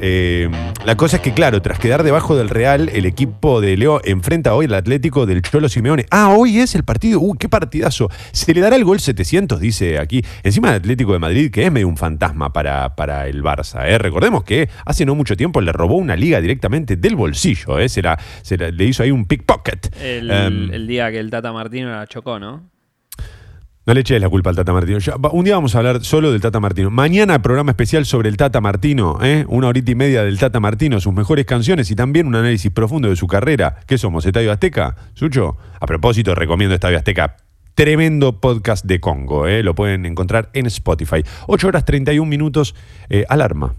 Eh, 0.00 0.48
la 0.84 0.96
cosa 0.96 1.16
es 1.16 1.22
que, 1.22 1.32
claro, 1.34 1.60
tras 1.60 1.78
quedar 1.78 2.02
debajo 2.02 2.36
del 2.36 2.48
Real, 2.48 2.88
el 2.88 3.04
equipo 3.04 3.60
de 3.60 3.76
Leo 3.76 4.00
enfrenta 4.04 4.54
hoy 4.54 4.64
al 4.66 4.74
Atlético 4.74 5.26
del 5.26 5.42
Cholo 5.42 5.68
Simeone. 5.68 6.06
Ah, 6.10 6.30
hoy 6.30 6.58
es 6.58 6.74
el 6.74 6.84
partido. 6.84 7.20
Uy, 7.20 7.36
qué 7.38 7.48
partidazo. 7.48 8.08
Se 8.32 8.54
le 8.54 8.60
dará 8.60 8.76
el 8.76 8.84
gol 8.84 8.98
700, 9.00 9.60
dice 9.60 9.98
aquí. 9.98 10.22
Encima 10.42 10.68
del 10.68 10.78
Atlético 10.80 11.12
de 11.12 11.18
Madrid, 11.18 11.50
que 11.50 11.64
es 11.66 11.72
medio 11.72 11.86
un 11.88 11.96
fantasma 11.98 12.52
para, 12.52 12.96
para 12.96 13.26
el 13.28 13.42
Barça. 13.42 13.86
¿eh? 13.86 13.98
Recordemos 13.98 14.42
que 14.44 14.68
hace 14.86 15.04
no 15.04 15.14
mucho 15.14 15.36
tiempo 15.36 15.60
le 15.60 15.72
robó 15.72 15.96
una 15.96 16.16
liga 16.16 16.40
directamente 16.40 16.96
del 16.96 17.16
bolsillo. 17.16 17.78
¿eh? 17.78 17.88
Se, 17.88 18.00
la- 18.00 18.18
se 18.42 18.56
la- 18.56 18.70
le 18.70 18.84
hizo 18.84 19.02
ahí 19.02 19.10
un 19.10 19.26
pickpocket. 19.26 19.94
El, 20.02 20.30
Em, 20.30 20.72
el 20.72 20.86
día 20.86 21.10
que 21.10 21.18
el 21.18 21.30
Tata 21.30 21.52
Martino 21.52 21.90
la 21.90 22.06
chocó, 22.06 22.38
¿no? 22.38 22.70
No 23.90 23.94
le 23.94 24.02
eches 24.02 24.20
la 24.20 24.28
culpa 24.28 24.50
al 24.50 24.54
Tata 24.54 24.72
Martino. 24.72 24.98
Un 25.32 25.44
día 25.44 25.56
vamos 25.56 25.74
a 25.74 25.78
hablar 25.78 26.04
solo 26.04 26.30
del 26.30 26.40
Tata 26.40 26.60
Martino. 26.60 26.90
Mañana 26.90 27.42
programa 27.42 27.72
especial 27.72 28.06
sobre 28.06 28.28
el 28.28 28.36
Tata 28.36 28.60
Martino, 28.60 29.18
¿eh? 29.20 29.44
una 29.48 29.66
horita 29.66 29.90
y 29.90 29.96
media 29.96 30.22
del 30.22 30.38
Tata 30.38 30.60
Martino, 30.60 31.00
sus 31.00 31.12
mejores 31.12 31.44
canciones 31.44 31.90
y 31.90 31.96
también 31.96 32.28
un 32.28 32.36
análisis 32.36 32.70
profundo 32.70 33.08
de 33.08 33.16
su 33.16 33.26
carrera. 33.26 33.80
¿Qué 33.88 33.98
somos? 33.98 34.24
¿Estadio 34.24 34.52
Azteca? 34.52 34.94
¿Sucho? 35.14 35.56
A 35.80 35.86
propósito, 35.86 36.36
recomiendo 36.36 36.76
Estadio 36.76 36.98
Azteca. 36.98 37.38
Tremendo 37.74 38.40
podcast 38.40 38.84
de 38.84 39.00
Congo, 39.00 39.48
¿eh? 39.48 39.64
lo 39.64 39.74
pueden 39.74 40.06
encontrar 40.06 40.50
en 40.52 40.66
Spotify. 40.66 41.24
8 41.48 41.66
horas 41.66 41.84
31 41.84 42.30
minutos, 42.30 42.76
eh, 43.08 43.24
alarma. 43.28 43.74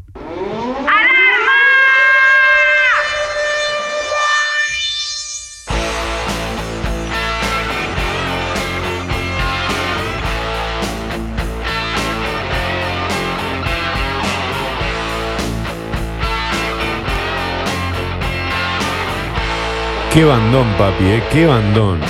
Qué 20.14 20.26
bandón, 20.26 20.68
papi, 20.78 21.06
¿eh? 21.06 21.24
Qué 21.32 21.46
bandón. 21.46 22.02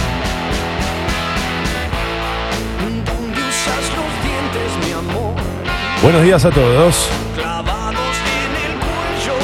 Buenos 6.02 6.24
días 6.24 6.44
a 6.46 6.50
todos. 6.50 7.10
Clavados 7.36 8.18
en 8.26 8.56
el 8.66 8.80
cuello 8.80 9.36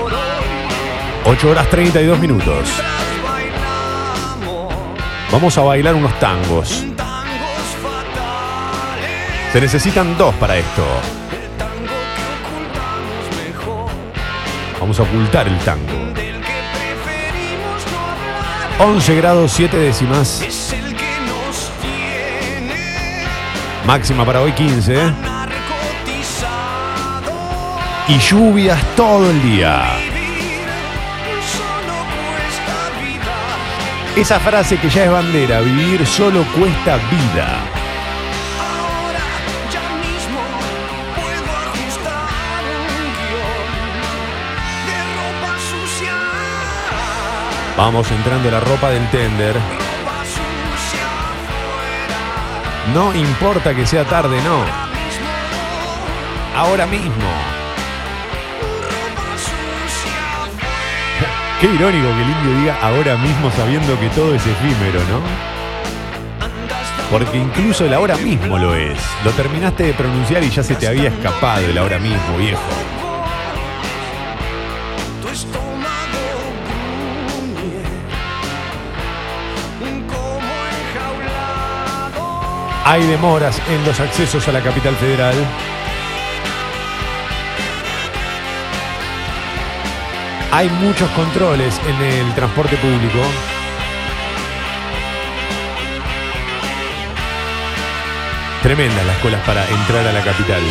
por 0.00 0.14
hoy. 0.14 1.36
8 1.36 1.50
horas 1.50 1.68
32 1.68 2.18
minutos. 2.18 2.82
Vamos 5.30 5.58
a 5.58 5.60
bailar 5.60 5.94
unos 5.94 6.18
tangos. 6.18 6.86
fatales. 7.82 9.52
Se 9.52 9.60
necesitan 9.60 10.16
dos 10.16 10.34
para 10.36 10.56
esto. 10.56 10.86
Vamos 14.80 14.98
a 14.98 15.02
ocultar 15.02 15.46
el 15.48 15.58
tango. 15.58 16.05
11 18.78 19.14
grados 19.16 19.52
7 19.52 19.74
décimas. 19.74 20.42
Es 20.42 20.72
el 20.74 20.94
que 20.94 21.20
nos 21.26 21.70
tiene 21.80 22.74
Máxima 23.86 24.24
para 24.26 24.42
hoy 24.42 24.52
15. 24.52 24.94
¿eh? 24.94 25.12
Y 28.08 28.18
lluvias 28.18 28.78
todo 28.94 29.30
el 29.30 29.42
día. 29.42 29.82
Esa 34.14 34.38
frase 34.40 34.78
que 34.78 34.90
ya 34.90 35.04
es 35.04 35.10
bandera, 35.10 35.60
vivir 35.60 36.06
solo 36.06 36.44
cuesta 36.54 36.96
vida. 37.10 37.75
Vamos 47.76 48.10
entrando 48.10 48.50
la 48.50 48.60
ropa 48.60 48.88
del 48.88 49.06
tender. 49.10 49.54
No 52.94 53.14
importa 53.14 53.74
que 53.74 53.86
sea 53.86 54.04
tarde, 54.04 54.40
no. 54.42 54.64
Ahora 56.56 56.86
mismo. 56.86 57.12
Qué 61.60 61.66
irónico 61.66 62.08
que 62.08 62.22
el 62.22 62.30
indio 62.30 62.60
diga 62.60 62.78
ahora 62.80 63.16
mismo 63.16 63.50
sabiendo 63.50 64.00
que 64.00 64.08
todo 64.08 64.34
es 64.34 64.46
efímero, 64.46 65.00
¿no? 65.10 65.20
Porque 67.10 67.36
incluso 67.36 67.84
el 67.84 67.92
ahora 67.92 68.16
mismo 68.16 68.56
lo 68.56 68.74
es. 68.74 68.98
Lo 69.22 69.32
terminaste 69.32 69.82
de 69.84 69.92
pronunciar 69.92 70.42
y 70.42 70.48
ya 70.48 70.62
se 70.62 70.76
te 70.76 70.88
había 70.88 71.10
escapado 71.10 71.66
el 71.66 71.76
ahora 71.76 71.98
mismo, 71.98 72.38
viejo. 72.38 72.62
Hay 82.88 83.04
demoras 83.04 83.60
en 83.68 83.84
los 83.84 83.98
accesos 83.98 84.46
a 84.46 84.52
la 84.52 84.62
capital 84.62 84.94
federal. 84.94 85.34
Hay 90.52 90.68
muchos 90.68 91.10
controles 91.10 91.80
en 91.84 92.00
el 92.00 92.34
transporte 92.36 92.76
público. 92.76 93.18
Tremendas 98.62 99.04
las 99.04 99.18
colas 99.18 99.44
para 99.44 99.68
entrar 99.68 100.06
a 100.06 100.12
la 100.12 100.22
capital. 100.22 100.62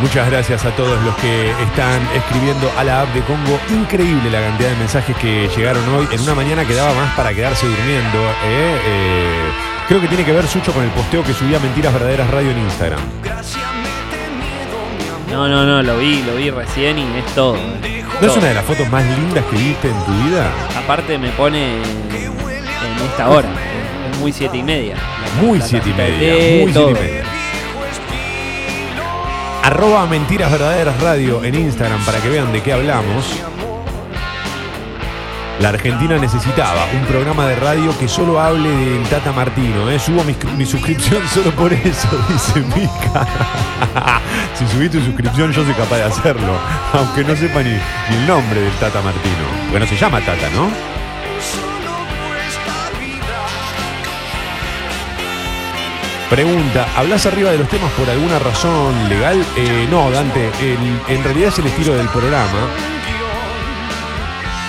Muchas 0.00 0.30
gracias 0.30 0.64
a 0.64 0.70
todos 0.76 1.02
los 1.02 1.14
que 1.16 1.50
están 1.50 2.00
escribiendo 2.14 2.70
a 2.78 2.84
la 2.84 3.02
app 3.02 3.12
de 3.14 3.20
Congo. 3.22 3.58
Increíble 3.70 4.30
la 4.30 4.40
cantidad 4.40 4.70
de 4.70 4.76
mensajes 4.76 5.16
que 5.16 5.48
llegaron 5.56 5.82
hoy 5.88 6.06
en 6.12 6.20
una 6.20 6.34
mañana 6.36 6.64
que 6.64 6.74
daba 6.74 6.94
más 6.94 7.14
para 7.16 7.34
quedarse 7.34 7.66
durmiendo. 7.66 8.18
¿eh? 8.46 8.78
Eh, 8.86 9.50
creo 9.88 10.00
que 10.00 10.06
tiene 10.06 10.24
que 10.24 10.32
ver 10.32 10.46
Sucho 10.46 10.72
con 10.72 10.84
el 10.84 10.90
posteo 10.90 11.24
que 11.24 11.32
subía 11.34 11.58
Mentiras 11.58 11.92
Verdaderas 11.92 12.30
Radio 12.30 12.52
en 12.52 12.58
Instagram. 12.58 13.00
No, 15.32 15.48
no, 15.48 15.64
no, 15.66 15.82
lo 15.82 15.98
vi, 15.98 16.22
lo 16.22 16.36
vi 16.36 16.50
recién 16.50 16.98
y 16.98 17.02
es 17.18 17.26
todo. 17.34 17.56
eh. 17.56 18.04
¿No 18.20 18.26
es 18.28 18.36
una 18.36 18.46
de 18.48 18.54
las 18.54 18.64
fotos 18.64 18.88
más 18.90 19.04
lindas 19.04 19.44
que 19.50 19.56
viste 19.56 19.88
en 19.88 20.04
tu 20.04 20.12
vida? 20.24 20.50
Aparte 20.76 21.18
me 21.18 21.30
pone 21.30 21.74
en, 21.76 23.04
esta 23.04 23.28
hora. 23.28 23.48
Es 24.12 24.18
muy 24.18 24.32
siete 24.32 24.56
y 24.58 24.62
media. 24.62 24.94
La- 24.94 25.42
Muy 25.42 25.58
la 25.58 25.64
siete 25.66 25.90
y 25.90 25.94
media, 25.94 26.64
muy 26.64 26.72
siete 26.72 26.90
y 26.90 26.94
media. 26.94 27.17
Arroba 29.68 30.06
Mentiras 30.06 30.50
Verdaderas 30.50 30.98
Radio 31.02 31.44
en 31.44 31.54
Instagram 31.54 32.02
para 32.06 32.22
que 32.22 32.30
vean 32.30 32.50
de 32.54 32.62
qué 32.62 32.72
hablamos. 32.72 33.38
La 35.60 35.68
Argentina 35.68 36.16
necesitaba 36.16 36.86
un 36.98 37.04
programa 37.04 37.46
de 37.46 37.56
radio 37.56 37.92
que 37.98 38.08
solo 38.08 38.40
hable 38.40 38.70
del 38.70 39.02
Tata 39.10 39.30
Martino. 39.30 39.90
¿eh? 39.90 39.98
Subo 39.98 40.24
mi, 40.24 40.64
suscripción 40.64 41.22
solo 41.34 41.50
por 41.50 41.70
eso, 41.70 42.08
dice 42.30 42.60
Mica. 42.60 43.28
si 44.54 44.66
subí 44.68 44.88
tu 44.88 45.02
suscripción, 45.02 45.52
yo 45.52 45.62
soy 45.62 45.74
capaz 45.74 45.96
de 45.96 46.04
hacerlo. 46.04 46.54
Aunque 46.94 47.22
no 47.22 47.36
sepa 47.36 47.62
ni 47.62 47.72
el 47.72 48.26
nombre 48.26 48.62
del 48.62 48.72
Tata 48.76 49.02
Martino. 49.02 49.44
Bueno, 49.70 49.84
se 49.84 49.98
llama 49.98 50.20
Tata, 50.20 50.48
¿no? 50.54 50.70
Pregunta, 56.30 56.86
¿hablas 56.94 57.24
arriba 57.24 57.50
de 57.50 57.58
los 57.58 57.68
temas 57.68 57.90
por 57.92 58.08
alguna 58.10 58.38
razón 58.38 59.08
legal? 59.08 59.42
Eh, 59.56 59.86
no, 59.90 60.10
Dante, 60.10 60.50
en 61.08 61.24
realidad 61.24 61.48
es 61.48 61.58
el 61.58 61.66
estilo 61.66 61.94
del 61.94 62.08
programa. 62.08 62.68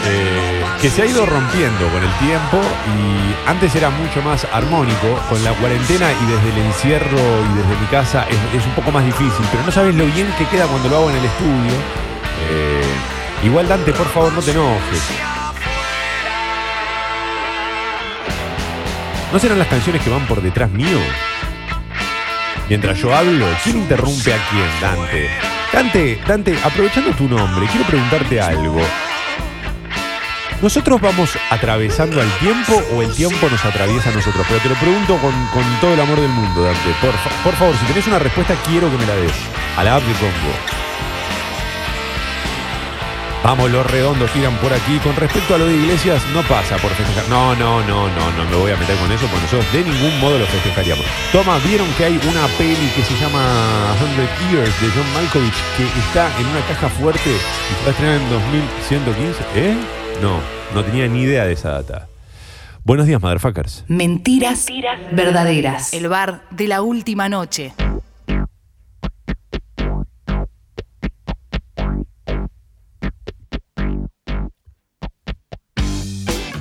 eh, 0.05 0.64
que 0.82 0.89
se 0.89 1.01
ha 1.01 1.05
ido 1.05 1.26
rompiendo 1.26 1.89
con 1.89 2.01
el 2.01 2.12
tiempo 2.20 2.57
y 2.88 3.49
antes 3.49 3.76
era 3.76 3.89
mucho 3.89 4.22
más 4.22 4.47
armónico. 4.53 5.20
Con 5.28 5.43
la 5.43 5.51
cuarentena 5.51 6.07
y 6.14 6.26
desde 6.32 6.49
el 6.49 6.66
encierro 6.68 7.18
y 7.18 7.57
desde 7.57 7.76
mi 7.82 7.88
casa 7.88 8.26
es, 8.30 8.38
es 8.57 8.66
un 8.66 8.72
poco 8.74 8.91
más 8.91 9.03
difícil, 9.05 9.45
pero 9.51 9.62
no 9.66 9.72
sabes 9.74 9.93
lo 9.95 10.05
bien 10.05 10.34
que 10.38 10.45
queda 10.45 10.66
cuando 10.68 10.88
lo 10.88 10.95
hago 10.95 11.10
en 11.10 11.18
el 11.18 11.26
estudio. 11.26 11.74
Eh, 12.49 12.82
igual 13.43 13.68
Dante, 13.68 13.91
por 13.91 14.07
favor, 14.07 14.32
no 14.32 14.41
te 14.41 14.51
enojes. 14.51 15.03
¿No 19.34 19.38
serán 19.38 19.60
las 19.60 19.68
canciones 19.68 20.01
que 20.01 20.10
van 20.10 20.26
por 20.26 20.41
detrás 20.41 20.72
mío? 20.72 20.97
Mientras 22.70 22.99
yo 22.99 23.15
hablo, 23.15 23.47
¿quién 23.63 23.78
interrumpe 23.78 24.32
a 24.32 24.38
quién, 24.47 24.70
Dante? 24.80 25.28
Dante, 25.74 26.20
Dante, 26.28 26.55
aprovechando 26.63 27.09
tu 27.13 27.28
nombre, 27.28 27.65
quiero 27.65 27.84
preguntarte 27.88 28.39
algo. 28.39 28.80
¿Nosotros 30.61 31.01
vamos 31.01 31.32
atravesando 31.49 32.22
al 32.22 32.30
tiempo 32.38 32.80
o 32.93 33.01
el 33.01 33.11
tiempo 33.15 33.49
nos 33.49 33.65
atraviesa 33.65 34.11
a 34.11 34.13
nosotros? 34.13 34.45
Pero 34.47 34.61
te 34.61 34.70
lo 34.70 34.76
pregunto 34.76 35.17
con, 35.17 35.34
todo 35.82 35.95
el 35.95 35.99
amor 35.99 36.22
del 36.22 36.30
mundo, 36.30 36.61
Dante. 36.61 36.91
Por, 37.01 37.11
por 37.43 37.55
favor, 37.55 37.76
si 37.76 37.86
tenés 37.88 38.05
una 38.05 38.20
respuesta, 38.20 38.53
quiero 38.67 38.91
que 38.91 38.97
me 38.97 39.05
la 39.07 39.15
des. 39.15 39.34
A 39.76 39.84
la 39.84 39.95
app 39.95 40.03
de 40.03 40.13
Congo. 40.13 40.78
Vamos, 43.44 43.72
los 43.72 43.90
redondos 43.90 44.30
tiran 44.32 44.56
por 44.58 44.74
aquí. 44.74 45.00
Con 45.00 45.16
respecto 45.16 45.56
a 45.56 45.58
lo 45.58 45.66
de 45.66 45.76
iglesias, 45.76 46.22
no 46.34 46.42
pasa 46.44 46.78
por 46.78 46.92
festejar. 46.92 47.28
No, 47.30 47.56
no, 47.56 47.82
no, 47.88 48.10
no, 48.10 48.32
no 48.32 48.50
me 48.50 48.56
voy 48.58 48.72
a 48.72 48.78
meter 48.78 48.98
con 48.98 49.10
eso, 49.12 49.26
porque 49.28 49.44
nosotros 49.44 49.74
de 49.74 49.84
ningún 49.84 50.20
modo 50.20 50.38
lo 50.38 50.46
festejaríamos. 50.46 51.06
Toma, 51.32 51.58
¿vieron 51.60 51.88
que 51.98 52.06
hay 52.06 52.20
una 52.30 52.48
peli 52.58 52.90
que 52.96 53.02
se 53.02 53.16
llama 53.16 53.96
100 53.98 54.52
Years 54.52 54.82
de 54.82 54.88
John 54.90 55.14
Malkovich 55.14 55.54
que 55.78 55.84
está 56.00 56.28
en 56.38 56.48
una 56.48 56.62
caja 56.68 56.90
fuerte 56.90 57.30
y 57.30 57.76
se 57.76 57.82
va 57.84 57.88
a 57.88 57.92
estrenar 57.92 58.22
en 58.22 58.30
2115? 58.30 59.44
¿Eh? 59.56 59.76
No, 60.22 60.40
no 60.76 60.84
tenía 60.84 61.08
ni 61.08 61.22
idea 61.22 61.46
de 61.46 61.54
esa 61.54 61.72
data. 61.72 62.08
Buenos 62.84 63.08
días, 63.08 63.22
motherfuckers. 63.22 63.86
Mentiras, 63.88 64.66
verdaderas. 65.12 65.94
El 65.94 66.10
bar 66.10 66.42
de 66.52 66.68
la 66.68 66.82
última 66.82 67.30
noche. 67.30 67.74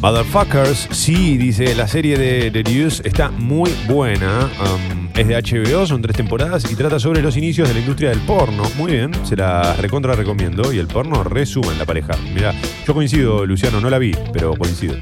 Motherfuckers, 0.00 0.88
sí, 0.92 1.36
dice, 1.36 1.74
la 1.74 1.88
serie 1.88 2.16
de 2.16 2.52
The 2.52 2.62
Deuce 2.62 3.02
está 3.04 3.32
muy 3.32 3.74
buena. 3.88 4.48
Um, 4.60 5.08
es 5.16 5.26
de 5.26 5.34
HBO, 5.34 5.86
son 5.86 6.00
tres 6.02 6.16
temporadas 6.16 6.70
y 6.70 6.76
trata 6.76 7.00
sobre 7.00 7.20
los 7.20 7.36
inicios 7.36 7.66
de 7.66 7.74
la 7.74 7.80
industria 7.80 8.10
del 8.10 8.20
porno. 8.20 8.62
Muy 8.76 8.92
bien, 8.92 9.10
se 9.26 9.34
la 9.34 9.74
recontra 9.74 10.14
recomiendo. 10.14 10.72
Y 10.72 10.78
el 10.78 10.86
porno 10.86 11.24
resuma 11.24 11.72
en 11.72 11.78
la 11.78 11.84
pareja. 11.84 12.16
Mira, 12.32 12.54
yo 12.86 12.94
coincido, 12.94 13.44
Luciano, 13.44 13.80
no 13.80 13.90
la 13.90 13.98
vi, 13.98 14.12
pero 14.32 14.54
coincido. 14.54 14.94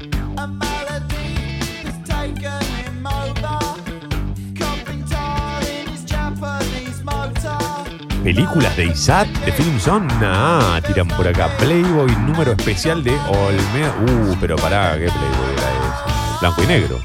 Películas 8.27 8.75
de 8.75 8.87
Isaac, 8.87 9.29
de 9.45 9.53
Film 9.53 9.79
Son, 9.79 10.05
nah, 10.19 10.81
tiran 10.81 11.07
por 11.07 11.25
acá. 11.25 11.47
Playboy, 11.59 12.13
número 12.25 12.51
especial 12.51 13.01
de 13.01 13.17
Olmeda. 13.29 13.95
Uh, 14.05 14.35
pero 14.41 14.57
pará, 14.57 14.97
¿qué 14.97 15.05
Playboy 15.05 15.53
era 15.53 15.71
ese? 15.71 16.39
Blanco 16.41 16.61
y 16.61 16.67
negro. 16.67 16.99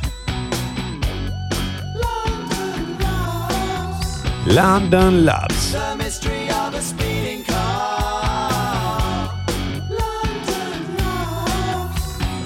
London 4.47 5.25
Labs. 5.25 5.77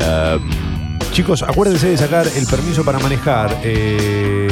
Em, 0.00 0.98
chicos, 1.12 1.42
acuérdense 1.42 1.88
de 1.88 1.96
sacar 1.96 2.26
el 2.26 2.46
permiso 2.46 2.84
para 2.84 2.98
manejar. 2.98 3.58
eh, 3.64 4.45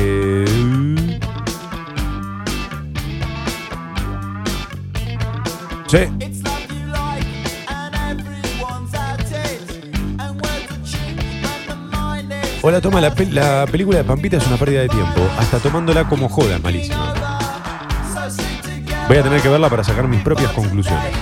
Sí. 5.87 5.99
Hola, 12.62 12.80
toma, 12.80 13.01
la, 13.01 13.14
pel- 13.14 13.30
la 13.30 13.66
película 13.70 13.99
de 13.99 14.05
Pampita 14.05 14.39
es 14.39 14.47
una 14.47 14.57
pérdida 14.57 14.80
de 14.82 14.89
tiempo. 14.89 15.20
Hasta 15.39 15.59
tomándola 15.59 16.09
como 16.09 16.28
joda, 16.30 16.59
malísima. 16.59 17.12
Voy 19.07 19.18
a 19.18 19.22
tener 19.22 19.43
que 19.43 19.49
verla 19.51 19.68
para 19.68 19.85
sacar 19.85 20.09
mis 20.09 20.22
propias 20.22 20.51
conclusiones. 20.53 21.12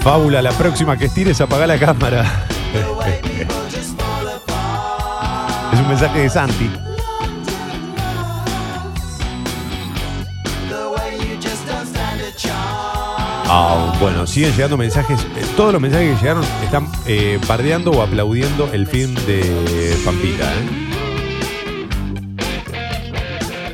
Fábula, 0.00 0.40
la 0.40 0.52
próxima 0.52 0.96
que 0.96 1.06
estires 1.06 1.40
apaga 1.40 1.66
la 1.66 1.78
cámara. 1.78 2.22
es 5.72 5.80
un 5.80 5.88
mensaje 5.88 6.20
de 6.20 6.30
Santi. 6.30 6.70
Ah, 13.50 13.96
bueno, 14.00 14.26
siguen 14.26 14.52
llegando 14.52 14.76
mensajes. 14.76 15.18
eh, 15.36 15.44
todos 15.56 15.72
los 15.72 15.80
mensajes 15.80 16.14
que 16.14 16.20
llegaron 16.20 16.44
están 16.62 16.86
eh, 17.06 17.38
bardeando 17.48 17.90
o 17.92 18.02
aplaudiendo 18.02 18.68
el 18.72 18.86
film 18.86 19.14
de 19.26 19.96
Pampita. 20.04 20.44
¿eh? 20.44 20.84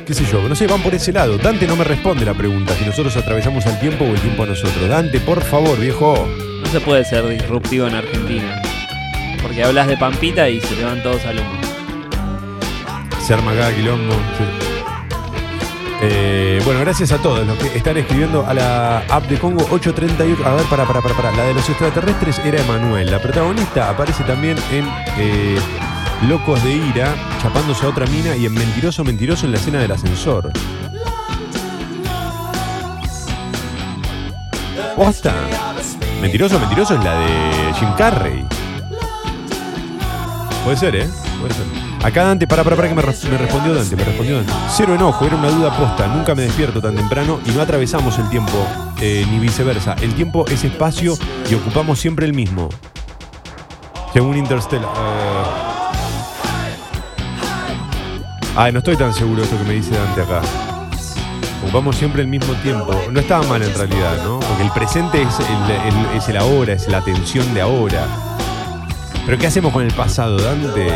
¿Qué 0.05 0.13
sé 0.13 0.23
yo? 0.31 0.47
No 0.47 0.55
sé, 0.55 0.67
van 0.67 0.81
por 0.81 0.93
ese 0.93 1.11
lado. 1.11 1.37
Dante 1.37 1.67
no 1.67 1.75
me 1.75 1.83
responde 1.83 2.23
la 2.25 2.33
pregunta 2.33 2.73
si 2.75 2.85
nosotros 2.85 3.17
atravesamos 3.17 3.65
el 3.65 3.77
tiempo 3.79 4.05
o 4.05 4.07
el 4.07 4.19
tiempo 4.21 4.43
a 4.43 4.45
nosotros. 4.45 4.87
Dante, 4.87 5.19
por 5.19 5.41
favor, 5.41 5.77
viejo. 5.79 6.25
No 6.63 6.67
se 6.71 6.79
puede 6.79 7.03
ser 7.03 7.27
disruptivo 7.27 7.87
en 7.87 7.95
Argentina. 7.95 8.61
Porque 9.41 9.63
hablas 9.63 9.87
de 9.87 9.97
Pampita 9.97 10.47
y 10.47 10.61
se 10.61 10.75
te 10.75 10.83
van 10.85 11.01
todos 11.03 11.25
al 11.25 11.39
humo. 11.39 11.59
Se 13.25 13.33
arma 13.33 13.53
cada 13.55 13.75
quilombo. 13.75 14.13
sí. 14.37 14.74
Eh, 16.01 16.61
bueno, 16.65 16.81
gracias 16.81 17.11
a 17.11 17.17
todos 17.19 17.45
los 17.47 17.57
que 17.57 17.77
están 17.77 17.97
escribiendo 17.97 18.45
a 18.45 18.53
la 18.53 18.99
app 19.09 19.25
de 19.27 19.39
Congo 19.39 19.63
838. 19.71 20.45
A 20.45 20.55
ver, 20.55 20.65
para, 20.65 20.85
para, 20.85 21.01
para, 21.01 21.15
para. 21.15 21.31
La 21.31 21.43
de 21.45 21.53
los 21.53 21.67
extraterrestres 21.69 22.39
era 22.39 22.61
Emanuel. 22.61 23.09
La 23.09 23.21
protagonista 23.21 23.89
aparece 23.89 24.23
también 24.23 24.57
en 24.71 24.85
eh, 25.17 25.57
Locos 26.27 26.63
de 26.63 26.73
Ira, 26.73 27.15
chapándose 27.41 27.85
a 27.85 27.89
otra 27.89 28.05
mina 28.07 28.35
y 28.35 28.45
en 28.45 28.53
Mentiroso, 28.53 29.03
Mentiroso 29.03 29.45
en 29.45 29.53
la 29.53 29.57
escena 29.57 29.79
del 29.79 29.91
ascensor. 29.91 30.51
¿Posta? 34.95 35.33
Mentiroso, 36.21 36.59
Mentiroso 36.59 36.95
es 36.95 37.03
la 37.03 37.19
de 37.19 37.73
Jim 37.79 37.89
Carrey. 37.97 38.45
Puede 40.63 40.77
ser, 40.77 40.95
¿eh? 40.95 41.09
Puede 41.39 41.53
ser. 41.53 41.74
Acá 42.05 42.23
Dante, 42.23 42.45
para, 42.45 42.63
para, 42.63 42.75
para 42.75 42.87
que 42.87 42.93
me, 42.93 43.01
res- 43.01 43.23
me 43.25 43.35
respondió 43.37 43.73
Dante, 43.73 43.95
me 43.95 44.03
respondió 44.03 44.35
Dante. 44.37 44.53
Cero 44.69 44.93
enojo, 44.93 45.25
era 45.25 45.35
una 45.37 45.49
duda 45.49 45.75
posta. 45.75 46.05
Nunca 46.07 46.35
me 46.35 46.43
despierto 46.43 46.79
tan 46.79 46.95
temprano 46.95 47.39
y 47.45 47.49
no 47.49 47.61
atravesamos 47.61 48.19
el 48.19 48.29
tiempo, 48.29 48.51
eh, 49.01 49.25
ni 49.31 49.39
viceversa. 49.39 49.95
El 50.01 50.13
tiempo 50.13 50.45
es 50.47 50.63
espacio 50.63 51.17
y 51.49 51.55
ocupamos 51.55 51.97
siempre 51.99 52.27
el 52.27 52.33
mismo. 52.33 52.69
Según 54.13 54.37
Interstellar. 54.37 54.87
eh. 54.87 55.43
Ay, 58.55 58.71
no 58.71 58.79
estoy 58.79 58.95
tan 58.97 59.11
seguro 59.13 59.37
de 59.37 59.43
esto 59.45 59.57
que 59.57 59.63
me 59.63 59.73
dice 59.73 59.91
Dante 59.97 60.21
acá. 60.21 60.41
Ocupamos 61.63 61.95
siempre 61.95 62.21
el 62.21 62.27
mismo 62.27 62.53
tiempo. 62.61 62.93
No 63.11 63.19
estaba 63.19 63.43
mal 63.47 63.63
en 63.63 63.73
realidad, 63.73 64.23
¿no? 64.23 64.39
Porque 64.41 64.61
el 64.63 64.69
presente 64.71 65.23
es 65.23 65.39
el, 65.39 65.71
el- 65.95 66.17
es 66.17 66.29
el 66.29 66.37
ahora, 66.37 66.73
es 66.73 66.87
la 66.87 66.99
atención 66.99 67.51
de 67.55 67.61
ahora. 67.61 68.05
Pero 69.25 69.39
¿qué 69.39 69.47
hacemos 69.47 69.73
con 69.73 69.83
el 69.83 69.91
pasado, 69.91 70.37
Dante? 70.37 70.87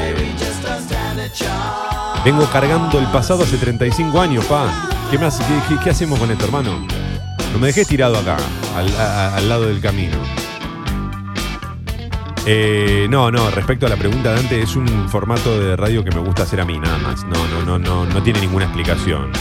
Vengo 2.25 2.45
cargando 2.51 2.99
el 2.99 3.05
pasado 3.07 3.43
hace 3.43 3.57
35 3.57 4.19
años, 4.19 4.45
pa. 4.45 4.65
¿Qué, 5.09 5.17
hace- 5.17 5.43
qué- 5.83 5.89
hacemos 5.89 6.19
con 6.19 6.29
esto, 6.31 6.45
hermano? 6.45 6.85
No 7.53 7.59
me 7.59 7.67
dejes 7.67 7.87
tirado 7.87 8.17
acá, 8.17 8.37
al, 9.35 9.49
lado 9.49 9.65
del 9.67 9.79
camino. 9.81 10.17
Eh, 12.45 13.07
no, 13.09 13.31
no, 13.31 13.49
respecto 13.51 13.85
a 13.85 13.89
la 13.89 13.95
pregunta, 13.95 14.31
Dante, 14.33 14.61
es 14.61 14.75
un 14.75 15.09
formato 15.09 15.59
de 15.59 15.75
radio 15.75 16.03
que 16.03 16.11
me 16.11 16.19
gusta 16.19 16.43
hacer 16.43 16.61
a 16.61 16.65
mí, 16.65 16.77
nada 16.79 16.97
más. 16.99 17.23
No, 17.25 17.47
no, 17.47 17.63
no, 17.65 17.79
no, 17.79 18.05
no 18.05 18.23
tiene 18.23 18.39
ninguna 18.41 18.65
explicación. 18.65 19.31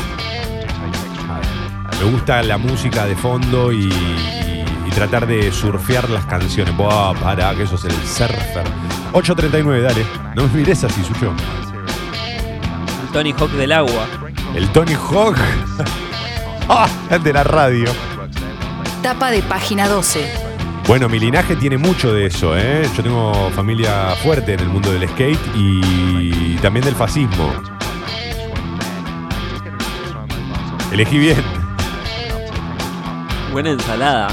Me 2.03 2.11
gusta 2.11 2.43
la 2.43 2.59
música 2.59 3.07
de 3.07 3.17
fondo 3.17 3.73
y, 3.73 3.89
y- 3.89 4.91
tratar 4.95 5.27
de 5.29 5.53
surfear 5.53 6.11
las 6.11 6.25
canciones. 6.27 6.77
Buah, 6.77 7.15
para, 7.15 7.55
que 7.55 7.63
eso 7.63 7.77
es 7.77 7.85
el 7.85 7.93
surfer. 7.93 8.65
8.39, 9.13 9.81
dale. 9.83 10.05
No 10.35 10.43
me 10.49 10.55
mires 10.59 10.83
así, 10.83 11.03
suyo. 11.05 11.33
El 13.19 13.25
Tony 13.25 13.35
Hawk 13.37 13.51
del 13.51 13.73
agua. 13.73 14.07
El 14.55 14.69
Tony 14.69 14.95
Hawk. 14.95 15.37
Ah, 16.71 16.89
de 17.19 17.33
la 17.33 17.43
radio. 17.43 17.89
Tapa 19.03 19.33
de 19.33 19.43
página 19.43 19.89
12. 19.89 20.31
Bueno, 20.87 21.09
mi 21.09 21.19
linaje 21.19 21.57
tiene 21.57 21.79
mucho 21.79 22.13
de 22.13 22.27
eso, 22.27 22.57
¿eh? 22.57 22.89
Yo 22.95 23.03
tengo 23.03 23.51
familia 23.57 24.15
fuerte 24.23 24.53
en 24.53 24.61
el 24.61 24.69
mundo 24.69 24.93
del 24.93 25.09
skate 25.09 25.41
y 25.57 26.57
también 26.59 26.85
del 26.85 26.95
fascismo. 26.95 27.51
Elegí 30.93 31.19
bien. 31.19 31.43
Buena 33.51 33.71
ensalada. 33.71 34.29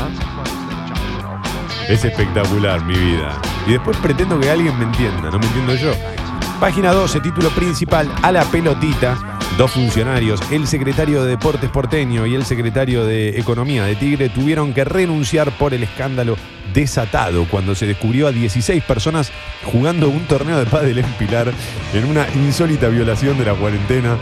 ¿eh? 1.88 1.94
Es 1.94 2.06
espectacular 2.06 2.84
mi 2.86 2.96
vida. 2.96 3.32
Y 3.66 3.72
después 3.72 3.98
pretendo 3.98 4.40
que 4.40 4.52
alguien 4.52 4.78
me 4.78 4.84
entienda, 4.86 5.32
no 5.32 5.40
me 5.40 5.46
entiendo 5.48 5.74
yo. 5.74 6.15
Página 6.60 6.94
12, 6.94 7.20
título 7.20 7.50
principal, 7.50 8.10
a 8.22 8.32
la 8.32 8.44
pelotita. 8.46 9.18
Dos 9.58 9.72
funcionarios, 9.72 10.40
el 10.52 10.68
secretario 10.68 11.24
de 11.24 11.32
Deportes 11.32 11.70
porteño 11.70 12.26
y 12.26 12.34
el 12.34 12.46
secretario 12.46 13.06
de 13.06 13.40
Economía 13.40 13.84
de 13.84 13.96
Tigre, 13.96 14.30
tuvieron 14.30 14.74
que 14.74 14.86
renunciar 14.86 15.52
por 15.52 15.74
el 15.74 15.84
escándalo 15.84 16.38
desatado 16.74 17.46
cuando 17.50 17.76
se 17.76 17.88
descubrió 17.88 18.28
a 18.28 18.32
16 18.32 18.84
personas 18.84 19.32
jugando 19.66 20.10
un 20.10 20.26
torneo 20.26 20.58
de 20.58 20.66
pádel 20.66 21.00
en 21.00 21.06
Pilar 21.14 21.52
en 21.94 22.06
una 22.06 22.26
insólita 22.36 22.88
violación 22.88 23.38
de 23.38 23.46
la 23.46 23.54
cuarentena. 23.54 24.18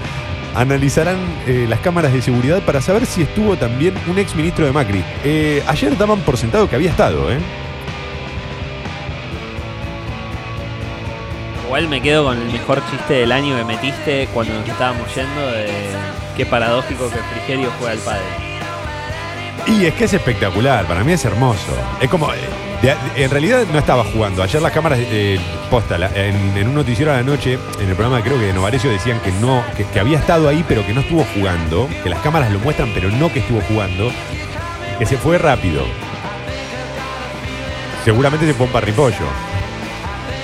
Analizarán 0.55 1.17
eh, 1.47 1.65
las 1.69 1.79
cámaras 1.79 2.13
de 2.13 2.21
seguridad 2.21 2.61
para 2.63 2.81
saber 2.81 3.05
si 3.05 3.21
estuvo 3.21 3.55
también 3.57 3.93
un 4.07 4.17
ex 4.17 4.35
ministro 4.35 4.65
de 4.65 4.71
Macri. 4.71 5.03
Eh, 5.23 5.63
ayer 5.67 5.97
daban 5.97 6.19
por 6.21 6.37
sentado 6.37 6.69
que 6.69 6.75
había 6.75 6.91
estado, 6.91 7.31
¿eh? 7.31 7.39
Igual 11.73 11.87
me 11.87 12.03
quedo 12.03 12.25
con 12.25 12.39
el 12.39 12.51
mejor 12.51 12.83
chiste 12.91 13.15
del 13.15 13.31
año 13.31 13.57
que 13.57 13.63
metiste 13.63 14.27
cuando 14.31 14.53
nos 14.53 14.69
estábamos 14.69 15.07
yendo 15.15 15.47
de 15.53 15.71
qué 16.37 16.45
paradójico 16.45 17.09
que 17.09 17.17
Frigerio 17.17 17.71
juega 17.79 17.93
al 17.93 17.97
padre. 17.97 18.21
Y 19.65 19.85
es 19.87 19.95
que 19.95 20.03
es 20.03 20.13
espectacular, 20.13 20.85
para 20.85 21.03
mí 21.03 21.13
es 21.13 21.25
hermoso. 21.25 21.75
Es 21.99 22.11
como, 22.11 22.31
eh, 22.31 22.95
en 23.15 23.27
realidad 23.27 23.65
no 23.73 23.79
estaba 23.79 24.03
jugando. 24.03 24.43
Ayer 24.43 24.61
las 24.61 24.71
cámaras, 24.71 24.99
eh, 25.01 25.39
posta, 25.71 25.97
en 26.13 26.67
un 26.67 26.75
noticiero 26.75 27.11
a 27.11 27.15
la 27.15 27.23
noche, 27.23 27.57
en 27.79 27.89
el 27.89 27.95
programa 27.95 28.23
creo 28.23 28.37
que 28.37 28.45
de 28.45 28.53
Novarecio 28.53 28.91
decían 28.91 29.19
que 29.21 29.31
no, 29.31 29.63
que, 29.75 29.83
que 29.83 29.99
había 29.99 30.19
estado 30.19 30.49
ahí 30.49 30.63
pero 30.67 30.85
que 30.85 30.93
no 30.93 31.01
estuvo 31.01 31.25
jugando, 31.33 31.89
que 32.03 32.09
las 32.11 32.19
cámaras 32.19 32.51
lo 32.51 32.59
muestran 32.59 32.91
pero 32.93 33.09
no 33.09 33.33
que 33.33 33.39
estuvo 33.39 33.61
jugando, 33.61 34.11
que 34.99 35.07
se 35.07 35.17
fue 35.17 35.39
rápido. 35.39 35.87
Seguramente 38.05 38.45
se 38.45 38.53
fue 38.53 38.67
un 38.67 38.71
parripollo. 38.71 39.52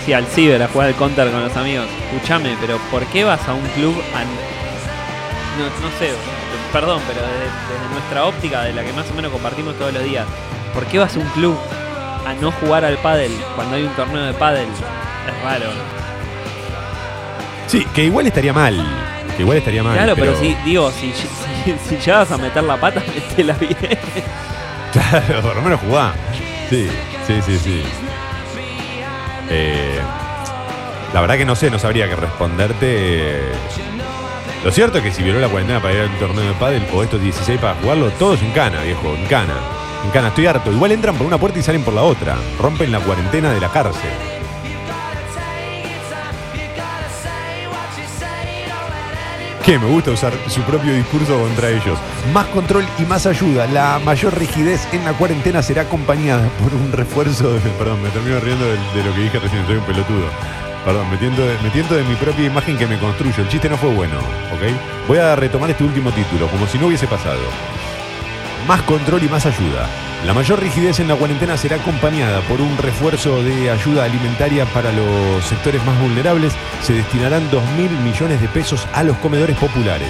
Sí, 0.06 0.14
al 0.14 0.26
ciber 0.28 0.62
a 0.64 0.68
jugar 0.68 0.88
al 0.88 0.96
counter 0.96 1.32
con 1.32 1.42
los 1.42 1.56
amigos. 1.56 1.88
Escúchame, 2.12 2.56
pero 2.62 2.78
¿por 2.92 3.06
qué 3.08 3.24
vas 3.24 3.46
a 3.48 3.54
un 3.54 3.66
club 3.70 3.96
a... 4.16 4.24
No, 4.24 5.66
no 5.66 6.00
sé, 6.00 6.12
perdón, 6.72 7.02
pero 7.08 7.22
desde, 7.22 7.44
desde 7.44 7.94
nuestra 7.94 8.26
óptica, 8.26 8.64
de 8.64 8.74
la 8.74 8.84
que 8.84 8.94
más 8.94 9.10
o 9.12 9.14
menos 9.14 9.32
compartimos 9.32 9.76
todos 9.78 9.94
los 9.94 10.04
días, 10.04 10.26
¿por 10.74 10.86
qué 10.86 11.00
vas 11.00 11.16
a 11.16 11.20
un 11.20 11.28
club 11.30 11.58
a 12.26 12.34
no 12.34 12.52
jugar 12.52 12.86
al 12.86 12.98
pádel 12.98 13.32
cuando 13.56 13.76
hay 13.76 13.84
un 13.84 13.94
torneo 13.96 14.24
de 14.24 14.34
pádel 14.34 14.68
es 14.68 15.44
raro. 15.44 15.66
Sí, 17.68 17.86
que 17.94 18.06
igual 18.06 18.28
estaría 18.28 18.54
mal. 18.54 18.76
Que 19.36 19.44
igual 19.44 19.58
estaría 19.58 19.84
mal. 19.84 19.94
claro, 19.94 20.16
pero, 20.16 20.36
si, 20.38 20.56
digo, 20.66 20.92
si, 20.92 21.14
si, 21.66 21.76
si 21.88 21.98
llegas 21.98 22.32
a 22.32 22.38
meter 22.38 22.64
la 22.64 22.78
pata, 22.78 23.02
metela 23.16 23.54
bien. 23.54 23.78
Claro, 24.92 25.42
por 25.42 25.56
lo 25.56 25.62
menos 25.62 25.80
jugá. 25.82 26.14
Sí, 26.70 26.90
sí, 27.28 27.42
sí, 27.46 27.60
sí. 27.60 27.84
Eh, 29.50 30.00
la 31.14 31.22
verdad 31.22 31.38
que 31.38 31.46
no 31.46 31.56
sé, 31.56 31.70
no 31.70 31.80
sabría 31.80 32.08
qué 32.08 32.16
responderte. 32.16 33.42
Lo 34.64 34.72
cierto 34.72 34.98
es 34.98 35.04
que 35.04 35.12
si 35.12 35.24
violó 35.24 35.40
la 35.40 35.48
cuarentena 35.48 35.82
para 35.82 35.94
ir 35.94 36.02
a 36.02 36.06
un 36.06 36.20
torneo 36.20 36.46
de 36.46 36.54
pádel 36.54 36.86
o 36.94 37.02
estos 37.02 37.22
16 37.22 37.60
para 37.60 37.76
jugarlo, 37.76 38.10
todos 38.12 38.42
en 38.42 38.52
cana, 38.52 38.82
viejo, 38.84 39.16
en 39.16 39.26
cana. 39.26 39.56
En 40.04 40.12
cana, 40.12 40.30
estoy 40.30 40.48
harto. 40.48 40.72
Igual 40.72 40.92
entran 40.92 41.16
por 41.16 41.26
una 41.26 41.38
puerta 41.38 41.60
y 41.60 41.64
salen 41.64 41.84
por 41.84 41.94
la 41.94 42.04
otra. 42.04 42.36
Rompen 42.60 42.92
la 42.92 43.00
cuarentena 43.00 43.52
de 43.52 43.60
la 43.60 43.70
cárcel. 43.70 44.39
Que 49.66 49.78
me 49.78 49.88
gusta 49.88 50.12
usar 50.12 50.34
su 50.48 50.62
propio 50.62 50.94
discurso 50.94 51.40
contra 51.40 51.70
ellos. 51.70 52.00
Más 52.34 52.48
control 52.48 52.86
y 52.98 53.04
más 53.04 53.26
ayuda. 53.26 53.68
La 53.68 54.00
mayor 54.00 54.38
rigidez 54.38 54.88
en 54.94 55.06
la 55.06 55.14
cuarentena 55.14 55.62
será 55.62 55.84
acompañada 55.84 56.48
por 56.64 56.74
un 56.74 56.92
refuerzo 56.92 57.54
de. 57.54 57.60
Perdón, 57.78 58.02
me 58.02 58.10
termino 58.10 58.40
riendo 58.40 58.66
de, 58.66 58.72
de 58.72 59.04
lo 59.04 59.14
que 59.14 59.22
dije 59.22 59.40
recién, 59.40 59.66
soy 59.68 59.76
un 59.76 59.84
pelotudo. 59.84 60.28
Perdón, 60.86 61.10
metiendo 61.12 61.46
de, 61.46 61.58
metiendo 61.62 61.96
de 61.96 62.04
mi 62.04 62.16
propia 62.16 62.46
imagen 62.46 62.78
que 62.78 62.88
me 62.88 62.98
construyo. 62.98 63.44
El 63.44 63.50
chiste 63.50 63.70
no 63.70 63.78
fue 63.78 63.94
bueno, 63.94 64.18
¿ok? 64.18 65.08
Voy 65.08 65.18
a 65.18 65.36
retomar 65.36 65.70
este 65.70 65.84
último 65.84 66.12
título, 66.12 66.48
como 66.48 66.66
si 66.68 66.78
no 66.78 66.88
hubiese 66.88 67.06
pasado. 67.06 67.42
Más 68.68 68.82
control 68.84 69.24
y 69.24 69.28
más 69.28 69.46
ayuda. 69.46 69.88
La 70.26 70.34
mayor 70.34 70.60
rigidez 70.60 71.00
en 71.00 71.08
la 71.08 71.16
cuarentena 71.16 71.56
será 71.56 71.78
acompañada 71.78 72.42
por 72.42 72.60
un 72.60 72.78
refuerzo 72.78 73.42
de 73.42 73.72
ayuda 73.72 74.04
alimentaria 74.04 74.66
para 74.66 74.92
los 74.92 75.46
sectores 75.46 75.84
más 75.86 76.00
vulnerables. 76.02 76.54
Se 76.82 76.94
destinarán 76.94 77.50
2 77.50 77.64
mil 77.78 77.90
millones 78.00 78.42
de 78.42 78.50
pesos 78.50 78.86
a 78.94 79.04
los 79.04 79.18
comedores 79.18 79.56
populares. 79.58 80.10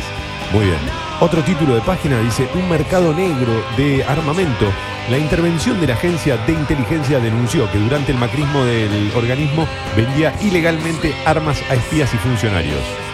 Muy 0.51 0.65
bien. 0.65 0.79
Otro 1.19 1.43
título 1.43 1.75
de 1.75 1.81
página 1.81 2.19
dice 2.21 2.49
Un 2.55 2.67
mercado 2.67 3.13
negro 3.13 3.63
de 3.77 4.03
armamento. 4.03 4.71
La 5.11 5.19
intervención 5.19 5.79
de 5.79 5.87
la 5.87 5.93
agencia 5.93 6.37
de 6.37 6.53
inteligencia 6.53 7.19
denunció 7.19 7.71
que 7.71 7.77
durante 7.77 8.11
el 8.11 8.17
macrismo 8.17 8.65
del 8.65 9.11
organismo 9.15 9.67
vendía 9.95 10.33
ilegalmente 10.41 11.13
armas 11.25 11.61
a 11.69 11.75
espías 11.75 12.11
y 12.15 12.17
funcionarios. 12.17 13.08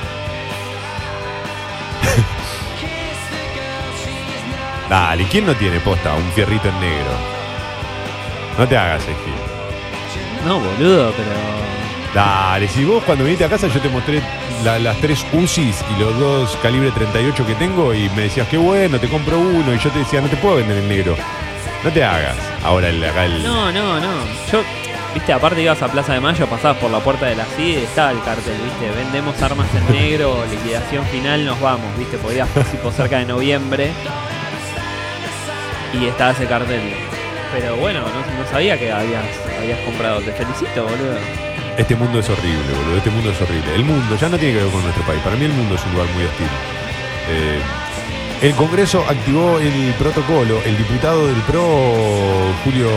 Dale, 4.90 5.24
¿quién 5.26 5.45
no 5.45 5.53
tiene 5.56 5.80
posta 5.80 6.14
un 6.14 6.32
fierrito 6.34 6.68
en 6.70 6.80
negro? 6.80 7.10
No 8.57 8.68
te 8.68 8.78
hagas, 8.78 9.03
Eji. 9.03 10.45
No, 10.48 10.60
boludo, 10.60 11.12
pero. 11.18 11.30
Dale, 12.14 12.68
si 12.70 12.86
vos 12.86 13.03
cuando 13.03 13.26
viniste 13.26 13.44
a 13.44 13.49
casa 13.49 13.68
yo 13.68 13.82
te 13.82 13.90
mostré 13.90 14.22
la- 14.64 14.80
las 14.80 14.95
tres 15.02 15.26
UCIs 15.34 15.84
y 15.95 15.99
los 15.99 16.18
dos 16.18 16.57
calibre 16.62 16.91
38 16.91 17.45
que 17.45 17.56
tengo 17.56 17.94
y 17.94 18.10
me 18.12 18.24
decías, 18.24 18.48
qué 18.48 18.57
bueno, 18.57 18.99
te 18.99 19.10
compro 19.10 19.38
uno 19.40 19.74
y 19.74 19.80
yo 19.80 19.90
te 19.90 19.99
decía, 19.99 20.22
no 20.22 20.30
te 20.30 20.38
puedo 20.38 20.56
vender 20.57 20.78
en 20.78 20.88
negro. 20.88 21.16
No 21.84 21.90
te 21.91 22.03
hagas. 22.03 22.38
Ahora 22.64 22.88
el, 22.90 23.03
acá 23.03 23.26
el... 23.26 23.44
No, 23.44 23.70
no, 23.72 23.99
no. 23.99 24.14
Yo, 24.49 24.62
viste, 25.14 25.34
aparte 25.34 25.62
ibas 25.62 25.82
a 25.82 25.88
Plaza 25.90 26.14
de 26.14 26.22
Mayo, 26.22 26.48
pasabas 26.48 26.78
por 26.78 26.90
la 26.90 26.99
puerta 26.99 27.26
de 27.26 27.36
la 27.36 27.44
CIDE, 27.57 27.84
estaba 27.84 28.12
el 28.12 28.22
cartel, 28.24 28.56
viste, 28.64 28.95
vendemos 28.95 29.40
armas 29.41 29.68
en 29.76 29.94
negro, 29.94 30.38
liquidación 30.49 31.06
final, 31.07 31.44
nos 31.45 31.60
vamos, 31.60 31.86
viste, 31.98 32.18
podías 32.18 32.48
tipo 32.72 32.91
cerca 32.91 33.18
de 33.18 33.26
noviembre. 33.26 33.91
Y 35.99 36.07
estaba 36.07 36.31
ese 36.31 36.45
cartel. 36.45 36.81
Pero 37.53 37.76
bueno, 37.77 38.01
no, 38.01 38.51
sabía 38.51 38.77
que 38.77 38.91
habías, 38.91 39.23
habías 39.57 39.80
comprado. 39.80 40.19
Te 40.22 40.31
felicito, 40.34 40.84
boludo. 40.84 41.17
Este 41.77 41.95
mundo 41.95 42.19
es 42.19 42.30
horrible, 42.30 42.73
boludo. 42.77 42.97
Este 42.97 43.09
mundo 43.09 43.31
es 43.31 43.41
horrible. 43.41 43.76
El 43.76 43.85
mundo 43.85 44.17
ya 44.19 44.30
no 44.30 44.38
tiene 44.38 44.55
que 44.55 44.63
ver 44.63 44.72
con 44.72 44.84
nuestro 44.84 45.03
país. 45.03 45.22
Para 45.22 45.35
mí 45.35 45.45
el 45.45 45.53
mundo 45.53 45.76
es 45.76 45.85
un 45.85 45.91
lugar 45.93 46.07
muy 46.15 46.23
hostil. 46.26 46.47
Eh, 47.30 47.59
el 48.41 48.53
Congreso 48.55 49.05
activó 49.07 49.59
el 49.59 49.93
protocolo. 49.97 50.61
El 50.65 50.77
diputado 50.77 51.27
del 51.27 51.41
PRO, 51.43 52.53
Julio 52.63 52.89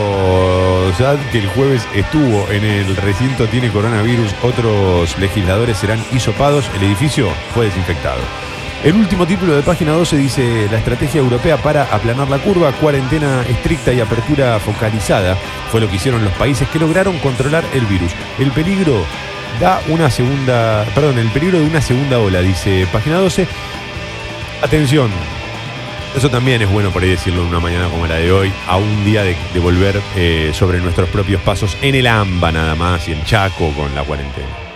Sad, 0.97 1.17
que 1.31 1.39
el 1.39 1.47
jueves 1.47 1.87
estuvo 1.95 2.49
en 2.51 2.63
el 2.63 2.95
recinto, 2.97 3.47
tiene 3.47 3.69
coronavirus. 3.69 4.33
Otros 4.43 5.17
legisladores 5.17 5.77
serán 5.77 6.03
hisopados. 6.11 6.69
El 6.75 6.83
edificio 6.83 7.29
fue 7.53 7.65
desinfectado. 7.65 8.48
El 8.83 8.95
último 8.95 9.27
título 9.27 9.57
de 9.57 9.61
página 9.61 9.91
12 9.91 10.15
dice 10.15 10.67
la 10.71 10.77
estrategia 10.77 11.19
europea 11.19 11.57
para 11.57 11.83
aplanar 11.93 12.29
la 12.29 12.37
curva, 12.37 12.71
cuarentena 12.71 13.43
estricta 13.49 13.91
y 13.91 13.99
apertura 13.99 14.57
focalizada. 14.59 15.35
Fue 15.69 15.81
lo 15.81 15.89
que 15.89 15.97
hicieron 15.97 16.23
los 16.23 16.31
países 16.33 16.65
que 16.69 16.79
lograron 16.79 17.19
controlar 17.19 17.65
el 17.73 17.85
virus. 17.87 18.13
El 18.39 18.51
peligro 18.51 19.03
da 19.59 19.81
una 19.89 20.09
segunda, 20.09 20.85
perdón, 20.95 21.19
el 21.19 21.27
peligro 21.27 21.59
de 21.59 21.65
una 21.65 21.81
segunda 21.81 22.19
ola, 22.19 22.39
dice 22.39 22.87
página 22.89 23.17
12. 23.17 23.47
Atención, 24.61 25.11
eso 26.15 26.29
también 26.29 26.61
es 26.61 26.71
bueno 26.71 26.89
por 26.91 27.03
ahí 27.03 27.09
decirlo 27.09 27.41
en 27.41 27.49
una 27.49 27.59
mañana 27.59 27.89
como 27.89 28.07
la 28.07 28.15
de 28.15 28.31
hoy, 28.31 28.49
a 28.65 28.77
un 28.77 29.03
día 29.03 29.23
de, 29.23 29.35
volver 29.59 30.01
eh, 30.15 30.51
sobre 30.53 30.79
nuestros 30.79 31.09
propios 31.09 31.41
pasos 31.41 31.77
en 31.81 31.95
el 31.95 32.07
AMBA 32.07 32.53
nada 32.53 32.75
más 32.75 33.09
y 33.09 33.11
en 33.11 33.25
Chaco 33.25 33.73
con 33.73 33.93
la 33.93 34.03
cuarentena. 34.03 34.68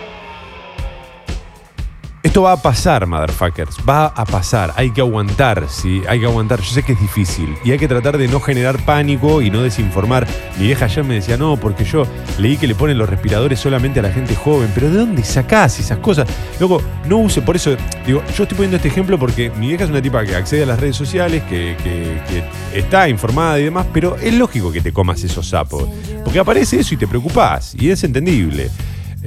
Esto 2.34 2.42
va 2.42 2.52
a 2.54 2.56
pasar, 2.56 3.06
motherfuckers. 3.06 3.76
Va 3.88 4.06
a 4.06 4.24
pasar. 4.24 4.72
Hay 4.74 4.90
que 4.90 5.00
aguantar, 5.00 5.66
sí. 5.68 6.02
Hay 6.08 6.18
que 6.18 6.26
aguantar. 6.26 6.58
Yo 6.60 6.68
sé 6.68 6.82
que 6.82 6.94
es 6.94 7.00
difícil. 7.00 7.54
Y 7.64 7.70
hay 7.70 7.78
que 7.78 7.86
tratar 7.86 8.18
de 8.18 8.26
no 8.26 8.40
generar 8.40 8.84
pánico 8.84 9.40
y 9.40 9.50
no 9.50 9.62
desinformar. 9.62 10.26
Mi 10.58 10.66
vieja 10.66 10.86
ayer 10.86 11.04
me 11.04 11.14
decía, 11.14 11.36
no, 11.36 11.56
porque 11.56 11.84
yo 11.84 12.02
leí 12.40 12.56
que 12.56 12.66
le 12.66 12.74
ponen 12.74 12.98
los 12.98 13.08
respiradores 13.08 13.60
solamente 13.60 14.00
a 14.00 14.02
la 14.02 14.10
gente 14.10 14.34
joven. 14.34 14.68
Pero 14.74 14.90
¿de 14.90 14.96
dónde 14.98 15.22
sacás 15.22 15.78
esas 15.78 15.98
cosas? 15.98 16.26
Luego, 16.58 16.82
no 17.06 17.18
use. 17.18 17.40
Por 17.40 17.54
eso, 17.54 17.76
digo, 18.04 18.20
yo 18.36 18.42
estoy 18.42 18.56
poniendo 18.56 18.78
este 18.78 18.88
ejemplo 18.88 19.16
porque 19.16 19.50
mi 19.50 19.68
vieja 19.68 19.84
es 19.84 19.90
una 19.90 20.02
tipa 20.02 20.24
que 20.24 20.34
accede 20.34 20.64
a 20.64 20.66
las 20.66 20.80
redes 20.80 20.96
sociales, 20.96 21.40
que, 21.44 21.76
que- 21.84 22.42
está 22.76 23.08
informada 23.08 23.60
y 23.60 23.64
demás. 23.66 23.86
Pero 23.92 24.16
es 24.16 24.34
lógico 24.34 24.72
que 24.72 24.80
te 24.80 24.92
comas 24.92 25.22
esos 25.22 25.48
sapos. 25.50 25.84
Porque 26.24 26.40
aparece 26.40 26.80
eso 26.80 26.94
y 26.94 26.96
te 26.96 27.06
preocupás. 27.06 27.76
Y 27.78 27.90
es 27.90 28.02
entendible. 28.02 28.72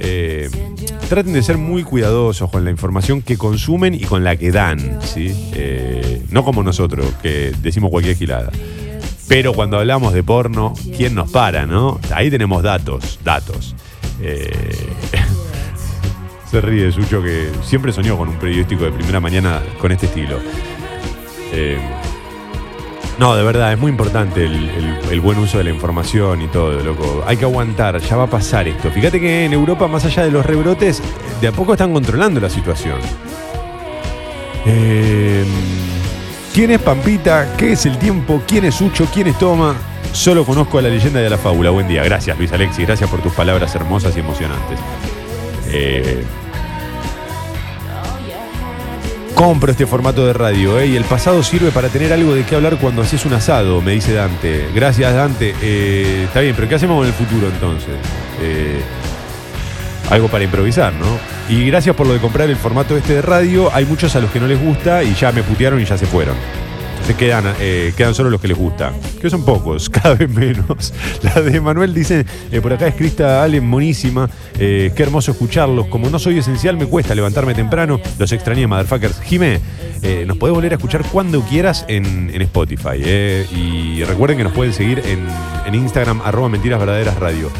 Eh, 0.00 0.48
traten 1.08 1.32
de 1.32 1.42
ser 1.42 1.58
muy 1.58 1.82
cuidadosos 1.82 2.50
con 2.50 2.64
la 2.64 2.70
información 2.70 3.20
que 3.20 3.36
consumen 3.36 3.94
y 3.94 4.00
con 4.00 4.22
la 4.22 4.36
que 4.36 4.52
dan, 4.52 5.00
¿sí? 5.02 5.50
Eh, 5.54 6.22
no 6.30 6.44
como 6.44 6.62
nosotros, 6.62 7.06
que 7.20 7.52
decimos 7.60 7.90
cualquier 7.90 8.16
gilada. 8.16 8.52
Pero 9.26 9.52
cuando 9.52 9.78
hablamos 9.78 10.14
de 10.14 10.22
porno, 10.22 10.72
¿quién 10.96 11.14
nos 11.14 11.30
para, 11.30 11.66
no? 11.66 12.00
Ahí 12.14 12.30
tenemos 12.30 12.62
datos, 12.62 13.18
datos. 13.24 13.74
Eh, 14.22 14.50
se 16.50 16.60
ríe 16.60 16.90
Sucho 16.92 17.22
que 17.22 17.50
siempre 17.62 17.92
soñó 17.92 18.16
con 18.16 18.28
un 18.28 18.38
periodístico 18.38 18.84
de 18.84 18.92
primera 18.92 19.20
mañana 19.20 19.60
con 19.80 19.92
este 19.92 20.06
estilo. 20.06 20.38
No, 23.18 23.34
de 23.34 23.42
verdad, 23.42 23.72
es 23.72 23.78
muy 23.78 23.90
importante 23.90 24.44
el, 24.44 25.20
buen 25.20 25.38
uso 25.38 25.58
de 25.58 25.64
la 25.64 25.70
información 25.70 26.40
y 26.40 26.46
todo, 26.46 26.78
loco. 26.84 27.24
Hay 27.26 27.36
que 27.36 27.44
aguantar, 27.44 27.98
ya 27.98 28.16
va 28.16 28.24
a 28.24 28.30
pasar 28.30 28.68
esto. 28.68 28.90
Fíjate 28.90 29.20
que 29.20 29.44
en 29.44 29.52
Europa, 29.52 29.88
más 29.88 30.04
allá 30.04 30.22
de 30.22 30.30
los 30.30 30.46
rebrotes, 30.46 31.02
de 31.40 31.48
a 31.48 31.52
poco 31.52 31.72
están 31.72 31.92
controlando 31.92 32.38
la 32.38 32.48
situación. 32.48 32.98
Eh, 34.66 35.44
¿Quién 36.54 36.70
es 36.70 36.80
Pampita? 36.80 37.54
¿Qué 37.56 37.72
es 37.72 37.86
el 37.86 37.98
tiempo? 37.98 38.42
¿Quién 38.46 38.66
es 38.66 38.76
Sucho? 38.76 39.08
¿Quién 39.12 39.26
es 39.26 39.38
Toma? 39.38 39.74
Solo 40.12 40.44
conozco 40.44 40.78
a 40.78 40.82
la 40.82 40.88
leyenda 40.88 41.18
de 41.18 41.28
la 41.28 41.38
fábula. 41.38 41.70
Buen 41.70 41.88
día. 41.88 42.04
Gracias, 42.04 42.38
Luis 42.38 42.52
Alexis. 42.52 42.86
Gracias 42.86 43.10
por 43.10 43.20
tus 43.20 43.32
palabras 43.32 43.74
hermosas 43.74 44.16
y 44.16 44.20
emocionantes. 44.20 44.78
Eh, 45.70 46.22
Compro 49.38 49.70
este 49.70 49.86
formato 49.86 50.26
de 50.26 50.32
radio, 50.32 50.80
¿eh? 50.80 50.88
Y 50.88 50.96
el 50.96 51.04
pasado 51.04 51.44
sirve 51.44 51.70
para 51.70 51.90
tener 51.90 52.12
algo 52.12 52.34
de 52.34 52.42
qué 52.44 52.56
hablar 52.56 52.76
cuando 52.76 53.02
haces 53.02 53.24
un 53.24 53.34
asado, 53.34 53.80
me 53.80 53.92
dice 53.92 54.12
Dante. 54.12 54.66
Gracias, 54.74 55.14
Dante. 55.14 55.54
Eh, 55.62 56.24
está 56.24 56.40
bien, 56.40 56.56
pero 56.56 56.68
¿qué 56.68 56.74
hacemos 56.74 56.98
con 56.98 57.06
el 57.06 57.12
futuro 57.12 57.46
entonces? 57.46 57.94
Eh, 58.42 58.80
algo 60.10 60.26
para 60.26 60.42
improvisar, 60.42 60.92
¿no? 60.94 61.06
Y 61.48 61.64
gracias 61.66 61.94
por 61.94 62.08
lo 62.08 62.14
de 62.14 62.18
comprar 62.18 62.50
el 62.50 62.56
formato 62.56 62.96
este 62.96 63.14
de 63.14 63.22
radio. 63.22 63.72
Hay 63.72 63.84
muchos 63.84 64.16
a 64.16 64.20
los 64.20 64.28
que 64.32 64.40
no 64.40 64.48
les 64.48 64.60
gusta 64.60 65.04
y 65.04 65.14
ya 65.14 65.30
me 65.30 65.44
putearon 65.44 65.80
y 65.80 65.84
ya 65.84 65.96
se 65.96 66.06
fueron. 66.06 66.34
Se 67.04 67.14
quedan, 67.14 67.44
eh, 67.60 67.92
quedan 67.96 68.14
solo 68.14 68.30
los 68.30 68.40
que 68.40 68.48
les 68.48 68.56
gusta. 68.56 68.92
Que 69.20 69.30
son 69.30 69.44
pocos, 69.44 69.88
cada 69.90 70.14
vez 70.14 70.28
menos. 70.28 70.92
La 71.22 71.40
de 71.40 71.60
Manuel 71.60 71.94
dice, 71.94 72.26
eh, 72.52 72.60
por 72.60 72.72
acá 72.72 72.86
es 72.88 72.94
Crista 72.94 73.42
Allen, 73.42 73.66
monísima. 73.66 74.28
Eh, 74.58 74.92
qué 74.94 75.02
hermoso 75.02 75.32
escucharlos. 75.32 75.86
Como 75.86 76.10
no 76.10 76.18
soy 76.18 76.38
esencial, 76.38 76.76
me 76.76 76.86
cuesta 76.86 77.14
levantarme 77.14 77.54
temprano. 77.54 78.00
Los 78.18 78.32
extrañé, 78.32 78.66
motherfuckers. 78.66 79.20
Jimé, 79.20 79.60
nos 80.26 80.36
podés 80.36 80.54
volver 80.54 80.72
a 80.72 80.76
escuchar 80.76 81.04
cuando 81.10 81.40
quieras 81.42 81.84
en, 81.88 82.30
en 82.32 82.42
Spotify. 82.42 82.98
Y 82.98 84.04
recuerden 84.04 84.38
que 84.38 84.44
nos 84.44 84.52
pueden 84.52 84.72
seguir 84.72 85.02
en, 85.06 85.26
en 85.66 85.74
Instagram, 85.74 86.20
arroba 86.24 86.48
mentiras 86.48 86.78
verdaderas 86.78 87.16
radio. 87.18 87.50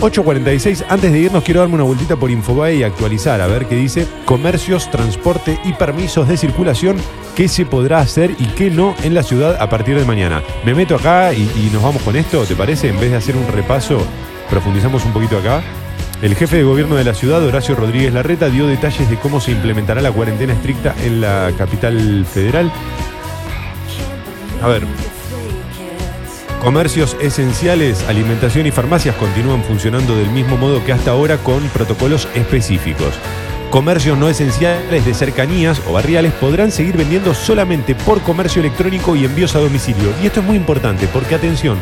8.46, 0.00 0.86
antes 0.88 1.12
de 1.12 1.18
irnos 1.18 1.44
quiero 1.44 1.60
darme 1.60 1.76
una 1.76 1.84
vueltita 1.84 2.16
por 2.16 2.30
Infobae 2.30 2.76
y 2.76 2.82
actualizar, 2.82 3.40
a 3.40 3.46
ver 3.46 3.66
qué 3.66 3.76
dice 3.76 4.06
comercios, 4.24 4.90
transporte 4.90 5.58
y 5.64 5.72
permisos 5.74 6.26
de 6.28 6.36
circulación, 6.36 6.96
qué 7.36 7.48
se 7.48 7.66
podrá 7.66 8.00
hacer 8.00 8.32
y 8.38 8.46
qué 8.46 8.70
no 8.70 8.94
en 9.02 9.14
la 9.14 9.22
ciudad 9.22 9.60
a 9.60 9.68
partir 9.68 9.98
de 9.98 10.04
mañana. 10.04 10.42
Me 10.64 10.74
meto 10.74 10.96
acá 10.96 11.32
y, 11.32 11.42
y 11.42 11.70
nos 11.72 11.82
vamos 11.82 12.02
con 12.02 12.16
esto, 12.16 12.44
¿te 12.44 12.56
parece? 12.56 12.88
En 12.88 12.98
vez 12.98 13.10
de 13.10 13.16
hacer 13.16 13.36
un 13.36 13.46
repaso, 13.48 14.04
profundizamos 14.50 15.04
un 15.04 15.12
poquito 15.12 15.38
acá. 15.38 15.62
El 16.22 16.36
jefe 16.36 16.58
de 16.58 16.62
gobierno 16.62 16.94
de 16.94 17.02
la 17.02 17.14
ciudad, 17.14 17.42
Horacio 17.44 17.74
Rodríguez 17.74 18.12
Larreta, 18.12 18.48
dio 18.48 18.68
detalles 18.68 19.10
de 19.10 19.16
cómo 19.16 19.40
se 19.40 19.50
implementará 19.50 20.00
la 20.00 20.12
cuarentena 20.12 20.52
estricta 20.52 20.94
en 21.04 21.20
la 21.20 21.50
capital 21.58 22.24
federal. 22.24 22.70
A 24.62 24.68
ver, 24.68 24.84
Comercios 26.62 27.16
esenciales, 27.20 28.04
alimentación 28.04 28.68
y 28.68 28.70
farmacias 28.70 29.16
continúan 29.16 29.64
funcionando 29.64 30.16
del 30.16 30.30
mismo 30.30 30.56
modo 30.56 30.84
que 30.84 30.92
hasta 30.92 31.10
ahora 31.10 31.38
con 31.38 31.60
protocolos 31.70 32.28
específicos. 32.36 33.14
Comercios 33.70 34.16
no 34.16 34.28
esenciales 34.28 35.04
de 35.04 35.12
cercanías 35.12 35.82
o 35.88 35.94
barriales 35.94 36.32
podrán 36.34 36.70
seguir 36.70 36.96
vendiendo 36.96 37.34
solamente 37.34 37.96
por 37.96 38.22
comercio 38.22 38.60
electrónico 38.60 39.16
y 39.16 39.24
envíos 39.24 39.56
a 39.56 39.58
domicilio. 39.58 40.12
Y 40.22 40.26
esto 40.26 40.38
es 40.38 40.46
muy 40.46 40.56
importante 40.56 41.08
porque, 41.12 41.34
atención, 41.34 41.78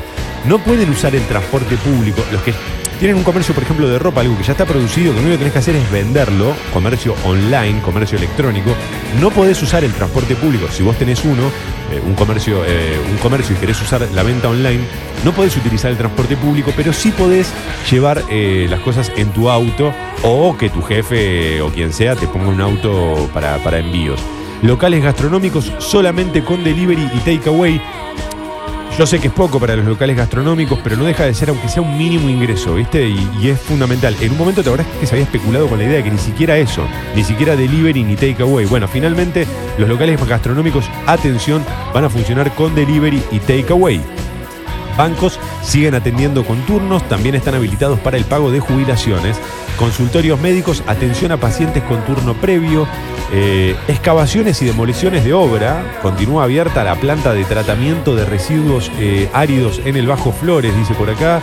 no 0.47 0.59
pueden 0.59 0.89
usar 0.89 1.15
el 1.15 1.27
transporte 1.27 1.77
público. 1.77 2.25
Los 2.33 2.41
que 2.41 2.55
tienen 2.99 3.19
un 3.19 3.23
comercio, 3.23 3.55
por 3.55 3.65
ejemplo, 3.65 3.87
de 3.87 3.99
ropa, 3.99 4.23
algo 4.23 4.39
que 4.39 4.45
ya 4.45 4.53
está 4.53 4.65
producido, 4.65 5.13
que 5.13 5.21
lo 5.21 5.27
único 5.27 5.33
que 5.33 5.39
tenés 5.41 5.53
que 5.53 5.59
hacer 5.59 5.77
es 5.77 5.91
venderlo, 5.93 6.55
comercio 6.73 7.15
online, 7.25 7.83
comercio 7.83 8.17
electrónico. 8.17 8.75
No 9.19 9.31
podés 9.31 9.61
usar 9.63 9.83
el 9.83 9.93
transporte 9.93 10.37
público. 10.37 10.67
Si 10.71 10.83
vos 10.83 10.97
tenés 10.97 11.25
uno, 11.25 11.43
eh, 11.91 12.01
un, 12.07 12.15
comercio, 12.15 12.63
eh, 12.65 12.97
un 13.11 13.17
comercio 13.19 13.57
y 13.57 13.59
querés 13.59 13.81
usar 13.83 14.07
la 14.15 14.23
venta 14.23 14.49
online, 14.49 14.81
no 15.25 15.33
podés 15.33 15.57
utilizar 15.57 15.91
el 15.91 15.97
transporte 15.97 16.37
público, 16.37 16.73
pero 16.77 16.93
sí 16.93 17.11
podés 17.11 17.53
llevar 17.91 18.23
eh, 18.31 18.67
las 18.71 18.81
cosas 18.81 19.11
en 19.17 19.31
tu 19.33 19.51
auto 19.51 19.93
o 20.23 20.57
que 20.57 20.71
tu 20.71 20.83
jefe 20.83 21.61
o 21.61 21.71
quien 21.71 21.93
sea 21.93 22.15
te 22.15 22.29
ponga 22.29 22.49
un 22.49 22.61
auto 22.61 23.29
para, 23.35 23.59
para 23.59 23.79
envíos. 23.79 24.21
Locales 24.63 25.03
gastronómicos 25.03 25.73
solamente 25.79 26.45
con 26.45 26.63
delivery 26.63 27.11
y 27.15 27.19
takeaway. 27.19 27.81
Yo 29.01 29.07
sé 29.07 29.19
que 29.19 29.29
es 29.29 29.33
poco 29.33 29.59
para 29.59 29.75
los 29.77 29.87
locales 29.87 30.15
gastronómicos, 30.15 30.79
pero 30.85 30.95
no 30.95 31.07
deja 31.07 31.25
de 31.25 31.33
ser, 31.33 31.49
aunque 31.49 31.71
sea 31.71 31.81
un 31.81 31.97
mínimo 31.97 32.29
ingreso, 32.29 32.75
¿viste? 32.75 33.09
Y, 33.09 33.49
es 33.49 33.59
fundamental. 33.59 34.15
En 34.21 34.33
un 34.33 34.37
momento 34.37 34.63
te 34.63 34.69
acordás 34.69 34.87
que 35.01 35.07
se 35.07 35.15
había 35.15 35.25
especulado 35.25 35.69
con 35.69 35.79
la 35.79 35.87
idea 35.87 35.97
de 35.97 36.05
que 36.05 36.11
ni 36.11 36.19
siquiera 36.19 36.59
eso, 36.59 36.87
ni 37.17 37.25
siquiera 37.25 37.57
delivery 37.57 38.05
ni 38.05 38.15
takeaway. 38.15 38.67
Bueno, 38.67 38.87
finalmente 38.89 39.47
los 39.79 39.89
locales 39.89 40.23
gastronómicos, 40.29 40.85
atención, 41.07 41.65
van 41.95 42.05
a 42.05 42.11
funcionar 42.11 42.55
con 42.55 42.75
delivery 42.75 43.23
y 43.33 43.39
takeaway. 43.39 44.03
Bancos 44.99 45.41
siguen 45.63 45.95
atendiendo 45.95 46.45
con 46.45 46.61
turnos, 46.67 47.09
también 47.09 47.35
están 47.35 47.55
habilitados 47.55 47.99
para 48.01 48.19
el 48.19 48.27
pago 48.27 48.51
de 48.51 48.61
jubilaciones. 48.61 49.39
Consultorios 49.79 50.39
médicos, 50.39 50.83
atención 50.87 51.33
a 51.33 51.39
pacientes 51.39 51.83
con 51.85 52.05
turno 52.05 52.35
previo. 52.35 52.87
Eh, 53.33 53.77
excavaciones 53.87 54.61
y 54.63 54.67
demoliciones 54.67 55.25
de 55.25 55.33
obra. 55.33 55.99
Continúa 56.03 56.45
abierta 56.45 56.83
la 56.83 56.97
planta 56.97 57.33
de 57.33 57.45
tratamiento 57.45 58.17
de 58.17 58.25
residuos 58.25 58.91
eh, 58.99 59.29
áridos 59.33 59.81
en 59.85 59.97
el 59.97 60.07
Bajo 60.07 60.33
Flores, 60.33 60.77
dice 60.77 60.95
por 60.95 61.11
acá. 61.11 61.41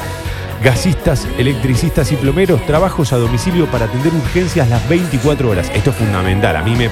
Gasistas, 0.64 1.28
electricistas 1.38 2.12
y 2.12 2.16
plomeros, 2.16 2.66
trabajos 2.66 3.14
a 3.14 3.18
domicilio 3.18 3.68
para 3.68 3.86
atender 3.86 4.12
urgencias 4.14 4.68
las 4.68 4.88
24 4.90 5.50
horas. 5.50 5.72
Esto 5.74 5.92
es 5.92 5.96
fundamental. 5.96 6.56
A 6.56 6.64
mí 6.64 6.76
me, 6.76 6.90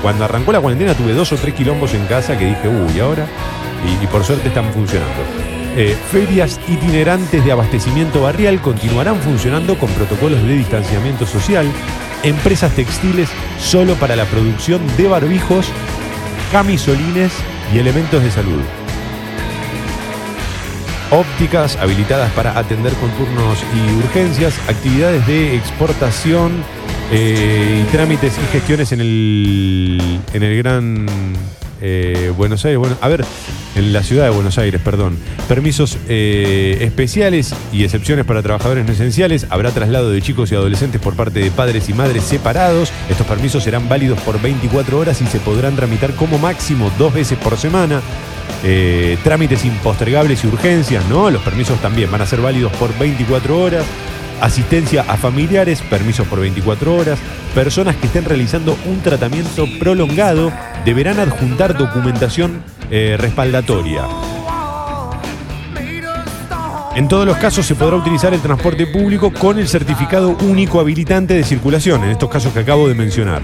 cuando 0.00 0.24
arrancó 0.24 0.52
la 0.52 0.60
cuarentena 0.60 0.94
tuve 0.94 1.12
dos 1.12 1.32
o 1.32 1.36
tres 1.36 1.52
quilombos 1.54 1.92
en 1.94 2.06
casa 2.06 2.38
que 2.38 2.46
dije, 2.46 2.68
uy, 2.68 2.96
¿y 2.96 3.00
ahora? 3.00 3.26
Y, 3.84 4.04
y 4.04 4.06
por 4.06 4.24
suerte 4.24 4.48
están 4.48 4.72
funcionando. 4.72 5.20
Eh, 5.76 5.96
ferias 6.10 6.58
itinerantes 6.66 7.44
de 7.44 7.52
abastecimiento 7.52 8.22
barrial 8.22 8.60
continuarán 8.60 9.20
funcionando 9.20 9.78
con 9.78 9.88
protocolos 9.90 10.42
de 10.42 10.54
distanciamiento 10.54 11.26
social. 11.26 11.66
Empresas 12.22 12.74
textiles 12.76 13.30
solo 13.58 13.94
para 13.94 14.14
la 14.14 14.26
producción 14.26 14.82
de 14.98 15.08
barbijos, 15.08 15.66
camisolines 16.52 17.32
y 17.74 17.78
elementos 17.78 18.22
de 18.22 18.30
salud. 18.30 18.60
Ópticas 21.10 21.76
habilitadas 21.76 22.30
para 22.32 22.58
atender 22.58 22.92
con 22.94 23.10
turnos 23.12 23.58
y 23.74 23.96
urgencias, 24.04 24.54
actividades 24.68 25.26
de 25.26 25.56
exportación 25.56 26.62
eh, 27.10 27.84
y 27.84 27.90
trámites 27.90 28.36
y 28.38 28.52
gestiones 28.52 28.92
en 28.92 29.00
el, 29.00 30.20
en 30.34 30.42
el 30.42 30.58
gran 30.58 31.06
eh, 31.80 32.32
Buenos 32.36 32.64
Aires. 32.64 32.78
Bueno, 32.78 32.96
a 33.00 33.08
ver, 33.08 33.24
en 33.76 33.92
la 33.92 34.02
ciudad 34.02 34.24
de 34.24 34.30
Buenos 34.30 34.58
Aires, 34.58 34.80
perdón. 34.84 35.16
Permisos 35.48 35.98
eh, 36.08 36.78
especiales 36.80 37.54
y 37.72 37.84
excepciones 37.84 38.24
para 38.24 38.42
trabajadores 38.42 38.86
no 38.86 38.92
esenciales. 38.92 39.46
Habrá 39.50 39.70
traslado 39.70 40.10
de 40.10 40.22
chicos 40.22 40.52
y 40.52 40.54
adolescentes 40.54 41.00
por 41.00 41.14
parte 41.14 41.40
de 41.40 41.50
padres 41.50 41.88
y 41.88 41.94
madres 41.94 42.24
separados. 42.24 42.92
Estos 43.08 43.26
permisos 43.26 43.62
serán 43.62 43.88
válidos 43.88 44.20
por 44.20 44.40
24 44.40 44.98
horas 44.98 45.20
y 45.20 45.26
se 45.26 45.40
podrán 45.40 45.76
tramitar 45.76 46.14
como 46.14 46.38
máximo 46.38 46.90
dos 46.98 47.14
veces 47.14 47.38
por 47.38 47.56
semana. 47.56 48.00
Eh, 48.62 49.16
trámites 49.24 49.64
impostergables 49.64 50.44
y 50.44 50.46
urgencias, 50.46 51.04
¿no? 51.06 51.30
Los 51.30 51.42
permisos 51.42 51.80
también 51.80 52.10
van 52.10 52.20
a 52.20 52.26
ser 52.26 52.40
válidos 52.40 52.72
por 52.72 52.96
24 52.98 53.58
horas. 53.58 53.84
Asistencia 54.40 55.04
a 55.06 55.16
familiares, 55.16 55.82
permisos 55.82 56.26
por 56.26 56.40
24 56.40 56.94
horas. 56.94 57.18
Personas 57.54 57.96
que 57.96 58.06
estén 58.06 58.24
realizando 58.24 58.76
un 58.86 59.00
tratamiento 59.00 59.66
prolongado 59.78 60.52
deberán 60.84 61.20
adjuntar 61.20 61.76
documentación 61.76 62.62
eh, 62.90 63.16
respaldatoria. 63.18 64.04
En 66.96 67.06
todos 67.06 67.24
los 67.24 67.36
casos 67.36 67.66
se 67.66 67.74
podrá 67.74 67.96
utilizar 67.96 68.34
el 68.34 68.40
transporte 68.40 68.86
público 68.86 69.32
con 69.32 69.58
el 69.58 69.68
certificado 69.68 70.36
único 70.42 70.80
habilitante 70.80 71.34
de 71.34 71.44
circulación, 71.44 72.02
en 72.02 72.10
estos 72.10 72.28
casos 72.28 72.52
que 72.52 72.60
acabo 72.60 72.88
de 72.88 72.94
mencionar. 72.94 73.42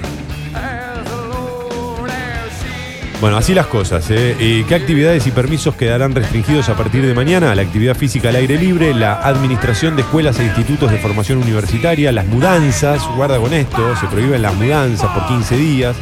Bueno, 3.20 3.38
así 3.38 3.54
las 3.54 3.66
cosas. 3.66 4.10
¿eh? 4.10 4.36
Eh, 4.38 4.64
¿Qué 4.68 4.74
actividades 4.74 5.26
y 5.26 5.30
permisos 5.30 5.74
quedarán 5.74 6.14
restringidos 6.14 6.68
a 6.68 6.76
partir 6.76 7.04
de 7.06 7.14
mañana? 7.14 7.54
La 7.54 7.62
actividad 7.62 7.96
física 7.96 8.28
al 8.28 8.36
aire 8.36 8.58
libre, 8.58 8.92
la 8.92 9.14
administración 9.14 9.96
de 9.96 10.02
escuelas 10.02 10.38
e 10.38 10.44
institutos 10.44 10.90
de 10.90 10.98
formación 10.98 11.38
universitaria, 11.38 12.12
las 12.12 12.26
mudanzas, 12.26 13.02
guarda 13.16 13.38
con 13.38 13.54
esto, 13.54 13.96
se 13.96 14.06
prohíben 14.06 14.42
las 14.42 14.54
mudanzas 14.54 15.10
por 15.12 15.26
15 15.28 15.56
días, 15.56 15.96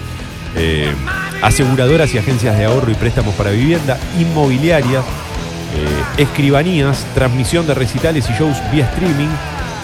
eh, 0.56 0.92
aseguradoras 1.40 2.12
y 2.14 2.18
agencias 2.18 2.58
de 2.58 2.64
ahorro 2.64 2.90
y 2.90 2.94
préstamos 2.94 3.34
para 3.36 3.50
vivienda, 3.50 3.96
inmobiliarias, 4.18 5.04
escribanías, 6.16 7.04
transmisión 7.14 7.66
de 7.66 7.74
recitales 7.74 8.28
y 8.30 8.32
shows 8.32 8.56
vía 8.72 8.84
streaming 8.86 9.28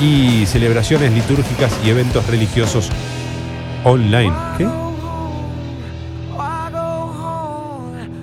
y 0.01 0.47
celebraciones 0.47 1.13
litúrgicas 1.13 1.73
y 1.85 1.91
eventos 1.91 2.27
religiosos 2.27 2.91
online. 3.85 4.33
¿Qué? 4.57 4.90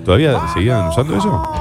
¿Todavía 0.08 0.40
seguían 0.54 0.88
usando 0.88 1.18
eso? 1.18 1.52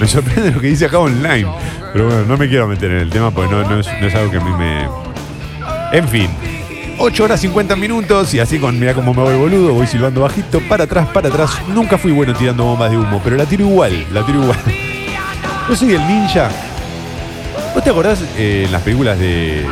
Me 0.00 0.08
sorprende 0.08 0.50
lo 0.50 0.60
que 0.60 0.66
dice 0.66 0.86
acá 0.86 0.98
online. 0.98 1.48
Pero 1.92 2.06
bueno, 2.06 2.24
no 2.26 2.36
me 2.36 2.48
quiero 2.48 2.66
meter 2.66 2.90
en 2.90 2.96
el 2.96 3.08
tema 3.08 3.30
porque 3.30 3.54
no, 3.54 3.62
no 3.70 3.78
es, 3.78 3.86
no 4.00 4.06
es 4.08 4.14
algo 4.16 4.32
que 4.32 4.38
a 4.38 4.40
mí 4.40 4.50
me. 4.58 4.88
En 5.96 6.08
fin. 6.08 6.28
8 6.98 7.22
horas 7.22 7.40
50 7.40 7.76
minutos 7.76 8.34
y 8.34 8.40
así 8.40 8.58
con, 8.58 8.80
mira 8.80 8.94
cómo 8.94 9.14
me 9.14 9.22
voy 9.22 9.36
boludo, 9.36 9.74
voy 9.74 9.86
silbando 9.86 10.22
bajito, 10.22 10.58
para 10.68 10.82
atrás, 10.82 11.06
para 11.10 11.28
atrás. 11.28 11.56
Nunca 11.68 11.98
fui 11.98 12.10
bueno 12.10 12.34
tirando 12.34 12.64
bombas 12.64 12.90
de 12.90 12.98
humo, 12.98 13.20
pero 13.22 13.36
la 13.36 13.46
tiro 13.46 13.64
igual, 13.64 14.06
la 14.12 14.26
tiro 14.26 14.42
igual. 14.42 14.58
Yo 15.68 15.76
soy 15.76 15.94
el 15.94 16.04
ninja. 16.08 16.50
¿Vos 17.76 17.84
te 17.84 17.90
acordás 17.90 18.24
eh, 18.36 18.64
en 18.66 18.72
las 18.72 18.82
películas 18.82 19.16
de. 19.20 19.66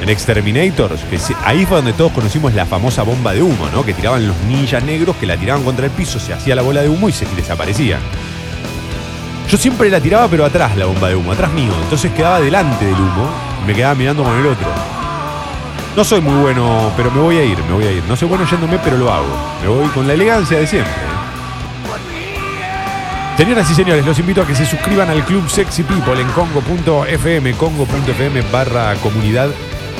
En 0.00 0.08
Exterminators, 0.08 1.00
ahí 1.44 1.66
fue 1.66 1.76
donde 1.76 1.92
todos 1.92 2.12
conocimos 2.12 2.54
la 2.54 2.64
famosa 2.64 3.02
bomba 3.02 3.34
de 3.34 3.42
humo, 3.42 3.68
¿no? 3.72 3.84
Que 3.84 3.92
tiraban 3.92 4.26
los 4.26 4.36
ninjas 4.48 4.82
negros, 4.82 5.16
que 5.16 5.26
la 5.26 5.36
tiraban 5.36 5.62
contra 5.62 5.84
el 5.84 5.90
piso, 5.90 6.18
se 6.18 6.32
hacía 6.32 6.54
la 6.54 6.62
bola 6.62 6.80
de 6.80 6.88
humo 6.88 7.08
y 7.08 7.12
se 7.12 7.26
desaparecía. 7.36 7.98
Yo 9.50 9.58
siempre 9.58 9.90
la 9.90 10.00
tiraba, 10.00 10.28
pero 10.28 10.44
atrás 10.44 10.76
la 10.76 10.86
bomba 10.86 11.08
de 11.08 11.16
humo, 11.16 11.32
atrás 11.32 11.52
mío. 11.52 11.72
Entonces 11.82 12.12
quedaba 12.12 12.40
delante 12.40 12.84
del 12.84 12.94
humo 12.94 13.28
y 13.62 13.66
me 13.66 13.74
quedaba 13.74 13.94
mirando 13.94 14.22
con 14.22 14.38
el 14.38 14.46
otro. 14.46 14.68
No 15.96 16.04
soy 16.04 16.20
muy 16.20 16.40
bueno, 16.40 16.92
pero 16.96 17.10
me 17.10 17.20
voy 17.20 17.36
a 17.36 17.44
ir, 17.44 17.58
me 17.64 17.74
voy 17.74 17.84
a 17.84 17.92
ir. 17.92 18.04
No 18.04 18.16
soy 18.16 18.28
bueno 18.28 18.46
yéndome, 18.48 18.78
pero 18.78 18.96
lo 18.96 19.12
hago. 19.12 19.26
Me 19.60 19.68
voy 19.68 19.88
con 19.88 20.06
la 20.06 20.14
elegancia 20.14 20.58
de 20.58 20.66
siempre. 20.66 20.92
Señoras 23.36 23.70
y 23.70 23.74
señores, 23.74 24.06
los 24.06 24.18
invito 24.18 24.42
a 24.42 24.46
que 24.46 24.54
se 24.54 24.66
suscriban 24.66 25.10
al 25.10 25.24
Club 25.24 25.48
Sexy 25.48 25.82
People 25.82 26.20
en 26.20 26.28
congo.fm, 26.28 27.54
congo.fm 27.54 28.42
barra 28.52 28.94
comunidad. 29.02 29.50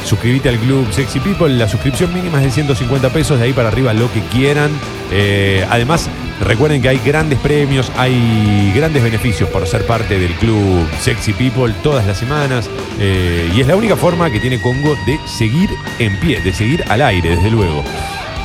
Suscríbete 0.04 0.48
al 0.48 0.58
Club 0.58 0.90
Sexy 0.92 1.20
People. 1.20 1.48
La 1.48 1.68
suscripción 1.68 2.12
mínima 2.12 2.38
es 2.38 2.44
de 2.44 2.50
150 2.50 3.10
pesos, 3.10 3.38
de 3.38 3.46
ahí 3.46 3.52
para 3.52 3.68
arriba 3.68 3.92
lo 3.92 4.12
que 4.12 4.20
quieran. 4.32 4.70
Eh, 5.12 5.66
además, 5.70 6.08
recuerden 6.40 6.82
que 6.82 6.88
hay 6.88 6.98
grandes 7.04 7.38
premios, 7.38 7.90
hay 7.96 8.72
grandes 8.74 9.02
beneficios 9.02 9.48
por 9.48 9.66
ser 9.66 9.86
parte 9.86 10.18
del 10.18 10.32
Club 10.34 10.86
Sexy 11.00 11.32
People 11.32 11.72
todas 11.82 12.06
las 12.06 12.18
semanas. 12.18 12.68
Eh, 12.98 13.50
y 13.54 13.60
es 13.60 13.66
la 13.66 13.76
única 13.76 13.96
forma 13.96 14.30
que 14.30 14.40
tiene 14.40 14.60
Congo 14.60 14.96
de 15.06 15.18
seguir 15.26 15.70
en 15.98 16.18
pie, 16.20 16.40
de 16.40 16.52
seguir 16.52 16.84
al 16.88 17.02
aire, 17.02 17.36
desde 17.36 17.50
luego. 17.50 17.84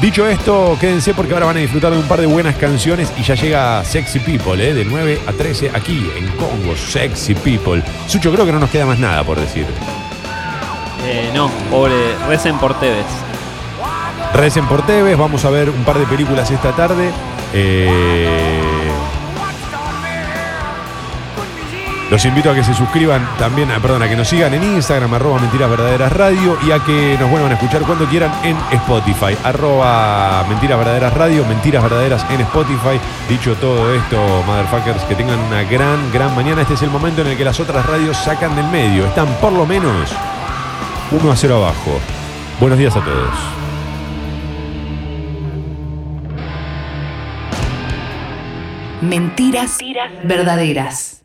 Dicho 0.02 0.28
esto, 0.28 0.78
quédense 0.80 1.14
porque 1.14 1.34
ahora 1.34 1.46
van 1.46 1.58
a 1.58 1.62
disfrutar 1.62 1.92
de 1.92 1.98
un 1.98 2.08
par 2.08 2.20
de 2.20 2.28
buenas 2.28 2.56
canciones 2.58 3.12
y 3.18 3.24
ya 3.24 3.34
llega 3.34 3.84
Sexy 3.84 4.20
People, 4.20 4.62
¿eh? 4.64 4.74
de 4.74 4.84
9 4.84 5.22
a 5.26 5.32
13 5.32 5.72
aquí 5.74 6.06
en 6.18 6.28
Congo, 6.36 6.76
Sexy 6.76 7.34
People. 7.34 7.82
Sucho, 8.06 8.32
creo 8.32 8.46
que 8.46 8.52
no 8.52 8.60
nos 8.60 8.70
queda 8.70 8.86
más 8.86 9.00
nada 9.00 9.24
por 9.24 9.40
decir. 9.40 9.66
Eh, 11.08 11.32
no, 11.34 11.50
pobre, 11.70 12.16
recen 12.28 12.58
por 12.58 12.74
Tevez. 12.80 13.06
Recen 14.34 14.66
por 14.66 14.86
Tevez, 14.86 15.18
vamos 15.18 15.46
a 15.46 15.50
ver 15.50 15.70
un 15.70 15.84
par 15.84 15.98
de 16.00 16.06
películas 16.06 16.50
esta 16.50 16.72
tarde. 16.72 17.12
Eh, 17.54 18.92
Los 22.10 22.24
invito 22.24 22.52
a 22.52 22.54
que 22.54 22.64
se 22.64 22.74
suscriban 22.76 23.28
también, 23.40 23.72
a, 23.72 23.80
perdón, 23.80 24.04
a 24.04 24.08
que 24.08 24.16
nos 24.16 24.28
sigan 24.28 24.54
en 24.54 24.64
Instagram, 24.64 25.12
arroba 25.16 25.40
Mentiras 25.40 25.68
Verdaderas 25.70 26.14
Radio, 26.14 26.56
y 26.66 26.72
a 26.72 26.78
que 26.80 27.18
nos 27.20 27.30
vuelvan 27.32 27.52
a 27.52 27.56
escuchar 27.56 27.82
cuando 27.82 28.06
quieran 28.06 28.32
en 28.44 28.56
Spotify, 28.72 29.36
arroba 29.44 30.46
Mentiras 30.48 30.78
Verdaderas 30.78 31.14
Radio, 31.14 31.44
Mentiras 31.46 31.82
Verdaderas 31.82 32.26
en 32.30 32.42
Spotify. 32.42 33.00
Dicho 33.28 33.56
todo 33.56 33.92
esto, 33.94 34.44
motherfuckers, 34.46 35.04
que 35.06 35.16
tengan 35.16 35.40
una 35.40 35.64
gran, 35.64 36.12
gran 36.14 36.36
mañana. 36.36 36.62
Este 36.62 36.76
es 36.76 36.82
el 36.84 36.92
momento 36.92 37.22
en 37.22 37.28
el 37.28 37.38
que 37.38 37.44
las 37.44 37.60
otras 37.60 37.84
radios 37.88 38.16
sacan 38.16 38.56
del 38.56 38.68
medio. 38.68 39.08
Están 39.08 39.28
por 39.42 39.52
lo 39.52 39.66
menos 39.66 40.16
1 41.12 41.32
a 41.32 41.36
0 41.36 41.56
abajo. 41.58 42.00
Buenos 42.60 42.80
días 42.80 42.96
a 42.96 43.04
todos. 43.04 43.30
Mentiras 49.02 49.78
verdaderas. 50.24 51.22